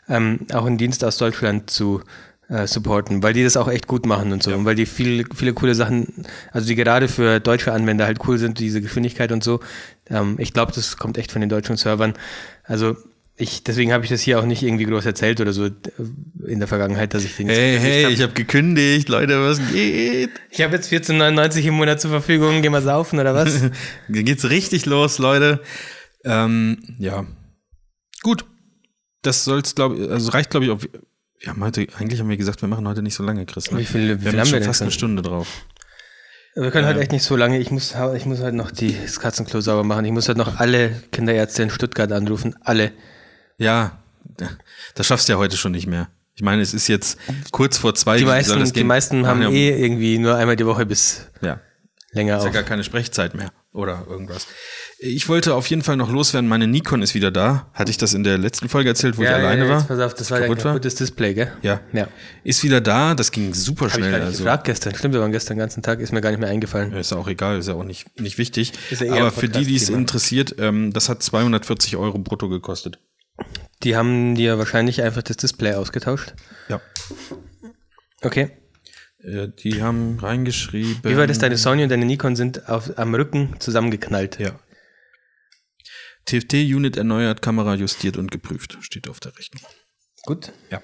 ähm, 0.08 0.40
auch 0.54 0.66
einen 0.66 0.78
Dienst 0.78 1.04
aus 1.04 1.18
Deutschland 1.18 1.70
zu 1.70 2.02
äh, 2.50 2.68
supporten, 2.68 3.24
weil 3.24 3.34
die 3.34 3.43
das 3.43 3.58
auch 3.58 3.68
echt 3.68 3.88
gut 3.88 4.06
machen 4.06 4.32
und 4.32 4.41
so. 4.41 4.52
Ja. 4.52 4.58
Und 4.58 4.66
weil 4.66 4.76
die 4.76 4.86
viel, 4.86 5.26
viele 5.36 5.54
coole 5.54 5.76
Sachen, 5.76 6.26
also 6.52 6.68
die 6.68 6.76
gerade 6.76 7.08
für 7.08 7.39
deutsche 7.39 7.74
Anwender 7.74 8.06
halt 8.06 8.20
cool 8.28 8.38
sind, 8.38 8.60
diese 8.60 8.82
Geschwindigkeit 8.82 9.32
und 9.32 9.43
so. 9.43 9.60
Ähm, 10.10 10.36
ich 10.39 10.54
glaube, 10.54 10.72
das 10.74 10.98
kommt 10.98 11.18
echt 11.18 11.32
von 11.32 11.41
den 11.41 11.50
deutschen 11.50 11.78
Servern. 11.78 12.14
Also 12.64 12.95
ich, 13.39 13.64
deswegen 13.64 13.93
habe 13.93 14.04
ich 14.04 14.10
das 14.10 14.22
hier 14.22 14.39
auch 14.39 14.45
nicht 14.45 14.64
irgendwie 14.64 14.86
groß 14.86 15.06
erzählt 15.06 15.39
oder 15.39 15.54
so 15.54 15.66
äh, 15.66 15.72
in 16.48 16.60
der 16.60 16.68
Vergangenheit, 16.68 17.14
dass 17.14 17.24
ich 17.24 17.36
den 17.36 17.50
Hey, 17.50 17.78
hey, 17.80 18.04
hab. 18.04 18.12
ich 18.12 18.22
habe 18.22 18.34
gekündigt, 18.34 19.10
Leute, 19.10 19.41
was 19.41 19.60
geht? 19.72 20.32
Ich 20.50 20.62
habe 20.62 20.76
jetzt 20.76 20.91
14,99 20.91 21.62
im 21.64 21.76
Monat 21.76 22.02
zur 22.02 22.10
Verfügung, 22.10 22.62
gehen 22.64 22.72
wir 22.72 22.82
saufen 22.82 23.20
oder 23.20 23.36
was? 23.36 23.62
Geht's 24.10 24.50
richtig 24.50 24.86
los, 24.88 25.20
Leute. 25.20 25.62
Ähm, 26.24 26.78
ja. 26.98 27.26
Gut. 28.24 28.45
Das 29.22 29.43
soll's, 29.43 29.76
glaube 29.76 29.98
ich, 29.98 30.10
also 30.10 30.32
reicht, 30.32 30.50
glaube 30.50 30.66
ich, 30.66 30.72
auch. 30.72 30.80
Wir 31.40 31.50
haben 31.50 31.64
heute, 31.64 31.88
eigentlich 31.98 32.20
haben 32.20 32.30
wir 32.30 32.38
gesagt, 32.38 32.62
wir 32.62 32.70
machen 32.70 32.88
heute 32.88 33.02
nicht 33.02 33.16
so 33.16 33.24
lange, 33.24 33.46
Chris. 33.46 33.72
Ne? 33.72 33.80
Wie 33.80 33.86
viel, 33.86 34.20
wie 34.20 34.26
wir 34.26 34.32
haben, 34.32 34.40
haben 34.40 34.52
wir 34.52 34.64
fast 34.64 34.82
eine 34.82 34.92
Stunde 34.92 35.22
drauf. 35.22 35.48
Wir 36.56 36.72
können 36.72 36.86
ähm, 36.86 36.94
halt 36.94 36.98
echt 36.98 37.12
nicht 37.12 37.24
so 37.24 37.36
lange. 37.36 37.60
Ich 37.60 37.70
muss, 37.70 37.94
ich 38.16 38.26
muss 38.26 38.40
halt 38.40 38.56
noch 38.56 38.72
die, 38.72 38.98
das 39.00 39.20
Katzenklo 39.20 39.62
sauber 39.62 39.84
machen. 39.84 40.06
Ich 40.06 40.12
muss 40.12 40.28
halt 40.28 40.40
noch 40.40 40.60
alle 40.60 40.90
Kinderärzte 41.12 41.62
in 41.62 41.70
Stuttgart 41.70 42.12
anrufen. 42.12 42.56
Alle. 42.62 42.92
Ja, 43.58 44.00
das 44.96 45.06
schaffst 45.06 45.30
du 45.30 45.34
ja 45.34 45.38
heute 45.38 45.58
schon 45.58 45.72
nicht 45.72 45.86
mehr. 45.86 46.10
Ich 46.34 46.42
meine, 46.42 46.62
es 46.62 46.74
ist 46.74 46.88
jetzt 46.88 47.20
kurz 47.52 47.78
vor 47.78 47.94
zwei. 47.96 48.18
Die 48.18 48.26
meisten, 48.26 48.64
die 48.74 48.84
meisten 48.84 49.28
haben 49.28 49.42
ja, 49.42 49.50
eh 49.50 49.82
irgendwie 49.82 50.18
nur 50.18 50.36
einmal 50.36 50.56
die 50.56 50.66
Woche 50.66 50.86
bis 50.86 51.28
ja. 51.42 51.60
länger. 52.12 52.38
Ist 52.38 52.46
ja 52.46 52.50
gar 52.52 52.64
keine 52.64 52.84
Sprechzeit 52.84 53.36
mehr 53.36 53.52
oder 53.72 54.06
irgendwas. 54.10 54.48
Ich 55.00 55.30
wollte 55.30 55.54
auf 55.54 55.68
jeden 55.68 55.84
Fall 55.84 55.95
noch 55.95 56.12
loswerden, 56.12 56.50
meine 56.50 56.66
Nikon 56.66 57.04
ist 57.04 57.14
wieder 57.14 57.30
da. 57.30 57.70
Hatte 57.74 57.91
ich 57.91 57.98
das 57.98 58.16
in 58.16 58.24
der 58.24 58.39
letzten 58.39 58.68
Folge 58.68 58.89
erzählt, 58.89 59.18
wo 59.18 59.24
ja, 59.24 59.30
ich 59.30 59.36
alleine 59.36 59.66
ja, 59.66 59.70
war? 59.70 59.84
Pass 59.84 60.00
auf, 60.00 60.16
das 60.16 60.32
war 60.32 60.39
dein 60.39 60.56
kaputtes 60.56 60.95
Display, 60.95 61.36
gell? 61.36 61.52
Ja. 61.62 61.82
ja. 61.93 62.08
Ist 62.43 62.64
wieder 62.64 62.82
da, 62.82 63.14
das 63.14 63.32
ging 63.32 63.54
super 63.54 63.86
Hab 63.86 63.91
schnell. 63.91 64.10
Ich 64.10 64.22
also. 64.22 64.43
gefragt 64.43 64.64
gestern, 64.64 64.95
stimmt 64.95 65.16
aber 65.16 65.30
gestern 65.30 65.58
den 65.58 65.60
ganzen 65.60 65.84
Tag, 65.84 66.00
ist 66.00 66.14
mir 66.14 66.22
gar 66.22 66.32
nicht 66.32 66.39
mehr 66.39 66.50
eingefallen. 66.50 66.93
Ja, 66.93 67.00
ist 67.00 67.12
ja 67.12 67.18
auch 67.18 67.28
egal, 67.28 67.60
ist 67.60 67.68
ja 67.68 67.76
auch 67.76 67.84
nicht, 67.84 68.20
nicht 68.20 68.39
wichtig. 68.39 68.74
Ja 69.00 69.14
aber 69.14 69.32
für 69.32 69.48
die, 69.48 69.66
die 69.66 69.76
es 69.76 69.89
interessiert, 69.89 70.56
ähm, 70.58 70.91
das 70.93 71.10
hat 71.10 71.22
240 71.22 71.95
Euro 71.98 72.18
brutto 72.18 72.50
gekostet. 72.50 72.98
Die 73.84 73.95
haben 73.95 74.34
dir 74.34 74.58
wahrscheinlich 74.58 75.04
einfach 75.04 75.22
das 75.22 75.38
Display 75.38 75.76
ausgetauscht? 75.76 76.34
Ja. 76.70 76.82
Okay. 78.24 78.50
Äh, 79.24 79.50
die 79.60 79.84
haben 79.84 80.18
reingeschrieben. 80.20 81.04
Wie 81.04 81.18
war 81.18 81.28
das? 81.28 81.38
Deine 81.38 81.58
Sony 81.58 81.84
und 81.84 81.89
deine 81.89 82.06
Nikon 82.06 82.36
sind 82.36 82.68
auf, 82.68 82.98
am 82.98 83.14
Rücken 83.14 83.56
zusammengeknallt. 83.60 84.39
Ja. 84.39 84.60
TFT-Unit 86.28 86.98
erneuert, 86.98 87.42
Kamera 87.42 87.76
justiert 87.76 88.18
und 88.18 88.32
geprüft, 88.32 88.78
steht 88.82 89.10
auf 89.10 89.20
der 89.20 89.38
Rechnung. 89.38 89.64
Gut. 90.24 90.52
Ja. 90.70 90.82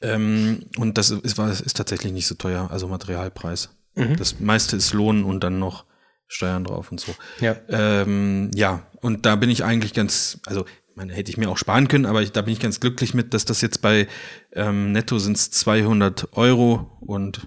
Ähm, 0.00 0.66
und 0.78 0.96
das 0.96 1.10
ist, 1.10 1.38
ist 1.38 1.76
tatsächlich 1.76 2.12
nicht 2.12 2.26
so 2.26 2.36
teuer, 2.36 2.70
also 2.70 2.88
Materialpreis. 2.88 3.70
Mhm. 3.94 4.16
Das 4.16 4.40
meiste 4.40 4.76
ist 4.76 4.92
Lohn 4.92 5.24
und 5.24 5.42
dann 5.44 5.58
noch 5.58 5.84
Steuern 6.28 6.64
drauf 6.64 6.92
und 6.92 7.00
so. 7.00 7.14
Ja. 7.40 7.56
Ähm, 7.68 8.50
ja, 8.54 8.86
und 9.00 9.26
da 9.26 9.36
bin 9.36 9.50
ich 9.50 9.64
eigentlich 9.64 9.94
ganz, 9.94 10.38
also 10.46 10.64
meine, 10.98 11.14
hätte 11.14 11.30
ich 11.30 11.38
mir 11.38 11.48
auch 11.48 11.56
sparen 11.56 11.88
können, 11.88 12.04
aber 12.04 12.22
ich, 12.22 12.32
da 12.32 12.42
bin 12.42 12.52
ich 12.52 12.60
ganz 12.60 12.80
glücklich 12.80 13.14
mit, 13.14 13.32
dass 13.32 13.46
das 13.46 13.62
jetzt 13.62 13.80
bei 13.80 14.06
ähm, 14.52 14.92
Netto 14.92 15.18
sind 15.18 15.36
es 15.36 15.50
200 15.52 16.36
Euro 16.36 16.98
und 17.00 17.46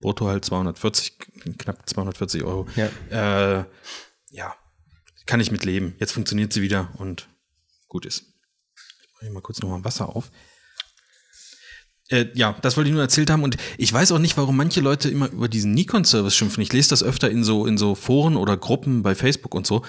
Brutto 0.00 0.26
halt 0.26 0.44
240, 0.44 1.18
knapp 1.58 1.88
240 1.88 2.44
Euro. 2.44 2.66
Ja. 2.76 3.58
Äh, 3.58 3.64
ja, 4.30 4.54
kann 5.26 5.40
ich 5.40 5.50
mit 5.50 5.64
leben. 5.64 5.94
Jetzt 5.98 6.12
funktioniert 6.12 6.52
sie 6.52 6.62
wieder 6.62 6.92
und 6.98 7.28
gut 7.88 8.06
ist. 8.06 8.24
Ich 9.02 9.22
mache 9.22 9.32
mal 9.32 9.40
kurz 9.40 9.60
nochmal 9.60 9.84
Wasser 9.84 10.14
auf. 10.14 10.30
Äh, 12.08 12.26
ja, 12.34 12.56
das 12.62 12.76
wollte 12.76 12.88
ich 12.88 12.94
nur 12.94 13.02
erzählt 13.02 13.30
haben 13.30 13.42
und 13.42 13.56
ich 13.78 13.92
weiß 13.92 14.12
auch 14.12 14.20
nicht, 14.20 14.36
warum 14.36 14.56
manche 14.56 14.80
Leute 14.80 15.08
immer 15.08 15.28
über 15.28 15.48
diesen 15.48 15.72
Nikon-Service 15.72 16.36
schimpfen. 16.36 16.62
Ich 16.62 16.72
lese 16.72 16.90
das 16.90 17.02
öfter 17.02 17.28
in 17.30 17.42
so 17.42 17.66
in 17.66 17.78
so 17.78 17.96
Foren 17.96 18.36
oder 18.36 18.56
Gruppen 18.56 19.02
bei 19.02 19.16
Facebook 19.16 19.54
und 19.54 19.66
so. 19.66 19.84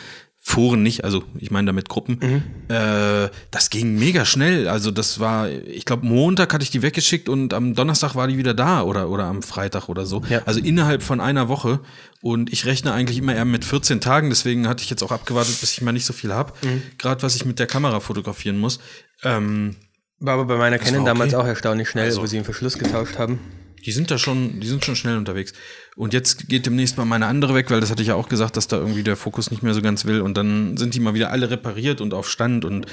Foren 0.49 0.81
nicht, 0.81 1.03
also 1.03 1.25
ich 1.37 1.51
meine 1.51 1.65
damit 1.65 1.89
Gruppen. 1.89 2.19
Mhm. 2.21 2.73
Äh, 2.73 3.29
das 3.51 3.69
ging 3.69 3.99
mega 3.99 4.23
schnell. 4.23 4.69
Also 4.69 4.91
das 4.91 5.19
war, 5.19 5.49
ich 5.49 5.83
glaube, 5.83 6.05
Montag 6.05 6.53
hatte 6.53 6.63
ich 6.63 6.71
die 6.71 6.81
weggeschickt 6.81 7.27
und 7.27 7.53
am 7.53 7.75
Donnerstag 7.75 8.15
war 8.15 8.29
die 8.29 8.37
wieder 8.37 8.53
da 8.53 8.81
oder, 8.81 9.09
oder 9.09 9.25
am 9.25 9.43
Freitag 9.43 9.89
oder 9.89 10.05
so. 10.05 10.21
Ja. 10.29 10.43
Also 10.45 10.61
innerhalb 10.61 11.03
von 11.03 11.19
einer 11.19 11.49
Woche. 11.49 11.81
Und 12.21 12.53
ich 12.53 12.65
rechne 12.65 12.93
eigentlich 12.93 13.17
immer 13.17 13.35
eher 13.35 13.43
mit 13.43 13.65
14 13.65 13.99
Tagen, 13.99 14.29
deswegen 14.29 14.69
hatte 14.69 14.83
ich 14.83 14.89
jetzt 14.89 15.03
auch 15.03 15.11
abgewartet, 15.11 15.59
bis 15.59 15.73
ich 15.73 15.81
mal 15.81 15.91
nicht 15.91 16.05
so 16.05 16.13
viel 16.13 16.33
habe. 16.33 16.53
Mhm. 16.63 16.81
Gerade 16.97 17.21
was 17.23 17.35
ich 17.35 17.43
mit 17.43 17.59
der 17.59 17.67
Kamera 17.67 17.99
fotografieren 17.99 18.57
muss. 18.57 18.79
Ähm, 19.23 19.75
war 20.19 20.35
aber 20.35 20.45
bei 20.45 20.55
meiner 20.55 20.79
Canon 20.79 21.01
okay. 21.01 21.07
damals 21.07 21.33
auch 21.33 21.45
erstaunlich 21.45 21.89
schnell, 21.89 22.05
also, 22.05 22.21
wo 22.21 22.25
sie 22.25 22.37
den 22.37 22.45
Verschluss 22.45 22.77
getauscht 22.77 23.17
haben. 23.17 23.39
Die 23.85 23.91
sind 23.91 24.11
da 24.11 24.17
schon, 24.17 24.59
die 24.59 24.67
sind 24.67 24.83
schon 24.83 24.95
schnell 24.95 25.17
unterwegs. 25.17 25.53
Und 25.95 26.13
jetzt 26.13 26.49
geht 26.49 26.65
demnächst 26.65 26.97
mal 26.97 27.05
meine 27.05 27.27
andere 27.27 27.55
weg, 27.55 27.69
weil 27.69 27.79
das 27.79 27.89
hatte 27.89 28.01
ich 28.01 28.09
ja 28.09 28.15
auch 28.15 28.29
gesagt, 28.29 28.57
dass 28.57 28.67
da 28.67 28.77
irgendwie 28.77 29.03
der 29.03 29.15
Fokus 29.15 29.51
nicht 29.51 29.63
mehr 29.63 29.73
so 29.73 29.81
ganz 29.81 30.05
will. 30.05 30.21
Und 30.21 30.37
dann 30.37 30.77
sind 30.77 30.93
die 30.93 30.99
mal 30.99 31.13
wieder 31.13 31.31
alle 31.31 31.49
repariert 31.49 32.01
und 32.01 32.13
auf 32.13 32.29
Stand 32.29 32.65
und 32.65 32.85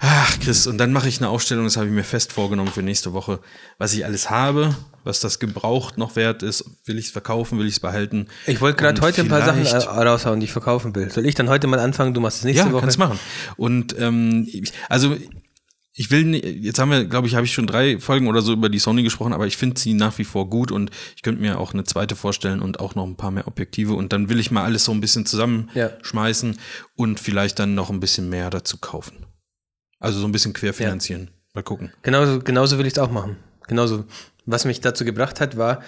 ach, 0.00 0.38
Chris, 0.40 0.66
und 0.66 0.78
dann 0.78 0.92
mache 0.92 1.08
ich 1.08 1.18
eine 1.18 1.28
Ausstellung, 1.28 1.64
das 1.64 1.76
habe 1.76 1.86
ich 1.86 1.92
mir 1.92 2.04
fest 2.04 2.32
vorgenommen 2.32 2.72
für 2.72 2.82
nächste 2.82 3.12
Woche, 3.12 3.40
was 3.78 3.92
ich 3.92 4.04
alles 4.04 4.30
habe, 4.30 4.74
was 5.04 5.20
das 5.20 5.38
gebraucht 5.38 5.98
noch 5.98 6.16
wert 6.16 6.42
ist, 6.42 6.64
will 6.86 6.98
ich 6.98 7.06
es 7.06 7.10
verkaufen, 7.10 7.58
will 7.58 7.66
ich 7.66 7.74
es 7.74 7.80
behalten. 7.80 8.26
Ich 8.46 8.60
wollte 8.60 8.82
gerade 8.82 9.00
heute 9.02 9.20
ein 9.20 9.28
paar 9.28 9.44
Sachen 9.44 9.64
äh, 9.64 9.76
raushauen, 9.76 10.40
die 10.40 10.44
ich 10.44 10.52
verkaufen 10.52 10.94
will. 10.94 11.10
Soll 11.10 11.26
ich 11.26 11.34
dann 11.34 11.48
heute 11.48 11.66
mal 11.66 11.78
anfangen, 11.78 12.14
du 12.14 12.20
machst 12.20 12.38
es 12.38 12.44
nächste 12.44 12.66
ja, 12.66 12.72
Woche? 12.72 12.76
Ja, 12.76 12.80
kannst 12.80 12.98
machen. 12.98 13.18
Und 13.56 13.94
ähm, 13.98 14.48
also 14.88 15.16
ich 16.00 16.10
will, 16.10 16.34
jetzt 16.34 16.78
haben 16.78 16.90
wir, 16.90 17.04
glaube 17.04 17.26
ich, 17.26 17.34
habe 17.34 17.44
ich 17.44 17.52
schon 17.52 17.66
drei 17.66 17.98
Folgen 17.98 18.26
oder 18.26 18.40
so 18.40 18.54
über 18.54 18.70
die 18.70 18.78
Sony 18.78 19.02
gesprochen, 19.02 19.34
aber 19.34 19.46
ich 19.46 19.58
finde 19.58 19.78
sie 19.78 19.92
nach 19.92 20.16
wie 20.16 20.24
vor 20.24 20.48
gut 20.48 20.72
und 20.72 20.90
ich 21.14 21.20
könnte 21.20 21.42
mir 21.42 21.58
auch 21.58 21.74
eine 21.74 21.84
zweite 21.84 22.16
vorstellen 22.16 22.62
und 22.62 22.80
auch 22.80 22.94
noch 22.94 23.04
ein 23.04 23.16
paar 23.16 23.30
mehr 23.30 23.46
Objektive 23.46 23.92
und 23.92 24.14
dann 24.14 24.30
will 24.30 24.40
ich 24.40 24.50
mal 24.50 24.64
alles 24.64 24.86
so 24.86 24.92
ein 24.92 25.02
bisschen 25.02 25.26
zusammenschmeißen 25.26 26.52
ja. 26.54 26.58
und 26.96 27.20
vielleicht 27.20 27.58
dann 27.58 27.74
noch 27.74 27.90
ein 27.90 28.00
bisschen 28.00 28.30
mehr 28.30 28.48
dazu 28.48 28.78
kaufen. 28.78 29.26
Also 29.98 30.20
so 30.20 30.26
ein 30.26 30.32
bisschen 30.32 30.54
querfinanzieren. 30.54 31.24
Ja. 31.24 31.30
Mal 31.56 31.62
gucken. 31.64 31.92
Genauso, 32.00 32.38
genauso 32.38 32.78
will 32.78 32.86
ich 32.86 32.94
es 32.94 32.98
auch 32.98 33.10
machen. 33.10 33.36
Genauso. 33.68 34.06
Was 34.46 34.64
mich 34.64 34.80
dazu 34.80 35.04
gebracht 35.04 35.38
hat, 35.38 35.58
war, 35.58 35.82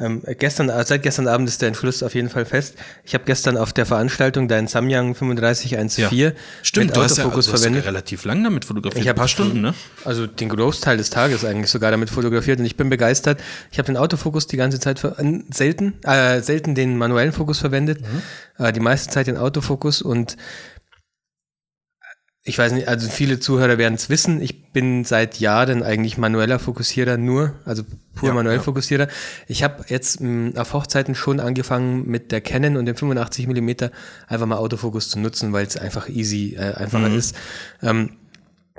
ähm, 0.00 0.22
gestern, 0.38 0.70
äh, 0.70 0.84
seit 0.84 1.04
gestern 1.04 1.28
Abend 1.28 1.48
ist 1.48 1.62
der 1.62 1.68
Entschluss 1.68 2.02
auf 2.02 2.16
jeden 2.16 2.28
Fall 2.28 2.44
fest. 2.44 2.74
Ich 3.04 3.14
habe 3.14 3.24
gestern 3.24 3.56
auf 3.56 3.72
der 3.72 3.86
Veranstaltung 3.86 4.48
deinen 4.48 4.66
Samyang 4.66 5.14
3514 5.14 6.18
ja. 6.18 6.32
Stimmt, 6.62 6.86
mit 6.86 6.96
du 6.96 7.00
Autofokus 7.00 7.46
hast 7.46 7.52
ja, 7.52 7.58
verwendet. 7.58 7.86
relativ 7.86 8.24
lang 8.24 8.42
damit 8.42 8.64
fotografiert. 8.64 9.02
Ich 9.04 9.08
habe 9.08 9.16
ein 9.16 9.20
paar 9.20 9.28
Stunden, 9.28 9.60
ne? 9.60 9.72
Also 10.04 10.26
den 10.26 10.48
Großteil 10.48 10.96
des 10.96 11.10
Tages 11.10 11.44
eigentlich 11.44 11.70
sogar 11.70 11.92
damit 11.92 12.10
fotografiert 12.10 12.58
und 12.58 12.66
ich 12.66 12.76
bin 12.76 12.90
begeistert. 12.90 13.40
Ich 13.70 13.78
habe 13.78 13.86
den 13.86 13.96
Autofokus 13.96 14.48
die 14.48 14.56
ganze 14.56 14.80
Zeit 14.80 14.98
ver 14.98 15.16
äh, 15.20 15.40
selten, 15.52 15.94
äh, 16.02 16.40
selten 16.40 16.74
den 16.74 16.98
manuellen 16.98 17.32
Fokus 17.32 17.60
verwendet, 17.60 18.00
mhm. 18.00 18.64
äh, 18.64 18.72
die 18.72 18.80
meiste 18.80 19.10
Zeit 19.10 19.28
den 19.28 19.36
Autofokus 19.36 20.02
und 20.02 20.36
ich 22.46 22.58
weiß 22.58 22.72
nicht, 22.72 22.88
also 22.88 23.08
viele 23.08 23.40
Zuhörer 23.40 23.78
werden 23.78 23.94
es 23.94 24.10
wissen, 24.10 24.42
ich 24.42 24.70
bin 24.70 25.04
seit 25.04 25.40
Jahren 25.40 25.82
eigentlich 25.82 26.18
manueller 26.18 26.58
Fokussierer 26.58 27.16
nur, 27.16 27.54
also 27.64 27.84
pur 28.14 28.28
ja, 28.28 28.34
manuell 28.34 28.58
ja. 28.58 28.62
Fokussierer. 28.62 29.08
Ich 29.48 29.62
habe 29.62 29.86
jetzt 29.88 30.20
mh, 30.20 30.50
hm, 30.50 30.58
auf 30.58 30.74
Hochzeiten 30.74 31.14
schon 31.14 31.40
angefangen 31.40 32.06
mit 32.06 32.32
der 32.32 32.42
Canon 32.42 32.76
und 32.76 32.84
dem 32.84 32.96
85 32.96 33.46
Millimeter 33.46 33.90
einfach 34.26 34.46
mal 34.46 34.56
Autofokus 34.56 35.08
zu 35.08 35.18
nutzen, 35.18 35.54
weil 35.54 35.66
es 35.66 35.78
einfach 35.78 36.10
easy, 36.10 36.54
äh, 36.54 36.74
einfacher 36.74 37.08
mhm. 37.08 37.16
ist. 37.16 37.34
Ähm, 37.82 38.10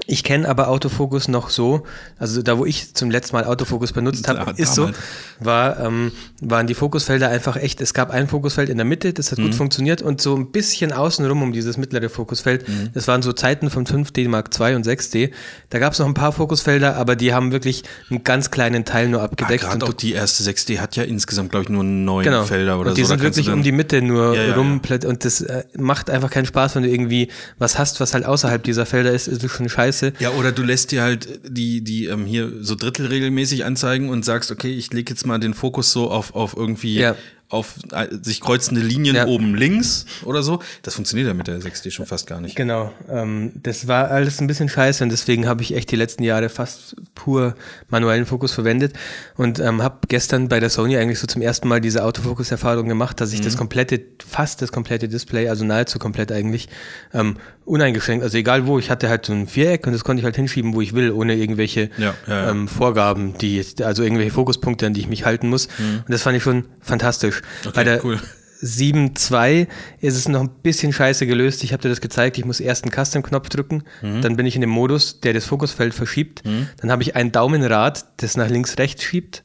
ich 0.07 0.23
kenne 0.23 0.47
aber 0.49 0.67
Autofokus 0.67 1.29
noch 1.29 1.49
so, 1.49 1.83
also 2.19 2.41
da 2.41 2.57
wo 2.57 2.65
ich 2.65 2.93
zum 2.93 3.09
letzten 3.09 3.35
Mal 3.37 3.45
Autofokus 3.45 3.93
benutzt 3.93 4.27
habe, 4.27 4.53
ist 4.57 4.75
so, 4.75 4.91
war, 5.39 5.79
ähm, 5.79 6.11
waren 6.41 6.67
die 6.67 6.73
Fokusfelder 6.73 7.29
einfach 7.29 7.55
echt, 7.55 7.79
es 7.79 7.93
gab 7.93 8.11
ein 8.11 8.27
Fokusfeld 8.27 8.67
in 8.69 8.77
der 8.77 8.85
Mitte, 8.85 9.13
das 9.13 9.31
hat 9.31 9.39
mhm. 9.39 9.43
gut 9.43 9.55
funktioniert 9.55 10.01
und 10.01 10.19
so 10.19 10.35
ein 10.35 10.51
bisschen 10.51 10.91
außenrum 10.91 11.41
um 11.41 11.53
dieses 11.53 11.77
mittlere 11.77 12.09
Fokusfeld, 12.09 12.67
mhm. 12.67 12.89
das 12.93 13.07
waren 13.07 13.21
so 13.21 13.31
Zeiten 13.31 13.69
von 13.69 13.85
5D 13.87 14.27
Mark 14.27 14.49
II 14.59 14.75
und 14.75 14.85
6D, 14.85 15.31
da 15.69 15.79
gab 15.79 15.93
es 15.93 15.99
noch 15.99 16.07
ein 16.07 16.13
paar 16.13 16.33
Fokusfelder, 16.33 16.97
aber 16.97 17.15
die 17.15 17.33
haben 17.33 17.53
wirklich 17.53 17.83
einen 18.09 18.23
ganz 18.25 18.51
kleinen 18.51 18.83
Teil 18.83 19.07
nur 19.07 19.21
abgedeckt. 19.21 19.63
Ah, 19.63 19.69
Gerade 19.69 19.85
auch 19.85 19.93
die 19.93 20.11
erste 20.11 20.43
6D 20.43 20.79
hat 20.79 20.97
ja 20.97 21.03
insgesamt, 21.03 21.51
glaube 21.51 21.63
ich, 21.63 21.69
nur 21.69 21.85
neun 21.85 22.25
genau. 22.25 22.43
Felder 22.43 22.79
oder 22.79 22.89
und 22.89 22.97
die 22.97 23.05
so. 23.05 23.15
Die 23.15 23.21
sind 23.21 23.23
wirklich 23.23 23.49
um 23.49 23.63
die 23.63 23.71
Mitte 23.71 24.01
nur 24.01 24.35
ja, 24.35 24.43
ja, 24.43 24.55
rum 24.55 24.81
ja. 24.87 25.07
und 25.07 25.23
das 25.23 25.39
äh, 25.39 25.63
macht 25.77 26.09
einfach 26.09 26.29
keinen 26.29 26.45
Spaß, 26.45 26.75
wenn 26.75 26.83
du 26.83 26.89
irgendwie 26.89 27.29
was 27.57 27.79
hast, 27.79 28.01
was 28.01 28.13
halt 28.13 28.25
außerhalb 28.25 28.61
dieser 28.61 28.85
Felder 28.85 29.11
ist, 29.13 29.27
ist 29.27 29.49
schon 29.49 29.69
scheiße 29.69 29.84
scheiße. 29.85 30.13
Ja, 30.19 30.31
oder 30.31 30.51
du 30.51 30.63
lässt 30.63 30.91
dir 30.91 31.03
halt 31.03 31.39
die, 31.47 31.81
die 31.81 32.05
ähm, 32.05 32.25
hier 32.25 32.51
so 32.61 32.75
Drittel 32.75 33.07
regelmäßig 33.07 33.65
anzeigen 33.65 34.09
und 34.09 34.25
sagst, 34.25 34.51
okay, 34.51 34.71
ich 34.73 34.91
lege 34.93 35.11
jetzt 35.11 35.25
mal 35.25 35.39
den 35.39 35.53
Fokus 35.53 35.91
so 35.91 36.09
auf, 36.11 36.35
auf 36.35 36.55
irgendwie 36.55 36.99
Ja. 36.99 37.15
Auf 37.49 37.75
äh, 37.91 38.07
sich 38.23 38.41
kreuzende 38.41 38.81
Linien 38.81 39.15
Ja. 39.15 39.27
oben 39.27 39.55
links 39.55 40.05
oder 40.23 40.41
so. 40.41 40.59
Das 40.81 40.95
funktioniert 40.95 41.27
ja 41.27 41.33
mit 41.35 41.47
der 41.47 41.59
6D 41.59 41.91
schon 41.91 42.05
fast 42.07 42.25
gar 42.27 42.41
nicht. 42.41 42.55
Genau, 42.55 42.91
ähm, 43.09 43.51
das 43.61 43.87
war 43.87 44.09
alles 44.09 44.41
ein 44.41 44.47
bisschen 44.47 44.67
scheiße 44.67 45.03
und 45.03 45.11
deswegen 45.11 45.47
habe 45.47 45.61
ich 45.61 45.75
echt 45.75 45.91
die 45.91 45.95
letzten 45.95 46.23
Jahre 46.23 46.49
fast 46.49 46.95
pur 47.13 47.53
manuellen 47.89 48.25
Fokus 48.25 48.51
verwendet 48.51 48.93
und 49.37 49.59
ähm, 49.59 49.83
habe 49.83 49.99
gestern 50.07 50.47
bei 50.49 50.59
der 50.59 50.69
Sony 50.71 50.97
eigentlich 50.97 51.19
so 51.19 51.27
zum 51.27 51.41
ersten 51.43 51.67
Mal 51.67 51.81
diese 51.81 52.03
Autofokus-Erfahrung 52.03 52.87
gemacht, 52.87 53.21
dass 53.21 53.31
ich 53.31 53.41
das 53.41 53.57
komplette, 53.57 54.01
fast 54.27 54.61
das 54.63 54.71
komplette 54.71 55.07
Display, 55.07 55.47
also 55.47 55.65
nahezu 55.65 55.99
komplett 55.99 56.31
eigentlich, 56.31 56.67
ähm, 57.13 57.37
uneingeschränkt, 57.65 58.23
also 58.23 58.37
egal 58.37 58.67
wo, 58.67 58.77
ich 58.77 58.89
hatte 58.91 59.09
halt 59.09 59.25
so 59.25 59.33
ein 59.33 59.47
Viereck 59.47 59.87
und 59.87 59.93
das 59.93 60.03
konnte 60.03 60.19
ich 60.21 60.25
halt 60.25 60.35
hinschieben, 60.35 60.73
wo 60.75 60.81
ich 60.81 60.93
will, 60.93 61.11
ohne 61.11 61.35
irgendwelche 61.35 61.89
Ja, 61.97 62.13
ja. 62.27 62.51
Ähm, 62.51 62.67
Vorgaben, 62.67 63.37
die, 63.39 63.63
also 63.83 64.03
irgendwelche 64.03 64.31
Fokuspunkte, 64.31 64.85
an 64.85 64.93
die 64.93 64.99
ich 65.01 65.07
mich 65.07 65.25
halten 65.25 65.49
muss. 65.49 65.67
Und 65.79 66.09
das 66.09 66.21
fand 66.21 66.37
ich 66.37 66.43
schon 66.43 66.65
fantastisch. 66.79 67.34
Bei 67.73 67.83
der 67.83 68.03
cool. 68.03 68.19
7.2 68.61 69.67
ist 69.99 70.15
es 70.15 70.27
noch 70.27 70.41
ein 70.41 70.49
bisschen 70.63 70.93
scheiße 70.93 71.27
gelöst. 71.27 71.63
Ich 71.63 71.73
habe 71.73 71.83
dir 71.83 71.89
das 71.89 72.01
gezeigt. 72.01 72.37
Ich 72.37 72.45
muss 72.45 72.59
erst 72.59 72.83
einen 72.83 72.91
Custom-Knopf 72.91 73.49
drücken, 73.49 73.83
dann 74.01 74.35
bin 74.37 74.45
ich 74.45 74.55
in 74.55 74.61
dem 74.61 74.69
Modus, 74.69 75.19
der 75.19 75.33
das 75.33 75.45
Fokusfeld 75.45 75.93
verschiebt. 75.93 76.41
Dann 76.81 76.91
habe 76.91 77.03
ich 77.03 77.15
ein 77.15 77.31
Daumenrad, 77.31 78.05
das 78.17 78.37
nach 78.37 78.49
links, 78.49 78.77
rechts 78.77 79.03
schiebt 79.03 79.43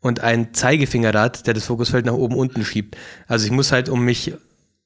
und 0.00 0.20
ein 0.20 0.54
Zeigefingerrad, 0.54 1.46
der 1.46 1.54
das 1.54 1.64
Fokusfeld 1.66 2.06
nach 2.06 2.14
oben, 2.14 2.36
unten 2.36 2.64
schiebt. 2.64 2.96
Also 3.26 3.44
ich 3.44 3.50
muss 3.50 3.72
halt 3.72 3.88
um 3.88 4.04
mich. 4.04 4.32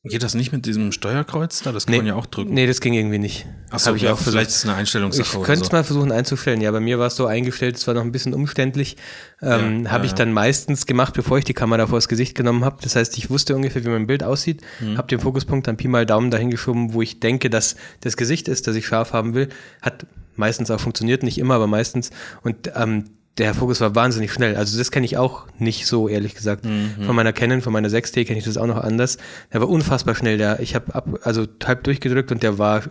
Geht 0.09 0.23
das 0.23 0.35
nicht 0.35 0.53
mit 0.53 0.67
diesem 0.67 0.93
Steuerkreuz 0.93 1.63
da? 1.63 1.73
Das 1.73 1.87
kann 1.87 1.93
Nee, 1.93 1.99
man 1.99 2.07
ja 2.07 2.15
auch 2.15 2.27
drücken. 2.27 2.55
Nee, 2.55 2.67
das 2.67 2.81
ging 2.81 2.95
irgendwie 2.95 3.19
nicht. 3.19 3.47
Ach 3.71 3.79
so, 3.79 3.89
Hab 3.91 3.97
ich 3.97 4.03
ja, 4.03 4.13
auch 4.13 4.17
versucht. 4.17 4.33
vielleicht 4.33 4.51
ist 4.51 4.57
es 4.57 4.65
eine 4.65 4.75
Einstellungssache 4.75 5.39
Ich 5.39 5.45
könnte 5.45 5.61
so. 5.61 5.65
es 5.67 5.73
mal 5.73 5.85
versuchen 5.85 6.13
einzustellen, 6.13 6.61
ja. 6.61 6.71
Bei 6.71 6.81
mir 6.81 6.99
war 6.99 7.07
es 7.09 7.17
so 7.17 7.27
eingestellt, 7.27 7.77
es 7.77 7.87
war 7.87 7.95
noch 7.95 8.03
ein 8.03 8.13
bisschen 8.13 8.35
umständlich. 8.35 8.97
Ähm, 9.43 9.85
Ja, 9.85 9.91
habe 9.93 10.05
ja, 10.05 10.11
ich 10.11 10.15
dann 10.15 10.33
meistens 10.33 10.87
gemacht, 10.87 11.15
bevor 11.15 11.39
ich 11.39 11.45
die 11.45 11.55
Kamera 11.55 11.87
vors 11.87 12.09
Gesicht 12.09 12.35
genommen 12.35 12.65
habe. 12.65 12.79
Das 12.83 12.97
heißt, 12.97 13.17
ich 13.19 13.31
wusste 13.31 13.55
ungefähr, 13.55 13.85
wie 13.85 13.89
mein 13.91 14.07
Bild 14.07 14.23
aussieht, 14.25 14.63
Mhm. 14.81 14.97
habe 14.99 15.09
den 15.09 15.21
Fokuspunkt 15.21 15.67
dann 15.67 15.77
Pi 15.77 15.89
mal 15.89 16.07
Daumen 16.07 16.31
dahin 16.31 16.51
geschoben, 16.51 16.93
wo 16.95 17.03
ich 17.03 17.21
denke, 17.21 17.51
dass 17.51 17.77
das 18.01 18.17
Gesicht 18.17 18.49
ist, 18.49 18.67
das 18.67 18.77
ich 18.77 18.87
scharf 18.87 19.13
haben 19.13 19.35
will. 19.35 19.49
Hat 19.83 20.07
meistens 20.37 20.71
auch 20.71 20.81
funktioniert, 20.81 21.23
nicht 21.23 21.39
immer, 21.39 21.55
aber 21.55 21.67
meistens. 21.67 22.11
Und 22.43 22.71
ähm, 22.75 23.05
der 23.39 23.55
Fokus 23.55 23.81
war 23.81 23.95
wahnsinnig 23.95 24.33
schnell. 24.33 24.57
Also 24.57 24.77
das 24.77 24.91
kenne 24.91 25.07
ich 25.07 25.17
auch 25.17 25.47
nicht 25.59 25.87
so, 25.87 26.09
ehrlich 26.09 26.35
gesagt. 26.35 26.65
Mhm. 26.65 27.05
Von 27.07 27.15
meiner 27.17 27.33
Canon, 27.33 27.63
von 27.63 27.73
meiner 27.73 27.89
6T 27.89 28.25
kenne 28.27 28.39
ich 28.39 28.45
das 28.45 28.57
auch 28.57 28.67
noch 28.67 28.79
anders. 28.83 29.17
Der 29.53 29.61
war 29.61 29.69
unfassbar 29.69 30.15
schnell. 30.15 30.39
Der, 30.39 30.61
ich 30.61 30.75
habe 30.75 30.95
ab, 30.95 31.07
also 31.23 31.47
halb 31.65 31.85
durchgedrückt 31.85 32.33
und 32.33 32.43
der 32.43 32.59
war 32.59 32.83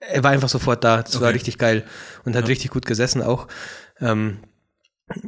er 0.00 0.22
war 0.22 0.32
einfach 0.32 0.48
sofort 0.48 0.84
da. 0.84 1.02
Das 1.02 1.14
war 1.20 1.28
Okay. 1.28 1.34
richtig 1.34 1.58
geil 1.58 1.84
und 2.24 2.36
hat 2.36 2.48
richtig 2.48 2.70
gut 2.70 2.84
gesessen 2.86 3.22
auch. 3.22 3.48
Ähm, 4.00 4.38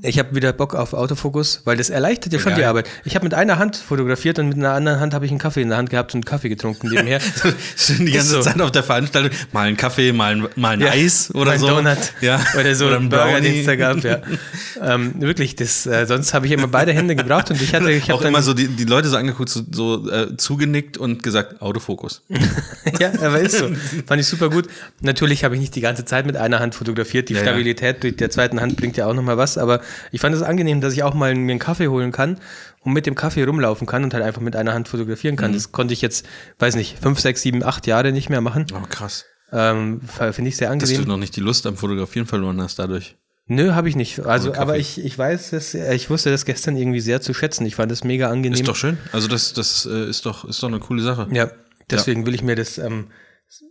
ich 0.01 0.19
habe 0.19 0.35
wieder 0.35 0.55
Bock 0.55 0.75
auf 0.75 0.95
Autofokus, 0.95 1.61
weil 1.67 1.77
das 1.77 1.91
erleichtert 1.91 2.33
ja 2.33 2.39
schon 2.39 2.53
Geil. 2.53 2.61
die 2.61 2.65
Arbeit. 2.65 2.89
Ich 3.05 3.15
habe 3.15 3.25
mit 3.27 3.35
einer 3.35 3.59
Hand 3.59 3.77
fotografiert 3.77 4.39
und 4.39 4.49
mit 4.49 4.57
einer 4.57 4.73
anderen 4.73 5.01
Hand 5.01 5.13
habe 5.13 5.27
ich 5.27 5.31
einen 5.31 5.39
Kaffee 5.39 5.61
in 5.61 5.69
der 5.69 5.77
Hand 5.77 5.91
gehabt 5.91 6.15
und 6.15 6.25
Kaffee 6.25 6.49
getrunken 6.49 6.89
nebenher. 6.89 7.21
Schön 7.77 8.07
die 8.07 8.13
ganze 8.13 8.31
so. 8.31 8.41
Zeit 8.41 8.59
auf 8.63 8.73
der 8.73 8.83
Veranstaltung. 8.83 9.33
Mal 9.53 9.67
einen 9.69 9.77
Kaffee, 9.77 10.13
mal 10.13 10.33
ein, 10.35 10.49
mal 10.57 10.71
ein 10.71 10.81
Ja, 10.81 10.93
Eis 10.93 11.31
oder 11.35 11.51
mein 11.51 11.61
so. 11.61 11.67
Donut 11.69 11.99
Ja. 12.23 12.41
oder 12.59 12.75
so 12.75 12.87
Oder 12.87 12.97
ein 12.97 13.03
ein 13.03 13.09
Burger, 13.11 13.41
den 13.43 13.55
es 13.61 13.67
da 13.67 13.77
gab. 13.77 14.03
Ja. 14.03 14.21
ähm, 14.83 15.21
wirklich, 15.21 15.57
das, 15.57 15.85
äh, 15.87 16.07
sonst 16.07 16.33
habe 16.33 16.47
ich 16.47 16.53
immer 16.53 16.69
beide 16.69 16.95
Hände 16.95 17.15
gebraucht 17.15 17.51
und 17.51 17.61
ich 17.61 17.75
hatte, 17.75 17.93
ich 17.93 18.11
auch 18.13 18.23
immer 18.23 18.41
so 18.41 18.55
die, 18.55 18.69
die 18.69 18.85
Leute 18.85 19.11
so 19.11 19.17
angeguckt, 19.19 19.51
so, 19.51 19.61
so 19.71 20.11
äh, 20.11 20.39
zugenickt 20.39 20.97
und 20.97 21.23
gesagt, 21.23 21.61
Autofokus. 21.61 22.23
ja, 22.99 23.13
aber 23.21 23.41
ist 23.41 23.59
so. 23.59 23.69
Fand 24.07 24.23
ich 24.23 24.27
super 24.27 24.49
gut. 24.49 24.69
Natürlich 25.03 25.45
habe 25.45 25.55
ich 25.55 25.61
nicht 25.61 25.75
die 25.75 25.83
ganze 25.83 26.07
Zeit 26.07 26.25
mit 26.25 26.39
einer 26.39 26.61
Hand 26.61 26.75
fotografiert. 26.75 27.29
Die 27.29 27.35
Ja, 27.35 27.41
ja. 27.41 27.45
Stabilität 27.47 28.03
durch 28.03 28.17
der 28.17 28.31
zweiten 28.31 28.59
Hand 28.63 28.77
bringt 28.77 28.97
ja 28.97 29.07
auch 29.07 29.13
nochmal 29.15 29.37
was. 29.37 29.59
Aber 29.67 29.81
ich 30.13 30.21
fand 30.21 30.35
es 30.35 30.43
angenehm, 30.43 30.81
dass 30.81 30.93
ich 30.93 31.03
auch 31.03 31.15
mal 31.15 31.35
mir 31.35 31.51
einen 31.53 31.59
Kaffee 31.61 31.89
holen 31.89 32.13
kann 32.13 32.39
und 32.81 32.93
mit 32.93 33.07
dem 33.07 33.15
Kaffee 33.15 33.45
rumlaufen 33.45 33.87
kann 33.87 34.05
und 34.05 34.15
halt 34.15 34.25
einfach 34.25 34.41
mit 34.41 34.57
einer 34.57 34.73
Hand 34.75 34.89
fotografieren 34.89 35.35
Mhm. 35.35 35.39
kann. 35.41 35.53
Das 35.53 35.73
konnte 35.73 35.93
ich 35.93 36.03
jetzt, 36.03 36.27
weiß 36.59 36.77
nicht, 36.77 36.99
fünf, 37.01 37.21
sechs, 37.21 37.43
sieben, 37.43 37.63
acht 37.63 37.87
Jahre 37.87 38.13
nicht 38.13 38.31
mehr 38.31 38.41
machen. 38.41 38.67
Oh, 38.75 38.87
krass. 38.89 39.25
Ähm, 39.53 40.01
Finde 40.33 40.49
ich 40.49 40.57
sehr 40.57 40.69
Dass 40.75 40.79
du 40.89 40.95
angenehm. 40.95 41.09
noch 41.09 41.19
nicht 41.19 41.37
die 41.37 41.41
Lust 41.41 41.67
am 41.67 41.77
Fotografieren 41.77 42.27
verloren 42.27 42.61
hast 42.61 42.79
dadurch. 42.79 43.17
Nö, 43.49 43.75
habe 43.75 43.89
ich 43.89 43.95
nicht. 43.95 44.19
Also, 44.27 44.49
Kaffee. 44.51 44.61
aber 44.61 44.77
ich, 44.79 45.05
ich 45.05 45.17
weiß 45.17 45.53
es, 45.53 45.75
ich 45.75 46.11
wusste 46.11 46.31
das 46.33 46.45
gestern 46.45 46.77
irgendwie 46.77 46.99
sehr 46.99 47.21
zu 47.21 47.33
schätzen. 47.33 47.65
Ich 47.65 47.77
fand 47.77 47.93
das 47.93 48.03
mega 48.03 48.29
angenehm. 48.29 48.55
Ist 48.59 48.67
doch 48.67 48.75
schön. 48.75 48.99
Also 49.13 49.29
das, 49.29 49.53
das 49.53 49.87
äh, 49.87 50.09
ist 50.11 50.27
doch, 50.27 50.45
ist 50.49 50.61
doch 50.63 50.69
eine 50.69 50.81
coole 50.81 51.01
Sache. 51.01 51.29
Ja, 51.31 51.49
deswegen 51.89 52.27
will 52.27 52.35
ich 52.35 52.43
mir 52.43 52.57
das 52.57 52.77
ähm, 52.79 53.07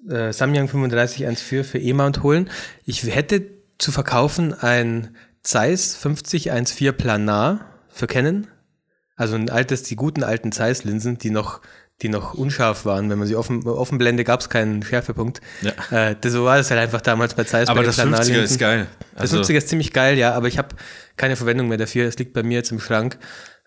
äh, 0.09 0.31
Samyang 0.31 0.67
3514 0.69 1.63
für 1.65 1.77
E-Mount 1.77 2.23
holen. 2.23 2.49
Ich 2.85 3.03
hätte 3.03 3.45
zu 3.77 3.91
verkaufen 3.91 4.53
ein 4.53 5.17
Zeiss 5.45 5.95
5014 5.95 6.93
Planar 6.97 7.65
für 7.87 8.07
Canon. 8.07 8.47
Also 9.15 9.35
ein 9.35 9.49
altes, 9.49 9.83
die 9.83 9.95
guten 9.95 10.23
alten 10.23 10.51
Zeiss-Linsen, 10.51 11.17
die 11.19 11.29
noch, 11.29 11.61
die 12.01 12.09
noch 12.09 12.33
unscharf 12.33 12.83
waren. 12.83 13.09
Wenn 13.09 13.19
man 13.19 13.27
sie 13.27 13.35
offen, 13.35 13.65
offen 13.65 13.97
blende, 13.97 14.23
gab 14.23 14.41
es 14.41 14.49
keinen 14.49 14.83
Schärfepunkt. 14.83 15.39
Ja. 15.61 16.09
Äh, 16.09 16.15
das, 16.19 16.33
so 16.33 16.43
war 16.43 16.57
das 16.57 16.69
halt 16.71 16.81
einfach 16.81 16.99
damals 16.99 17.35
bei 17.35 17.45
Zeiss. 17.45 17.69
Aber 17.69 17.81
bei 17.81 17.85
das 17.85 17.97
50er 17.97 18.07
Planarlinsen. 18.07 18.43
ist 18.43 18.59
geil. 18.59 18.87
Das 19.13 19.33
Also, 19.33 19.41
50er 19.41 19.57
ist 19.57 19.69
ziemlich 19.69 19.93
geil, 19.93 20.17
ja, 20.17 20.33
aber 20.33 20.47
ich 20.47 20.57
habe 20.57 20.75
keine 21.15 21.35
Verwendung 21.35 21.69
mehr 21.69 21.77
dafür. 21.77 22.07
Es 22.07 22.17
liegt 22.17 22.33
bei 22.33 22.43
mir 22.43 22.55
jetzt 22.55 22.71
im 22.71 22.79
Schrank. 22.79 23.17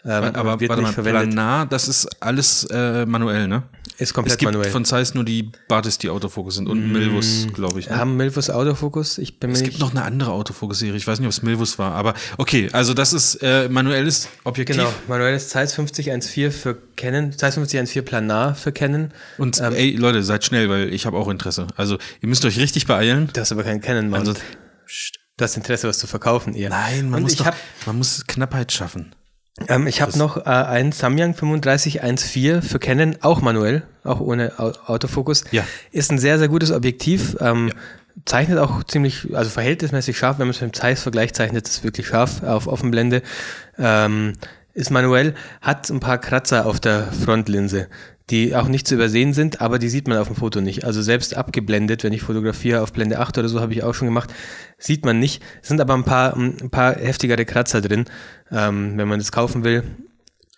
Ähm, 0.04 0.34
aber 0.34 0.60
wird 0.60 0.70
warte 0.70 0.82
nicht 0.82 0.90
mal, 0.96 1.02
verwendet. 1.02 1.34
Planar, 1.34 1.66
das 1.66 1.88
ist 1.88 2.08
alles 2.22 2.64
äh, 2.70 3.04
manuell, 3.04 3.48
ne? 3.48 3.64
Ist 3.98 4.14
komplett 4.14 4.34
es 4.34 4.38
gibt 4.38 4.52
manuell. 4.52 4.70
von 4.70 4.84
Zeiss 4.84 5.14
nur 5.14 5.24
die 5.24 5.50
Batis, 5.66 5.98
die 5.98 6.08
Autofokus 6.08 6.54
sind 6.54 6.68
und 6.68 6.92
Milvus, 6.92 7.48
glaube 7.52 7.80
ich. 7.80 7.90
Ne? 7.90 7.98
Haben 7.98 8.16
Milvus 8.16 8.48
Autofokus? 8.48 9.18
Ich 9.18 9.40
bin 9.40 9.50
Es 9.50 9.64
gibt 9.64 9.80
noch 9.80 9.90
eine 9.90 10.04
andere 10.04 10.30
Autofokus-Serie. 10.30 10.94
Ich 10.96 11.04
weiß 11.04 11.18
nicht, 11.18 11.26
ob 11.26 11.32
es 11.32 11.42
Milvus 11.42 11.80
war, 11.80 11.94
aber 11.94 12.14
okay, 12.36 12.68
also 12.72 12.94
das 12.94 13.12
ist 13.12 13.42
äh, 13.42 13.68
manuelles 13.68 14.28
Objektiv. 14.44 14.76
Genau, 14.76 14.92
manuelles 15.08 15.48
Zeiss 15.48 15.74
5014 15.74 16.52
für 16.52 16.78
Canon, 16.96 17.32
Zeiss 17.32 17.54
5014 17.54 18.04
Planar 18.04 18.54
für 18.54 18.70
Canon. 18.70 19.10
Und 19.36 19.58
Ähm, 19.60 19.74
ey, 19.74 19.96
Leute, 19.96 20.22
seid 20.22 20.44
schnell, 20.44 20.68
weil 20.68 20.94
ich 20.94 21.04
habe 21.04 21.16
auch 21.16 21.28
Interesse. 21.28 21.66
Also 21.76 21.98
ihr 22.20 22.28
müsst 22.28 22.44
euch 22.44 22.60
richtig 22.60 22.86
beeilen. 22.86 23.30
Du 23.32 23.40
hast 23.40 23.50
aber 23.50 23.64
keinen 23.64 23.80
Canon 23.80 24.10
Mount. 24.10 24.28
Also, 24.28 24.40
du 25.36 25.44
hast 25.44 25.56
Interesse, 25.56 25.88
was 25.88 25.98
zu 25.98 26.06
verkaufen 26.06 26.54
eher. 26.54 26.70
nein, 26.70 27.10
man 27.10 27.16
Und 27.18 27.22
muss, 27.22 27.34
doch, 27.34 27.50
man 27.86 27.98
muss 27.98 28.24
Knappheit 28.28 28.70
schaffen. 28.70 29.12
Ähm, 29.68 29.86
ich 29.86 30.00
hab 30.00 30.14
noch 30.16 30.36
äh, 30.36 30.50
einen 30.50 30.92
Samyang 30.92 31.34
3514 31.34 32.62
für 32.62 32.78
Canon, 32.78 33.16
auch 33.20 33.40
manuell, 33.40 33.82
auch 34.04 34.20
ohne 34.20 34.58
Au 34.58 34.72
Autofokus. 34.86 35.44
Ja. 35.50 35.64
Ist 35.90 36.10
ein 36.10 36.18
sehr, 36.18 36.38
sehr 36.38 36.48
gutes 36.48 36.70
Objektiv. 36.70 37.36
Ähm, 37.40 37.72
Zeichnet 38.24 38.58
auch 38.58 38.82
ziemlich, 38.82 39.34
also 39.34 39.48
verhältnismäßig 39.48 40.18
scharf, 40.18 40.38
wenn 40.38 40.48
man 40.48 40.54
es 40.54 40.60
mit 40.60 40.72
dem 40.72 40.74
Zeiss 40.74 41.02
vergleicht, 41.02 41.36
zeichnet 41.36 41.68
es 41.68 41.84
wirklich 41.84 42.08
scharf 42.08 42.42
auf 42.42 42.66
Offenblende. 42.66 43.22
Ähm, 43.78 44.32
ist 44.74 44.90
manuell, 44.90 45.34
hat 45.60 45.88
ein 45.88 46.00
paar 46.00 46.18
Kratzer 46.18 46.66
auf 46.66 46.80
der 46.80 47.12
Frontlinse, 47.12 47.88
die 48.30 48.54
auch 48.54 48.68
nicht 48.68 48.86
zu 48.86 48.94
übersehen 48.94 49.32
sind, 49.32 49.60
aber 49.60 49.78
die 49.78 49.88
sieht 49.88 50.06
man 50.06 50.18
auf 50.18 50.26
dem 50.28 50.36
Foto 50.36 50.60
nicht. 50.60 50.84
Also 50.84 51.00
selbst 51.02 51.34
abgeblendet, 51.36 52.04
wenn 52.04 52.12
ich 52.12 52.22
fotografiere 52.22 52.82
auf 52.82 52.92
Blende 52.92 53.18
8 53.20 53.38
oder 53.38 53.48
so, 53.48 53.60
habe 53.60 53.72
ich 53.72 53.82
auch 53.82 53.94
schon 53.94 54.06
gemacht, 54.08 54.32
sieht 54.78 55.04
man 55.04 55.18
nicht. 55.18 55.42
Es 55.62 55.68
sind 55.68 55.80
aber 55.80 55.94
ein 55.94 56.04
paar, 56.04 56.36
ein 56.36 56.70
paar 56.70 56.94
heftigere 56.94 57.44
Kratzer 57.44 57.80
drin, 57.80 58.04
ähm, 58.50 58.98
wenn 58.98 59.08
man 59.08 59.18
das 59.18 59.32
kaufen 59.32 59.64
will. 59.64 59.82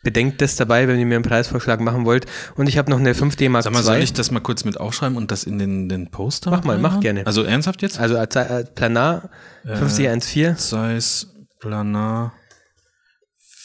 Bedenkt 0.02 0.40
das 0.40 0.56
dabei, 0.56 0.88
wenn 0.88 0.98
ihr 0.98 1.04
mir 1.04 1.16
einen 1.16 1.24
Preisvorschlag 1.24 1.78
machen 1.80 2.06
wollt. 2.06 2.24
Und 2.56 2.68
ich 2.70 2.78
habe 2.78 2.90
noch 2.90 2.98
eine 2.98 3.12
5D 3.12 3.50
Mark 3.50 3.64
Sag 3.64 3.72
mal, 3.74 3.82
soll 3.82 3.98
ich 3.98 4.14
das 4.14 4.30
mal 4.30 4.40
kurz 4.40 4.64
mit 4.64 4.80
aufschreiben 4.80 5.16
und 5.16 5.30
das 5.30 5.44
in 5.44 5.58
den, 5.58 5.90
den 5.90 6.10
Poster 6.10 6.50
Mach 6.50 6.64
mal, 6.64 6.78
mach 6.78 7.00
gerne. 7.00 7.26
Also 7.26 7.42
ernsthaft 7.42 7.82
jetzt? 7.82 8.00
Also 8.00 8.16
als- 8.16 8.34
äh, 8.34 8.64
Planar 8.74 9.28
5014. 9.64 10.56
Zeiss 10.56 11.26
Planar 11.60 12.32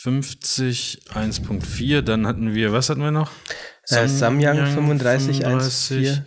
50 0.01 0.99
1.4, 1.13 2.01
dann 2.01 2.27
hatten 2.27 2.53
wir, 2.53 2.71
was 2.73 2.89
hatten 2.89 3.01
wir 3.01 3.11
noch? 3.11 3.31
Äh, 3.89 4.07
Samyang 4.07 4.65
35, 4.67 5.39
3514. 5.39 6.25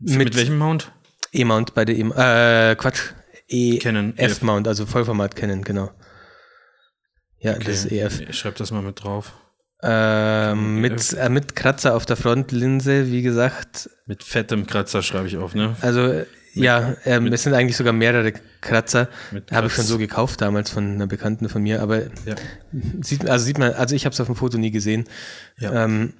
Mit, 0.00 0.18
mit 0.18 0.36
welchem 0.36 0.58
Mount? 0.58 0.92
E-Mount 1.32 1.74
bei 1.74 1.84
der 1.84 1.96
E, 1.96 2.00
äh, 2.00 2.74
Quatsch, 2.76 3.12
E, 3.48 3.78
Canon, 3.78 4.16
F-Mount, 4.16 4.66
also 4.68 4.86
Vollformat 4.86 5.34
Canon, 5.36 5.62
genau. 5.62 5.90
Ja, 7.38 7.54
das 7.54 7.84
ist 7.84 7.92
EF. 7.92 8.20
Ich 8.20 8.38
schreib 8.38 8.56
das 8.56 8.70
mal 8.70 8.82
mit 8.82 9.02
drauf. 9.02 9.32
Ähm, 9.82 10.80
mit, 10.80 11.12
äh, 11.14 11.28
mit 11.30 11.56
Kratzer 11.56 11.94
auf 11.96 12.04
der 12.04 12.16
Frontlinse, 12.16 13.10
wie 13.10 13.22
gesagt. 13.22 13.88
Mit 14.06 14.22
fettem 14.22 14.66
Kratzer 14.66 15.02
schreibe 15.02 15.26
ich 15.26 15.38
auf, 15.38 15.54
ne? 15.54 15.74
Also, 15.80 16.02
äh, 16.06 16.26
ja, 16.52 16.96
ähm, 17.04 17.32
es 17.32 17.44
sind 17.44 17.54
eigentlich 17.54 17.76
sogar 17.76 17.92
mehrere 17.92 18.32
Kratzer. 18.60 19.08
Mit 19.30 19.50
Habe 19.52 19.68
ich 19.68 19.72
schon 19.72 19.84
so 19.84 19.96
gekauft 19.98 20.42
damals 20.42 20.68
von 20.70 20.94
einer 20.94 21.06
Bekannten 21.06 21.48
von 21.48 21.62
mir, 21.62 21.80
aber 21.80 22.02
Ja. 22.26 22.34
sieht, 23.00 23.28
also 23.28 23.44
sieht 23.44 23.58
man, 23.58 23.72
also 23.72 23.94
ich 23.94 24.04
habe 24.04 24.12
es 24.12 24.20
auf 24.20 24.26
dem 24.26 24.36
Foto 24.36 24.58
nie 24.58 24.70
gesehen. 24.70 25.04
Ja. 25.58 25.84
Ähm, 25.84 26.12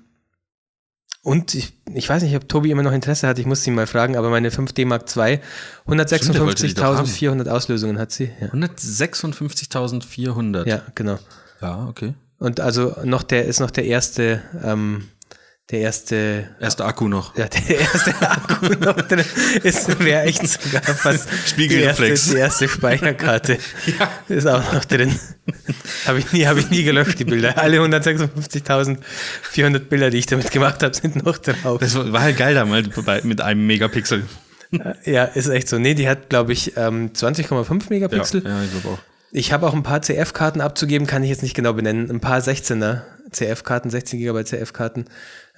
und 1.23 1.55
ich, 1.55 1.75
ich 1.93 2.09
weiß 2.09 2.23
nicht, 2.23 2.35
ob 2.35 2.49
Tobi 2.49 2.71
immer 2.71 2.83
noch 2.83 2.93
Interesse 2.93 3.29
hat, 3.29 3.39
ich 3.39 3.45
muss 3.45 3.67
ihn 3.67 3.75
mal 3.75 3.87
fragen, 3.87 4.17
aber 4.17 4.31
meine 4.31 4.49
5D 4.49 4.87
Mark 4.87 5.05
II, 5.15 5.39
wollte 5.87 6.67
die 6.67 6.75
doch 6.75 6.97
haben. 6.97 7.07
156.400 7.07 7.49
Auslösungen 7.49 7.99
hat 7.99 8.11
sie. 8.11 8.31
Ja, 8.41 8.47
156.400. 8.49 10.67
ja 10.67 10.81
genau. 10.95 11.19
Ja, 11.61 11.87
okay. 11.89 12.15
Und 12.39 12.61
also 12.61 12.97
noch 13.05 13.23
der 13.23 13.45
ist 13.45 13.61
noch 13.61 13.71
der 13.71 13.85
erste, 13.85 14.41
ähm, 14.65 15.09
der 15.71 15.81
erste, 15.81 16.49
Erster 16.61 16.85
Akku 16.87 17.09
noch. 17.09 17.37
ja, 17.37 17.47
der 17.47 17.81
erste 17.81 18.11
Akku 18.29 18.67
noch. 18.67 18.77
Ja, 18.77 18.77
der 18.77 18.91
erste 18.91 18.91
Akku 18.91 18.95
noch 18.95 19.01
drin 19.09 19.25
ist, 19.63 20.01
wäre 20.01 20.23
echt 20.23 20.47
sogar 20.47 20.83
fast 20.83 21.29
Spiegelreflex. 21.47 21.99
Die 21.99 22.11
erste, 22.11 22.35
die 22.35 22.41
erste 22.41 22.69
Speicherkarte 22.69 23.59
ist 24.29 24.47
auch 24.47 24.73
noch 24.73 24.85
drin. 24.85 25.19
Habe 26.07 26.19
ich 26.19 26.33
nie, 26.33 26.47
habe 26.47 26.61
ich 26.61 26.71
nie 26.71 26.83
gelöscht, 26.83 27.19
die 27.19 27.25
Bilder. 27.25 27.57
Alle 27.59 27.79
156.400 27.81 29.79
Bilder, 29.81 30.11
die 30.11 30.19
ich 30.19 30.27
damit 30.27 30.51
gemacht 30.51 30.83
habe, 30.83 30.95
sind 30.95 31.25
noch 31.25 31.39
drauf. 31.39 31.81
Das 31.81 31.95
war 31.95 32.21
halt 32.21 32.37
geil 32.37 32.55
damals 32.55 32.89
mit 33.25 33.41
einem 33.41 33.67
Megapixel. 33.67 34.25
Ja, 35.05 35.25
ist 35.25 35.49
echt 35.49 35.69
so. 35.69 35.79
Nee, 35.79 35.95
die 35.95 36.09
hat, 36.09 36.29
glaube 36.29 36.53
ich, 36.53 36.77
ähm, 36.77 37.11
20,5 37.13 37.91
Megapixel. 37.91 38.45
Ja, 38.45 38.63
ich 38.63 38.71
glaube 38.71 38.89
auch. 38.89 38.99
Ich 39.33 39.53
habe 39.53 39.67
auch 39.67 39.75
ein 39.75 39.83
paar 39.83 40.03
CF-Karten 40.03 40.61
abzugeben, 40.61 41.07
kann 41.07 41.23
ich 41.23 41.31
jetzt 41.31 41.43
nicht 41.43 41.55
genau 41.55 41.73
benennen. 41.73 42.11
Ein 42.11 42.21
paar 42.21 42.41
16er 42.41 43.03
CF-Karten, 43.31 43.91
16 43.91 44.19
GB 44.19 44.45
CF-Karten 44.45 45.05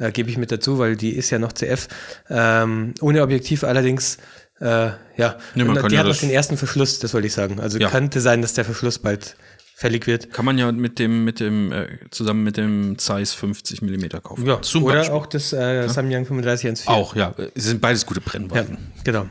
äh, 0.03 0.13
gebe 0.13 0.31
ich 0.31 0.37
mit 0.39 0.51
dazu, 0.53 0.79
weil 0.79 0.97
die 0.97 1.11
ist 1.11 1.31
ja 1.31 1.39
noch 1.39 1.53
CF. 1.53 1.89
Ähm, 2.29 2.95
ohne 3.01 3.23
Objektiv 3.23 3.65
allerdings, 3.65 4.19
äh, 4.61 4.65
ja. 4.67 4.97
Ja, 5.17 5.37
man 5.55 5.69
Und 5.71 5.77
kann 5.77 5.89
die 5.89 5.95
ja 5.95 6.01
hat 6.01 6.09
noch 6.09 6.17
den 6.17 6.31
ersten 6.31 6.57
Verschluss, 6.57 6.99
das 6.99 7.15
wollte 7.15 7.27
ich 7.27 7.33
sagen. 7.33 7.61
Also 7.61 7.79
Ja. 7.79 7.89
könnte 7.91 8.21
sein, 8.21 8.43
dass 8.43 8.55
der 8.55 8.65
Verschluss 8.65 8.99
bald 8.99 9.37
fällig 9.75 10.07
wird. 10.07 10.33
Kann 10.33 10.45
man 10.45 10.59
ja 10.59 10.71
mit 10.71 10.99
dem, 10.99 11.25
mit 11.25 11.41
dem, 11.41 11.73
äh, 11.73 11.87
zusammen 12.11 12.45
mit 12.45 12.57
dem 12.57 12.99
Zeiss 12.99 13.33
50 13.35 13.83
mm 13.83 14.09
kaufen. 14.23 14.47
Zum 14.63 14.85
Oder 14.85 14.97
Beispiel. 14.97 15.15
auch 15.15 15.27
das 15.27 15.53
äh, 15.53 15.89
Samyang 15.89 16.25
3514. 16.25 16.87
Auch, 16.89 17.17
ja. 17.17 17.35
Es 17.55 17.65
sind 17.65 17.81
beides 17.81 18.07
gute 18.07 18.21
Ja, 18.21 18.27
Brennweiten. 18.31 18.79
genau. 19.03 19.27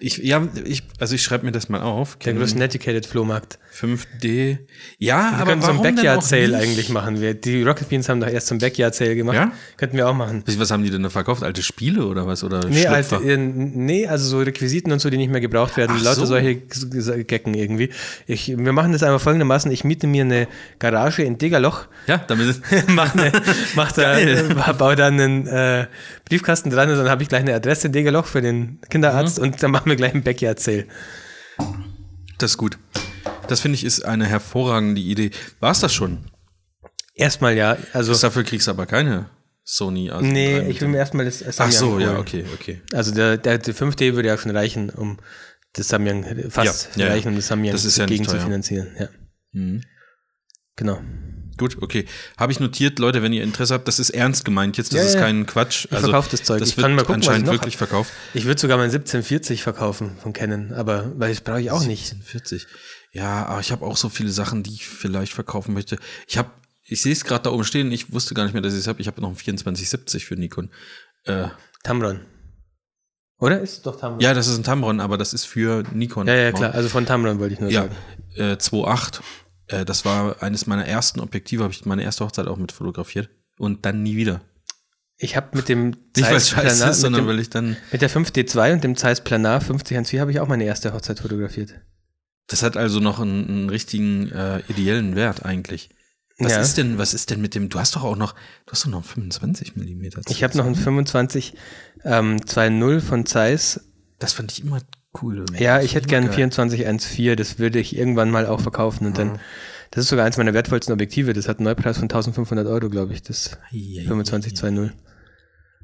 Ich, 0.00 0.18
ja, 0.18 0.46
ich, 0.64 0.82
also 0.98 1.14
ich 1.14 1.22
schreibe 1.22 1.44
mir 1.46 1.52
das 1.52 1.68
mal 1.68 1.80
auf. 1.80 2.16
Der 2.24 2.34
größte 2.34 2.58
Netiquette 2.58 3.08
Flohmarkt. 3.08 3.58
5D. 3.72 4.58
Ja, 4.98 5.30
Wir 5.30 5.38
aber 5.38 5.44
können 5.50 5.62
so 5.62 5.70
einen 5.70 5.82
Backyard 5.82 6.24
Sale 6.24 6.56
eigentlich 6.56 6.88
machen. 6.88 7.20
Wir, 7.20 7.34
die 7.34 7.62
Rocket 7.62 7.88
Beans 7.88 8.08
haben 8.08 8.20
doch 8.20 8.28
erst 8.28 8.48
so 8.48 8.54
einen 8.54 8.60
Backyard 8.60 8.94
Sale 8.94 9.14
gemacht. 9.14 9.36
Ja? 9.36 9.52
Könnten 9.76 9.96
wir 9.96 10.08
auch 10.08 10.14
machen. 10.14 10.42
Was 10.58 10.70
haben 10.70 10.82
die 10.82 10.90
denn 10.90 11.02
da 11.02 11.08
verkauft? 11.10 11.42
Alte 11.42 11.62
Spiele 11.62 12.04
oder 12.06 12.26
was? 12.26 12.42
Oder 12.44 12.66
Nee, 12.68 12.82
Schlüpfer? 12.86 13.22
äh, 13.24 13.36
nee, 13.36 14.06
also 14.06 14.26
so 14.28 14.38
Requisiten 14.40 14.92
und 14.92 15.00
so, 15.00 15.08
die 15.08 15.16
nicht 15.16 15.30
mehr 15.30 15.40
gebraucht 15.40 15.76
werden. 15.76 15.96
Ach 15.98 16.02
Lauter 16.02 16.20
so. 16.20 16.26
solche 16.26 16.56
Gecken 16.56 17.54
irgendwie. 17.54 17.90
Ich, 18.26 18.48
wir 18.48 18.72
machen 18.72 18.92
das 18.92 19.02
einfach 19.02 19.20
folgendermaßen. 19.20 19.70
Ich 19.70 19.84
miete 19.84 20.06
mir 20.06 20.24
eine 20.24 20.48
Garage 20.78 21.22
in 21.22 21.38
Degerloch, 21.38 21.86
Ja, 22.06 22.18
damit 22.18 22.60
mach 22.88 23.14
eine, 23.14 23.32
mach 23.76 23.92
da, 23.92 24.18
äh, 24.18 24.42
baue 24.76 24.96
da 24.96 25.06
einen 25.06 25.46
äh, 25.46 25.86
Briefkasten 26.28 26.70
dran 26.70 26.90
und 26.90 26.96
dann 26.96 27.08
habe 27.08 27.22
ich 27.22 27.28
gleich 27.28 27.40
eine 27.42 27.54
Adresse 27.54 27.86
in 27.86 27.92
Degerloch 27.92 28.26
für 28.26 28.42
den 28.42 28.78
Kinderarzt 28.90 29.38
Mhm. 29.38 29.44
und 29.44 29.62
dann 29.62 29.70
machen 29.82 29.90
wir 29.90 29.96
gleich 29.96 30.14
einen 30.14 30.22
Backyard 30.22 30.60
Sale. 30.60 30.86
das 32.38 32.52
ist 32.52 32.56
gut. 32.56 32.78
Das 33.48 33.60
finde 33.60 33.74
ich 33.74 33.84
ist 33.84 34.04
eine 34.04 34.26
hervorragende 34.26 35.00
Idee. 35.00 35.32
War 35.58 35.72
es 35.72 35.80
das 35.80 35.92
schon? 35.92 36.30
Erstmal 37.14 37.56
ja, 37.56 37.76
also 37.92 38.14
Dafür 38.14 38.44
kriegst 38.44 38.68
du 38.68 38.70
aber 38.70 38.86
keine 38.86 39.28
Sony. 39.64 40.10
Also 40.10 40.24
nee, 40.24 40.60
drei 40.60 40.68
ich 40.70 40.80
will 40.80 40.88
mir 40.88 40.98
erstmal 40.98 41.24
das 41.24 41.40
dem- 41.40 41.52
Ach 41.58 41.70
so, 41.72 41.90
Samyang 41.98 42.14
ja, 42.14 42.18
okay, 42.18 42.44
okay. 42.54 42.80
Also 42.92 43.12
der, 43.12 43.36
der, 43.36 43.58
der 43.58 43.74
5D 43.74 44.14
würde 44.14 44.28
ja 44.28 44.38
schon 44.38 44.54
reichen, 44.56 44.88
um 44.90 45.18
das 45.72 45.88
Samyang 45.88 46.24
fast 46.50 46.90
Ja, 46.96 47.06
ja, 47.06 47.12
reichen, 47.12 47.28
um 47.28 47.36
das 47.36 47.48
Samyang 47.48 47.72
Das 47.72 47.84
ist 47.84 47.98
ja 47.98 48.06
gegen 48.06 48.26
zu 48.26 48.38
finanzieren. 48.38 48.88
Ja. 48.98 49.08
Mhm. 49.52 49.82
Genau. 50.76 51.00
Gut, 51.58 51.76
okay. 51.80 52.06
Habe 52.38 52.52
ich 52.52 52.60
notiert, 52.60 52.98
Leute, 52.98 53.22
wenn 53.22 53.32
ihr 53.32 53.42
Interesse 53.42 53.74
habt, 53.74 53.86
das 53.88 53.98
ist 53.98 54.10
ernst 54.10 54.44
gemeint 54.44 54.76
jetzt, 54.78 54.92
das 54.92 55.00
Ja, 55.00 55.06
ist 55.06 55.14
ja. 55.14 55.20
kein 55.20 55.46
Quatsch. 55.46 55.86
Also, 55.90 56.06
verkauf 56.06 56.28
das 56.28 56.42
Zeug. 56.42 56.60
Das 56.60 56.70
Ich 56.70 56.76
wird 56.76 56.84
kann 56.86 56.94
mal 56.94 57.04
gucken, 57.04 57.22
ich 57.22 57.28
anscheinend 57.28 57.50
wirklich 57.50 57.76
verkauft. 57.76 58.12
Ich 58.34 58.44
würde 58.46 58.60
sogar 58.60 58.76
mein 58.78 58.86
1740 58.90 59.62
verkaufen 59.62 60.16
von 60.22 60.32
Canon, 60.32 60.72
aber 60.72 61.12
weil 61.16 61.30
das 61.30 61.40
brauche 61.42 61.60
ich 61.60 61.70
auch 61.70 61.84
nicht. 61.84 62.14
40. 62.24 62.66
Ja, 63.12 63.44
aber 63.46 63.60
ich 63.60 63.70
habe 63.72 63.84
auch 63.84 63.96
so 63.96 64.08
viele 64.08 64.30
Sachen, 64.30 64.62
die 64.62 64.72
ich 64.72 64.86
vielleicht 64.86 65.32
verkaufen 65.34 65.74
möchte. 65.74 65.98
Ich 66.26 66.38
habe, 66.38 66.50
ich 66.84 67.02
sehe 67.02 67.12
es 67.12 67.24
gerade 67.24 67.42
da 67.44 67.50
oben 67.50 67.64
stehen, 67.64 67.92
ich 67.92 68.12
wusste 68.12 68.32
gar 68.34 68.44
nicht 68.44 68.54
mehr, 68.54 68.62
dass 68.62 68.72
ich 68.72 68.80
es 68.80 68.86
habe. 68.86 69.00
Ich 69.00 69.06
habe 69.06 69.20
noch 69.20 69.28
einen 69.28 69.36
2470 69.36 70.24
für 70.24 70.36
Nikon. 70.36 70.70
Äh, 71.24 71.48
Tamron. 71.84 72.20
Oder 73.38 73.60
ist 73.60 73.72
es 73.72 73.82
doch 73.82 73.98
Tamron? 73.98 74.20
ja, 74.20 74.34
das 74.34 74.46
ist 74.46 74.56
ein 74.56 74.62
Tamron, 74.64 75.00
aber 75.00 75.18
das 75.18 75.34
ist 75.34 75.44
für 75.44 75.82
Nikon. 75.92 76.26
ja, 76.28 76.34
ja, 76.34 76.52
klar. 76.52 76.72
Also 76.74 76.88
von 76.88 77.04
Tamron 77.06 77.38
wollte 77.40 77.54
ich 77.54 77.60
nur 77.60 77.70
Ja, 77.70 77.82
sagen. 77.82 77.96
äh, 78.36 78.56
2.8. 78.56 79.20
Äh, 79.72 79.84
das 79.84 80.04
war 80.04 80.42
eines 80.42 80.66
meiner 80.66 80.86
ersten 80.86 81.20
Objektive, 81.20 81.62
habe 81.64 81.72
ich 81.72 81.84
meine 81.86 82.02
erste 82.02 82.24
Hochzeit 82.24 82.46
auch 82.46 82.56
mit 82.58 82.72
fotografiert. 82.72 83.30
Und 83.58 83.84
dann 83.84 84.02
nie 84.02 84.16
wieder. 84.16 84.40
Ich 85.18 85.36
habe 85.36 85.56
mit 85.56 85.68
dem 85.68 85.88
Nicht, 86.16 86.22
weil 86.22 86.32
Zeiss 86.40 86.48
scheiße 86.50 86.76
Planar- 86.76 86.90
ist, 86.90 87.00
sondern 87.00 87.22
mit, 87.22 87.28
dem, 87.28 87.34
weil 87.36 87.40
ich 87.42 87.50
dann. 87.50 87.76
mit 87.92 88.02
der 88.02 88.10
5D2 88.10 88.72
und 88.72 88.84
dem 88.84 88.96
Zeiss 88.96 89.22
Planar 89.22 89.60
5014 89.60 90.20
habe 90.20 90.30
ich 90.32 90.40
auch 90.40 90.48
meine 90.48 90.64
erste 90.64 90.92
Hochzeit 90.92 91.20
fotografiert. 91.20 91.74
Das 92.48 92.62
hat 92.62 92.76
also 92.76 92.98
noch 93.00 93.20
einen, 93.20 93.46
einen 93.48 93.70
richtigen 93.70 94.30
äh, 94.32 94.60
ideellen 94.68 95.14
Wert 95.14 95.44
eigentlich. 95.44 95.90
Was 96.38 96.52
Ja. 96.52 96.60
ist 96.60 96.76
denn, 96.76 96.98
was 96.98 97.14
ist 97.14 97.30
denn 97.30 97.40
mit 97.40 97.54
dem, 97.54 97.68
du 97.68 97.78
hast 97.78 97.94
doch 97.94 98.02
auch 98.02 98.16
noch, 98.16 98.32
du 98.66 98.72
hast 98.72 98.84
doch 98.84 98.90
noch 98.90 99.04
25 99.04 99.76
Millimeter. 99.76 100.20
Ich 100.28 100.42
habe 100.42 100.56
noch 100.56 100.66
einen 100.66 100.74
25 100.74 101.54
ähm, 102.04 102.38
2.0 102.38 103.00
von 103.00 103.26
Zeiss. 103.26 103.80
Das 104.18 104.32
fand 104.32 104.50
ich 104.50 104.62
immer 104.64 104.80
cool. 105.20 105.44
Ja, 105.58 105.80
ich 105.80 105.94
hätte 105.94 106.06
gern 106.08 106.24
geil. 106.26 106.50
2414, 106.50 107.36
das 107.36 107.58
würde 107.58 107.78
ich 107.80 107.96
irgendwann 107.96 108.30
mal 108.30 108.46
auch 108.46 108.60
verkaufen 108.60 109.06
und 109.06 109.18
dann, 109.18 109.38
das 109.90 110.04
ist 110.04 110.10
sogar 110.10 110.24
eins 110.24 110.36
meiner 110.36 110.54
wertvollsten 110.54 110.92
Objektive, 110.92 111.32
das 111.32 111.48
hat 111.48 111.58
einen 111.58 111.64
Neupreis 111.66 111.96
von 111.98 112.04
1500 112.04 112.66
Euro, 112.66 112.88
glaube 112.88 113.12
ich, 113.12 113.22
das 113.22 113.58
Eieiei. 113.72 114.04
25 114.06 114.54
2.0 114.54 114.90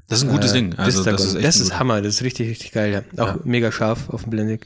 Das 0.07 0.19
ist 0.19 0.23
ein 0.25 0.31
gutes 0.31 0.51
Äh, 0.51 0.55
Ding. 0.55 0.73
Also, 0.77 1.03
das 1.03 1.23
ist 1.25 1.35
echt 1.35 1.45
das 1.45 1.59
ist 1.59 1.77
Hammer, 1.77 2.01
das 2.01 2.15
ist 2.15 2.23
richtig, 2.23 2.49
richtig 2.49 2.71
geil, 2.71 2.91
ja. 3.15 3.23
Auch 3.23 3.35
Ja. 3.35 3.39
mega 3.43 3.71
scharf 3.71 4.09
auf 4.09 4.23
dem 4.23 4.31
Blendig. 4.31 4.65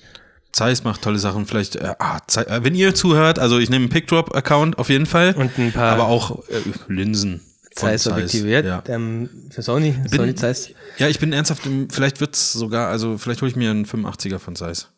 Zeiss 0.53 0.83
macht 0.83 1.01
tolle 1.01 1.17
Sachen. 1.17 1.47
Vielleicht, 1.47 1.75
äh, 1.77 1.95
ah, 1.97 2.19
Zei- 2.27 2.43
äh, 2.43 2.63
wenn 2.63 2.75
ihr 2.75 2.93
zuhört, 2.93 3.39
also 3.39 3.57
ich 3.57 3.69
nehme 3.71 3.85
einen 3.85 3.89
Pickdrop-Account 3.89 4.77
auf 4.77 4.89
jeden 4.89 5.07
Fall. 5.07 5.33
Und 5.33 5.57
ein 5.57 5.71
paar 5.71 5.91
aber 5.93 6.05
auch 6.07 6.47
äh, 6.49 6.61
Linsen. 6.87 7.41
Zeiss. 7.75 8.05
Ja, 8.05 8.59
Ja. 8.61 8.83
ähm, 8.87 9.29
für 9.51 9.61
Sony, 9.61 9.91
Bin- 9.91 10.07
Sony 10.09 10.35
Zeiss. 10.35 10.69
ja, 10.97 11.07
ich 11.07 11.19
bin 11.19 11.33
ernsthaft, 11.33 11.65
im, 11.65 11.89
vielleicht 11.89 12.19
wird's 12.21 12.53
sogar, 12.53 12.89
also 12.89 13.17
vielleicht 13.17 13.41
hole 13.41 13.49
ich 13.49 13.55
mir 13.55 13.71
einen 13.71 13.85
85er 13.85 14.39
von 14.39 14.55
Zeiss. 14.55 14.89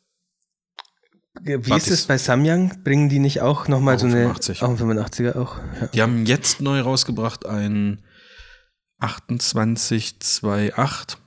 Wie 1.42 1.52
ist 1.54 1.70
Warte. 1.70 1.94
es 1.94 2.06
bei 2.06 2.18
Samyang? 2.18 2.82
Bringen 2.84 3.10
die 3.10 3.20
nicht 3.20 3.42
auch 3.42 3.68
nochmal 3.68 4.00
so 4.00 4.06
ein 4.06 4.14
eine, 4.14 4.22
85. 4.24 4.64
auch 4.64 4.70
ein 4.70 4.78
85er 4.78 5.36
auch? 5.38 5.58
Ja. 5.82 5.88
Die 5.88 6.02
haben 6.02 6.26
jetzt 6.26 6.62
neu 6.62 6.80
rausgebracht 6.80 7.46
ein 7.46 8.02
2828. 9.02 11.18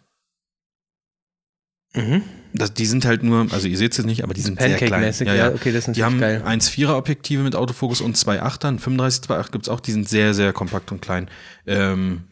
Mhm. 1.94 2.22
Das, 2.58 2.74
die 2.74 2.86
sind 2.86 3.04
halt 3.04 3.22
nur, 3.22 3.46
also 3.52 3.66
ihr 3.68 3.78
seht 3.78 3.92
es 3.92 3.98
jetzt 3.98 4.06
nicht, 4.06 4.24
aber 4.24 4.34
die 4.34 4.40
sind 4.40 4.58
sehr 4.60 4.76
klein. 4.76 4.90
Pancake-mäßig, 4.90 5.28
ja, 5.28 5.52
okay, 5.52 5.72
das 5.72 5.88
ist 5.88 5.96
Die 5.96 6.04
haben 6.04 6.18
geil. 6.20 6.42
1,4er 6.46 6.96
Objektive 6.96 7.42
mit 7.42 7.54
Autofokus 7.56 8.00
und 8.00 8.16
zwei 8.16 8.42
8er. 8.42 8.66
Ein 8.68 8.78
35 8.78 9.30
2.8 9.30 9.50
gibt's 9.52 9.68
auch, 9.68 9.80
die 9.80 9.92
sind 9.92 10.08
sehr, 10.08 10.34
sehr 10.34 10.52
kompakt 10.52 10.92
und 10.92 11.00
klein. 11.00 11.30
Ähm, 11.66 12.24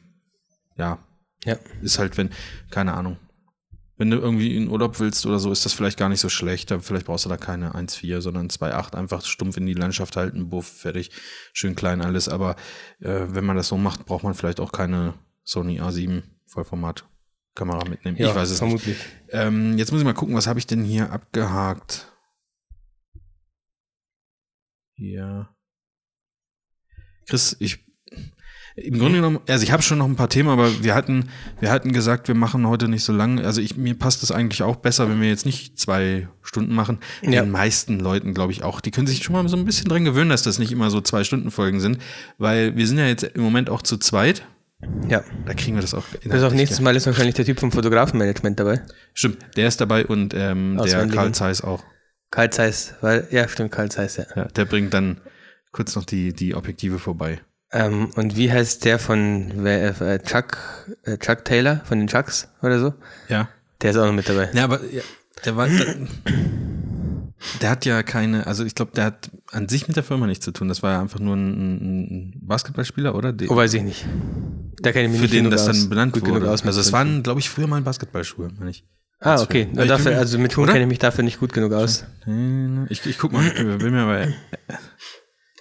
ja, 0.77 0.99
Ja. 1.45 1.57
ist 1.83 1.99
halt, 1.99 2.16
wenn, 2.18 2.31
keine 2.70 2.95
Ahnung. 2.95 3.16
Wenn 3.99 4.11
du 4.11 4.18
irgendwie 4.18 4.55
in 4.55 4.68
Urlaub 4.68 5.01
willst 5.01 5.24
oder 5.24 5.39
so, 5.39 5.51
ist 5.51 5.64
das 5.64 5.72
vielleicht 5.72 5.99
gar 5.99 6.11
nicht 6.11 6.20
so 6.20 6.29
schlecht. 6.29 6.70
Vielleicht 6.83 7.07
brauchst 7.07 7.24
du 7.24 7.31
da 7.31 7.39
keine 7.39 7.74
1,4, 7.74 8.20
sondern 8.20 8.49
2,8. 8.49 8.95
Einfach 8.95 9.24
stumpf 9.24 9.57
in 9.57 9.64
die 9.64 9.72
Landschaft 9.72 10.16
halten, 10.16 10.51
buff, 10.51 10.66
fertig. 10.66 11.11
Schön 11.55 11.74
klein 11.77 12.03
alles. 12.03 12.29
Aber 12.29 12.57
äh, 13.01 13.22
wenn 13.29 13.47
man 13.47 13.57
das 13.57 13.68
so 13.68 13.79
macht, 13.79 14.05
braucht 14.05 14.22
man 14.22 14.35
vielleicht 14.35 14.61
auch 14.61 14.70
keine 14.72 15.14
Sony 15.45 15.81
A7 15.81 16.24
Vollformat-Kamera 17.57 17.89
mitnehmen. 17.89 18.17
Ja, 18.19 18.29
ich 18.29 18.35
weiß 18.35 18.51
es 18.51 18.51
nicht. 18.51 18.59
vermutlich. 18.59 18.97
Ähm, 19.31 19.79
jetzt 19.79 19.91
muss 19.91 20.01
ich 20.01 20.05
mal 20.05 20.13
gucken, 20.13 20.35
was 20.35 20.47
habe 20.47 20.59
ich 20.59 20.67
denn 20.67 20.85
hier 20.85 21.11
abgehakt? 21.11 22.13
Ja. 24.97 25.51
Chris, 27.29 27.57
ich 27.59 27.85
im 28.79 28.99
Grunde 28.99 29.17
genommen, 29.17 29.41
also 29.49 29.65
ich 29.65 29.73
habe 29.73 29.83
schon 29.83 29.97
noch 29.97 30.05
ein 30.05 30.17
paar 30.17 30.29
Themen, 30.29 30.51
aber 30.51 30.83
wir 30.85 30.95
hatten, 30.95 31.31
wir 31.61 31.71
hatten 31.71 31.93
gesagt, 31.93 32.29
wir 32.29 32.35
machen 32.35 32.69
heute 32.69 32.89
nicht 32.89 33.05
so 33.05 33.13
lang. 33.15 33.41
Also 33.41 33.63
ich, 33.63 33.79
mir 33.79 33.95
passt 33.95 34.23
es 34.23 34.31
eigentlich 34.31 34.63
auch 34.63 34.77
besser, 34.77 35.09
wenn 35.09 35.19
wir 35.19 35.31
jetzt 35.31 35.47
nicht 35.47 35.79
zwei 35.79 36.29
Stunden 36.43 36.75
machen. 36.75 36.99
Ja. 37.23 37.41
Den 37.41 37.51
meisten 37.51 37.99
Leuten, 37.99 38.35
glaube 38.35 38.53
ich, 38.53 38.63
auch. 38.65 38.83
Die 38.83 38.91
können 38.91 39.07
sich 39.07 39.25
schon 39.25 39.33
mal 39.33 39.49
so 39.49 39.57
ein 39.57 39.65
bisschen 39.65 39.89
dran 39.89 40.05
gewöhnen, 40.05 40.29
dass 40.29 40.43
das 40.43 40.59
nicht 40.59 40.73
immer 40.73 40.91
so 40.91 41.01
zwei 41.01 41.25
Stunden 41.25 41.51
Folgen 41.51 41.81
sind, 41.81 41.99
weil 42.37 42.77
wir 42.77 42.87
sind 42.87 42.99
ja 42.99 43.07
jetzt 43.07 43.23
im 43.23 43.43
Moment 43.43 43.71
auch 43.71 43.81
zu 43.81 43.97
zweit. 43.97 44.47
Ja. 45.09 45.24
Da 45.45 45.55
kriegen 45.55 45.76
wir 45.76 45.82
das 45.82 45.95
auch. 45.95 46.05
Bis 46.22 46.43
auf 46.43 46.53
nächstes 46.53 46.80
Mal 46.80 46.97
ist 46.97 47.07
wahrscheinlich 47.07 47.34
der 47.34 47.45
Typ 47.45 47.61
vom 47.61 47.72
Fotografenmanagement 47.72 48.59
dabei. 48.59 48.82
Stimmt, 49.14 49.39
der 49.57 49.68
ist 49.68 49.80
dabei 49.80 50.07
und 50.07 50.34
ähm, 50.34 50.80
der. 50.84 51.07
Karl 51.07 51.32
Zeiss 51.32 51.62
auch. 51.62 51.84
Karl 52.30 52.51
Zeiss, 52.51 52.95
weil, 53.01 53.26
ja, 53.30 53.49
stimmt, 53.49 53.72
Karl 53.72 53.91
Zeiss, 53.91 54.16
ja. 54.16 54.24
Ja, 54.34 54.45
der 54.47 54.64
bringt 54.64 54.93
dann 54.93 55.20
kurz 55.72 55.95
noch 55.95 56.05
die, 56.05 56.32
die 56.32 56.55
Objektive 56.55 56.99
vorbei. 56.99 57.41
Ähm, 57.72 58.11
und 58.14 58.37
wie 58.37 58.51
heißt 58.51 58.84
der 58.84 58.99
von 58.99 59.53
wer, 59.57 60.01
äh, 60.01 60.18
Chuck, 60.20 60.59
äh, 61.05 61.18
Chuck 61.18 61.45
Taylor, 61.45 61.82
von 61.84 61.99
den 61.99 62.09
Chucks 62.09 62.49
oder 62.62 62.78
so? 62.78 62.95
Ja. 63.28 63.49
Der 63.82 63.91
ist 63.91 63.97
auch 63.97 64.07
noch 64.07 64.12
mit 64.12 64.28
dabei. 64.28 64.51
Ja, 64.53 64.64
aber 64.64 64.80
ja, 64.84 65.03
der 65.45 65.57
war. 65.57 65.68
Der, 67.61 67.70
hat 67.70 67.84
ja 67.84 68.03
keine, 68.03 68.47
also 68.47 68.64
ich 68.64 68.74
glaube, 68.74 68.93
der 68.95 69.05
hat 69.05 69.30
an 69.51 69.68
sich 69.68 69.87
mit 69.89 69.97
der 69.97 70.05
Firma 70.05 70.26
nichts 70.26 70.45
zu 70.45 70.53
tun. 70.53 70.68
Das 70.68 70.82
war 70.82 70.93
ja 70.93 71.01
einfach 71.01 71.20
nur 71.20 71.37
ein, 71.37 72.30
ein 72.32 72.41
Basketballspieler, 72.43 73.14
oder? 73.14 73.32
Der, 73.32 73.51
Oh, 73.51 73.57
weiß 73.57 73.74
ich 73.74 73.82
nicht. 73.82 74.07
Da 74.80 74.93
kenne 74.93 75.05
ich 75.07 75.11
mich 75.11 75.20
für 75.20 75.24
nicht 75.26 75.34
den 75.34 75.51
das 75.51 75.68
aus. 75.68 75.78
dann 75.78 75.89
benannt 75.91 76.26
wurde. 76.26 76.51
Aus 76.51 76.64
also 76.64 76.80
es 76.80 76.93
waren, 76.93 77.22
glaube 77.22 77.41
ich, 77.41 77.51
früher 77.51 77.66
mal 77.66 77.80
Basketballschuhe, 77.82 78.51
meine 78.59 78.70
ich. 78.70 78.84
Ah, 79.20 79.41
okay. 79.41 79.68
Ich 79.72 79.89
dafür, 79.89 80.18
also 80.18 80.39
mit 80.39 80.57
oder? 80.59 80.72
kenne 80.72 80.84
ich 80.84 80.89
mich 80.89 80.99
dafür 80.99 81.24
nicht 81.24 81.41
gut 81.41 81.53
genug 81.53 81.72
aus. 81.72 82.05
Ich, 82.89 83.05
ich 83.07 83.18
guck 83.18 83.32
mal, 83.32 83.47
ich 83.47 83.59
will 83.80 83.91
mir 83.91 84.03
aber. 84.03 84.28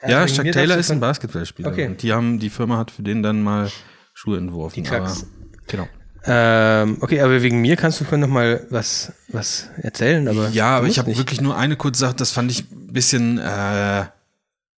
Ja, 0.08 0.20
Also 0.20 0.36
Chuck 0.44 0.52
Taylor 0.52 0.78
ist 0.78 0.92
ein 0.92 1.00
Basketballspieler. 1.00 1.70
Okay. 1.70 1.88
Und 1.88 2.04
die 2.04 2.14
haben, 2.14 2.38
die 2.38 2.52
Firma 2.52 2.78
hat 2.78 2.92
für 2.92 3.02
den 3.02 3.24
dann 3.24 3.42
mal 3.42 3.72
Schuhe 4.14 4.38
entworfen. 4.38 4.84
Die 4.84 4.88
Chucks. 4.88 5.26
Genau. 5.68 5.88
Ähm, 6.28 6.98
okay, 7.02 7.22
aber 7.22 7.42
wegen 7.44 7.62
mir 7.62 7.76
kannst 7.76 8.02
du 8.02 8.06
schon 8.06 8.20
noch 8.20 8.28
mal 8.28 8.66
was, 8.70 9.12
was 9.30 9.70
erzählen. 9.82 10.28
Aber 10.28 10.50
Ja, 10.50 10.78
aber 10.78 10.88
ich 10.88 10.98
habe 10.98 11.16
wirklich 11.16 11.42
nur 11.42 11.56
eine 11.58 11.76
kurze 11.76 12.00
Sache, 12.00 12.16
das 12.16 12.32
fand 12.32 12.50
ich 12.52 12.62
ein 12.72 12.94
bisschen, 12.94 13.38
äh, 13.38 14.06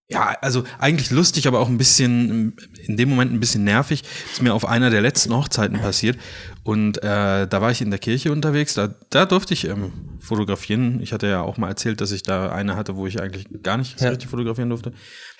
ja, 0.09 0.37
also 0.41 0.63
eigentlich 0.79 1.11
lustig, 1.11 1.47
aber 1.47 1.59
auch 1.59 1.67
ein 1.67 1.77
bisschen, 1.77 2.53
in 2.85 2.97
dem 2.97 3.09
Moment 3.09 3.33
ein 3.33 3.39
bisschen 3.39 3.63
nervig. 3.63 4.03
Ist 4.31 4.41
mir 4.41 4.53
auf 4.53 4.65
einer 4.65 4.89
der 4.89 5.01
letzten 5.01 5.33
Hochzeiten 5.33 5.79
passiert. 5.79 6.17
Und 6.63 6.97
äh, 7.03 7.47
da 7.47 7.61
war 7.61 7.71
ich 7.71 7.81
in 7.81 7.89
der 7.91 7.99
Kirche 7.99 8.31
unterwegs, 8.31 8.73
da, 8.73 8.93
da 9.09 9.25
durfte 9.25 9.53
ich 9.53 9.67
ähm, 9.67 9.91
fotografieren. 10.19 11.01
Ich 11.01 11.13
hatte 11.13 11.27
ja 11.27 11.41
auch 11.41 11.57
mal 11.57 11.69
erzählt, 11.69 11.99
dass 12.01 12.11
ich 12.11 12.23
da 12.23 12.51
eine 12.51 12.75
hatte, 12.75 12.95
wo 12.95 13.07
ich 13.07 13.21
eigentlich 13.21 13.47
gar 13.63 13.77
nicht 13.77 13.99
so 13.99 14.05
Ja. 14.05 14.11
richtig 14.11 14.29
fotografieren 14.29 14.69
durfte. 14.69 14.91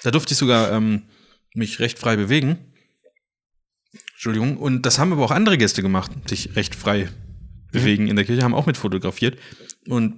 Da 0.04 0.12
durfte 0.12 0.34
ich 0.34 0.38
sogar 0.38 0.72
ähm, 0.72 1.04
mich 1.54 1.80
recht 1.80 2.00
frei 2.00 2.16
bewegen. 2.16 2.58
Entschuldigung. 4.18 4.58
Und 4.58 4.82
das 4.88 4.98
haben 4.98 5.12
aber 5.14 5.24
auch 5.24 5.30
andere 5.30 5.60
Gäste 5.60 5.84
gemacht, 5.84 6.10
sich 6.28 6.56
recht 6.56 6.74
frei 6.74 7.08
bewegen 7.72 8.08
in 8.08 8.16
der 8.16 8.26
Kirche, 8.26 8.42
haben 8.42 8.56
auch 8.56 8.66
mit 8.66 8.76
fotografiert. 8.76 9.38
Und 9.88 10.16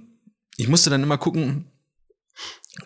ich 0.56 0.68
musste 0.68 0.88
dann 0.88 1.02
immer 1.02 1.18
gucken, 1.18 1.66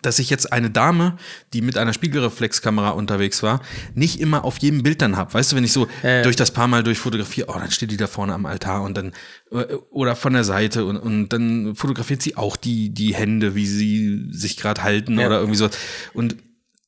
dass 0.01 0.19
ich 0.19 0.29
jetzt 0.29 0.51
eine 0.51 0.69
Dame, 0.69 1.15
die 1.53 1.61
mit 1.61 1.77
einer 1.77 1.93
Spiegelreflexkamera 1.93 2.89
unterwegs 2.89 3.43
war, 3.43 3.61
nicht 3.93 4.19
immer 4.19 4.43
auf 4.43 4.57
jedem 4.57 4.83
Bild 4.83 5.01
dann 5.01 5.15
hab. 5.15 5.33
Weißt 5.33 5.53
du, 5.53 5.55
wenn 5.55 5.63
ich 5.63 5.71
so 5.71 5.87
ja. 6.03 6.21
durch 6.21 6.35
das 6.35 6.51
paar 6.51 6.67
Mal 6.67 6.83
durchfotografiere, 6.83 7.47
oh, 7.47 7.57
dann 7.57 7.71
steht 7.71 7.91
die 7.91 7.97
da 7.97 8.07
vorne 8.07 8.33
am 8.33 8.45
Altar 8.45 8.81
und 8.81 8.97
dann 8.97 9.13
äh, 9.51 9.75
oder 9.91 10.17
von 10.17 10.33
der 10.33 10.43
Seite 10.43 10.83
und, 10.83 10.97
und 10.97 11.29
dann 11.29 11.75
fotografiert 11.75 12.23
sie 12.23 12.35
auch 12.35 12.57
die 12.57 12.93
die 12.93 13.15
Hände, 13.15 13.55
wie 13.55 13.67
sie 13.67 14.27
sich 14.31 14.57
gerade 14.57 14.83
halten 14.83 15.17
Ja. 15.17 15.27
oder 15.27 15.39
irgendwie 15.39 15.59
so. 15.59 15.69
Und 16.13 16.35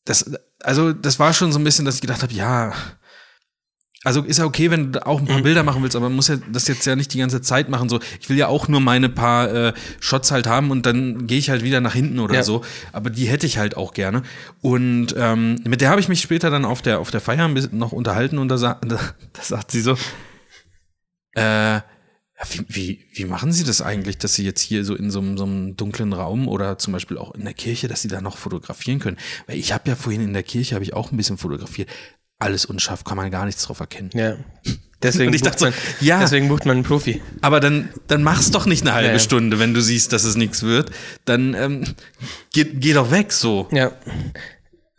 das, 0.04 0.30
also 0.60 0.92
das 0.92 1.18
war 1.18 1.32
schon 1.32 1.54
so 1.54 1.60
ein 1.60 1.64
bisschen, 1.64 1.86
dass 1.86 1.96
ich 1.96 2.02
gedacht 2.02 2.24
habe, 2.24 2.34
ja, 2.34 2.74
also 4.08 4.22
ist 4.24 4.40
ja 4.40 4.46
okay, 4.46 4.72
wenn 4.72 4.94
du 4.94 5.06
auch 5.06 5.20
ein 5.20 5.26
Mhm. 5.26 5.28
paar 5.30 5.42
Bilder 5.42 5.64
machen 5.64 5.84
willst, 5.84 5.96
aber 5.96 6.08
man 6.08 6.16
muss 6.16 6.28
ja 6.30 6.38
das 6.52 6.68
jetzt 6.68 6.86
ja 6.86 6.96
nicht 6.96 7.14
die 7.14 7.20
ganze 7.20 7.42
Zeit 7.42 7.70
machen. 7.70 7.90
So, 7.90 8.00
ich 8.20 8.30
will 8.30 8.38
ja 8.38 8.48
auch 8.48 8.68
nur 8.68 8.80
meine 8.80 9.10
paar 9.10 9.54
äh, 9.54 9.74
Shots 10.00 10.32
halt 10.32 10.48
haben 10.48 10.72
und 10.72 10.86
dann 10.86 11.28
gehe 11.28 11.38
ich 11.38 11.50
halt 11.50 11.64
wieder 11.64 11.82
nach 11.82 11.94
hinten 11.94 12.20
oder 12.20 12.36
Ja. 12.36 12.44
so. 12.44 12.64
Aber 12.94 13.10
die 13.10 13.26
hätte 13.28 13.46
ich 13.46 13.58
halt 13.58 13.78
auch 13.78 13.94
gerne. 13.94 14.24
Und 14.62 15.14
ähm, 15.18 15.56
mit 15.66 15.82
der 15.82 15.90
habe 15.90 16.00
ich 16.02 16.08
mich 16.10 16.22
später 16.22 16.50
dann 16.50 16.66
auf 16.66 16.82
der 16.82 17.00
auf 17.00 17.12
der 17.12 17.22
Feier 17.22 17.48
noch 17.72 17.92
unterhalten 17.92 18.38
und 18.40 18.48
da, 18.50 18.58
sa 18.58 18.74
da, 18.82 18.98
da 19.34 19.42
sagt 19.44 19.72
sie 19.72 19.82
so, 19.82 19.98
äh, 21.34 21.82
wie, 22.50 22.66
wie, 22.70 23.06
wie 23.14 23.26
machen 23.26 23.52
Sie 23.52 23.64
das 23.64 23.82
eigentlich, 23.82 24.20
dass 24.20 24.36
Sie 24.36 24.46
jetzt 24.46 24.62
hier 24.62 24.86
so 24.86 24.94
in 24.96 25.10
so, 25.10 25.20
einem- 25.20 25.38
so 25.40 25.44
einem 25.46 25.76
dunklen 25.76 26.14
Raum 26.14 26.48
oder 26.48 26.78
zum 26.78 26.94
Beispiel 26.94 27.18
auch 27.18 27.34
in 27.34 27.44
der 27.46 27.56
Kirche, 27.56 27.88
dass 27.88 28.04
Sie 28.04 28.08
da 28.10 28.22
noch 28.22 28.38
fotografieren 28.38 29.00
können? 29.00 29.18
Weil 29.48 29.58
ich 29.58 29.74
habe 29.74 29.90
ja 29.90 29.96
vorhin 29.96 30.22
in 30.22 30.34
der 30.34 30.44
Kirche 30.44 30.76
habe 30.76 30.84
ich 30.84 30.94
auch 30.94 31.12
ein 31.12 31.18
bisschen 31.18 31.38
fotografiert. 31.40 31.90
Alles 32.40 32.66
unscharf, 32.66 33.04
kann 33.04 33.18
man 33.18 33.32
gar 33.32 33.46
nichts 33.46 33.64
drauf 33.64 33.80
erkennen. 33.80 34.10
Ja. 34.14 34.36
Deswegen, 35.02 35.28
Und 35.30 35.34
ich 35.36 35.42
bucht 35.42 35.54
dachte 35.54 35.60
so, 35.60 35.66
man, 35.66 35.74
ja. 36.02 36.20
deswegen 36.20 36.48
bucht 36.50 36.66
man 36.66 36.78
einen 36.78 36.84
Profi. 36.86 37.22
Aber 37.42 37.60
dann, 37.60 37.90
dann 38.08 38.24
mach's 38.24 38.52
doch 38.52 38.66
nicht 38.66 38.82
eine 38.84 38.94
halbe 38.94 39.14
Ja. 39.14 39.20
Stunde, 39.20 39.60
wenn 39.60 39.74
du 39.74 39.82
siehst, 39.82 40.14
dass 40.14 40.24
es 40.24 40.36
nichts 40.36 40.64
wird. 40.64 40.92
Dann 41.26 41.54
ähm, 41.56 41.84
geh, 42.54 42.64
geh 42.66 42.94
doch 42.94 43.10
weg 43.12 43.32
so. 43.32 43.68
Ja. 43.72 43.92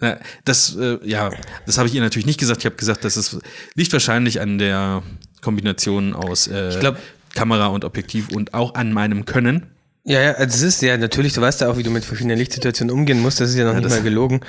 Ja, 0.00 0.18
Das, 0.44 0.76
äh, 0.76 0.98
ja, 1.04 1.30
das 1.66 1.76
habe 1.78 1.88
ich 1.88 1.94
ihr 1.94 2.00
natürlich 2.00 2.26
nicht 2.26 2.38
gesagt. 2.38 2.60
Ich 2.60 2.66
habe 2.66 2.76
gesagt, 2.76 3.04
das 3.04 3.16
ist, 3.16 3.38
liegt 3.74 3.92
wahrscheinlich 3.92 4.40
an 4.40 4.58
der 4.58 5.02
Kombination 5.40 6.14
aus 6.14 6.46
äh, 6.46 6.76
glaub- 6.78 6.96
Kamera 7.34 7.66
und 7.66 7.84
Objektiv 7.84 8.28
und 8.30 8.54
auch 8.54 8.74
an 8.74 8.92
meinem 8.92 9.24
Können. 9.24 9.66
Ja, 10.08 10.22
ja, 10.22 10.32
also 10.32 10.54
es 10.56 10.62
ist 10.62 10.80
ja 10.80 10.96
natürlich, 10.96 11.34
du 11.34 11.42
weißt 11.42 11.60
ja 11.60 11.68
auch, 11.68 11.76
wie 11.76 11.82
du 11.82 11.90
mit 11.90 12.02
verschiedenen 12.04 12.38
Lichtsituationen 12.38 12.94
umgehen 12.94 13.20
musst, 13.20 13.40
das 13.40 13.50
ist 13.50 13.56
ja 13.56 13.64
noch 13.66 13.74
nicht 13.74 13.84
das- 13.84 13.92
mal 13.92 14.02
gelogen. 14.02 14.40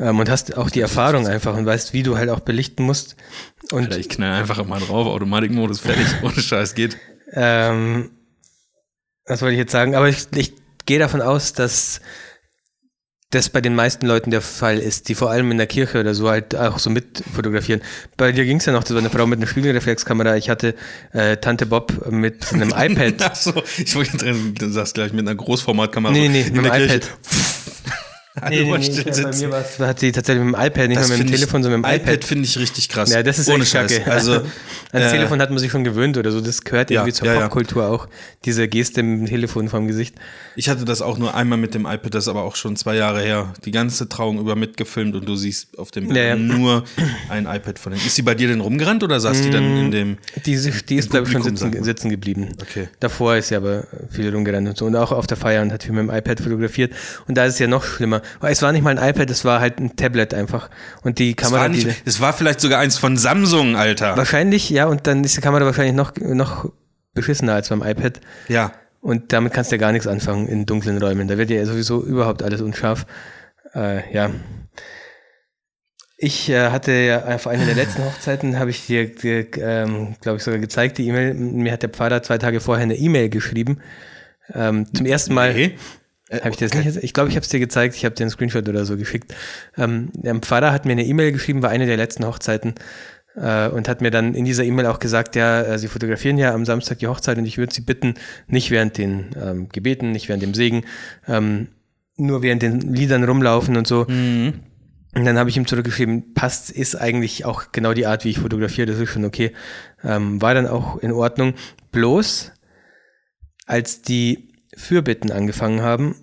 Ähm, 0.00 0.18
und 0.18 0.28
hast 0.28 0.56
auch 0.56 0.70
die 0.70 0.80
Erfahrung 0.80 1.28
einfach 1.28 1.56
und 1.56 1.64
weißt, 1.66 1.92
wie 1.92 2.02
du 2.02 2.18
halt 2.18 2.30
auch 2.30 2.40
belichten 2.40 2.82
musst. 2.84 3.14
Und 3.70 3.84
Alter, 3.84 3.98
ich 3.98 4.08
knall 4.08 4.32
einfach 4.40 4.64
mal 4.66 4.80
drauf, 4.80 5.06
Automatikmodus 5.06 5.78
fertig, 5.80 6.06
ohne 6.22 6.40
Scheiß 6.40 6.74
geht. 6.74 6.96
ähm, 7.32 8.10
was 9.26 9.40
wollte 9.40 9.52
ich 9.54 9.58
jetzt 9.60 9.70
sagen? 9.72 9.94
Aber 9.94 10.08
ich, 10.08 10.26
ich 10.34 10.52
gehe 10.84 10.98
davon 10.98 11.22
aus, 11.22 11.52
dass 11.52 12.00
das 13.34 13.48
bei 13.48 13.60
den 13.60 13.74
meisten 13.74 14.06
Leuten 14.06 14.30
der 14.30 14.40
Fall 14.40 14.78
ist, 14.78 15.08
die 15.08 15.14
vor 15.14 15.30
allem 15.30 15.50
in 15.50 15.58
der 15.58 15.66
Kirche 15.66 16.00
oder 16.00 16.14
so 16.14 16.28
halt 16.28 16.54
auch 16.54 16.78
so 16.78 16.90
mit 16.90 17.22
fotografieren. 17.34 17.80
Bei 18.16 18.32
dir 18.32 18.44
ging 18.44 18.58
es 18.58 18.66
ja 18.66 18.72
noch, 18.72 18.84
das 18.84 18.92
war 18.92 18.98
eine 18.98 19.10
Frau 19.10 19.26
mit 19.26 19.38
einer 19.38 19.46
Spiegelreflexkamera. 19.46 20.36
Ich 20.36 20.48
hatte 20.48 20.74
äh, 21.12 21.36
Tante 21.36 21.66
Bob 21.66 22.10
mit 22.10 22.52
einem 22.52 22.70
iPad. 22.76 23.14
Ach 23.20 23.34
so, 23.34 23.52
ich 23.76 23.94
wollte 23.96 24.16
drin, 24.16 24.54
du 24.58 24.68
sagst 24.70 24.94
gleich 24.94 25.12
mit 25.12 25.26
einer 25.26 25.34
Großformatkamera. 25.34 26.12
Nee, 26.12 26.28
nee, 26.28 26.44
mit 26.44 26.56
dem 26.56 26.62
der 26.62 26.72
Kirche. 26.72 27.00
Nee, 28.50 28.64
nee, 28.64 28.78
nee, 28.78 28.82
still 28.82 29.04
bei 29.22 29.36
mir 29.36 29.50
war's, 29.52 29.78
hat 29.78 30.00
sie 30.00 30.10
tatsächlich 30.10 30.44
mit 30.44 30.54
dem 30.56 30.60
iPad, 30.60 30.88
nicht 30.88 31.00
Das 31.00 31.08
mal 31.08 31.18
mit 31.18 31.28
dem 31.28 31.32
Telefon, 31.34 31.62
sondern 31.62 31.82
mit 31.82 31.90
dem 31.90 31.94
iPad. 31.96 32.08
iPad 32.14 32.24
finde 32.24 32.44
ich 32.44 32.58
richtig 32.58 32.88
krass. 32.88 33.12
Ja, 33.12 33.22
das 33.22 33.38
ist 33.38 33.48
Ohne 33.48 33.62
echt 33.62 33.70
Scheiß. 33.72 33.92
kacke. 33.98 34.10
Also, 34.10 34.32
Ans 34.92 35.06
äh, 35.06 35.10
Telefon 35.10 35.40
hat 35.40 35.50
man 35.50 35.58
sich 35.60 35.70
schon 35.70 35.84
gewöhnt 35.84 36.16
oder 36.16 36.32
so. 36.32 36.40
Das 36.40 36.62
gehört 36.64 36.90
Ja, 36.90 37.02
irgendwie 37.02 37.12
zur 37.12 37.28
ja, 37.28 37.34
ja. 37.34 37.40
Popkultur 37.42 37.86
auch. 37.88 38.08
Diese 38.44 38.66
Geste 38.66 39.00
im 39.00 39.26
Telefon 39.26 39.68
vorm 39.68 39.86
Gesicht. 39.86 40.16
Ich 40.56 40.68
hatte 40.68 40.84
das 40.84 41.00
auch 41.00 41.16
nur 41.16 41.34
einmal 41.36 41.58
mit 41.58 41.74
dem 41.74 41.82
iPad, 41.86 42.12
das 42.12 42.24
ist 42.24 42.28
aber 42.28 42.42
auch 42.42 42.56
schon 42.56 42.74
zwei 42.74 42.96
Jahre 42.96 43.22
her. 43.22 43.54
Die 43.64 43.70
ganze 43.70 44.08
Trauung 44.08 44.40
über 44.40 44.56
mitgefilmt 44.56 45.14
und 45.14 45.28
du 45.28 45.36
siehst 45.36 45.78
auf 45.78 45.92
dem 45.92 46.06
Bild 46.08 46.16
Ja, 46.16 46.24
ja. 46.24 46.36
nur 46.36 46.82
ein 47.28 47.46
iPad 47.46 47.78
von 47.78 47.92
denen. 47.92 48.04
Ist 48.04 48.16
sie 48.16 48.22
bei 48.22 48.34
dir 48.34 48.48
denn 48.48 48.60
rumgerannt 48.60 49.04
oder 49.04 49.20
saß 49.20 49.42
die 49.42 49.50
dann 49.50 49.76
in 49.76 49.90
dem. 49.92 50.18
Die, 50.44 50.54
ist- 50.54 50.90
die 50.90 50.96
ist, 50.96 51.10
glaube 51.10 51.26
ich, 51.28 51.32
schon 51.32 51.42
sitzen, 51.44 51.84
sitzen 51.84 52.10
geblieben. 52.10 52.48
Okay. 52.60 52.88
Davor 52.98 53.36
ist 53.36 53.48
sie 53.48 53.54
aber 53.56 53.84
viel 54.10 54.28
rumgerannt 54.34 54.68
und 54.68 54.76
so. 54.76 54.86
Und 54.86 54.96
auch 54.96 55.12
auf 55.12 55.28
der 55.28 55.36
Feier 55.36 55.62
und 55.62 55.72
hat 55.72 55.84
viel 55.84 55.92
mit 55.92 56.08
dem 56.08 56.10
iPad 56.10 56.40
fotografiert. 56.40 56.92
Und 57.28 57.36
da 57.36 57.44
ist 57.44 57.54
es 57.54 57.58
ja 57.60 57.68
noch 57.68 57.84
schlimmer. 57.84 58.22
Es 58.42 58.62
war 58.62 58.72
nicht 58.72 58.82
mal 58.82 58.96
ein 58.96 59.10
iPad, 59.10 59.30
es 59.30 59.44
war 59.44 59.60
halt 59.60 59.78
ein 59.78 59.96
Tablet 59.96 60.34
einfach. 60.34 60.70
Und 61.02 61.18
die 61.18 61.34
Kamera, 61.34 61.62
war, 61.62 61.68
nicht, 61.68 62.06
das 62.06 62.20
war 62.20 62.32
vielleicht 62.32 62.60
sogar 62.60 62.80
eins 62.80 62.98
von 62.98 63.16
Samsung, 63.16 63.76
Alter. 63.76 64.16
wahrscheinlich, 64.16 64.70
ja, 64.70 64.86
und 64.86 65.06
dann 65.06 65.24
ist 65.24 65.36
die 65.36 65.40
Kamera 65.40 65.64
wahrscheinlich 65.64 65.94
noch, 65.94 66.12
noch 66.16 66.70
beschissener 67.14 67.54
als 67.54 67.68
beim 67.68 67.82
iPad. 67.82 68.20
Ja. 68.48 68.72
Und 69.00 69.32
damit 69.32 69.52
kannst 69.52 69.70
du 69.70 69.76
ja 69.76 69.80
gar 69.80 69.92
nichts 69.92 70.06
anfangen 70.06 70.48
in 70.48 70.66
dunklen 70.66 70.98
Räumen. 70.98 71.28
Da 71.28 71.36
wird 71.36 71.50
ja 71.50 71.64
sowieso 71.66 72.02
überhaupt 72.02 72.42
alles 72.42 72.60
unscharf. 72.60 73.06
Äh, 73.74 74.14
ja. 74.14 74.30
Ich 76.16 76.48
äh, 76.48 76.70
hatte 76.70 76.92
ja 76.92 77.24
auf 77.26 77.46
einer 77.46 77.66
der 77.66 77.74
letzten 77.74 78.04
Hochzeiten, 78.04 78.58
habe 78.58 78.70
ich 78.70 78.86
dir, 78.86 79.14
dir 79.14 79.46
ähm, 79.58 80.16
glaube 80.20 80.38
ich, 80.38 80.42
sogar 80.42 80.58
gezeigt, 80.58 80.96
die 80.96 81.08
E-Mail. 81.08 81.34
Mir 81.34 81.72
hat 81.72 81.82
der 81.82 81.90
Pfarrer 81.90 82.22
zwei 82.22 82.38
Tage 82.38 82.60
vorher 82.60 82.84
eine 82.84 82.96
E-Mail 82.96 83.28
geschrieben. 83.28 83.80
Ähm, 84.52 84.86
zum 84.94 85.06
ersten 85.06 85.34
Mal. 85.34 85.52
Nee. 85.52 85.76
Habe 86.40 86.50
ich 86.50 86.56
dir 86.56 86.68
das 86.68 86.84
nicht? 86.84 86.96
Ich 87.02 87.12
glaube, 87.12 87.30
ich 87.30 87.36
habe 87.36 87.44
es 87.44 87.48
dir 87.48 87.60
gezeigt. 87.60 87.94
Ich 87.94 88.04
habe 88.04 88.14
dir 88.14 88.24
einen 88.24 88.30
Screenshot 88.30 88.68
oder 88.68 88.84
so 88.84 88.96
geschickt. 88.96 89.34
Ähm, 89.76 90.10
der 90.14 90.34
Pfarrer 90.36 90.72
hat 90.72 90.84
mir 90.84 90.92
eine 90.92 91.04
E-Mail 91.04 91.32
geschrieben, 91.32 91.62
war 91.62 91.70
eine 91.70 91.86
der 91.86 91.96
letzten 91.96 92.26
Hochzeiten 92.26 92.74
äh, 93.36 93.68
und 93.68 93.88
hat 93.88 94.00
mir 94.00 94.10
dann 94.10 94.34
in 94.34 94.44
dieser 94.44 94.64
E-Mail 94.64 94.86
auch 94.86 94.98
gesagt, 94.98 95.36
ja, 95.36 95.62
äh, 95.62 95.78
Sie 95.78 95.88
fotografieren 95.88 96.38
ja 96.38 96.54
am 96.54 96.64
Samstag 96.64 96.98
die 96.98 97.06
Hochzeit 97.06 97.38
und 97.38 97.46
ich 97.46 97.58
würde 97.58 97.74
Sie 97.74 97.82
bitten, 97.82 98.14
nicht 98.46 98.70
während 98.70 98.98
den 98.98 99.30
ähm, 99.40 99.68
Gebeten, 99.70 100.12
nicht 100.12 100.28
während 100.28 100.42
dem 100.42 100.54
Segen, 100.54 100.84
ähm, 101.26 101.68
nur 102.16 102.42
während 102.42 102.62
den 102.62 102.80
Liedern 102.80 103.24
rumlaufen 103.24 103.76
und 103.76 103.86
so. 103.86 104.06
Mhm. 104.08 104.54
Und 105.14 105.24
dann 105.24 105.38
habe 105.38 105.48
ich 105.48 105.56
ihm 105.56 105.66
zurückgeschrieben, 105.66 106.34
passt, 106.34 106.70
ist 106.70 106.96
eigentlich 106.96 107.44
auch 107.44 107.70
genau 107.70 107.92
die 107.94 108.06
Art, 108.06 108.24
wie 108.24 108.30
ich 108.30 108.40
fotografiere, 108.40 108.86
das 108.86 108.98
ist 108.98 109.10
schon 109.10 109.24
okay. 109.24 109.52
Ähm, 110.02 110.42
war 110.42 110.54
dann 110.54 110.66
auch 110.66 110.98
in 110.98 111.12
Ordnung. 111.12 111.54
Bloß, 111.92 112.52
als 113.66 114.02
die 114.02 114.52
Fürbitten 114.76 115.30
angefangen 115.30 115.82
haben, 115.82 116.16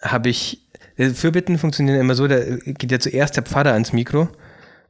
habe 0.00 0.28
ich, 0.28 0.62
äh, 0.96 1.10
Fürbitten 1.10 1.58
funktionieren 1.58 2.00
immer 2.00 2.14
so, 2.14 2.26
da 2.26 2.38
geht 2.38 2.90
ja 2.92 2.98
zuerst 2.98 3.36
der 3.36 3.42
Pfarrer 3.44 3.72
ans 3.72 3.92
Mikro 3.92 4.28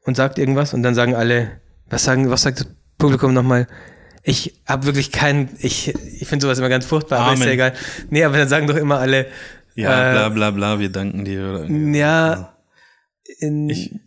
und 0.05 0.17
sagt 0.17 0.39
irgendwas 0.39 0.75
und 0.75 0.83
dann 0.83 0.95
sagen 0.95 1.15
alle, 1.15 1.51
was 1.91 2.05
sagen, 2.05 2.31
was 2.31 2.43
sagt 2.43 2.61
das 2.61 2.67
Publikum 2.99 3.33
nochmal? 3.33 3.67
Ich 4.23 4.61
habe 4.67 4.87
wirklich 4.87 5.13
keinen, 5.13 5.49
ich, 5.59 5.95
ich 5.95 6.29
finde 6.29 6.45
sowas 6.45 6.59
immer 6.59 6.69
ganz 6.69 6.85
furchtbar, 6.85 7.21
aber 7.21 7.33
ist 7.35 7.41
ja 7.41 7.45
Amen. 7.47 7.55
egal. 7.55 7.73
Nee, 8.11 8.25
aber 8.25 8.37
dann 8.37 8.49
sagen 8.49 8.67
doch 8.67 8.77
immer 8.77 8.99
alle, 8.99 9.27
Ja, 9.75 10.11
äh, 10.11 10.13
bla 10.13 10.29
bla 10.29 10.51
bla, 10.51 10.79
wir 10.81 10.91
danken 10.91 11.25
dir. 11.25 11.49
Oder 11.49 11.61
irgendwie. 11.63 11.99
ja, 11.99 12.53
in, 13.41 14.01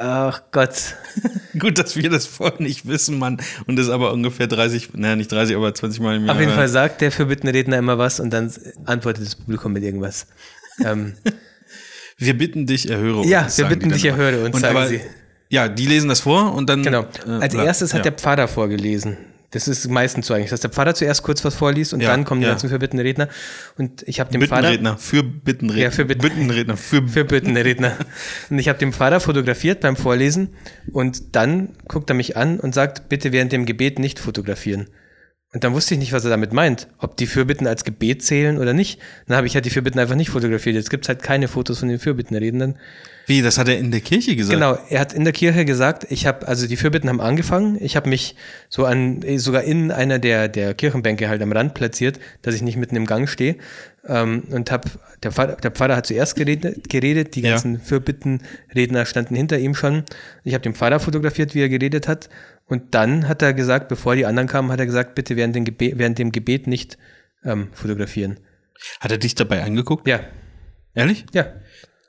ach 0.00 0.42
Gott. 0.52 0.94
Gut, 1.58 1.78
dass 1.78 1.96
wir 1.96 2.08
das 2.10 2.26
vorher 2.26 2.60
nicht 2.62 2.86
wissen, 2.86 3.18
Mann. 3.18 3.38
Und 3.66 3.76
das 3.76 3.88
aber 3.88 4.12
ungefähr 4.12 4.46
30, 4.46 4.90
naja, 4.94 5.16
nicht 5.16 5.30
30, 5.32 5.56
aber 5.56 5.74
20 5.74 6.00
Mal 6.00 6.16
im 6.16 6.26
Jahr. 6.26 6.34
Auf 6.34 6.40
jeden. 6.40 6.52
Fall 6.52 6.68
sagt 6.68 7.00
der 7.00 7.10
Fürbittenredner 7.12 7.76
immer 7.78 7.98
was 7.98 8.20
und 8.20 8.30
dann 8.32 8.52
antwortet 8.84 9.24
das 9.26 9.34
Publikum 9.36 9.72
mit 9.72 9.82
irgendwas. 9.82 10.26
ähm, 10.84 11.14
Wir 12.20 12.36
bitten 12.36 12.66
dich, 12.66 12.90
erhöre 12.90 13.18
uns. 13.18 13.28
Ja, 13.28 13.46
wir 13.56 13.66
bitten 13.66 13.90
dich, 13.90 14.04
erhöre 14.04 14.44
uns, 14.44 14.54
Und 14.56 14.60
sagen 14.60 14.76
aber, 14.76 14.88
sie. 14.88 15.00
Ja, 15.50 15.68
die 15.68 15.86
lesen 15.86 16.08
das 16.08 16.20
vor 16.20 16.52
und 16.52 16.68
dann. 16.68 16.82
genau. 16.82 17.06
äh, 17.26 17.30
Als 17.30 17.54
bla- 17.54 17.64
erstes 17.64 17.94
hat 17.94 17.98
ja. 18.04 18.10
der 18.10 18.12
Pfarrer 18.18 18.48
vorgelesen. 18.48 19.16
Das 19.50 19.66
ist 19.66 19.88
meistens 19.88 20.26
so 20.26 20.34
eigentlich, 20.34 20.50
dass 20.50 20.60
der 20.60 20.70
Pfarrer 20.70 20.94
zuerst 20.94 21.22
kurz 21.22 21.42
was 21.42 21.54
vorliest 21.54 21.94
und 21.94 22.00
Ja, 22.02 22.10
dann 22.10 22.24
kommen 22.24 22.40
die 22.42 22.46
ja. 22.46 22.52
ganzen 22.52 22.68
Fürbittenredner. 22.68 23.28
Und 23.78 24.02
ich 24.06 24.20
habe 24.20 24.30
dem 24.30 24.42
Pfarrer 24.42 24.60
Bittenredner, 24.62 24.98
für 24.98 25.22
Bittenredner. 25.22 25.82
Ja, 25.84 25.90
für 25.90 26.04
Bitten- 26.04 26.20
Bittenredner, 26.20 26.76
für, 26.76 27.08
für 27.08 27.24
Bittenredner. 27.24 27.96
Und 28.50 28.58
ich 28.58 28.68
habe 28.68 28.78
den 28.78 28.92
Pfarrer 28.92 29.20
fotografiert 29.20 29.80
beim 29.80 29.96
Vorlesen 29.96 30.50
und 30.92 31.34
dann 31.34 31.70
guckt 31.88 32.10
er 32.10 32.14
mich 32.14 32.36
an 32.36 32.60
und 32.60 32.74
sagt, 32.74 33.08
bitte 33.08 33.32
während 33.32 33.52
dem 33.52 33.64
Gebet 33.64 33.98
nicht 33.98 34.18
fotografieren. 34.18 34.88
Und 35.54 35.64
dann 35.64 35.72
wusste 35.72 35.94
ich 35.94 36.00
nicht, 36.00 36.12
was 36.12 36.24
er 36.24 36.30
damit 36.30 36.52
meint. 36.52 36.88
Ob 36.98 37.16
die 37.16 37.26
Fürbitten 37.26 37.66
als 37.66 37.84
Gebet 37.84 38.22
zählen 38.22 38.58
oder 38.58 38.74
nicht. 38.74 39.00
Dann 39.26 39.38
habe 39.38 39.46
ich 39.46 39.54
halt 39.54 39.64
die 39.64 39.70
Fürbitten 39.70 39.98
einfach 39.98 40.14
nicht 40.14 40.28
fotografiert. 40.28 40.76
Jetzt 40.76 40.90
gibt 40.90 41.06
es 41.06 41.08
halt 41.08 41.22
keine 41.22 41.48
Fotos 41.48 41.78
von 41.78 41.88
den 41.88 41.98
Fürbittenredenden. 41.98 42.78
Wie, 43.28 43.42
das 43.42 43.58
hat 43.58 43.68
er 43.68 43.76
in 43.76 43.90
der 43.90 44.00
Kirche 44.00 44.34
gesagt? 44.36 44.54
Genau, 44.54 44.78
er 44.88 45.00
hat 45.00 45.12
in 45.12 45.24
der 45.24 45.34
Kirche 45.34 45.66
gesagt, 45.66 46.06
ich 46.08 46.24
habe, 46.26 46.48
also 46.48 46.66
die 46.66 46.76
Fürbitten 46.76 47.10
haben 47.10 47.20
angefangen. 47.20 47.76
Ich 47.78 47.94
habe 47.94 48.08
mich 48.08 48.36
so 48.70 48.86
an, 48.86 49.22
sogar 49.36 49.64
in 49.64 49.90
einer 49.90 50.18
der, 50.18 50.48
der 50.48 50.72
Kirchenbänke 50.72 51.28
halt 51.28 51.42
am 51.42 51.52
Rand 51.52 51.74
platziert, 51.74 52.18
dass 52.40 52.54
ich 52.54 52.62
nicht 52.62 52.78
mitten 52.78 52.96
im 52.96 53.04
Gang 53.04 53.28
stehe. 53.28 53.56
Ähm, 54.06 54.44
und 54.50 54.70
habe, 54.70 54.88
der 55.22 55.32
Pfarrer, 55.32 55.56
der 55.56 55.70
Pfarrer 55.72 55.96
hat 55.96 56.06
zuerst 56.06 56.36
geredet, 56.36 56.88
geredet 56.88 57.34
die 57.34 57.42
ganzen 57.42 57.74
ja. 57.74 57.80
Fürbittenredner 57.80 59.04
standen 59.04 59.34
hinter 59.34 59.58
ihm 59.58 59.74
schon. 59.74 60.04
Ich 60.42 60.54
habe 60.54 60.62
den 60.62 60.74
Pfarrer 60.74 60.98
fotografiert, 60.98 61.54
wie 61.54 61.60
er 61.60 61.68
geredet 61.68 62.08
hat. 62.08 62.30
Und 62.64 62.94
dann 62.94 63.28
hat 63.28 63.42
er 63.42 63.52
gesagt, 63.52 63.88
bevor 63.88 64.16
die 64.16 64.24
anderen 64.24 64.48
kamen, 64.48 64.72
hat 64.72 64.80
er 64.80 64.86
gesagt, 64.86 65.14
bitte 65.14 65.36
während 65.36 65.54
dem 65.54 65.66
Gebet, 65.66 65.98
während 65.98 66.18
dem 66.18 66.32
Gebet 66.32 66.66
nicht 66.66 66.96
ähm, 67.44 67.68
fotografieren. 67.72 68.40
Hat 69.00 69.10
er 69.10 69.18
dich 69.18 69.34
dabei 69.34 69.62
angeguckt? 69.64 70.08
Ja. 70.08 70.20
Ehrlich? 70.94 71.26
Ja. 71.34 71.52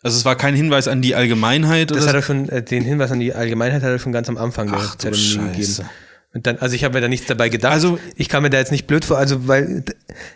Also 0.02 0.18
es 0.18 0.26
war 0.26 0.36
kein 0.36 0.56
Hinweis 0.56 0.88
an 0.88 1.02
die 1.02 1.16
Allgemeinheit? 1.16 1.92
Das 1.92 1.98
oder 1.98 2.08
hat 2.08 2.16
er 2.16 2.22
schon, 2.22 2.50
äh, 2.50 2.64
den 2.64 2.84
Hinweis 2.84 3.12
an 3.12 3.20
die 3.20 3.34
Allgemeinheit 3.34 3.84
hat 3.84 3.90
er 3.90 4.00
schon 4.00 4.14
ganz 4.14 4.30
am 4.30 4.38
Anfang 4.38 4.72
Ach, 4.74 4.96
der 4.96 5.12
Zeremonie 5.12 5.52
gegeben. 5.52 5.90
Und 6.32 6.46
dann, 6.46 6.58
also 6.60 6.76
ich 6.76 6.84
habe 6.84 6.94
mir 6.94 7.02
da 7.02 7.08
nichts 7.08 7.26
dabei 7.26 7.50
gedacht. 7.50 7.74
Also 7.74 7.98
ich 8.16 8.30
kam 8.30 8.44
mir 8.44 8.52
da 8.52 8.60
jetzt 8.60 8.72
nicht 8.72 8.86
blöd 8.86 9.04
vor, 9.04 9.18
also 9.18 9.48
weil 9.48 9.84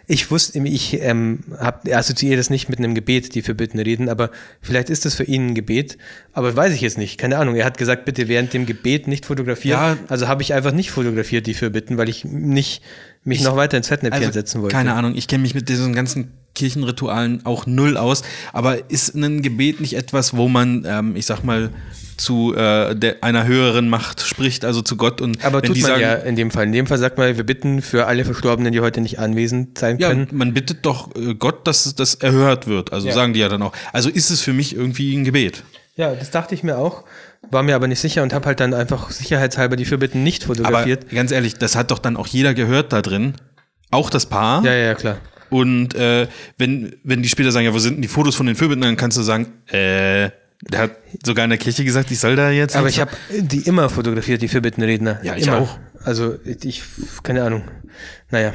ich 0.07 0.31
wusste, 0.31 0.57
ich 0.57 0.99
ähm, 1.01 1.41
habe 1.59 1.95
assoziiere 1.95 2.35
das 2.35 2.49
nicht 2.49 2.67
mit 2.67 2.79
einem 2.79 2.95
Gebet, 2.95 3.35
die 3.35 3.43
für 3.43 3.53
Bitten 3.53 3.77
reden, 3.77 4.09
aber 4.09 4.31
vielleicht 4.59 4.89
ist 4.89 5.05
das 5.05 5.13
für 5.13 5.23
ihn 5.23 5.49
ein 5.49 5.55
Gebet, 5.55 5.99
aber 6.31 6.55
weiß 6.55 6.73
ich 6.73 6.81
jetzt 6.81 6.97
nicht, 6.97 7.19
keine 7.19 7.37
Ahnung. 7.37 7.53
Er 7.55 7.65
hat 7.65 7.77
gesagt, 7.77 8.05
bitte 8.05 8.27
während 8.27 8.53
dem 8.53 8.65
Gebet 8.65 9.07
nicht 9.07 9.27
fotografieren. 9.27 9.79
Ja, 9.79 9.97
also 10.07 10.27
habe 10.27 10.41
ich 10.41 10.55
einfach 10.55 10.71
nicht 10.71 10.89
fotografiert, 10.89 11.45
die 11.45 11.53
für 11.53 11.69
Bitten, 11.69 11.97
weil 11.97 12.09
ich 12.09 12.25
nicht 12.25 12.81
mich 13.23 13.39
ich, 13.39 13.45
noch 13.45 13.55
weiter 13.55 13.77
ins 13.77 13.89
Fettnäpfchen 13.89 14.25
also, 14.25 14.33
setzen 14.33 14.63
wollte. 14.63 14.75
Keine 14.75 14.95
Ahnung, 14.95 15.13
ich 15.15 15.27
kenne 15.27 15.43
mich 15.43 15.53
mit 15.53 15.69
diesen 15.69 15.93
ganzen 15.93 16.31
Kirchenritualen 16.55 17.45
auch 17.45 17.65
null 17.65 17.97
aus, 17.97 18.23
aber 18.51 18.89
ist 18.89 19.15
ein 19.15 19.41
Gebet 19.41 19.81
nicht 19.81 19.95
etwas, 19.95 20.35
wo 20.35 20.47
man, 20.47 20.85
ähm, 20.87 21.15
ich 21.15 21.25
sag 21.25 21.43
mal, 21.43 21.69
zu 22.17 22.55
äh, 22.55 22.95
der, 22.95 23.23
einer 23.23 23.45
höheren 23.45 23.89
Macht 23.89 24.21
spricht, 24.21 24.65
also 24.65 24.81
zu 24.81 24.97
Gott. 24.97 25.21
Und 25.21 25.43
Aber 25.43 25.61
tut 25.61 25.77
man 25.77 25.91
sagen, 25.91 26.01
ja 26.01 26.13
in 26.13 26.35
dem 26.35 26.51
Fall. 26.51 26.65
In 26.65 26.71
dem 26.71 26.87
Fall 26.87 26.97
sagt 26.97 27.17
man, 27.17 27.35
wir 27.35 27.43
bitten 27.43 27.81
für 27.81 28.05
alle 28.07 28.25
Verstorbenen, 28.25 28.71
die 28.71 28.79
heute 28.79 29.01
nicht 29.01 29.19
anwesend 29.19 29.77
sein 29.77 29.97
ja, 29.97 30.09
können. 30.09 30.27
Man 30.31 30.53
bittet 30.53 30.85
doch 30.85 31.15
äh, 31.15 31.33
Gott, 31.35 31.67
dass 31.67 31.95
das 31.95 32.15
erhört 32.15 32.67
wird. 32.67 32.93
Also 32.93 33.07
ja. 33.07 33.13
sagen 33.13 33.33
die 33.33 33.39
ja 33.39 33.49
dann 33.49 33.61
auch. 33.61 33.73
Also 33.91 34.09
ist 34.09 34.29
es 34.29 34.41
für 34.41 34.53
mich 34.53 34.75
irgendwie 34.75 35.15
ein 35.15 35.23
Gebet. 35.23 35.63
Ja, 35.95 36.13
das 36.13 36.31
dachte 36.31 36.55
ich 36.55 36.63
mir 36.63 36.77
auch, 36.77 37.03
war 37.51 37.61
mir 37.61 37.75
aber 37.75 37.87
nicht 37.87 37.99
sicher 37.99 38.23
und 38.23 38.33
habe 38.33 38.47
halt 38.47 38.59
dann 38.59 38.73
einfach 38.73 39.11
sicherheitshalber 39.11 39.75
die 39.75 39.85
Fürbitten 39.85 40.23
nicht 40.23 40.45
fotografiert. 40.45 41.05
Aber 41.05 41.15
ganz 41.15 41.31
ehrlich, 41.31 41.55
das 41.55 41.75
hat 41.75 41.91
doch 41.91 41.99
dann 41.99 42.17
auch 42.17 42.27
jeder 42.27 42.53
gehört 42.53 42.93
da 42.93 43.01
drin. 43.01 43.33
Auch 43.91 44.09
das 44.09 44.25
Paar. 44.25 44.63
Ja, 44.65 44.73
ja, 44.73 44.95
klar. 44.95 45.17
Und 45.53 45.93
äh, 45.93 46.27
wenn, 46.57 46.95
wenn 47.03 47.21
die 47.21 47.29
später 47.29 47.51
sagen, 47.51 47.67
ja, 47.67 47.73
wo 47.75 47.77
sind 47.77 47.95
denn 47.95 48.01
die 48.01 48.07
Fotos 48.07 48.33
von 48.33 48.47
den 48.47 48.55
Fürbitten, 48.55 48.81
dann 48.81 48.97
kannst 48.97 49.17
du 49.17 49.21
sagen, 49.21 49.53
äh, 49.67 50.31
der 50.61 50.79
hat 50.79 50.91
sogar 51.23 51.43
in 51.43 51.51
der 51.51 51.59
Kirche 51.59 51.85
gesagt, 51.85 52.09
ich 52.09 52.19
soll 52.19 52.35
da 52.35 52.49
jetzt. 52.49 52.75
Aber 52.75 52.89
ich 52.89 52.99
habe 52.99 53.11
die 53.37 53.59
immer 53.59 53.87
fotografiert, 53.87 54.41
die 54.41 54.47
Fürbittenredner. 54.47 55.19
Ja, 55.21 55.35
ich 55.35 55.45
immer. 55.45 55.59
auch. 55.59 55.77
Also 56.03 56.39
ich, 56.43 56.81
keine 57.21 57.43
Ahnung. 57.43 57.65
Naja. 58.31 58.51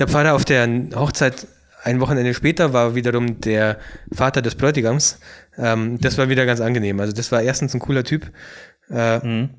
Der 0.00 0.08
Pfarrer 0.08 0.34
auf 0.34 0.44
der 0.44 0.68
Hochzeit 0.96 1.46
ein 1.84 2.00
Wochenende 2.00 2.34
später 2.34 2.72
war 2.72 2.96
wiederum 2.96 3.40
der 3.40 3.78
Vater 4.12 4.42
des 4.42 4.56
Bräutigams. 4.56 5.20
Ähm, 5.56 6.00
das 6.00 6.18
war 6.18 6.28
wieder 6.28 6.46
ganz 6.46 6.60
angenehm. 6.60 6.98
Also 6.98 7.12
das 7.12 7.30
war 7.30 7.42
erstens 7.42 7.74
ein 7.74 7.80
cooler 7.80 8.02
Typ. 8.02 8.32
Äh, 8.90 9.18
mhm 9.18 9.50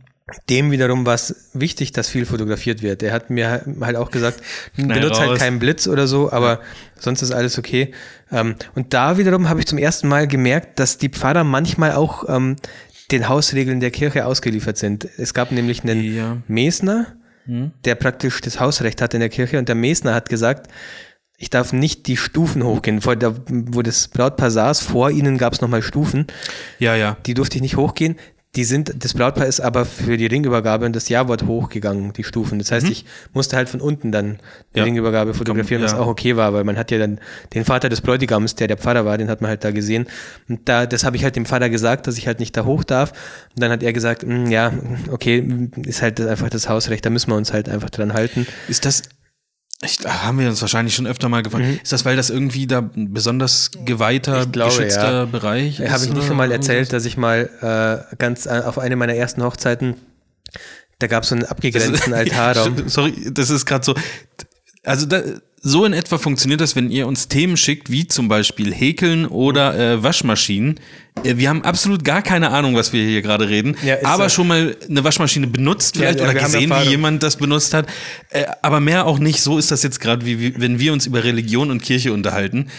dem 0.49 0.71
wiederum 0.71 1.05
war 1.05 1.13
es 1.13 1.49
wichtig, 1.53 1.91
dass 1.91 2.09
viel 2.09 2.25
fotografiert 2.25 2.81
wird. 2.81 3.03
Er 3.03 3.13
hat 3.13 3.29
mir 3.29 3.63
halt 3.81 3.95
auch 3.95 4.09
gesagt, 4.09 4.41
benutzt 4.75 5.19
halt 5.19 5.37
keinen 5.37 5.59
Blitz 5.59 5.87
oder 5.87 6.07
so, 6.07 6.31
aber 6.31 6.61
sonst 6.99 7.21
ist 7.21 7.31
alles 7.31 7.59
okay. 7.59 7.93
Ähm, 8.31 8.55
und 8.73 8.93
da 8.93 9.19
wiederum 9.19 9.49
habe 9.49 9.59
ich 9.59 9.67
zum 9.67 9.77
ersten 9.77 10.07
Mal 10.07 10.27
gemerkt, 10.27 10.79
dass 10.79 10.97
die 10.97 11.09
Pfarrer 11.09 11.43
manchmal 11.43 11.91
auch 11.91 12.27
ähm, 12.27 12.55
den 13.11 13.29
Hausregeln 13.29 13.79
der 13.79 13.91
Kirche 13.91 14.25
ausgeliefert 14.25 14.77
sind. 14.77 15.07
Es 15.17 15.35
gab 15.35 15.51
nämlich 15.51 15.83
einen 15.83 16.01
ja. 16.01 16.37
Mesner, 16.47 17.15
hm. 17.45 17.71
der 17.85 17.93
praktisch 17.93 18.41
das 18.41 18.59
Hausrecht 18.59 19.03
hat 19.03 19.13
in 19.13 19.19
der 19.19 19.29
Kirche 19.29 19.59
und 19.59 19.69
der 19.69 19.75
Mesner 19.75 20.15
hat 20.15 20.29
gesagt, 20.29 20.71
ich 21.37 21.49
darf 21.49 21.73
nicht 21.73 22.07
die 22.07 22.17
Stufen 22.17 22.63
hochgehen. 22.63 23.01
Vor 23.01 23.15
der, 23.15 23.35
wo 23.47 23.81
das 23.81 24.07
Brautpaar 24.07 24.51
saß, 24.51 24.81
vor 24.81 25.11
ihnen 25.11 25.37
gab 25.37 25.53
es 25.53 25.61
nochmal 25.61 25.81
Stufen. 25.81 26.27
Ja, 26.79 26.95
ja. 26.95 27.17
Die 27.25 27.33
durfte 27.33 27.57
ich 27.57 27.61
nicht 27.61 27.75
hochgehen. 27.75 28.15
Die 28.55 28.63
sind, 28.63 29.03
das 29.03 29.13
Brautpaar 29.13 29.47
ist 29.47 29.59
aber 29.59 29.85
für 29.85 30.17
die 30.17 30.25
Ringübergabe 30.25 30.85
und 30.85 30.95
das 30.95 31.09
Ja-Wort 31.09 31.45
hochgegangen, 31.45 32.13
die 32.13 32.23
Stufen. 32.23 32.59
Das 32.59 32.71
heißt, 32.71 32.85
mhm. 32.85 32.91
ich 32.91 33.05
musste 33.33 33.57
halt 33.57 33.69
von 33.69 33.81
unten 33.81 34.11
dann 34.11 34.39
die 34.73 34.79
ja. 34.79 34.85
Ringübergabe 34.85 35.33
fotografieren, 35.33 35.81
Komm, 35.81 35.89
ja. 35.89 35.97
was 35.97 35.99
auch 35.99 36.07
okay 36.07 36.35
war, 36.37 36.53
weil 36.53 36.63
man 36.63 36.77
hat 36.77 36.91
ja 36.91 36.97
dann 36.97 37.19
den 37.53 37.65
Vater 37.65 37.89
des 37.89 38.01
Bräutigams, 38.01 38.55
der 38.55 38.67
der 38.67 38.77
Pfarrer 38.77 39.05
war, 39.05 39.17
den 39.17 39.29
hat 39.29 39.41
man 39.41 39.49
halt 39.49 39.63
da 39.63 39.71
gesehen. 39.71 40.07
Und 40.47 40.67
da, 40.69 40.85
das 40.85 41.03
habe 41.03 41.17
ich 41.17 41.23
halt 41.23 41.35
dem 41.35 41.45
Vater 41.45 41.69
gesagt, 41.69 42.07
dass 42.07 42.17
ich 42.17 42.27
halt 42.27 42.39
nicht 42.39 42.55
da 42.55 42.65
hoch 42.65 42.83
darf. 42.83 43.11
Und 43.55 43.61
dann 43.61 43.71
hat 43.71 43.83
er 43.83 43.93
gesagt, 43.93 44.23
hm, 44.23 44.47
ja, 44.47 44.71
okay, 45.11 45.69
ist 45.85 46.01
halt 46.01 46.21
einfach 46.21 46.49
das 46.49 46.69
Hausrecht, 46.69 47.05
da 47.05 47.09
müssen 47.09 47.31
wir 47.31 47.35
uns 47.35 47.51
halt 47.51 47.67
einfach 47.67 47.89
dran 47.89 48.13
halten. 48.13 48.47
Ist 48.67 48.85
das, 48.85 49.03
ich, 49.81 49.99
haben 50.05 50.39
wir 50.39 50.47
uns 50.47 50.61
wahrscheinlich 50.61 50.95
schon 50.95 51.05
öfter 51.05 51.27
mal 51.29 51.43
gefragt. 51.43 51.65
Mhm. 51.65 51.79
Ist 51.83 51.91
das, 51.91 52.05
weil 52.05 52.15
das 52.15 52.29
irgendwie 52.29 52.65
da 52.65 52.79
ein 52.79 53.13
besonders 53.13 53.71
geweihter, 53.85 54.45
glaube, 54.45 54.71
geschützter 54.71 55.11
ja. 55.11 55.25
Bereich 55.25 55.79
ist? 55.79 55.91
Habe 55.91 56.05
ich 56.05 56.13
nicht 56.13 56.27
schon 56.27 56.37
mal 56.37 56.51
erzählt, 56.51 56.93
dass 56.93 57.05
ich 57.05 57.17
mal 57.17 57.49
äh, 58.11 58.15
ganz 58.15 58.45
äh, 58.45 58.61
auf 58.65 58.79
eine 58.79 58.95
meiner 58.95 59.15
ersten 59.15 59.43
Hochzeiten, 59.43 59.95
da 60.99 61.07
gab 61.07 61.23
es 61.23 61.29
so 61.29 61.35
einen 61.35 61.45
abgegrenzten 61.45 62.13
Altarraum. 62.13 62.87
sorry, 62.87 63.13
das 63.31 63.49
ist 63.49 63.65
gerade 63.65 63.83
so. 63.83 63.95
Also 64.83 65.05
da, 65.07 65.21
so 65.67 65.83
in 65.83 65.93
etwa 65.93 66.19
funktioniert 66.19 66.61
das, 66.61 66.75
wenn 66.75 66.91
ihr 66.91 67.07
uns 67.07 67.27
Themen 67.27 67.57
schickt, 67.57 67.89
wie 67.89 68.07
zum 68.07 68.27
Beispiel 68.27 68.71
Häkeln 68.71 69.25
oder 69.25 69.75
äh, 69.75 70.03
Waschmaschinen. 70.03 70.79
Äh, 71.23 71.37
wir 71.37 71.49
haben 71.49 71.63
absolut 71.63 72.03
gar 72.03 72.21
keine 72.21 72.51
Ahnung, 72.51 72.75
was 72.75 72.93
wir 72.93 73.03
hier 73.03 73.23
gerade 73.23 73.49
reden, 73.49 73.75
ja, 73.83 73.97
aber 74.03 74.29
schon 74.29 74.47
mal 74.47 74.77
eine 74.87 75.03
Waschmaschine 75.03 75.47
benutzt 75.47 75.97
vielleicht 75.97 76.19
ja, 76.19 76.25
ja, 76.25 76.31
oder 76.31 76.39
gesehen, 76.39 76.69
wie 76.69 76.89
jemand 76.89 77.23
das 77.23 77.37
benutzt 77.37 77.73
hat. 77.73 77.87
Äh, 78.29 78.45
aber 78.61 78.79
mehr 78.79 79.07
auch 79.07 79.17
nicht. 79.17 79.41
So 79.41 79.57
ist 79.57 79.71
das 79.71 79.81
jetzt 79.81 79.99
gerade, 79.99 80.23
wie, 80.23 80.39
wie 80.39 80.61
wenn 80.61 80.77
wir 80.77 80.93
uns 80.93 81.07
über 81.07 81.23
Religion 81.23 81.71
und 81.71 81.81
Kirche 81.81 82.13
unterhalten. 82.13 82.69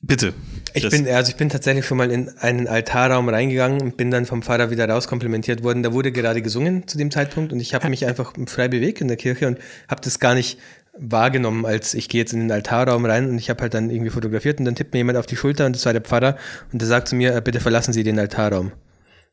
Bitte. 0.00 0.32
Ich 0.74 0.88
bin, 0.88 1.06
also 1.06 1.30
ich 1.30 1.36
bin 1.36 1.50
tatsächlich 1.50 1.84
schon 1.84 1.98
mal 1.98 2.10
in 2.10 2.30
einen 2.38 2.66
Altarraum 2.66 3.28
reingegangen 3.28 3.82
und 3.82 3.98
bin 3.98 4.10
dann 4.10 4.24
vom 4.24 4.42
Pfarrer 4.42 4.70
wieder 4.70 4.88
rauskomplimentiert 4.88 5.62
worden. 5.62 5.82
Da 5.82 5.92
wurde 5.92 6.12
gerade 6.12 6.40
gesungen 6.40 6.88
zu 6.88 6.96
dem 6.96 7.10
Zeitpunkt 7.10 7.52
und 7.52 7.60
ich 7.60 7.74
habe 7.74 7.90
mich 7.90 8.06
einfach 8.06 8.32
frei 8.46 8.68
bewegt 8.68 9.02
in 9.02 9.08
der 9.08 9.18
Kirche 9.18 9.46
und 9.46 9.58
habe 9.86 10.00
das 10.00 10.18
gar 10.18 10.34
nicht 10.34 10.58
wahrgenommen, 10.98 11.64
als 11.64 11.94
ich 11.94 12.08
gehe 12.08 12.20
jetzt 12.20 12.32
in 12.32 12.40
den 12.40 12.52
Altarraum 12.52 13.04
rein 13.06 13.28
und 13.30 13.38
ich 13.38 13.48
habe 13.50 13.62
halt 13.62 13.74
dann 13.74 13.90
irgendwie 13.90 14.10
fotografiert 14.10 14.58
und 14.58 14.66
dann 14.66 14.74
tippt 14.74 14.92
mir 14.92 14.98
jemand 14.98 15.18
auf 15.18 15.26
die 15.26 15.36
Schulter 15.36 15.66
und 15.66 15.74
das 15.74 15.86
war 15.86 15.92
der 15.92 16.02
Pfarrer 16.02 16.36
und 16.72 16.82
der 16.82 16.88
sagt 16.88 17.08
zu 17.08 17.16
mir, 17.16 17.34
äh, 17.34 17.40
bitte 17.40 17.60
verlassen 17.60 17.92
Sie 17.92 18.02
den 18.02 18.18
Altarraum. 18.18 18.66
Und 18.66 18.72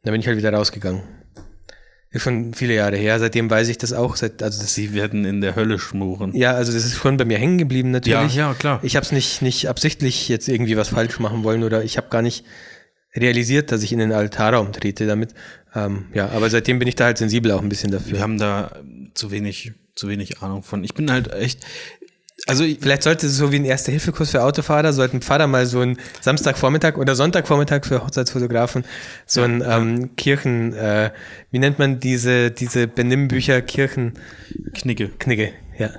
dann 0.03 0.13
bin 0.13 0.21
ich 0.21 0.27
halt 0.27 0.37
wieder 0.37 0.53
rausgegangen. 0.53 1.01
Ist 2.11 2.23
schon 2.23 2.55
viele 2.55 2.73
Jahre 2.73 2.95
her, 2.95 3.19
seitdem 3.19 3.51
weiß 3.51 3.67
ich 3.67 3.77
das 3.77 3.93
auch. 3.93 4.15
Seit, 4.15 4.41
also 4.41 4.61
das 4.61 4.73
Sie 4.73 4.93
werden 4.95 5.25
in 5.25 5.41
der 5.41 5.55
Hölle 5.55 5.77
schmoren. 5.77 6.35
Ja, 6.35 6.53
also 6.53 6.73
das 6.73 6.83
ist 6.83 6.95
schon 6.95 7.17
bei 7.17 7.25
mir 7.25 7.37
hängen 7.37 7.59
geblieben 7.59 7.91
natürlich. 7.91 8.33
Ja, 8.33 8.49
ja, 8.49 8.53
klar. 8.55 8.79
Ich 8.81 8.95
habe 8.95 9.05
es 9.05 9.11
nicht, 9.11 9.43
nicht 9.43 9.69
absichtlich 9.69 10.27
jetzt 10.27 10.47
irgendwie 10.47 10.75
was 10.75 10.89
falsch 10.89 11.19
machen 11.19 11.43
wollen 11.43 11.63
oder 11.63 11.83
ich 11.83 11.97
habe 11.97 12.07
gar 12.09 12.23
nicht 12.23 12.45
realisiert, 13.15 13.71
dass 13.71 13.83
ich 13.83 13.91
in 13.91 13.99
den 13.99 14.11
Altarraum 14.11 14.71
trete 14.71 15.05
damit. 15.05 15.35
Ähm, 15.75 16.05
ja, 16.13 16.29
aber 16.29 16.49
seitdem 16.49 16.79
bin 16.79 16.87
ich 16.87 16.95
da 16.95 17.05
halt 17.05 17.19
sensibel 17.19 17.51
auch 17.51 17.61
ein 17.61 17.69
bisschen 17.69 17.91
dafür. 17.91 18.13
Wir 18.13 18.21
haben 18.21 18.39
da 18.39 18.79
zu 19.13 19.29
wenig 19.29 19.73
zu 19.99 20.07
wenig 20.07 20.41
Ahnung 20.41 20.63
von. 20.63 20.83
Ich 20.83 20.93
bin 20.93 21.11
halt 21.11 21.31
echt. 21.33 21.61
Also 22.47 22.63
vielleicht 22.63 23.03
sollte 23.03 23.27
es 23.27 23.35
so 23.35 23.51
wie 23.51 23.57
ein 23.57 23.65
Erste-Hilfe-Kurs 23.65 24.31
für 24.31 24.43
Autofahrer, 24.43 24.93
sollten 24.93 25.21
Pfarrer 25.21 25.47
mal 25.47 25.65
so 25.65 25.81
einen 25.81 25.97
Samstagvormittag 26.21 26.97
oder 26.97 27.13
Sonntagvormittag 27.13 27.85
für 27.85 28.01
Hochzeitsfotografen 28.01 28.85
so 29.25 29.41
ein 29.41 29.61
ähm, 29.61 30.15
Kirchen, 30.15 30.73
äh, 30.73 31.11
wie 31.51 31.59
nennt 31.59 31.79
man 31.79 31.99
diese, 31.99 32.49
diese 32.49 32.87
Benimmbücher, 32.87 33.61
Kirchen... 33.61 34.13
Knigge. 34.73 35.09
Knigge, 35.19 35.51
ja. 35.77 35.89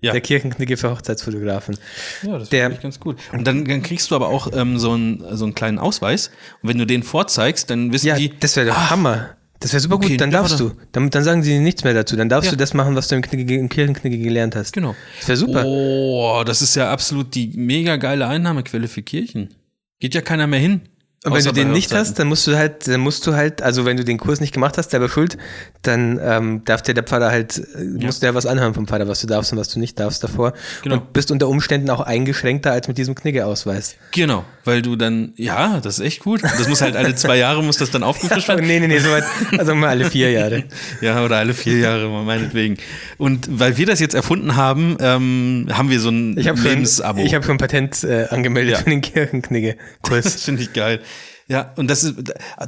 Ja. 0.00 0.12
Der 0.12 0.22
Kirchenknigge 0.22 0.78
für 0.78 0.90
Hochzeitsfotografen. 0.90 1.76
Ja, 2.22 2.38
das 2.38 2.48
finde 2.48 2.72
ich 2.74 2.80
ganz 2.80 2.98
gut. 2.98 3.18
Und 3.32 3.46
dann, 3.46 3.64
dann 3.66 3.82
kriegst 3.82 4.10
du 4.10 4.16
aber 4.16 4.28
auch 4.28 4.50
ähm, 4.52 4.78
so, 4.78 4.92
einen, 4.92 5.36
so 5.36 5.44
einen 5.44 5.54
kleinen 5.54 5.78
Ausweis. 5.78 6.28
Und 6.62 6.70
wenn 6.70 6.78
du 6.78 6.86
den 6.86 7.04
vorzeigst, 7.04 7.70
dann 7.70 7.92
wissen 7.92 8.06
ja, 8.06 8.16
die. 8.16 8.36
Das 8.40 8.56
wäre 8.56 8.66
der 8.66 8.76
ah, 8.76 8.90
Hammer. 8.90 9.36
Das 9.62 9.72
wäre 9.72 9.80
super 9.80 9.94
okay, 9.94 10.08
gut, 10.10 10.20
dann 10.20 10.32
darfst 10.32 10.58
du. 10.58 10.72
Dann, 10.90 11.08
dann 11.10 11.22
sagen 11.22 11.42
sie 11.44 11.60
nichts 11.60 11.84
mehr 11.84 11.94
dazu. 11.94 12.16
Dann 12.16 12.28
darfst 12.28 12.46
ja. 12.46 12.50
du 12.50 12.56
das 12.56 12.74
machen, 12.74 12.96
was 12.96 13.08
du 13.08 13.14
im, 13.14 13.22
Knigge, 13.22 13.56
im 13.56 13.68
Kirchenknigge 13.68 14.18
gelernt 14.18 14.56
hast. 14.56 14.72
Genau. 14.72 14.96
Das 15.20 15.28
wäre 15.28 15.36
super. 15.36 15.64
Oh, 15.64 16.42
das 16.44 16.62
ist 16.62 16.74
ja 16.74 16.90
absolut 16.90 17.34
die 17.34 17.52
mega 17.54 17.96
geile 17.96 18.26
Einnahmequelle 18.26 18.88
für 18.88 19.02
Kirchen. 19.02 19.54
Geht 20.00 20.14
ja 20.14 20.20
keiner 20.20 20.48
mehr 20.48 20.58
hin. 20.58 20.80
Und 21.24 21.34
wenn 21.34 21.44
du 21.44 21.52
den 21.52 21.70
nicht 21.70 21.94
hast, 21.94 22.18
dann 22.18 22.26
musst 22.26 22.48
du 22.48 22.56
halt, 22.56 22.88
dann 22.88 23.00
musst 23.00 23.24
du 23.28 23.34
halt, 23.34 23.62
also 23.62 23.84
wenn 23.84 23.96
du 23.96 24.04
den 24.04 24.18
Kurs 24.18 24.40
nicht 24.40 24.52
gemacht 24.52 24.76
hast, 24.76 24.90
selber 24.90 25.08
schuld, 25.08 25.38
dann 25.82 26.18
ähm, 26.20 26.62
darf 26.64 26.82
dir 26.82 26.94
der 26.94 27.04
Pfarrer 27.04 27.30
halt, 27.30 27.58
äh, 27.76 27.84
musst 28.04 28.22
du 28.22 28.26
ja 28.26 28.34
was 28.34 28.44
anhören 28.44 28.74
vom 28.74 28.88
Pfarrer, 28.88 29.06
was 29.06 29.20
du 29.20 29.28
darfst 29.28 29.52
und 29.52 29.58
was 29.58 29.68
du 29.68 29.78
nicht 29.78 30.00
darfst 30.00 30.24
davor. 30.24 30.52
Genau. 30.82 30.96
Und 30.96 31.12
bist 31.12 31.30
unter 31.30 31.46
Umständen 31.48 31.90
auch 31.90 32.00
eingeschränkter 32.00 32.72
als 32.72 32.88
mit 32.88 32.98
diesem 32.98 33.14
Knigge-Ausweis. 33.14 33.94
Genau, 34.10 34.44
weil 34.64 34.82
du 34.82 34.96
dann, 34.96 35.32
ja, 35.36 35.78
das 35.80 36.00
ist 36.00 36.04
echt 36.04 36.20
gut. 36.24 36.42
Das 36.42 36.68
muss 36.68 36.80
halt 36.80 36.96
alle 36.96 37.14
zwei 37.14 37.36
Jahre 37.36 37.62
muss 37.62 37.76
das 37.76 37.92
dann 37.92 38.02
aufgefrischt 38.02 38.48
werden. 38.48 38.66
nee, 38.66 38.80
nee, 38.80 38.88
nee, 38.88 38.98
soweit, 38.98 39.22
also 39.58 39.76
mal 39.76 39.90
alle 39.90 40.10
vier 40.10 40.32
Jahre. 40.32 40.64
Ja, 41.00 41.24
oder 41.24 41.36
alle 41.38 41.54
vier 41.54 41.78
Jahre, 41.78 42.08
meinetwegen. 42.08 42.78
Und 43.18 43.46
weil 43.60 43.76
wir 43.76 43.86
das 43.86 44.00
jetzt 44.00 44.14
erfunden 44.14 44.56
haben, 44.56 44.96
ähm, 45.00 45.68
haben 45.72 45.88
wir 45.90 46.00
so 46.00 46.10
ein 46.10 46.36
Ich 46.38 46.48
habe 46.48 46.58
schon, 46.58 46.68
Lebensabo. 46.68 47.20
ich 47.22 47.34
hab 47.34 47.44
schon 47.44 47.58
Patent 47.58 48.02
äh, 48.04 48.26
angemeldet 48.30 48.72
Ja. 48.74 48.78
für 48.82 48.90
den 48.90 49.00
Kirchenknigge-Kurs. 49.00 50.24
Das 50.32 50.44
finde 50.44 50.62
ich 50.62 50.72
geil. 50.72 51.00
Ja, 51.48 51.72
und 51.76 51.88
das 51.88 52.04
ist, 52.04 52.14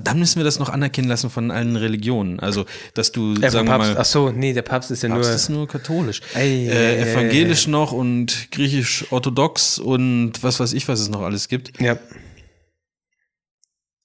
dann 0.02 0.18
müssen 0.18 0.38
wir 0.38 0.44
das 0.44 0.58
noch 0.58 0.68
anerkennen 0.68 1.08
lassen 1.08 1.30
von 1.30 1.50
allen 1.50 1.76
Religionen. 1.76 2.40
Also, 2.40 2.66
dass 2.94 3.12
du, 3.12 3.34
Äh, 3.40 3.50
sagen 3.50 3.66
Papst, 3.68 3.92
mal, 3.92 3.98
ach 4.00 4.04
so, 4.04 4.30
nee, 4.30 4.52
der 4.52 4.62
Papst 4.62 4.90
ist 4.90 5.02
ja 5.02 5.08
Papst 5.08 5.28
nur. 5.28 5.34
ist 5.36 5.48
nur 5.48 5.68
katholisch. 5.68 6.20
Ei, 6.34 6.66
äh, 6.68 7.12
evangelisch 7.12 7.66
noch 7.66 7.92
und 7.92 8.48
griechisch-orthodox 8.50 9.78
und 9.78 10.42
was 10.42 10.60
weiß 10.60 10.72
ich, 10.72 10.88
was 10.88 11.00
es 11.00 11.08
noch 11.08 11.22
alles 11.22 11.48
gibt. 11.48 11.80
ja, 11.80 11.96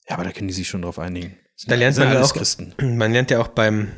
Ja, 0.07 0.15
aber 0.15 0.23
da 0.23 0.31
können 0.31 0.47
die 0.47 0.53
sich 0.53 0.67
schon 0.67 0.81
drauf 0.81 0.97
einigen. 0.99 1.37
Da 1.67 1.75
lernt 1.75 1.97
man 1.97 2.11
ja 2.13 2.21
auch, 2.21 2.33
Christen. 2.33 2.73
man 2.97 3.11
lernt 3.11 3.31
ja 3.31 3.39
auch 3.39 3.49
beim, 3.49 3.89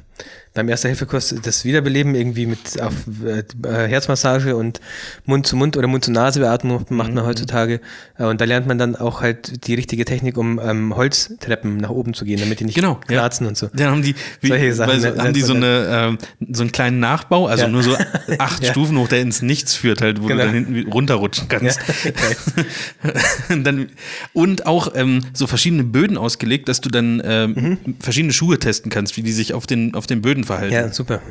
beim 0.53 0.67
Erster-Hilfe-Kurs 0.67 1.33
das 1.43 1.63
Wiederbeleben 1.63 2.13
irgendwie 2.13 2.45
mit 2.45 2.81
auf 2.81 2.93
äh, 3.25 3.87
Herzmassage 3.87 4.57
und 4.57 4.81
Mund-zu-Mund 5.25 5.77
oder 5.77 5.87
Mund-zu-Nase-Beatmung 5.87 6.85
macht 6.89 7.07
Mhm. 7.09 7.15
man 7.15 7.25
heutzutage. 7.25 7.79
Äh, 8.17 8.25
und 8.25 8.41
da 8.41 8.45
lernt 8.45 8.67
man 8.67 8.77
dann 8.77 8.97
auch 8.97 9.21
halt 9.21 9.65
die 9.65 9.75
richtige 9.75 10.03
Technik, 10.03 10.37
um 10.37 10.59
ähm, 10.61 10.93
Holztreppen 10.95 11.77
nach 11.77 11.89
oben 11.89 12.13
zu 12.13 12.25
gehen, 12.25 12.37
damit 12.41 12.59
die 12.59 12.65
nicht 12.65 12.75
Genau, 12.75 12.99
ja. 13.07 13.19
knarzen 13.19 13.47
und 13.47 13.55
so. 13.57 13.69
Dann 13.73 13.91
haben 13.91 14.01
die, 14.01 14.13
wie, 14.41 14.49
Solche 14.49 14.73
Sachen 14.73 14.91
weil 14.91 14.99
so, 14.99 15.17
haben 15.17 15.33
die 15.33 15.41
so, 15.41 15.53
eine, 15.53 15.87
ähm, 15.89 16.17
so 16.51 16.63
einen 16.63 16.73
kleinen 16.73 16.99
Nachbau, 16.99 17.47
also 17.47 17.63
Ja. 17.63 17.69
nur 17.69 17.83
so 17.83 17.95
acht 18.37 18.61
Ja. 18.61 18.71
Stufen 18.71 18.97
hoch, 18.97 19.07
der 19.07 19.21
ins 19.21 19.41
Nichts 19.41 19.73
führt, 19.75 20.01
halt, 20.01 20.21
wo 20.21 20.27
Genau. 20.27 20.41
du 20.41 20.45
dann 20.47 20.53
hinten 20.65 20.91
runterrutschen 20.91 21.47
kannst. 21.47 21.79
dann, 23.63 23.87
und 24.33 24.65
auch 24.65 24.91
ähm, 24.95 25.21
so 25.33 25.47
verschiedene 25.47 25.83
Böden 25.85 26.17
ausgelegt, 26.17 26.67
dass 26.67 26.81
du 26.81 26.89
dann 26.89 27.21
ähm, 27.23 27.50
verschiedene 27.99 28.33
Schuhe 28.33 28.59
testen 28.59 28.91
kannst, 28.91 29.17
wie 29.17 29.23
die 29.23 29.31
sich 29.31 29.53
auf 29.53 29.67
den, 29.67 29.93
auf 29.95 30.07
den 30.07 30.21
Böden 30.21 30.43
verhalten. 30.43 30.73
Ja, 30.73 30.91
super. 30.91 31.21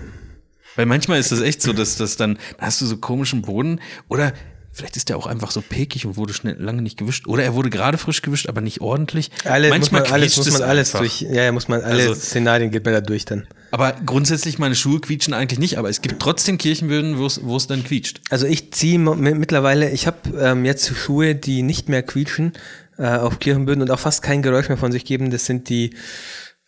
Weil 0.77 0.87
manchmal 0.87 1.19
ist 1.19 1.33
das 1.33 1.41
echt 1.41 1.63
so, 1.63 1.73
dass 1.73 1.97
das 1.97 2.17
dann, 2.17 2.39
da 2.59 2.67
hast 2.67 2.81
du 2.81 2.87
so 2.87 2.97
komischen 2.97 3.43
Boden 3.43 3.81
oder 4.09 4.33
vielleicht 4.73 4.97
ist 4.97 5.09
der 5.09 5.17
auch 5.17 5.27
einfach 5.27 5.51
so 5.51 5.61
pekig 5.63 6.07
und 6.07 6.17
wurde 6.17 6.33
schnell 6.33 6.57
lange 6.59 6.81
nicht 6.81 6.97
gewischt. 6.97 7.27
Oder 7.27 7.43
er 7.43 7.55
wurde 7.55 7.71
gerade 7.71 7.99
frisch 7.99 8.23
gewischt, 8.23 8.49
aber 8.49 8.61
nicht 8.61 8.81
ordentlich. 8.81 9.31
Alle, 9.45 9.69
manchmal 9.69 10.03
muss 10.03 10.11
man 10.11 10.15
alles, 10.21 10.37
muss 10.37 10.47
man 10.47 10.55
es 10.55 10.61
alles 10.63 10.89
einfach. 10.95 11.01
durch, 11.01 11.21
ja, 11.23 11.43
ja, 11.43 11.53
muss 11.53 11.67
man 11.69 11.83
alle 11.83 12.03
Also- 12.03 12.15
Szenarien 12.15 12.71
geht 12.71 12.85
man 12.85 12.95
da 12.95 13.01
durch 13.01 13.25
dann. 13.25 13.47
Aber 13.73 13.93
grundsätzlich 14.07 14.59
meine 14.59 14.75
Schuhe 14.75 15.01
quietschen 15.01 15.35
eigentlich 15.35 15.59
nicht, 15.59 15.77
aber 15.79 15.89
es 15.91 16.03
gibt 16.03 16.21
trotzdem 16.21 16.57
Kirchenböden, 16.59 17.19
wo 17.19 17.27
es 17.57 17.67
dann 17.67 17.85
quietscht. 17.85 18.21
Also 18.31 18.47
ich 18.47 18.73
ziehe 18.73 18.99
mittlerweile, 18.99 19.91
ich 19.91 20.07
habe 20.07 20.19
ähm, 20.41 20.65
jetzt 20.65 20.93
Schuhe, 20.97 21.35
die 21.35 21.63
nicht 21.63 21.89
mehr 21.89 22.03
quietschen 22.03 22.53
äh, 23.01 23.07
auf 23.19 23.39
Kirchenböden 23.39 23.83
und 23.83 23.91
auch 23.91 23.99
fast 23.99 24.23
kein 24.23 24.43
Geräusch 24.43 24.69
mehr 24.69 24.79
von 24.79 24.93
sich 24.93 25.05
geben. 25.05 25.31
Das 25.31 25.47
sind 25.47 25.69
die, 25.69 25.95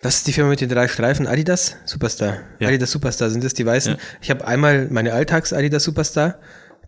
was 0.01 0.17
ist 0.17 0.27
die 0.27 0.33
Firma 0.33 0.51
mit 0.51 0.61
den 0.61 0.69
drei 0.69 0.89
Streifen? 0.89 1.27
Adidas 1.27 1.77
Superstar. 1.85 2.39
Ja. 2.59 2.69
Adidas 2.69 2.91
Superstar 2.91 3.31
sind 3.31 3.45
das 3.45 3.55
die 3.55 3.67
weißen. 3.67 3.93
Ja. 3.95 3.99
Ich 4.21 4.31
habe 4.31 4.47
einmal 4.47 4.89
meine 4.91 5.13
Alltags 5.13 5.53
Adidas 5.53 5.85
Superstar, 5.85 6.39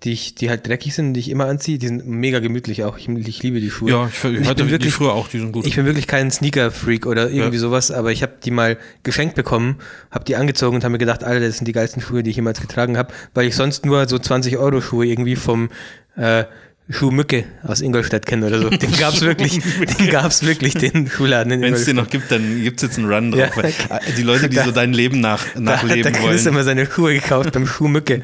die 0.02 0.12
ich, 0.12 0.34
die 0.34 0.50
halt 0.50 0.66
dreckig 0.66 0.94
sind, 0.94 1.14
die 1.14 1.20
ich 1.20 1.30
immer 1.30 1.46
anziehe. 1.46 1.78
Die 1.78 1.86
sind 1.86 2.06
mega 2.06 2.40
gemütlich 2.40 2.82
auch. 2.84 2.98
Ich, 2.98 3.08
ich 3.08 3.42
liebe 3.42 3.60
die 3.60 3.70
Schuhe. 3.70 3.90
Ja, 3.90 4.08
ich, 4.12 4.24
Und 4.24 4.40
ich 4.42 4.48
hatte 4.48 4.64
bin 4.64 4.78
die 4.78 4.90
früher 4.90 5.12
auch, 5.14 5.28
die 5.28 5.38
sind 5.38 5.52
gut. 5.52 5.64
ich 5.66 5.76
bin 5.76 5.86
wirklich 5.86 6.06
kein 6.08 6.30
Sneaker-Freak 6.30 7.06
oder 7.06 7.30
irgendwie 7.30 7.56
Ja. 7.56 7.60
sowas, 7.60 7.90
aber 7.90 8.10
ich 8.12 8.22
habe 8.22 8.32
die 8.44 8.50
mal 8.50 8.76
geschenkt 9.04 9.34
bekommen, 9.36 9.76
habe 10.10 10.24
die 10.24 10.36
angezogen 10.36 10.74
und 10.76 10.84
habe 10.84 10.92
mir 10.92 10.98
gedacht, 10.98 11.22
Alter, 11.24 11.46
das 11.46 11.56
sind 11.58 11.66
die 11.68 11.72
geilsten 11.72 12.02
Schuhe, 12.02 12.22
die 12.22 12.30
ich 12.30 12.36
jemals 12.36 12.60
getragen 12.60 12.98
habe, 12.98 13.14
weil 13.34 13.46
ich 13.46 13.54
sonst 13.54 13.86
nur 13.86 14.06
so 14.08 14.18
20 14.18 14.58
Euro 14.58 14.80
Schuhe 14.80 15.06
irgendwie 15.06 15.36
vom 15.36 15.70
äh, 16.16 16.44
Schuhmücke 16.90 17.44
aus 17.62 17.80
Ingolstadt 17.80 18.26
kenne 18.26 18.46
oder 18.46 18.58
so. 18.60 18.68
Den 18.68 18.92
gab's 18.92 19.22
wirklich, 19.22 19.58
den 19.98 20.08
gab's 20.10 20.42
wirklich, 20.44 20.74
den 20.74 21.08
Schuhladen 21.08 21.50
in 21.52 21.62
Wenn 21.62 21.72
es 21.72 21.86
den 21.86 21.96
noch 21.96 22.10
gibt, 22.10 22.30
dann 22.30 22.62
gibt 22.62 22.76
es 22.82 22.88
jetzt 22.88 22.98
einen 22.98 23.10
Run 23.10 23.30
drauf. 23.32 23.56
Ja. 23.56 24.00
die 24.18 24.22
Leute, 24.22 24.50
die 24.50 24.56
Da- 24.56 24.64
so 24.64 24.70
dein 24.70 24.92
Leben 24.92 25.20
nach, 25.20 25.42
Da 25.54 25.60
nachleben 25.60 26.02
der 26.02 26.12
Chris 26.12 26.22
wollen. 26.44 26.46
immer 26.54 26.62
seine 26.62 26.84
Schuhe 26.84 27.14
gekauft 27.14 27.52
beim 27.52 27.66
Schuhmücke. 27.66 28.20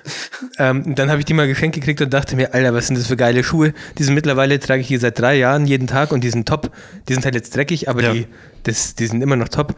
ähm, 0.58 0.94
dann 0.94 1.10
habe 1.10 1.18
ich 1.18 1.24
die 1.24 1.34
mal 1.34 1.48
geschenkt 1.48 1.74
gekriegt 1.74 2.00
und 2.00 2.12
dachte 2.14 2.36
mir, 2.36 2.54
Alter, 2.54 2.74
was 2.74 2.86
sind 2.86 2.96
das 2.98 3.08
für 3.08 3.16
geile 3.16 3.42
Schuhe? 3.42 3.74
Die 3.98 4.04
sind 4.04 4.14
mittlerweile, 4.14 4.60
trage 4.60 4.82
ich 4.82 4.88
die 4.88 4.98
seit 4.98 5.18
drei 5.18 5.36
Jahren 5.36 5.66
jeden 5.66 5.88
Tag 5.88 6.12
und 6.12 6.22
die 6.22 6.30
sind 6.30 6.46
top. 6.46 6.70
Die 7.08 7.14
sind 7.14 7.24
halt 7.24 7.34
jetzt 7.34 7.56
dreckig, 7.56 7.88
aber 7.88 8.02
Ja. 8.02 8.12
die, 8.12 8.26
das, 8.62 8.94
die 8.94 9.06
sind 9.08 9.20
immer 9.22 9.36
noch 9.36 9.48
top. 9.48 9.74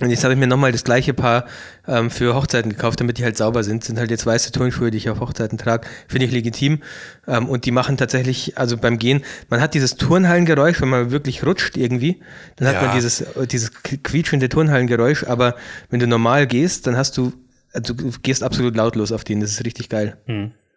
Und 0.00 0.10
jetzt 0.10 0.22
habe 0.22 0.32
ich 0.32 0.38
mir 0.38 0.46
nochmal 0.46 0.70
das 0.70 0.84
gleiche 0.84 1.12
Paar 1.12 1.44
ähm, 1.88 2.08
für 2.10 2.34
Hochzeiten 2.36 2.70
gekauft, 2.70 3.00
damit 3.00 3.18
die 3.18 3.24
halt 3.24 3.36
sauber 3.36 3.64
sind. 3.64 3.82
Sind 3.82 3.98
halt 3.98 4.10
jetzt 4.12 4.24
weiße 4.26 4.52
Turnschuhe, 4.52 4.92
die 4.92 4.96
ich 4.98 5.10
auf 5.10 5.18
Hochzeiten 5.18 5.58
trage. 5.58 5.88
Finde 6.06 6.26
ich 6.26 6.30
legitim. 6.32 6.82
Ähm, 7.26 7.48
und 7.48 7.64
die 7.64 7.72
machen 7.72 7.96
tatsächlich, 7.96 8.56
also 8.56 8.76
beim 8.76 8.98
Gehen, 9.00 9.24
man 9.50 9.60
hat 9.60 9.74
dieses 9.74 9.96
Turnhallengeräusch, 9.96 10.80
wenn 10.80 10.88
man 10.88 11.10
wirklich 11.10 11.44
rutscht 11.44 11.76
irgendwie, 11.76 12.20
dann 12.56 12.68
hat 12.68 12.74
Ja. 12.76 12.82
man 12.82 12.94
dieses, 12.94 13.22
äh, 13.22 13.46
dieses 13.48 13.72
quietschende 13.82 14.48
Turnhallengeräusch. 14.48 15.24
Aber 15.24 15.56
wenn 15.90 15.98
du 15.98 16.06
normal 16.06 16.46
gehst, 16.46 16.86
dann 16.86 16.96
hast 16.96 17.16
du, 17.16 17.32
also 17.72 17.92
du 17.92 18.12
gehst 18.22 18.44
absolut 18.44 18.76
lautlos 18.76 19.10
auf 19.10 19.24
den. 19.24 19.40
Das 19.40 19.50
ist 19.50 19.64
richtig 19.64 19.88
geil. 19.88 20.16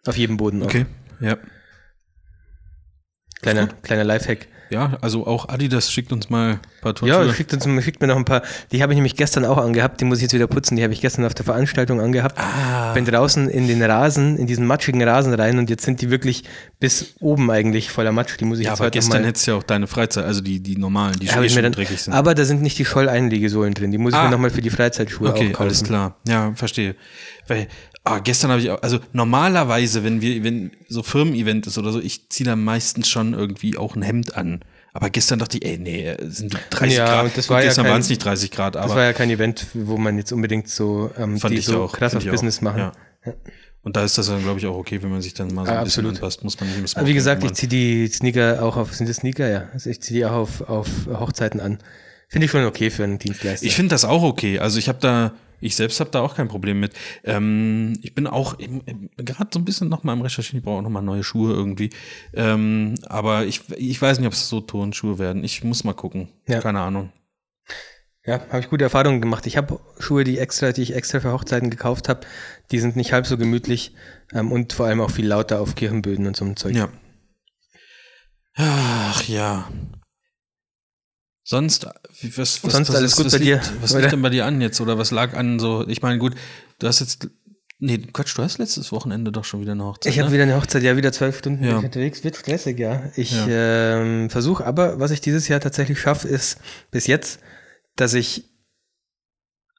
Auf 0.04 0.16
jedem 0.16 0.36
Boden. 0.36 0.62
Auch. 0.62 0.66
Okay, 0.66 0.86
ja. 1.20 1.36
Kleiner, 3.42 3.68
kleiner 3.82 4.04
Lifehack. 4.04 4.46
Ja, 4.70 4.96
also 5.02 5.26
auch 5.26 5.50
Adidas 5.50 5.92
schickt 5.92 6.12
uns 6.12 6.30
mal 6.30 6.52
ein 6.52 6.60
paar 6.80 6.94
Ja, 7.06 7.16
Turnschuhe. 7.16 7.34
schickt, 7.34 7.52
uns, 7.52 7.84
schickt 7.84 8.00
mir 8.00 8.06
noch 8.06 8.16
ein 8.16 8.24
paar. 8.24 8.40
Die 8.70 8.82
habe 8.82 8.94
ich 8.94 8.96
nämlich 8.96 9.16
gestern 9.16 9.44
auch 9.44 9.58
angehabt. 9.58 10.00
Die 10.00 10.06
muss 10.06 10.16
ich 10.18 10.22
jetzt 10.22 10.32
wieder 10.32 10.46
putzen. 10.46 10.76
Die 10.76 10.82
habe 10.82 10.94
ich 10.94 11.02
gestern 11.02 11.26
auf 11.26 11.34
der 11.34 11.44
Veranstaltung 11.44 12.00
angehabt. 12.00 12.38
Ah. 12.38 12.94
Bin 12.94 13.04
draußen 13.04 13.50
in 13.50 13.66
den 13.68 13.82
Rasen, 13.82 14.38
in 14.38 14.46
diesen 14.46 14.64
matschigen 14.66 15.02
Rasen 15.02 15.34
rein 15.34 15.58
und 15.58 15.68
jetzt 15.68 15.84
sind 15.84 16.00
die 16.00 16.08
wirklich 16.08 16.44
bis 16.80 17.16
oben 17.20 17.50
eigentlich 17.50 17.90
voller 17.90 18.12
Matsch. 18.12 18.38
Die 18.40 18.46
muss 18.46 18.60
ich 18.60 18.64
ja, 18.64 18.70
jetzt 18.70 18.80
aber 18.80 18.86
heute 18.86 18.98
gestern 18.98 19.24
hättest 19.24 19.46
du 19.46 19.50
ja 19.50 19.56
auch 19.58 19.62
deine 19.62 19.86
Freizeit, 19.86 20.24
also 20.24 20.40
die, 20.40 20.60
die 20.60 20.78
normalen, 20.78 21.18
die 21.18 21.26
schon 21.28 21.62
dann, 21.62 21.72
dreckig 21.72 22.00
sind. 22.00 22.14
Aber 22.14 22.34
da 22.34 22.46
sind 22.46 22.62
nicht 22.62 22.78
die 22.78 22.86
Scholleinlegesohlen 22.86 23.74
drin. 23.74 23.90
Die 23.90 23.98
muss 23.98 24.14
ich 24.14 24.18
Ah. 24.18 24.24
mir 24.24 24.30
nochmal 24.30 24.48
für 24.50 24.62
die 24.62 24.70
Freizeitschuhe 24.70 25.28
Okay, 25.28 25.50
kaufen. 25.50 25.64
alles 25.64 25.84
klar. 25.84 26.16
Ja, 26.26 26.52
verstehe. 26.54 26.94
Weil 27.46 27.66
ah, 28.04 28.18
gestern 28.18 28.50
habe 28.50 28.60
ich 28.60 28.70
auch, 28.70 28.82
also 28.82 28.98
normalerweise, 29.12 30.04
wenn 30.04 30.20
wir, 30.20 30.42
wenn 30.44 30.70
so 30.88 31.02
Firmen-Event 31.02 31.66
ist 31.66 31.78
oder 31.78 31.92
so, 31.92 32.00
ich 32.00 32.28
ziehe 32.30 32.46
da 32.46 32.56
meistens 32.56 33.08
schon 33.08 33.34
irgendwie 33.34 33.76
auch 33.78 33.96
ein 33.96 34.02
Hemd 34.02 34.36
an. 34.36 34.60
Aber 34.94 35.08
gestern 35.08 35.38
dachte 35.38 35.56
ich, 35.56 35.64
ey, 35.64 35.78
nee, 35.78 36.14
sind 36.28 36.54
30 36.70 36.96
Ja, 36.98 37.06
Grad. 37.22 37.36
das 37.36 37.46
Gut, 37.46 37.54
war 37.54 37.60
ja 37.62 37.68
gestern 37.68 37.86
waren 37.86 38.00
es 38.02 38.08
nicht 38.10 38.22
30 38.24 38.50
Grad, 38.50 38.74
Das 38.74 38.84
aber 38.84 38.96
war 38.96 39.04
ja 39.04 39.12
kein 39.14 39.30
Event, 39.30 39.66
wo 39.72 39.96
man 39.96 40.18
jetzt 40.18 40.32
unbedingt 40.32 40.68
so, 40.68 41.10
ähm, 41.16 41.38
fand 41.38 41.54
die 41.54 41.58
ich 41.60 41.64
so 41.64 41.84
auch. 41.84 41.92
krass 41.92 42.14
auf 42.14 42.24
Business 42.24 42.58
auch. 42.58 42.62
machen. 42.62 42.78
Ja. 42.78 42.92
Und 43.84 43.96
da 43.96 44.04
ist 44.04 44.16
das 44.18 44.26
dann, 44.26 44.42
glaube 44.42 44.60
ich, 44.60 44.66
auch 44.66 44.76
okay, 44.76 45.02
wenn 45.02 45.10
man 45.10 45.22
sich 45.22 45.34
dann 45.34 45.52
mal 45.54 45.64
so 45.66 45.72
Ah, 45.72 45.78
ein 45.78 45.84
bisschen 45.84 46.04
absolut. 46.04 46.16
anpasst, 46.22 46.44
muss 46.44 46.60
man 46.60 46.68
nicht 46.68 46.78
im 46.78 46.98
Aber 46.98 47.08
wie 47.08 47.14
gesagt, 47.14 47.42
ich 47.42 47.52
ziehe 47.54 47.68
die 47.68 48.06
Sneaker 48.08 48.62
auch 48.62 48.76
auf, 48.76 48.94
sind 48.94 49.08
das 49.08 49.16
Sneaker? 49.16 49.48
Ja. 49.48 49.68
Also 49.72 49.90
ich 49.90 50.00
ziehe 50.02 50.20
die 50.20 50.26
auch 50.26 50.32
auf, 50.32 50.68
auf 50.68 50.88
Hochzeiten 51.08 51.58
an. 51.60 51.78
Finde 52.28 52.44
ich 52.44 52.50
schon 52.50 52.64
okay 52.64 52.90
für 52.90 53.02
einen 53.04 53.18
Dienstleister. 53.18 53.66
Ich 53.66 53.74
finde 53.74 53.90
das 53.90 54.04
auch 54.04 54.22
okay. 54.22 54.58
Also 54.58 54.78
ich 54.78 54.88
habe 54.88 54.98
da, 55.00 55.32
ich 55.62 55.76
selbst 55.76 56.00
habe 56.00 56.10
da 56.10 56.20
auch 56.20 56.34
kein 56.34 56.48
Problem 56.48 56.80
mit. 56.80 56.92
Ähm, 57.24 57.98
ich 58.02 58.14
bin 58.14 58.26
auch 58.26 58.58
im- 58.58 58.82
im- 58.86 59.10
gerade 59.16 59.50
so 59.52 59.58
ein 59.58 59.64
bisschen 59.64 59.88
noch 59.88 60.04
mal 60.04 60.12
am 60.12 60.20
Recherchieren. 60.22 60.58
Ich 60.58 60.64
brauche 60.64 60.78
auch 60.78 60.82
noch 60.82 60.90
mal 60.90 61.02
neue 61.02 61.24
Schuhe 61.24 61.52
irgendwie. 61.52 61.90
Ähm, 62.34 62.94
aber 63.06 63.44
ich, 63.46 63.62
ich 63.76 64.00
weiß 64.00 64.18
nicht, 64.18 64.26
ob 64.26 64.32
es 64.34 64.48
so 64.48 64.60
Turnschuhe 64.60 65.18
werden. 65.18 65.44
Ich 65.44 65.64
muss 65.64 65.84
mal 65.84 65.92
gucken. 65.94 66.28
Ja. 66.48 66.60
Keine 66.60 66.80
Ahnung. 66.80 67.12
Ja, 68.24 68.40
habe 68.50 68.60
ich 68.60 68.70
gute 68.70 68.84
Erfahrungen 68.84 69.20
gemacht. 69.20 69.46
Ich 69.46 69.56
habe 69.56 69.80
Schuhe, 69.98 70.22
die 70.22 70.38
extra, 70.38 70.70
die 70.70 70.82
ich 70.82 70.94
extra 70.94 71.18
für 71.18 71.32
Hochzeiten 71.32 71.70
gekauft 71.70 72.08
habe, 72.08 72.20
die 72.70 72.78
sind 72.78 72.94
nicht 72.94 73.12
halb 73.12 73.26
so 73.26 73.36
gemütlich 73.36 73.94
ähm, 74.32 74.52
und 74.52 74.72
vor 74.72 74.86
allem 74.86 75.00
auch 75.00 75.10
viel 75.10 75.26
lauter 75.26 75.60
auf 75.60 75.74
Kirchenböden 75.74 76.26
und 76.28 76.36
so 76.36 76.44
ein 76.44 76.56
Zeug. 76.56 76.76
Ja. 76.76 76.88
Ach 78.54 79.22
ja. 79.28 79.68
Sonst, 81.44 81.86
was, 81.86 82.62
was, 82.62 82.72
Sonst 82.72 82.88
was, 82.90 82.96
alles 82.96 83.16
gut 83.16 83.26
was 83.26 83.32
bei 83.32 83.38
dir, 83.38 83.56
liegt, 83.56 83.82
Was 83.82 83.90
oder? 83.92 84.00
liegt 84.00 84.12
denn 84.12 84.22
bei 84.22 84.30
dir 84.30 84.46
an 84.46 84.60
jetzt? 84.60 84.80
Oder 84.80 84.96
was 84.98 85.10
lag 85.10 85.34
an 85.34 85.58
so? 85.58 85.86
Ich 85.88 86.00
meine, 86.02 86.18
gut, 86.18 86.34
du 86.78 86.86
hast 86.86 87.00
jetzt, 87.00 87.28
nee, 87.80 87.98
Quatsch, 87.98 88.36
du 88.38 88.42
hast 88.42 88.58
letztes 88.58 88.92
Wochenende 88.92 89.32
doch 89.32 89.44
schon 89.44 89.60
wieder 89.60 89.72
eine 89.72 89.84
Hochzeit. 89.84 90.12
Ich 90.12 90.20
habe 90.20 90.28
ne? 90.28 90.34
wieder 90.34 90.44
eine 90.44 90.56
Hochzeit, 90.56 90.82
ja, 90.84 90.96
wieder 90.96 91.12
zwölf 91.12 91.36
Stunden 91.38 91.64
Ja. 91.64 91.78
unterwegs, 91.78 92.22
wird 92.22 92.36
stressig, 92.36 92.78
ja. 92.78 93.10
Ich 93.16 93.32
Ja. 93.32 93.46
ähm, 93.48 94.30
versuche 94.30 94.64
aber, 94.64 95.00
was 95.00 95.10
ich 95.10 95.20
dieses 95.20 95.48
Jahr 95.48 95.58
tatsächlich 95.58 96.00
schaffe, 96.00 96.28
ist 96.28 96.58
bis 96.92 97.08
jetzt, 97.08 97.40
dass 97.96 98.14
ich 98.14 98.44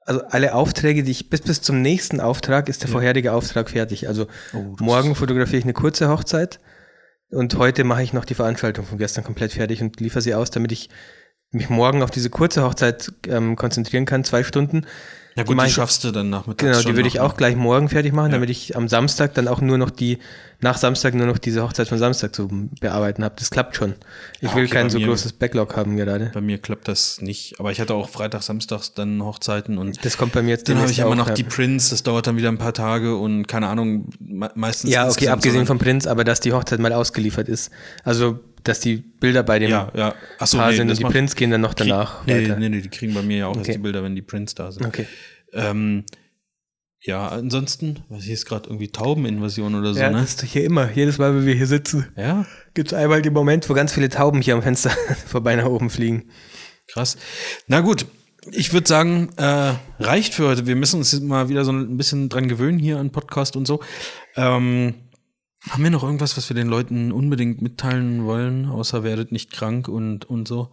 also 0.06 0.22
alle 0.26 0.53
Aufträge, 0.53 1.03
die 1.03 1.11
ich 1.11 1.30
bis 1.30 1.40
bis 1.40 1.61
zum 1.61 1.81
nächsten 1.81 2.19
Auftrag 2.19 2.68
ist 2.68 2.84
der 2.84 2.90
vorherige 2.90 3.31
Auftrag 3.31 3.69
fertig. 3.69 4.10
Also 4.10 4.27
Oh, 4.53 4.76
morgen 4.81 5.15
fotografiere 5.15 5.60
ich 5.60 5.64
eine 5.64 5.72
kurze 5.72 6.10
Hochzeit 6.10 6.60
und 7.30 7.56
heute 7.56 7.85
mache 7.85 8.03
ich 8.03 8.11
noch 8.11 8.26
die 8.26 8.34
Veranstaltung 8.35 8.85
von 8.85 8.98
gestern 8.98 9.23
komplett 9.23 9.53
fertig 9.53 9.81
und 9.81 10.02
liefere 10.02 10.22
sie 10.22 10.35
aus, 10.35 10.52
damit 10.52 10.73
ich 10.73 10.90
mich 11.53 11.69
morgen 11.69 12.03
auf 12.03 12.11
diese 12.11 12.30
kurze 12.30 12.63
Hochzeit 12.63 13.11
ähm, 13.27 13.55
konzentrieren 13.55 14.05
kann, 14.05 14.23
zwei 14.23 14.43
Stunden. 14.43 14.85
Ja 15.35 15.41
gut, 15.41 15.59
die, 15.59 15.65
ich- 15.65 15.73
schaffst 15.73 16.03
du 16.03 16.11
dann 16.11 16.30
nachmittags 16.30 16.77
Genau, 16.77 16.89
die 16.91 16.95
würde 16.95 17.07
ich 17.07 17.19
auch 17.19 17.31
ne? 17.31 17.38
gleich 17.38 17.55
morgen 17.55 17.89
fertig 17.89 18.13
machen, 18.13 18.27
Ja. 18.27 18.34
damit 18.34 18.51
ich 18.51 18.77
am 18.77 18.88
Samstag 18.88 19.34
dann 19.34 19.47
auch 19.47 19.61
nur 19.61 19.80
noch 19.80 19.89
die, 19.89 20.19
nach 20.61 20.77
Samstag 20.77 21.15
nur 21.15 21.25
noch 21.25 21.39
diese 21.39 21.63
Hochzeit 21.63 21.88
von 21.88 21.97
Samstag 21.97 22.35
zu 22.35 22.69
bearbeiten 22.80 23.23
habe. 23.23 23.34
Das 23.39 23.49
klappt 23.49 23.75
schon. 23.75 23.95
Ich 24.41 24.49
Ja, 24.49 24.55
will 24.55 24.65
okay, 24.65 24.73
kein 24.75 24.91
so 24.91 24.99
mir- 24.99 25.07
großes 25.07 25.34
Backlog 25.34 25.75
haben 25.75 25.97
gerade. 25.97 26.30
Bei 26.35 26.41
mir 26.41 26.59
klappt 26.59 26.88
das 26.88 27.19
nicht. 27.19 27.59
Aber 27.59 27.71
ich 27.71 27.81
hatte 27.81 27.95
auch 27.95 28.09
Freitag, 28.09 28.43
Samstags 28.43 28.93
dann 28.93 29.23
Hochzeiten 29.23 29.80
und 29.80 30.05
Das 30.05 30.17
kommt 30.19 30.34
bei 30.34 30.43
mir 30.43 30.51
jetzt 30.51 30.69
dann 30.69 30.77
habe 30.77 30.91
ich 30.91 30.99
immer 30.99 31.15
noch 31.15 31.31
die 31.31 31.43
Prints, 31.43 31.89
das 31.89 32.03
dauert 32.03 32.27
dann 32.27 32.38
wieder 32.38 32.49
ein 32.49 32.59
paar 32.59 32.73
Tage 32.73 33.15
und 33.17 33.47
keine 33.47 33.69
Ahnung, 33.69 34.09
me 34.19 34.51
meistens. 34.53 34.91
Ja, 34.91 35.09
okay, 35.09 35.30
abgesehen 35.30 35.61
so- 35.61 35.65
vom 35.65 35.80
Prinz, 35.80 36.05
aber 36.05 36.23
dass 36.23 36.41
die 36.41 36.53
Hochzeit 36.53 36.80
mal 36.80 36.93
ausgeliefert 36.93 37.49
ist. 37.49 37.71
Also, 38.03 38.39
dass 38.64 38.80
die 38.80 38.98
Bilder 38.98 39.44
bei 39.44 39.60
dem 39.60 39.69
Ja, 39.69 39.91
ja. 39.95 40.15
Achso, 40.40 40.57
Paar 40.57 40.72
nee, 40.72 40.77
sind 40.77 40.90
und 40.90 40.98
die 40.99 41.03
Prints 41.03 41.35
gehen 41.35 41.52
dann 41.52 41.61
noch 41.61 41.73
danach 41.73 42.26
Nee, 42.26 42.44
weiter. 42.44 42.56
nee, 42.57 42.69
nee, 42.69 42.81
die 42.81 42.90
kriegen 42.90 43.14
bei 43.14 43.22
mir 43.22 43.38
ja 43.38 43.48
auch 43.48 43.56
erst 43.56 43.68
Okay. 43.69 43.73
die 43.77 43.84
Bilder, 43.84 44.03
wenn 44.03 44.15
die 44.15 44.22
Prints 44.22 44.56
da 44.56 44.72
sind. 44.72 44.85
Okay. 44.85 45.06
Ähm, 45.53 46.03
ja, 47.06 47.27
ansonsten, 47.27 47.99
was 48.07 48.23
hier 48.23 48.34
ist 48.34 48.45
gerade 48.45 48.69
irgendwie 48.69 48.88
Taubeninvasion 48.90 49.76
oder 49.76 49.94
so, 49.94 49.99
ja, 49.99 50.10
ne? 50.10 50.19
das 50.22 50.30
ist 50.30 50.44
doch 50.44 50.48
hier 50.48 50.64
immer. 50.64 50.90
Jedes 50.94 51.18
Mal, 51.18 51.35
wenn 51.35 51.45
wir 51.45 51.53
hier 51.53 51.68
sitzen, 51.68 52.07
Ja, 52.15 52.45
gibt 52.73 52.94
es 52.94 52.98
einmal 52.98 53.22
den 53.22 53.34
Moment, 53.34 53.69
wo 53.69 53.73
ganz 53.73 53.91
viele 53.91 54.07
Tauben 54.10 54.41
hier 54.41 54.56
am 54.56 54.61
Fenster 54.64 54.90
vorbei 55.27 55.56
nach 55.57 55.65
oben 55.65 55.90
fliegen. 55.90 56.30
krass. 56.88 57.18
Na 57.68 57.81
gut, 57.81 58.06
ich 58.52 58.72
würde 58.73 58.88
sagen, 58.88 59.30
äh, 59.38 59.73
reicht 59.99 60.34
für 60.34 60.48
heute. 60.48 60.65
Wir 60.65 60.76
müssen 60.77 60.98
uns 60.98 61.11
jetzt 61.11 61.23
mal 61.23 61.49
wieder 61.49 61.65
so 61.65 61.72
ein 61.73 61.98
bisschen 61.98 62.30
dran 62.30 62.48
gewöhnen 62.48 62.80
hier 62.80 62.99
an 62.99 63.11
Podcast 63.11 63.56
und 63.57 63.65
so. 63.68 63.81
Ähm, 64.38 64.94
haben 65.69 65.84
wir 65.84 65.91
noch 65.91 66.03
irgendwas, 66.03 66.38
was 66.38 66.49
wir 66.49 66.56
den 66.56 66.68
Leuten 66.68 67.11
unbedingt 67.11 67.61
mitteilen 67.61 68.26
wollen, 68.26 68.68
außer 68.68 69.03
werdet 69.03 69.31
nicht 69.31 69.52
krank 69.52 69.88
und, 69.88 70.26
und 70.26 70.48
so? 70.48 70.69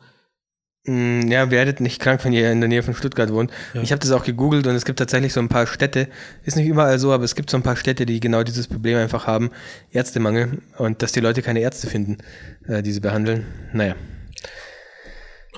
Mm, 0.85 1.29
Ja, 1.29 1.51
werdet 1.51 1.81
nicht 1.81 2.01
krank, 2.01 2.25
wenn 2.25 2.33
ihr 2.33 2.51
in 2.51 2.61
der 2.61 2.69
Nähe 2.69 2.83
von 2.83 2.95
Stuttgart 2.95 3.33
wohnt. 3.33 3.51
Ja. 3.75 3.83
Ich 3.83 3.93
habe 3.93 4.01
das 4.01 4.11
auch 4.11 4.25
gegoogelt 4.25 4.67
und 4.67 4.75
es 4.75 4.85
gibt 4.85 4.99
tatsächlich 4.99 5.33
so 5.33 5.41
ein 5.41 5.49
paar 5.49 5.67
Städte, 5.67 6.09
ist 6.45 6.57
nicht 6.57 6.67
überall 6.67 6.99
so, 6.99 7.13
aber 7.13 7.25
es 7.25 7.35
gibt 7.35 7.51
so 7.51 7.57
ein 7.57 7.63
paar 7.63 7.77
Städte, 7.77 8.07
die 8.07 8.19
genau 8.19 8.43
dieses 8.43 8.67
Problem 8.67 8.99
einfach 8.99 9.27
haben, 9.27 9.51
Ärztemangel 9.91 10.63
und 10.79 11.03
dass 11.03 11.13
die 11.13 11.21
Leute 11.21 11.43
keine 11.43 11.61
Ärzte 11.61 11.87
finden, 11.87 12.19
äh, 12.67 12.83
die 12.83 12.93
sie 12.93 13.01
behandeln. 13.01 13.47
Naja, 13.73 13.95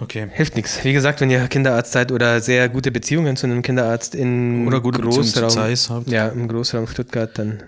Okay. 0.01 0.28
hilft 0.32 0.56
nichts. 0.56 0.82
Wie 0.85 0.93
gesagt, 0.94 1.20
wenn 1.20 1.31
ihr 1.31 1.47
Kinderarzt 1.48 1.93
seid 1.93 2.12
oder 2.12 2.40
sehr 2.40 2.69
gute 2.70 2.90
Beziehungen 2.90 3.36
zu 3.36 3.47
einem 3.47 3.60
Kinderarzt 3.62 4.14
in 4.14 4.66
Oder 4.66 4.81
gute 4.81 5.01
Großraum, 5.01 5.51
Zeiss 5.51 5.90
habt. 5.90 6.09
ja, 6.09 6.28
im 6.28 6.48
Großraum 6.48 6.86
Stuttgart, 6.86 7.36
dann 7.39 7.62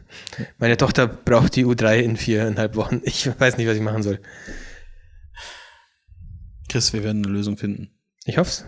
meine 0.59 0.77
Tochter 0.79 1.07
braucht 1.07 1.55
die 1.55 1.67
U3 1.67 1.99
in 2.01 2.17
viereinhalb 2.17 2.77
Wochen. 2.77 3.03
Ich 3.05 3.29
weiß 3.39 3.59
nicht, 3.59 3.69
was 3.69 3.77
ich 3.77 3.83
machen 3.83 4.03
soll. 4.03 4.21
Chris, 6.69 6.93
wir 6.93 7.05
werden 7.05 7.25
eine 7.25 7.33
Lösung 7.33 7.57
finden. 7.57 7.91
Ich 8.25 8.39
hoff's. 8.39 8.65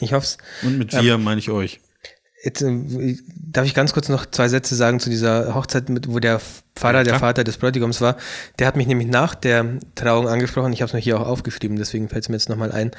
Ich 0.00 0.12
hoff's. 0.12 0.38
Und 0.62 0.78
mit 0.78 0.94
Ähm, 0.94 1.02
wir 1.02 1.18
meine 1.18 1.40
ich 1.40 1.50
euch. 1.50 1.80
Jetzt, 2.44 2.62
äh, 2.62 3.16
darf 3.36 3.66
ich 3.66 3.74
ganz 3.74 3.92
kurz 3.92 4.08
noch 4.08 4.26
zwei 4.26 4.48
Sätze 4.48 4.74
sagen 4.76 5.00
zu 5.00 5.10
dieser 5.10 5.54
Hochzeit, 5.54 5.88
mit, 5.88 6.08
wo 6.08 6.18
der 6.18 6.40
Pfarrer, 6.76 6.98
Ja, 6.98 7.04
der. 7.04 7.18
Vater 7.20 7.44
des 7.44 7.56
Bräutigams 7.58 8.00
war. 8.00 8.16
Der 8.58 8.66
hat 8.66 8.74
mich 8.76 8.86
nämlich 8.88 9.06
nach 9.08 9.34
der 9.36 9.64
Trauung 9.94 10.26
angesprochen. 10.28 10.72
Ich 10.72 10.82
habe 10.82 10.88
es 10.88 10.92
mir 10.92 10.98
hier 11.00 11.20
auch 11.20 11.26
aufgeschrieben, 11.26 11.76
deswegen 11.76 12.08
fällt 12.08 12.24
es 12.24 12.28
mir 12.28 12.34
jetzt 12.34 12.48
nochmal 12.48 12.72
ein. 12.72 12.90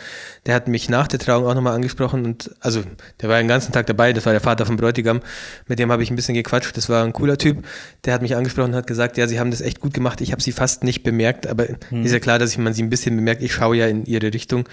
Der 0.46 0.56
hat 0.56 0.68
mich 0.70 0.88
nach 0.90 1.08
der 1.10 1.20
Trauung 1.20 1.46
auch 1.46 1.54
nochmal 1.56 1.76
angesprochen 1.76 2.24
und 2.26 2.52
also 2.62 2.84
der 3.22 3.28
war 3.30 3.38
den 3.38 3.50
ganzen 3.50 3.74
Tag 3.74 3.88
dabei. 3.88 4.14
Das 4.14 4.26
war 4.26 4.32
der 4.32 4.40
Vater 4.42 4.66
vom 4.66 4.78
Bräutigam. 4.78 5.20
Mit 5.68 5.80
dem 5.80 5.92
habe 5.92 6.04
ich 6.04 6.10
ein 6.10 6.16
bisschen 6.16 6.36
gequatscht. 6.36 6.78
Das 6.78 6.88
war 6.88 7.04
ein 7.04 7.12
cooler 7.12 7.38
Typ. 7.38 7.66
Der 8.06 8.14
hat 8.14 8.22
mich 8.22 8.36
angesprochen 8.36 8.70
und 8.72 8.76
hat 8.76 8.88
gesagt, 8.88 9.18
ja, 9.18 9.28
sie 9.28 9.40
haben 9.42 9.52
das 9.52 9.60
echt 9.62 9.82
gut 9.82 9.94
gemacht. 9.94 10.22
Ich 10.22 10.32
habe 10.32 10.42
sie 10.42 10.54
fast 10.54 10.84
nicht 10.86 11.04
bemerkt, 11.04 11.46
aber 11.46 11.66
Hm. 11.90 12.06
ist 12.06 12.14
ja 12.14 12.20
klar, 12.20 12.40
dass 12.40 12.52
ich 12.52 12.58
man 12.58 12.74
sie 12.74 12.82
ein 12.84 12.90
bisschen 12.90 13.16
bemerkt. 13.18 13.42
Ich 13.44 13.54
schaue 13.54 13.76
ja 13.76 13.88
in 13.88 14.06
ihre 14.06 14.34
Richtung 14.34 14.70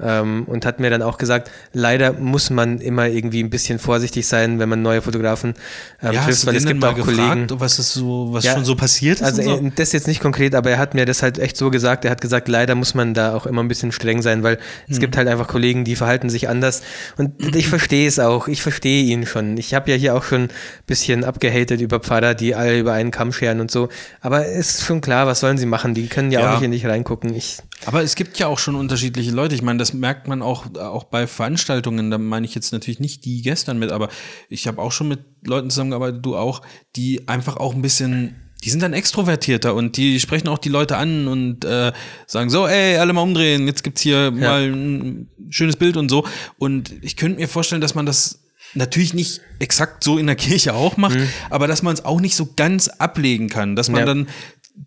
ähm, 0.00 0.44
und 0.46 0.66
hat 0.66 0.80
mir 0.80 0.90
dann 0.90 1.00
auch 1.02 1.16
gesagt, 1.18 1.50
leider 1.72 2.12
muss 2.12 2.50
man 2.50 2.78
immer 2.80 3.08
irgendwie 3.08 3.42
ein 3.42 3.48
bisschen 3.50 3.78
vorsichtig 3.78 4.26
sein, 4.26 4.58
wenn 4.58 4.68
man 4.68 4.82
neue 4.82 5.00
Fotografen 5.00 5.54
ähm, 6.02 6.12
ja, 6.12 6.24
trifft, 6.24 6.46
weil 6.46 6.56
es 6.56 6.66
gibt 6.66 6.84
auch 6.84 6.94
gefragt, 6.94 7.16
Kollegen. 7.18 7.46
was 7.60 7.78
ist 7.78 7.94
so, 7.94 8.27
was 8.32 8.44
Ja, 8.44 8.54
schon 8.54 8.64
so 8.64 8.74
passiert 8.76 9.20
ist? 9.20 9.24
Also 9.24 9.42
so? 9.42 9.56
äh, 9.58 9.70
das 9.74 9.92
jetzt 9.92 10.06
nicht 10.06 10.20
konkret, 10.20 10.54
aber 10.54 10.70
er 10.70 10.78
hat 10.78 10.94
mir 10.94 11.04
das 11.06 11.22
halt 11.22 11.38
echt 11.38 11.56
so 11.56 11.70
gesagt. 11.70 12.04
Er 12.04 12.10
hat 12.10 12.20
gesagt, 12.20 12.48
leider 12.48 12.74
muss 12.74 12.94
man 12.94 13.14
da 13.14 13.34
auch 13.34 13.46
immer 13.46 13.62
ein 13.62 13.68
bisschen 13.68 13.92
streng 13.92 14.22
sein, 14.22 14.42
weil 14.42 14.56
Hm. 14.56 14.60
es 14.88 14.98
gibt 15.00 15.16
halt 15.16 15.28
einfach 15.28 15.48
Kollegen, 15.48 15.84
die 15.84 15.96
verhalten 15.96 16.30
sich 16.30 16.48
anders. 16.48 16.82
Und 17.16 17.32
ich 17.56 17.68
verstehe 17.68 18.06
es 18.08 18.18
auch. 18.18 18.48
Ich 18.48 18.62
verstehe 18.62 19.04
ihn 19.04 19.26
schon. 19.26 19.56
Ich 19.56 19.74
habe 19.74 19.90
ja 19.90 19.96
hier 19.96 20.14
auch 20.14 20.24
schon 20.24 20.42
ein 20.42 20.48
bisschen 20.86 21.24
abgehatet 21.24 21.80
über 21.80 22.00
Pfarrer, 22.00 22.34
die 22.34 22.54
alle 22.54 22.78
über 22.78 22.92
einen 22.92 23.10
Kamm 23.10 23.32
scheren 23.32 23.60
und 23.60 23.70
so. 23.70 23.88
Aber 24.20 24.46
es 24.46 24.70
ist 24.78 24.84
schon 24.84 25.00
klar, 25.00 25.26
was 25.26 25.40
sollen 25.40 25.58
sie 25.58 25.66
machen? 25.66 25.94
Die 25.94 26.06
können 26.08 26.30
ja, 26.30 26.40
Ja. 26.40 26.48
auch 26.50 26.54
nicht 26.54 26.64
in 26.64 26.70
dich 26.72 26.86
reingucken. 26.86 27.34
Ich, 27.34 27.58
Aber 27.86 28.02
es 28.02 28.14
gibt 28.16 28.38
ja 28.38 28.46
auch 28.48 28.58
schon 28.58 28.74
unterschiedliche 28.74 29.30
Leute. 29.30 29.54
Ich 29.54 29.62
meine, 29.62 29.78
das 29.78 29.92
merkt 29.92 30.26
man 30.28 30.42
auch, 30.42 30.74
auch 30.76 31.04
bei 31.04 31.26
Veranstaltungen. 31.26 32.10
Da 32.10 32.18
meine 32.18 32.44
ich 32.46 32.54
jetzt 32.54 32.72
natürlich 32.72 33.00
nicht 33.00 33.24
die 33.24 33.42
gestern 33.42 33.78
mit, 33.78 33.92
aber 33.92 34.08
ich 34.48 34.66
habe 34.66 34.82
auch 34.82 34.92
schon 34.92 35.08
mit 35.08 35.20
Leuten 35.44 35.70
zusammengearbeitet, 35.70 36.24
du 36.24 36.36
auch, 36.36 36.62
die 36.96 37.28
einfach 37.28 37.56
auch 37.56 37.74
ein 37.74 37.82
bisschen, 37.82 38.34
die 38.64 38.70
sind 38.70 38.82
dann 38.82 38.92
extrovertierter 38.92 39.74
und 39.74 39.96
die 39.96 40.18
sprechen 40.18 40.48
auch 40.48 40.58
die 40.58 40.68
Leute 40.68 40.96
an 40.96 41.28
und 41.28 41.64
äh, 41.64 41.92
sagen 42.26 42.50
so, 42.50 42.66
ey, 42.66 42.96
alle 42.98 43.12
mal 43.12 43.22
umdrehen, 43.22 43.66
jetzt 43.66 43.84
gibt's 43.84 44.02
hier 44.02 44.32
mal 44.32 44.62
ein 44.64 45.28
schönes 45.50 45.76
Bild 45.76 45.96
und 45.96 46.08
so. 46.08 46.26
Und 46.58 46.92
ich 47.02 47.16
könnte 47.16 47.38
mir 47.38 47.48
vorstellen, 47.48 47.80
dass 47.80 47.94
man 47.94 48.06
das 48.06 48.40
natürlich 48.74 49.14
nicht 49.14 49.40
exakt 49.60 50.04
so 50.04 50.18
in 50.18 50.26
der 50.26 50.36
Kirche 50.36 50.74
auch 50.74 50.96
macht, 50.98 51.16
aber 51.48 51.66
dass 51.68 51.82
man 51.82 51.94
es 51.94 52.04
auch 52.04 52.20
nicht 52.20 52.36
so 52.36 52.50
ganz 52.54 52.88
ablegen 52.88 53.48
kann, 53.48 53.76
dass 53.76 53.88
man 53.88 54.00
Ja. 54.00 54.06
dann 54.06 54.28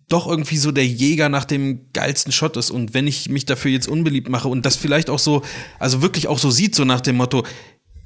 doch 0.08 0.26
irgendwie 0.26 0.56
so 0.56 0.72
der 0.72 0.86
Jäger 0.86 1.28
nach 1.28 1.44
dem 1.44 1.92
geilsten 1.92 2.32
Shot 2.32 2.56
ist. 2.56 2.70
Und 2.70 2.94
wenn 2.94 3.06
ich 3.06 3.28
mich 3.28 3.46
dafür 3.46 3.70
jetzt 3.70 3.88
unbeliebt 3.88 4.28
mache 4.28 4.48
und 4.48 4.66
das 4.66 4.76
vielleicht 4.76 5.10
auch 5.10 5.18
so, 5.18 5.42
also 5.78 6.02
wirklich 6.02 6.28
auch 6.28 6.38
so 6.38 6.50
sieht, 6.50 6.74
so 6.74 6.84
nach 6.84 7.00
dem 7.00 7.16
Motto, 7.16 7.44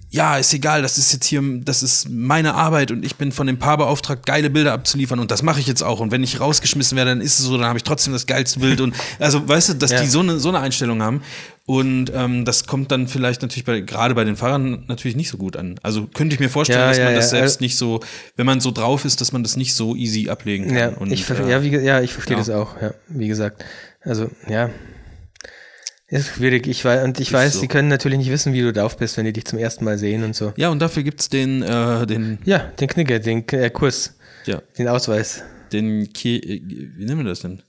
ja, 0.09 0.39
ist 0.39 0.55
egal, 0.55 0.83
das 0.83 0.99
ist 0.99 1.13
jetzt 1.13 1.27
hier, 1.27 1.43
das 1.65 1.83
ist 1.83 2.09
meine 2.09 2.55
Arbeit 2.55 2.91
und 2.91 3.05
ich 3.05 3.17
bin 3.17 3.33
von 3.33 3.47
dem 3.47 3.59
Paar 3.59 3.77
beauftragt, 3.77 4.25
geile 4.25 4.51
Bilder 4.51 4.73
abzuliefern 4.73 5.19
und 5.19 5.31
das 5.31 5.43
mache 5.43 5.61
ich 5.61 5.67
jetzt 5.67 5.83
auch. 5.83 6.01
Und 6.01 6.11
wenn 6.13 6.23
ich 6.23 6.41
rausgeschmissen 6.41 6.97
werde, 6.97 7.11
dann 7.11 7.21
ist 7.21 7.39
es 7.39 7.45
so, 7.45 7.57
dann 7.59 7.67
habe 7.67 7.77
ich 7.79 7.83
trotzdem 7.85 8.13
das 8.13 8.27
geilste 8.27 8.61
Bild 8.61 8.81
und 8.81 8.95
also 9.19 9.47
weißt 9.47 9.71
du, 9.71 9.75
dass 9.75 9.91
Ja. 9.91 10.01
die 10.01 10.07
so 10.07 10.21
eine, 10.21 10.39
so 10.39 10.49
eine 10.49 10.61
Einstellung 10.61 11.03
haben. 11.03 11.23
Und 11.69 12.13
ähm, 12.15 12.45
das 12.45 12.67
kommt 12.67 12.93
dann 12.93 13.09
vielleicht 13.09 13.43
natürlich 13.43 13.65
bei, 13.65 13.81
gerade 13.81 14.15
bei 14.15 14.23
den 14.23 14.37
Fahrern 14.37 14.85
natürlich 14.87 15.17
nicht 15.17 15.29
so 15.29 15.37
gut 15.37 15.57
an. 15.57 15.81
Also 15.83 16.07
könnte 16.07 16.35
ich 16.35 16.41
mir 16.41 16.49
vorstellen, 16.49 16.79
Ja, 16.79 16.89
dass 16.89 16.99
man 16.99 17.09
ja, 17.09 17.15
das 17.17 17.33
ja. 17.33 17.39
selbst 17.39 17.61
nicht 17.61 17.77
so, 17.77 17.99
wenn 18.37 18.47
man 18.47 18.61
so 18.61 18.71
drauf 18.71 19.05
ist, 19.05 19.21
dass 19.21 19.33
man 19.33 19.43
das 19.43 19.57
nicht 19.57 19.75
so 19.75 19.97
easy 19.97 20.29
ablegen 20.31 20.69
kann. 20.69 20.77
ja, 20.77 20.89
und, 20.91 21.11
ich, 21.11 21.29
äh, 21.29 21.51
ja, 21.51 21.63
wie, 21.65 21.71
ja, 21.77 22.01
ich 22.01 22.13
verstehe 22.13 22.37
ja. 22.37 22.39
das 22.39 22.51
auch. 22.51 22.81
Ja, 22.81 22.93
wie 23.09 23.27
gesagt. 23.27 23.65
Also, 24.03 24.31
ja. 24.49 24.71
Ist 26.09 26.29
schwierig. 26.29 26.69
Ich 26.69 26.85
weiß, 26.85 27.03
und 27.05 27.19
ich 27.19 27.33
weiß, 27.33 27.55
so. 27.55 27.61
sie 27.61 27.69
können 27.69 27.89
natürlich 27.89 28.19
nicht 28.19 28.31
wissen, 28.31 28.53
wie 28.53 28.61
du 28.63 28.73
drauf 28.73 28.97
bist, 28.97 29.17
wenn 29.17 29.25
die 29.25 29.33
dich 29.33 29.45
zum 29.45 29.59
ersten 29.59 29.85
Mal 29.85 29.99
sehen 29.99 30.23
und 30.23 30.37
so. 30.37 30.53
Ja, 30.57 30.69
und 30.69 30.79
dafür 30.79 31.03
gibt's 31.03 31.29
den, 31.29 31.63
äh, 31.63 32.07
den, 32.07 32.39
Ja, 32.45 32.59
den 32.59 32.87
Knicker, 32.89 33.19
den 33.19 33.47
äh, 33.49 33.71
Kurs, 33.71 34.17
ja, 34.45 34.63
den 34.79 34.87
Ausweis. 34.87 35.43
den, 35.73 36.13
Ki 36.13 36.37
äh, 36.39 36.63
wie 36.97 37.05
nennen 37.05 37.19
wir 37.19 37.25
das 37.25 37.41
denn? 37.41 37.63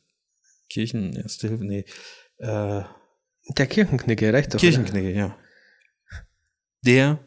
Kirchen, 0.69 1.15
Erste 1.15 1.47
Hilfe, 1.47 1.65
nee, 1.65 1.85
äh, 2.37 2.83
Der 3.57 3.67
Kirchenknicke, 3.67 4.31
reicht 4.31 4.53
doch. 4.53 4.59
Kirchenknigge, 4.59 5.11
ja. 5.13 5.35
Der 6.85 7.19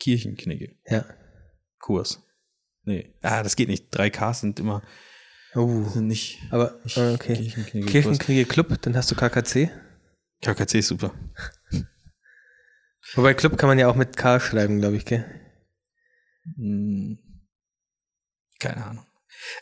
Kirchenknigge. 0.00 0.76
Oder? 0.86 0.96
Ja. 0.96 1.04
Kurs. 1.78 2.22
Nee, 2.84 3.14
ah, 3.20 3.42
das 3.42 3.56
geht 3.56 3.68
nicht. 3.68 3.94
3Ks 3.94 4.40
sind 4.40 4.60
immer, 4.60 4.82
Oh. 5.54 5.84
sind 5.84 6.06
nicht, 6.08 6.40
Aber, 6.50 6.80
äh, 6.96 7.12
okay. 7.12 7.52
Kirchenknicke 7.86 8.44
Club, 8.46 8.80
dann 8.82 8.96
hast 8.96 9.10
du 9.10 9.14
KKC. 9.14 9.70
KKC 10.44 10.74
ist 10.78 10.88
super. 10.88 11.12
Wobei 13.14 13.34
Club 13.34 13.56
kann 13.56 13.68
man 13.68 13.78
ja 13.78 13.88
auch 13.88 13.94
mit 13.96 14.16
K 14.16 14.40
schreiben, 14.40 14.80
glaube 14.80 14.96
ich, 14.96 15.04
gell? 15.04 15.24
Hm, 16.56 17.18
keine 18.60 18.84
Ahnung. 18.84 19.06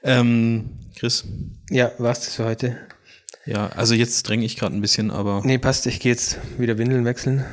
Ähm, 0.02 0.80
Chris? 0.98 1.24
Ja, 1.70 1.92
war's 1.98 2.20
das 2.20 2.34
für 2.34 2.44
heute? 2.44 2.76
Ja, 3.46 3.68
also 3.68 3.94
jetzt 3.94 4.22
dränge 4.28 4.44
ich 4.44 4.56
gerade 4.56 4.74
ein 4.74 4.80
bisschen, 4.80 5.10
aber 5.10 5.42
Nee, 5.44 5.58
passt, 5.58 5.86
ich 5.86 6.00
gehe 6.00 6.12
jetzt 6.12 6.38
wieder 6.58 6.78
Windeln 6.78 7.04
wechseln, 7.04 7.44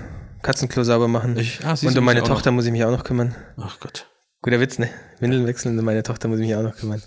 Katzenklo 0.42 0.84
sauber 0.84 1.08
machen. 1.08 1.38
ich, 1.38 1.64
ah, 1.64 1.72
und 1.72 1.96
du, 1.96 2.00
um 2.00 2.06
meine 2.06 2.24
Tochter 2.24 2.52
muss 2.52 2.66
ich 2.66 2.72
mich 2.72 2.84
auch 2.84 2.92
noch 2.92 3.04
kümmern. 3.04 3.36
Ach 3.58 3.80
Gott. 3.80 4.08
Guter 4.42 4.60
Witz, 4.60 4.80
ne? 4.80 4.90
Windeln 5.20 5.46
wechseln 5.46 5.74
und 5.74 5.80
um 5.80 5.86
meine 5.86 6.04
Tochter 6.04 6.28
muss 6.28 6.40
ich 6.40 6.48
mich 6.48 6.56
auch 6.56 6.64
noch 6.64 6.76
kümmern. 6.76 7.02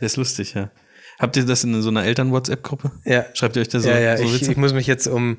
Der 0.00 0.06
ist 0.06 0.16
lustig, 0.16 0.54
ja. 0.54 0.70
Habt 1.18 1.36
ihr 1.36 1.44
das 1.44 1.64
in 1.64 1.82
so 1.82 1.88
einer 1.88 2.04
Eltern-WhatsApp-Gruppe? 2.04 2.92
Ja. 3.04 3.26
Schreibt 3.34 3.56
ihr 3.56 3.62
euch 3.62 3.68
da 3.68 3.80
so, 3.80 3.88
ja, 3.88 3.98
ja, 3.98 4.16
so 4.16 4.22
ich, 4.22 4.48
ich 4.48 4.56
muss 4.56 4.72
mich 4.72 4.86
jetzt 4.86 5.08
um 5.08 5.38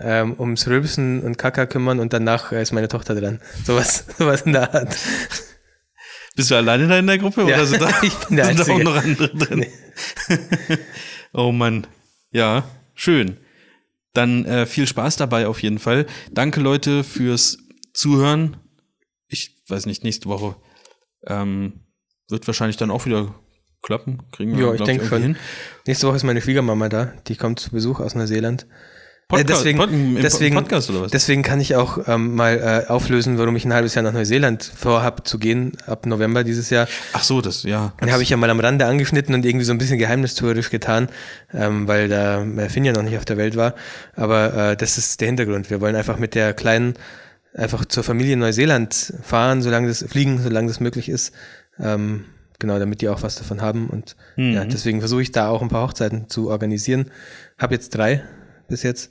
ähm, 0.00 0.34
ums 0.38 0.66
Rülpsen 0.66 1.22
und 1.22 1.38
Kaka 1.38 1.66
kümmern 1.66 2.00
und 2.00 2.12
danach 2.12 2.50
ist 2.50 2.72
meine 2.72 2.88
Tochter 2.88 3.14
dran. 3.14 3.40
Sowas, 3.64 4.06
sowas 4.18 4.42
in 4.42 4.52
der 4.52 4.74
Art. 4.74 4.96
Bist 6.34 6.50
du 6.50 6.56
alleine 6.56 6.88
da 6.88 6.98
in 6.98 7.06
der 7.06 7.18
Gruppe 7.18 7.42
Ja, 7.42 7.56
oder 7.56 7.66
sind 7.66 7.80
da, 7.80 7.90
ich 8.02 8.14
bin 8.14 8.36
der 8.36 8.46
sind 8.46 8.58
da 8.58 8.72
auch 8.72 8.78
noch 8.78 8.96
andere 8.96 9.28
drin? 9.28 9.66
oh 11.32 11.52
Mann. 11.52 11.86
Ja, 12.32 12.64
schön. 12.94 13.36
Dann 14.12 14.44
äh, 14.46 14.66
viel 14.66 14.88
Spaß 14.88 15.16
dabei 15.16 15.46
auf 15.46 15.62
jeden 15.62 15.78
Fall. 15.78 16.06
Danke 16.32 16.60
Leute 16.60 17.04
fürs 17.04 17.58
Zuhören. 17.92 18.56
Ich 19.28 19.62
weiß 19.68 19.86
nicht, 19.86 20.02
nächste 20.02 20.28
Woche 20.28 20.56
ähm, 21.24 21.84
wird 22.28 22.48
wahrscheinlich 22.48 22.76
dann 22.76 22.90
auch 22.90 23.06
wieder 23.06 23.32
klappen. 23.82 24.20
Kriegen 24.32 24.56
wir, 24.56 24.66
Ja, 24.68 24.74
ich 24.74 24.82
denke 24.82 25.06
schon. 25.06 25.36
Nächste 25.86 26.06
Woche 26.06 26.16
ist 26.16 26.24
meine 26.24 26.40
Schwiegermama 26.40 26.88
da. 26.88 27.12
Die 27.26 27.36
kommt 27.36 27.60
zu 27.60 27.70
Besuch 27.70 28.00
aus 28.00 28.14
Neuseeland. 28.14 28.66
Äh, 29.32 29.44
deswegen, 29.44 29.78
Pod- 29.78 29.90
deswegen, 30.20 30.56
Podcast 30.56 30.90
oder 30.90 31.02
was? 31.02 31.12
deswegen 31.12 31.44
kann 31.44 31.60
ich 31.60 31.76
auch 31.76 32.08
ähm, 32.08 32.34
mal 32.34 32.84
äh, 32.88 32.90
auflösen, 32.90 33.38
warum 33.38 33.54
ich 33.54 33.64
ein 33.64 33.72
halbes 33.72 33.94
Jahr 33.94 34.02
nach 34.02 34.12
Neuseeland 34.12 34.64
vorhab 34.64 35.24
zu 35.24 35.38
gehen, 35.38 35.72
ab 35.86 36.04
November 36.04 36.42
dieses 36.42 36.68
Jahr. 36.68 36.88
Ach 37.12 37.22
so, 37.22 37.40
das, 37.40 37.62
ja. 37.62 37.92
Den 38.00 38.10
habe 38.10 38.24
ich 38.24 38.30
ja 38.30 38.36
mal 38.36 38.50
am 38.50 38.58
Rande 38.58 38.86
angeschnitten 38.86 39.32
und 39.32 39.44
irgendwie 39.44 39.64
so 39.64 39.70
ein 39.70 39.78
bisschen 39.78 39.98
geheimnistuerisch 40.00 40.70
getan, 40.70 41.08
ähm, 41.54 41.86
weil 41.86 42.08
da 42.08 42.42
äh, 42.42 42.68
Finn 42.68 42.84
ja 42.84 42.92
noch 42.92 43.02
nicht 43.04 43.16
auf 43.18 43.24
der 43.24 43.36
Welt 43.36 43.54
war. 43.54 43.76
Aber 44.16 44.70
äh, 44.72 44.76
das 44.76 44.98
ist 44.98 45.20
der 45.20 45.28
Hintergrund. 45.28 45.70
Wir 45.70 45.80
wollen 45.80 45.94
einfach 45.94 46.18
mit 46.18 46.34
der 46.34 46.52
Kleinen 46.52 46.94
einfach 47.54 47.84
zur 47.84 48.02
Familie 48.02 48.32
in 48.32 48.40
Neuseeland 48.40 49.14
fahren, 49.22 49.62
solange 49.62 49.86
das 49.86 50.04
fliegen, 50.08 50.42
solange 50.42 50.66
das 50.66 50.80
möglich 50.80 51.08
ist. 51.08 51.32
Ähm, 51.78 52.24
genau, 52.60 52.78
damit 52.78 53.00
die 53.00 53.08
auch 53.08 53.22
was 53.24 53.34
davon 53.34 53.60
haben. 53.60 53.88
Und 53.90 54.14
ja, 54.36 54.64
deswegen 54.64 55.00
versuche 55.00 55.22
ich 55.22 55.32
da 55.32 55.48
auch 55.48 55.62
ein 55.62 55.68
paar 55.68 55.88
Hochzeiten 55.88 56.28
zu 56.28 56.48
organisieren. 56.50 57.10
Hab 57.58 57.72
jetzt 57.72 57.90
drei 57.96 58.22
bis 58.68 58.84
jetzt 58.84 59.10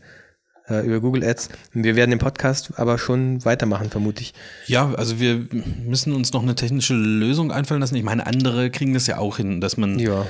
äh, 0.70 0.86
über 0.86 1.02
Google 1.02 1.24
Ads. 1.24 1.50
Und 1.76 1.84
wir 1.84 1.96
werden 1.98 2.12
den 2.12 2.20
Podcast 2.20 2.72
aber 2.78 2.98
schon 2.98 3.44
weitermachen, 3.44 3.90
vermute 3.90 4.22
ich. 4.22 4.34
Ja, 4.68 4.94
also 4.94 5.20
wir 5.20 5.48
müssen 5.86 6.14
uns 6.14 6.32
noch 6.32 6.44
eine 6.44 6.56
technische 6.56 6.94
Lösung 6.94 7.52
einfallen 7.52 7.82
lassen. 7.82 7.96
Ich 7.96 8.04
meine, 8.04 8.26
andere 8.26 8.70
kriegen 8.70 8.94
das 8.94 9.08
ja 9.08 9.18
auch 9.18 9.38
hin, 9.38 9.60
dass 9.60 9.76
man, 9.78 10.00
Ja. 10.00 10.26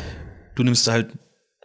du 0.55 0.63
nimmst 0.63 0.87
halt, 0.87 1.09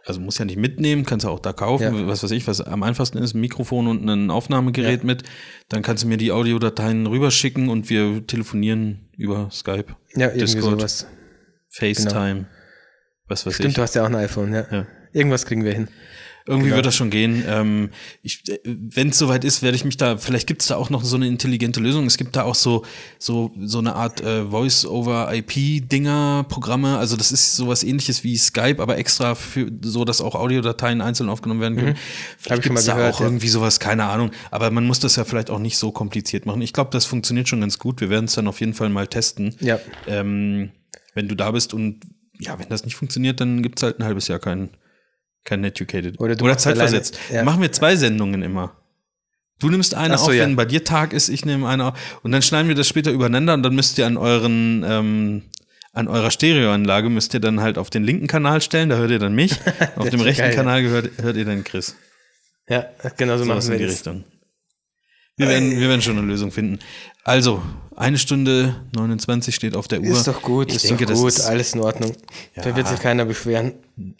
also 0.05 0.19
musst 0.19 0.37
ja 0.37 0.45
nicht 0.45 0.59
mitnehmen, 0.59 1.03
kannst 1.05 1.23
ja 1.23 1.31
auch 1.31 1.39
da 1.39 1.51
kaufen, 1.53 1.83
Ja. 1.95 2.07
was 2.07 2.21
weiß 2.21 2.29
ich, 2.31 2.45
was 2.47 2.61
am 2.61 2.83
einfachsten 2.83 3.17
ist, 3.17 3.33
ein 3.33 3.39
Mikrofon 3.41 3.87
und 3.87 4.07
ein 4.07 4.29
Aufnahmegerät 4.29 5.03
mit. 5.03 5.23
Dann 5.69 5.81
kannst 5.81 6.03
du 6.03 6.07
mir 6.07 6.17
die 6.17 6.31
Audiodateien 6.31 7.07
rüberschicken 7.07 7.69
und 7.69 7.89
wir 7.89 8.27
telefonieren 8.27 9.09
über 9.17 9.49
Skype, 9.51 9.95
Ja, 10.15 10.27
irgendwie 10.27 10.39
Discord. 10.41 10.79
sowas. 10.79 11.07
FaceTime, 11.77 12.45
was 13.27 13.45
weiß 13.45 13.55
Stimmt, 13.55 13.69
ich. 13.69 13.75
du 13.75 13.81
hast 13.81 13.95
ja 13.95 14.03
auch 14.03 14.07
ein 14.07 14.15
iPhone, 14.15 14.53
ja. 14.53 14.65
Ja. 14.71 14.85
Irgendwas 15.13 15.45
kriegen 15.45 15.63
wir 15.63 15.73
hin. 15.73 15.87
Irgendwie 16.47 16.67
Genau. 16.67 16.75
wird 16.75 16.85
das 16.85 16.95
schon 16.95 17.09
gehen. 17.09 17.43
Ähm, 17.47 17.89
ich, 18.21 18.43
wenn 18.63 19.09
es 19.09 19.17
soweit 19.17 19.43
ist, 19.43 19.63
werde 19.63 19.75
ich 19.75 19.83
mich 19.83 19.97
da, 19.97 20.17
vielleicht 20.17 20.45
gibt 20.45 20.61
es 20.61 20.67
da 20.67 20.75
auch 20.75 20.91
noch 20.91 21.03
so 21.03 21.15
eine 21.15 21.27
intelligente 21.27 21.79
Lösung. 21.79 22.05
Es 22.05 22.17
gibt 22.17 22.35
da 22.35 22.43
auch 22.43 22.53
so, 22.53 22.85
so, 23.17 23.51
so 23.59 23.79
eine 23.79 23.95
Art 23.95 24.21
äh, 24.21 24.45
Voice-over-IP-Dinger, 24.45 26.45
Programme. 26.47 26.99
Also 26.99 27.17
das 27.17 27.31
ist 27.31 27.55
sowas 27.55 27.83
ähnliches 27.83 28.23
wie 28.23 28.37
Skype, 28.37 28.79
aber 28.79 28.99
extra 28.99 29.33
für 29.33 29.71
so, 29.81 30.05
dass 30.05 30.21
auch 30.21 30.35
Audiodateien 30.35 31.01
einzeln 31.01 31.29
aufgenommen 31.29 31.61
werden 31.61 31.77
können. 31.77 31.93
Mhm. 31.93 32.37
Vielleicht 32.37 32.61
gibt 32.61 32.77
es 32.77 32.85
da 32.85 32.93
gehört, 32.93 33.15
auch 33.15 33.19
ja. 33.21 33.25
irgendwie 33.25 33.47
sowas, 33.47 33.79
keine 33.79 34.03
Ahnung. 34.05 34.29
Aber 34.51 34.69
man 34.69 34.85
muss 34.85 34.99
das 34.99 35.15
ja 35.15 35.23
vielleicht 35.23 35.49
auch 35.49 35.59
nicht 35.59 35.79
so 35.79 35.91
kompliziert 35.91 36.45
machen. 36.45 36.61
Ich 36.61 36.73
glaube, 36.73 36.91
das 36.91 37.05
funktioniert 37.05 37.49
schon 37.49 37.61
ganz 37.61 37.79
gut. 37.79 38.01
Wir 38.01 38.11
werden 38.11 38.25
es 38.25 38.35
dann 38.35 38.47
auf 38.47 38.59
jeden 38.59 38.75
Fall 38.75 38.89
mal 38.89 39.07
testen. 39.07 39.55
Ja. 39.61 39.79
Ähm, 40.05 40.69
wenn 41.15 41.27
du 41.27 41.35
da 41.35 41.49
bist 41.51 41.73
und 41.73 42.01
ja, 42.39 42.59
wenn 42.59 42.69
das 42.69 42.85
nicht 42.85 42.95
funktioniert, 42.95 43.39
dann 43.39 43.63
gibt 43.63 43.79
es 43.79 43.83
halt 43.83 43.99
ein 43.99 44.03
halbes 44.03 44.27
Jahr 44.27 44.39
keinen 44.39 44.69
kein 45.45 45.63
Educated. 45.63 46.19
Oder 46.19 46.41
Oder, 46.43 46.57
zeitversetzt. 46.57 47.17
ja. 47.31 47.43
Machen 47.43 47.61
wir 47.61 47.71
zwei 47.71 47.95
Sendungen 47.95 48.41
immer. 48.41 48.75
Du 49.59 49.69
nimmst 49.69 49.93
eine 49.95 50.17
so, 50.17 50.25
auf, 50.25 50.33
ja. 50.33 50.43
wenn 50.43 50.57
bei 50.57 50.65
dir 50.65 50.83
Tag 50.83 51.13
ist, 51.13 51.29
ich 51.29 51.45
nehme 51.45 51.67
eine 51.67 51.85
auf. 51.85 52.19
Und 52.23 52.31
dann 52.31 52.41
schneiden 52.41 52.67
wir 52.67 52.75
das 52.75 52.89
später 52.89 53.11
übereinander 53.11 53.53
und 53.53 53.63
dann 53.63 53.73
müsst 53.73 53.97
ihr 53.97 54.05
an 54.05 54.17
euren, 54.17 54.83
ähm, 54.85 55.43
an 55.93 56.09
eurer 56.09 56.29
Stereoanlage 56.29 57.09
müsst 57.09 57.33
ihr 57.33 57.39
dann 57.39 57.61
halt 57.61 57.77
auf 57.77 57.89
den 57.89 58.03
linken 58.03 58.27
Kanal 58.27 58.59
stellen, 58.59 58.89
da 58.89 58.97
hört 58.97 59.11
ihr 59.11 59.19
dann 59.19 59.33
mich. 59.33 59.53
auf 59.95 60.09
dem 60.09 60.19
rechten 60.19 60.41
geil. 60.41 60.55
Kanal 60.55 60.81
hört, 60.83 61.11
hört 61.21 61.37
ihr 61.37 61.45
dann 61.45 61.63
Chris. 61.63 61.95
Ja, 62.67 62.87
genau 63.15 63.37
so 63.37 63.45
Sowas 63.45 63.65
machen 63.65 63.65
in 63.67 63.71
wir 63.71 63.77
die 63.77 63.85
das. 63.85 63.93
Richtung. 63.93 64.23
Wir 65.37 65.47
werden, 65.47 65.71
wir 65.71 65.89
werden 65.89 66.01
schon 66.01 66.17
eine 66.17 66.27
Lösung 66.27 66.51
finden. 66.51 66.79
Also, 67.27 67.61
eine 67.95 68.17
Stunde 68.19 68.75
29 68.95 69.55
steht 69.55 69.75
auf 69.75 69.87
der 69.87 69.99
Uhr. 70.01 70.11
Ist 70.15 70.27
doch 70.27 70.41
gut, 70.43 70.69
ich 70.69 70.75
ist 70.75 70.89
denke, 70.89 71.05
doch 71.07 71.15
gut, 71.15 71.29
ist, 71.29 71.41
alles 71.41 71.73
in 71.73 71.79
Ordnung. 71.81 72.15
Da 72.55 72.69
Ja. 72.69 72.75
wird 72.75 72.87
sich 72.87 72.99
keiner 72.99 73.25
beschweren. 73.25 73.73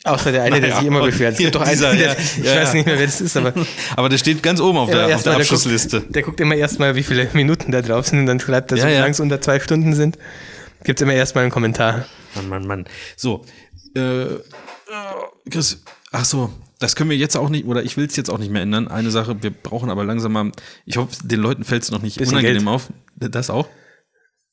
Außer 0.06 0.32
der 0.32 0.42
eine, 0.44 0.60
der 0.60 0.70
Naja, 0.70 0.78
sich 0.80 0.88
immer 0.88 1.04
beschwert. 1.06 1.34
Es 1.34 1.38
gibt 1.38 1.54
doch 1.54 1.62
einen, 1.62 1.72
dieser, 1.72 1.94
der, 1.96 2.14
ja, 2.14 2.16
ich 2.20 2.38
ja, 2.38 2.56
weiß 2.56 2.70
ja. 2.70 2.74
nicht 2.74 2.86
mehr, 2.88 2.98
wer 2.98 3.06
das 3.06 3.22
ist, 3.22 3.38
aber 3.38 3.54
Aber 3.96 4.10
der 4.10 4.18
steht 4.18 4.42
ganz 4.42 4.60
oben 4.60 4.80
auf 4.80 4.90
der, 4.90 4.98
Ja, 4.98 5.04
auf 5.04 5.24
der 5.24 5.34
erstmal, 5.34 5.36
Abschlussliste. 5.36 6.02
guckt, 6.02 6.16
der 6.16 6.24
guckt 6.24 6.40
immer 6.40 6.56
erstmal, 6.56 6.96
wie 6.96 7.04
viele 7.04 7.30
Minuten 7.34 7.72
da 7.72 7.82
drauf 7.84 8.08
sind 8.08 8.20
und 8.20 8.26
dann 8.26 8.40
schreibt 8.40 8.72
er, 8.72 8.78
Ja, 8.78 8.84
so, 8.84 8.88
ja. 8.90 8.96
solange 8.96 9.12
es 9.12 9.20
unter 9.20 9.40
zwei 9.42 9.60
Stunden 9.60 9.94
sind, 9.94 10.18
gibt 10.84 11.00
es 11.00 11.04
immer 11.04 11.14
erstmal 11.14 11.44
einen 11.44 11.52
Kommentar. 11.52 12.06
Mann, 12.36 12.50
Mann, 12.50 12.66
Mann. 12.66 12.86
So, 13.18 13.46
äh, 13.96 14.00
äh, 14.00 14.40
Chris, 15.52 15.84
ach 16.12 16.26
so, 16.26 16.50
das 16.80 16.96
können 16.96 17.10
wir 17.10 17.18
jetzt 17.18 17.36
auch 17.38 17.50
nicht, 17.50 17.66
oder 17.66 17.84
ich 17.84 17.98
will 17.98 18.06
es 18.06 18.16
jetzt 18.16 18.30
auch 18.30 18.38
nicht 18.38 18.52
mehr 18.52 18.62
ändern. 18.62 18.88
Eine 18.88 19.12
Sache, 19.12 19.42
wir 19.42 19.50
brauchen 19.52 19.90
aber 19.90 20.04
langsam 20.04 20.34
mal, 20.34 20.52
ich 20.86 20.98
hoffe, 20.98 21.16
den 21.26 21.40
Leuten 21.40 21.64
fällt 21.64 21.84
es 21.84 21.92
noch 21.92 22.02
nicht 22.02 22.18
Bisschen 22.18 22.34
unangenehm 22.34 22.66
Geld. 22.66 22.68
auf. 22.68 22.90
Das 23.16 23.50
auch? 23.50 23.68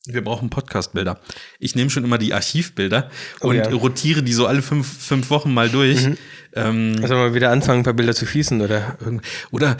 Wir 0.05 0.21
brauchen 0.23 0.49
Podcast-Bilder. 0.49 1.19
Ich 1.59 1.75
nehme 1.75 1.89
schon 1.89 2.03
immer 2.03 2.17
die 2.17 2.33
Archivbilder 2.33 3.09
Oh 3.39 3.47
und 3.47 3.55
ja. 3.55 3.69
Mhm. 3.69 3.75
rotiere 3.77 4.21
die 4.21 4.33
so 4.33 4.47
alle 4.47 4.61
fünf, 4.61 4.85
fünf 4.85 5.29
Wochen 5.29 5.53
mal 5.53 5.69
durch. 5.69 6.09
Ähm, 6.55 6.95
Also 7.01 7.15
mal 7.15 7.33
wieder 7.33 7.51
anfangen, 7.51 7.79
ein 7.79 7.83
paar 7.85 7.93
Bilder 7.93 8.13
zu 8.13 8.25
schießen, 8.25 8.59
oder? 8.61 8.97
Oder 9.51 9.77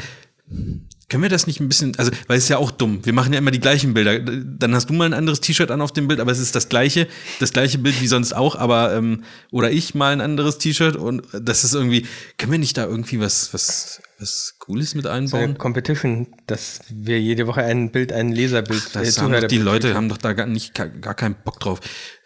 können 1.10 1.24
wir 1.24 1.30
das 1.30 1.48
nicht 1.48 1.60
ein 1.60 1.68
bisschen, 1.68 1.98
also, 1.98 2.12
weil 2.28 2.38
es 2.38 2.46
ist 2.46 2.50
ja 2.50 2.58
auch 2.58 2.72
dumm. 2.72 3.06
Wir 3.06 3.14
machen 3.14 3.34
ja 3.34 3.40
immer 3.40 3.52
die 3.52 3.60
gleichen 3.60 3.94
Bilder. 3.94 4.20
Dann 4.20 4.74
hast 4.74 4.90
du 4.90 4.94
mal 4.94 5.06
ein 5.06 5.14
anderes 5.14 5.42
T-Shirt 5.42 5.70
an 5.70 5.82
auf 5.82 5.92
dem 5.92 6.08
Bild, 6.08 6.20
aber 6.20 6.32
es 6.32 6.40
ist 6.40 6.56
das 6.56 6.70
gleiche, 6.70 7.08
das 7.40 7.54
gleiche 7.54 7.78
Bild 7.78 8.02
wie 8.02 8.08
sonst 8.08 8.34
auch, 8.34 8.56
aber, 8.56 8.96
ähm, 8.96 9.24
oder 9.52 9.72
ich 9.72 9.96
mal 9.96 10.14
ein 10.14 10.22
anderes 10.22 10.58
T-Shirt 10.58 10.96
und 10.96 11.24
das 11.34 11.64
ist 11.64 11.74
irgendwie, 11.74 12.06
können 12.38 12.52
wir 12.52 12.60
nicht 12.60 12.78
da 12.78 12.86
irgendwie 12.86 13.20
was, 13.20 13.54
was, 13.54 14.02
was 14.20 14.56
Cooles 14.60 14.96
mit 14.96 15.04
So 15.04 15.10
einbauen? 15.12 15.58
Competition, 15.58 16.28
dass 16.48 16.80
wir 16.90 17.20
jede 17.20 17.48
Woche 17.48 17.64
ein 17.64 17.92
Bild, 17.92 18.12
ein 18.14 18.32
Leserbild, 18.32 18.96
äh, 18.96 19.00
Das 19.04 19.20
haben 19.20 19.34
doch 19.34 19.44
die 19.44 19.58
Leute 19.58 19.94
haben 19.94 20.10
doch 20.10 20.18
da 20.18 20.34
gar 20.34 20.48
nicht, 20.48 20.74
gar, 20.74 20.88
gar 20.88 21.16
keinen 21.16 21.36
Bock 21.44 21.60
drauf. 21.60 21.80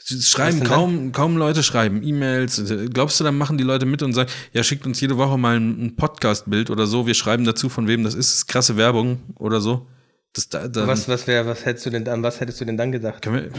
Schreiben 0.09 0.63
kaum, 0.63 1.11
kaum 1.11 1.35
Leute 1.35 1.63
schreiben 1.63 2.01
E-Mails. 2.01 2.63
Glaubst 2.93 3.19
du, 3.19 3.25
dann 3.25 3.37
machen 3.37 3.57
die 3.57 3.65
Leute 3.65 3.85
mit 3.85 4.01
und 4.03 4.13
sagen, 4.13 4.29
ja, 4.53 4.63
schickt 4.63 4.85
uns 4.85 5.01
jede 5.01 5.17
Woche 5.17 5.37
mal 5.37 5.57
ein, 5.57 5.87
ein 5.87 5.95
Podcast-Bild 5.97 6.69
oder 6.69 6.87
so. 6.87 7.07
Wir 7.07 7.13
schreiben 7.13 7.43
dazu, 7.43 7.67
von 7.67 7.87
wem 7.87 8.03
das 8.03 8.13
ist. 8.13 8.29
Das 8.29 8.37
ist 8.37 8.47
krasse 8.47 8.77
Werbung 8.77 9.19
oder 9.35 9.59
so. 9.59 9.85
Das, 10.33 10.47
da, 10.47 10.67
da, 10.67 10.87
Was, 10.87 11.09
was 11.09 11.27
wäre, 11.27 11.45
was 11.45 11.65
hättest 11.65 11.87
du 11.87 11.89
denn, 11.89 12.07
an 12.07 12.23
was 12.23 12.39
hättest 12.39 12.61
du 12.61 12.65
denn 12.65 12.77
dann 12.77 12.91
gedacht? 12.93 13.25
Wir, 13.29 13.49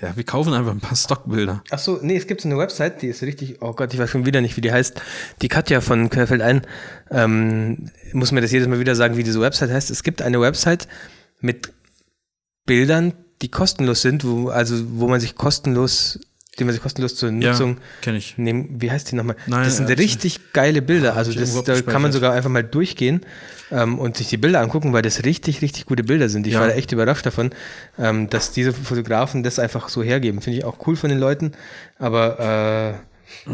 ja, 0.00 0.14
wir 0.14 0.24
kaufen 0.24 0.52
einfach 0.52 0.72
ein 0.72 0.80
paar 0.80 0.96
Stockbilder. 0.96 1.62
Ach 1.70 1.78
so, 1.78 1.98
nee, 2.02 2.16
es 2.16 2.26
gibt 2.26 2.42
so 2.42 2.48
eine 2.48 2.58
Website, 2.58 3.00
die 3.00 3.06
ist 3.06 3.22
richtig, 3.22 3.62
oh 3.62 3.72
Gott, 3.72 3.94
ich 3.94 4.00
weiß 4.00 4.10
schon 4.10 4.26
wieder 4.26 4.42
nicht, 4.42 4.56
wie 4.58 4.60
die 4.60 4.72
heißt. 4.72 5.00
Die 5.40 5.48
Katja 5.48 5.80
von 5.80 6.10
Querfeld 6.10 6.42
ein, 6.42 6.66
ähm, 7.10 7.90
muss 8.12 8.30
mir 8.30 8.42
das 8.42 8.52
jedes 8.52 8.68
Mal 8.68 8.80
wieder 8.80 8.94
sagen, 8.94 9.16
wie 9.16 9.22
diese 9.22 9.40
Website 9.40 9.70
heißt. 9.70 9.90
Es 9.90 10.02
gibt 10.02 10.20
eine 10.20 10.40
Website 10.40 10.86
mit 11.40 11.72
Bildern, 12.66 13.14
die 13.42 13.50
kostenlos 13.50 14.02
sind, 14.02 14.24
wo, 14.24 14.48
also 14.48 14.76
wo 14.98 15.08
man 15.08 15.20
sich 15.20 15.34
kostenlos, 15.34 16.18
die 16.58 16.64
man 16.64 16.72
sich 16.72 16.82
kostenlos 16.82 17.16
zur 17.16 17.32
Nutzung 17.32 17.78
kenne 18.00 18.18
ich. 18.18 18.38
nehmen. 18.38 18.80
Wie 18.80 18.90
heißt 18.90 19.10
die 19.10 19.16
nochmal? 19.16 19.36
Nein, 19.46 19.64
das 19.64 19.76
sind 19.78 19.90
ich 19.90 19.98
richtig 19.98 20.52
geile 20.52 20.82
Bilder. 20.82 21.16
Also 21.16 21.32
das, 21.32 21.62
da 21.64 21.80
kann 21.82 22.00
man 22.00 22.12
sogar 22.12 22.32
einfach 22.32 22.48
mal 22.50 22.62
durchgehen 22.62 23.22
ähm, 23.72 23.98
und 23.98 24.16
sich 24.16 24.28
die 24.28 24.36
Bilder 24.36 24.60
angucken, 24.60 24.92
weil 24.92 25.02
das 25.02 25.24
richtig, 25.24 25.62
richtig 25.62 25.86
gute 25.86 26.04
Bilder 26.04 26.28
sind. 26.28 26.46
Ich 26.46 26.52
Ja. 26.54 26.60
war 26.60 26.68
da 26.68 26.74
echt 26.74 26.92
überrascht 26.92 27.26
davon, 27.26 27.50
ähm, 27.98 28.30
dass 28.30 28.52
diese 28.52 28.72
Fotografen 28.72 29.42
das 29.42 29.58
einfach 29.58 29.88
so 29.88 30.02
hergeben. 30.02 30.40
Finde 30.40 30.58
ich 30.60 30.64
auch 30.64 30.86
cool 30.86 30.94
von 30.94 31.10
den 31.10 31.18
Leuten, 31.18 31.52
aber 31.98 33.00
äh, 33.48 33.50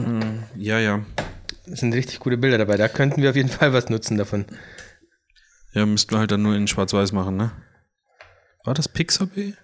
Ja, 0.56 0.78
ja. 0.78 1.00
es 1.72 1.80
sind 1.80 1.94
richtig 1.94 2.18
gute 2.20 2.36
Bilder 2.36 2.58
dabei. 2.58 2.76
Da 2.76 2.88
könnten 2.88 3.22
wir 3.22 3.30
auf 3.30 3.36
jeden 3.36 3.48
Fall 3.48 3.72
was 3.72 3.88
nutzen 3.88 4.18
davon. 4.18 4.44
Ja, 5.72 5.86
müssten 5.86 6.10
wir 6.12 6.18
halt 6.18 6.32
dann 6.32 6.42
nur 6.42 6.54
in 6.54 6.66
Schwarz-Weiß 6.68 7.12
machen, 7.12 7.36
ne? 7.36 7.52
War 8.64 8.74
das 8.74 8.88
Pixabay? 8.88 9.54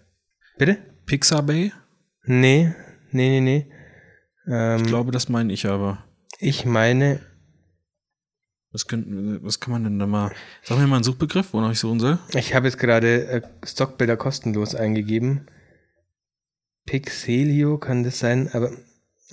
Bitte? 0.58 0.78
Pixabay? 1.06 1.72
Nee, 2.24 2.72
nee, 3.12 3.40
nee, 3.40 3.40
nee. 3.40 3.72
Ähm, 4.48 4.80
Ich 4.82 4.86
glaube, 4.86 5.12
das 5.12 5.28
meine 5.28 5.52
ich 5.52 5.66
aber. 5.66 6.04
ich 6.38 6.64
meine, 6.64 7.20
Was, 8.72 8.86
können, 8.86 9.38
was 9.42 9.60
kann 9.60 9.72
man 9.72 9.84
denn 9.84 9.98
da 9.98 10.06
mal. 10.06 10.32
Sag 10.62 10.78
mir 10.78 10.86
mal 10.86 10.96
einen 10.96 11.04
Suchbegriff, 11.04 11.52
wonach 11.52 11.72
ich 11.72 11.78
suchen 11.78 12.00
soll. 12.00 12.18
ich 12.34 12.54
habe 12.54 12.66
jetzt 12.66 12.78
gerade 12.78 13.26
äh, 13.28 13.42
Stockbilder 13.64 14.16
kostenlos 14.16 14.74
eingegeben. 14.74 15.46
Pixelio 16.86 17.78
kann 17.78 18.04
das 18.04 18.18
sein, 18.18 18.48
aber 18.52 18.70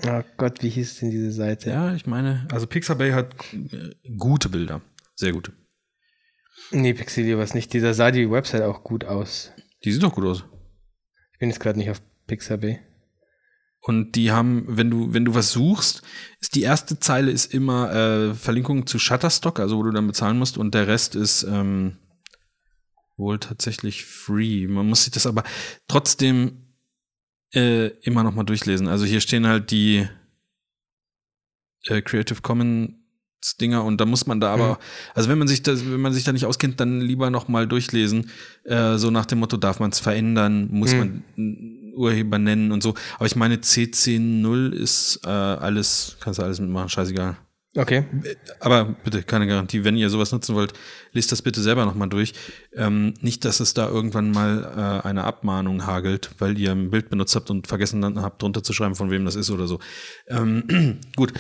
oh 0.07 0.21
Gott, 0.37 0.63
wie 0.63 0.69
hieß 0.69 0.99
denn 0.99 1.11
diese 1.11 1.31
Seite? 1.31 1.69
Ja, 1.69 1.93
ich 1.93 2.05
meine, 2.07 2.47
also 2.51 2.65
Pixabay 2.67 3.11
hat 3.11 3.33
äh, 3.53 3.93
gute 4.17 4.49
Bilder. 4.49 4.81
Sehr 5.15 5.33
gute. 5.33 5.51
Nee, 6.71 6.93
Pixelio 6.93 7.37
war 7.37 7.43
es 7.43 7.53
nicht. 7.53 7.71
Dieser 7.73 7.93
sah 7.93 8.11
die 8.11 8.29
Website 8.31 8.61
auch 8.63 8.83
gut 8.83 9.05
aus. 9.05 9.51
Die 9.83 9.91
sieht 9.91 10.01
doch 10.01 10.13
gut 10.15 10.25
aus. 10.25 10.45
Bin 11.43 11.49
jetzt 11.49 11.59
gerade 11.59 11.77
nicht 11.77 11.89
auf 11.89 12.01
Pixabay. 12.25 12.79
Und 13.81 14.13
die 14.13 14.31
haben, 14.31 14.63
wenn 14.65 14.89
du, 14.89 15.13
wenn 15.13 15.25
du 15.25 15.35
was 15.35 15.51
suchst, 15.51 16.01
ist 16.39 16.55
die 16.55 16.61
erste 16.61 17.01
Zeile 17.01 17.31
ist 17.31 17.53
immer 17.53 17.93
äh, 17.93 18.33
Verlinkung 18.33 18.87
zu 18.87 18.97
Shutterstock, 18.97 19.59
also 19.59 19.77
wo 19.77 19.83
du 19.83 19.91
dann 19.91 20.07
bezahlen 20.07 20.39
musst, 20.39 20.57
und 20.57 20.73
der 20.73 20.87
Rest 20.87 21.15
ist 21.15 21.43
ähm, 21.43 21.97
wohl 23.17 23.39
tatsächlich 23.39 24.05
free. 24.05 24.67
Man 24.67 24.87
muss 24.87 25.03
sich 25.03 25.11
das 25.11 25.25
aber 25.25 25.43
trotzdem 25.89 26.75
äh, 27.53 27.87
immer 28.03 28.23
noch 28.23 28.33
mal 28.33 28.45
durchlesen. 28.45 28.87
Also 28.87 29.03
hier 29.03 29.19
stehen 29.19 29.45
halt 29.45 29.69
die 29.69 30.07
äh, 31.87 32.01
Creative 32.01 32.41
Commons 32.41 32.93
Dinger 33.59 33.83
und 33.83 33.99
da 33.99 34.05
muss 34.05 34.25
man 34.25 34.39
da 34.39 34.53
aber, 34.53 34.79
also 35.13 35.29
wenn 35.29 35.37
man 35.37 35.47
sich 35.47 35.61
das, 35.63 35.85
wenn 35.85 36.01
man 36.01 36.13
sich 36.13 36.23
da 36.23 36.31
nicht 36.31 36.45
auskennt, 36.45 36.79
dann 36.79 37.01
lieber 37.01 37.29
noch 37.29 37.47
mal 37.47 37.67
durchlesen. 37.67 38.29
Äh, 38.63 38.97
so 38.97 39.11
nach 39.11 39.25
dem 39.25 39.39
Motto, 39.39 39.57
darf 39.57 39.79
man 39.79 39.91
es 39.91 39.99
verändern, 39.99 40.67
muss 40.71 40.93
Mhm. 40.93 40.99
man 41.35 41.79
Urheber 41.95 42.39
nennen 42.39 42.71
und 42.71 42.81
so. 42.81 42.95
Aber 43.17 43.25
ich 43.27 43.35
meine, 43.35 43.57
CC0 43.57 44.71
ist 44.71 45.19
äh, 45.25 45.29
alles, 45.29 46.17
kannst 46.19 46.39
du 46.39 46.43
alles 46.43 46.59
mitmachen, 46.59 46.89
scheißegal. 46.89 47.37
Okay. 47.75 48.05
Aber 48.59 48.95
bitte, 49.03 49.23
keine 49.23 49.47
Garantie. 49.47 49.83
Wenn 49.83 49.97
ihr 49.97 50.11
sowas 50.11 50.31
nutzen 50.31 50.53
wollt, 50.53 50.73
lest 51.11 51.31
das 51.31 51.41
bitte 51.41 51.59
selber 51.59 51.85
nochmal 51.85 52.07
durch. 52.07 52.33
Ähm, 52.75 53.15
nicht, 53.21 53.45
dass 53.45 53.59
es 53.59 53.73
da 53.73 53.87
irgendwann 53.89 54.29
mal 54.29 55.01
äh, 55.03 55.07
eine 55.07 55.23
Abmahnung 55.23 55.87
hagelt, 55.87 56.29
weil 56.37 56.59
ihr 56.59 56.71
ein 56.71 56.91
Bild 56.91 57.09
benutzt 57.09 57.35
habt 57.35 57.49
und 57.49 57.65
vergessen 57.65 57.99
dann 58.01 58.21
habt, 58.21 58.43
drunter 58.43 58.61
zu 58.61 58.73
schreiben, 58.73 58.93
von 58.93 59.09
wem 59.09 59.25
das 59.25 59.35
ist 59.35 59.49
oder 59.49 59.65
so. 59.65 59.79
Ähm, 60.27 60.99
gut. 61.15 61.33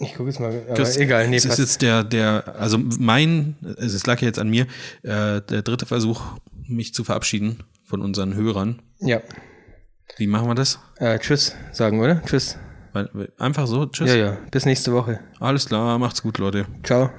Ich 0.00 0.14
gucke 0.14 0.30
es 0.30 0.38
mal. 0.38 0.64
Chris, 0.74 0.96
egal, 0.96 1.28
nee, 1.28 1.36
ist 1.36 1.46
passt. 1.48 1.58
jetzt 1.58 1.82
der, 1.82 2.04
der, 2.04 2.54
also 2.58 2.78
mein, 2.78 3.56
es 3.78 3.94
ist- 3.94 4.06
lag 4.06 4.20
ja 4.20 4.26
jetzt 4.28 4.38
an 4.38 4.48
mir, 4.48 4.62
äh, 5.02 5.40
der 5.42 5.62
dritte 5.62 5.86
Versuch, 5.86 6.22
mich 6.66 6.94
zu 6.94 7.02
verabschieden 7.02 7.64
von 7.84 8.00
unseren 8.02 8.34
Hörern. 8.34 8.80
Ja. 9.00 9.20
Wie 10.16 10.26
machen 10.26 10.46
wir 10.48 10.54
das? 10.54 10.78
Äh, 10.98 11.18
tschüss 11.18 11.54
sagen, 11.72 12.00
oder? 12.00 12.22
Tschüss. 12.24 12.56
Einfach 13.38 13.66
so, 13.66 13.86
tschüss. 13.86 14.10
Ja, 14.10 14.16
ja. 14.16 14.38
Bis 14.50 14.64
nächste 14.66 14.92
Woche. 14.92 15.20
Alles 15.40 15.66
klar, 15.66 15.98
macht's 15.98 16.22
gut, 16.22 16.38
Leute. 16.38 16.66
Ciao. 16.82 17.10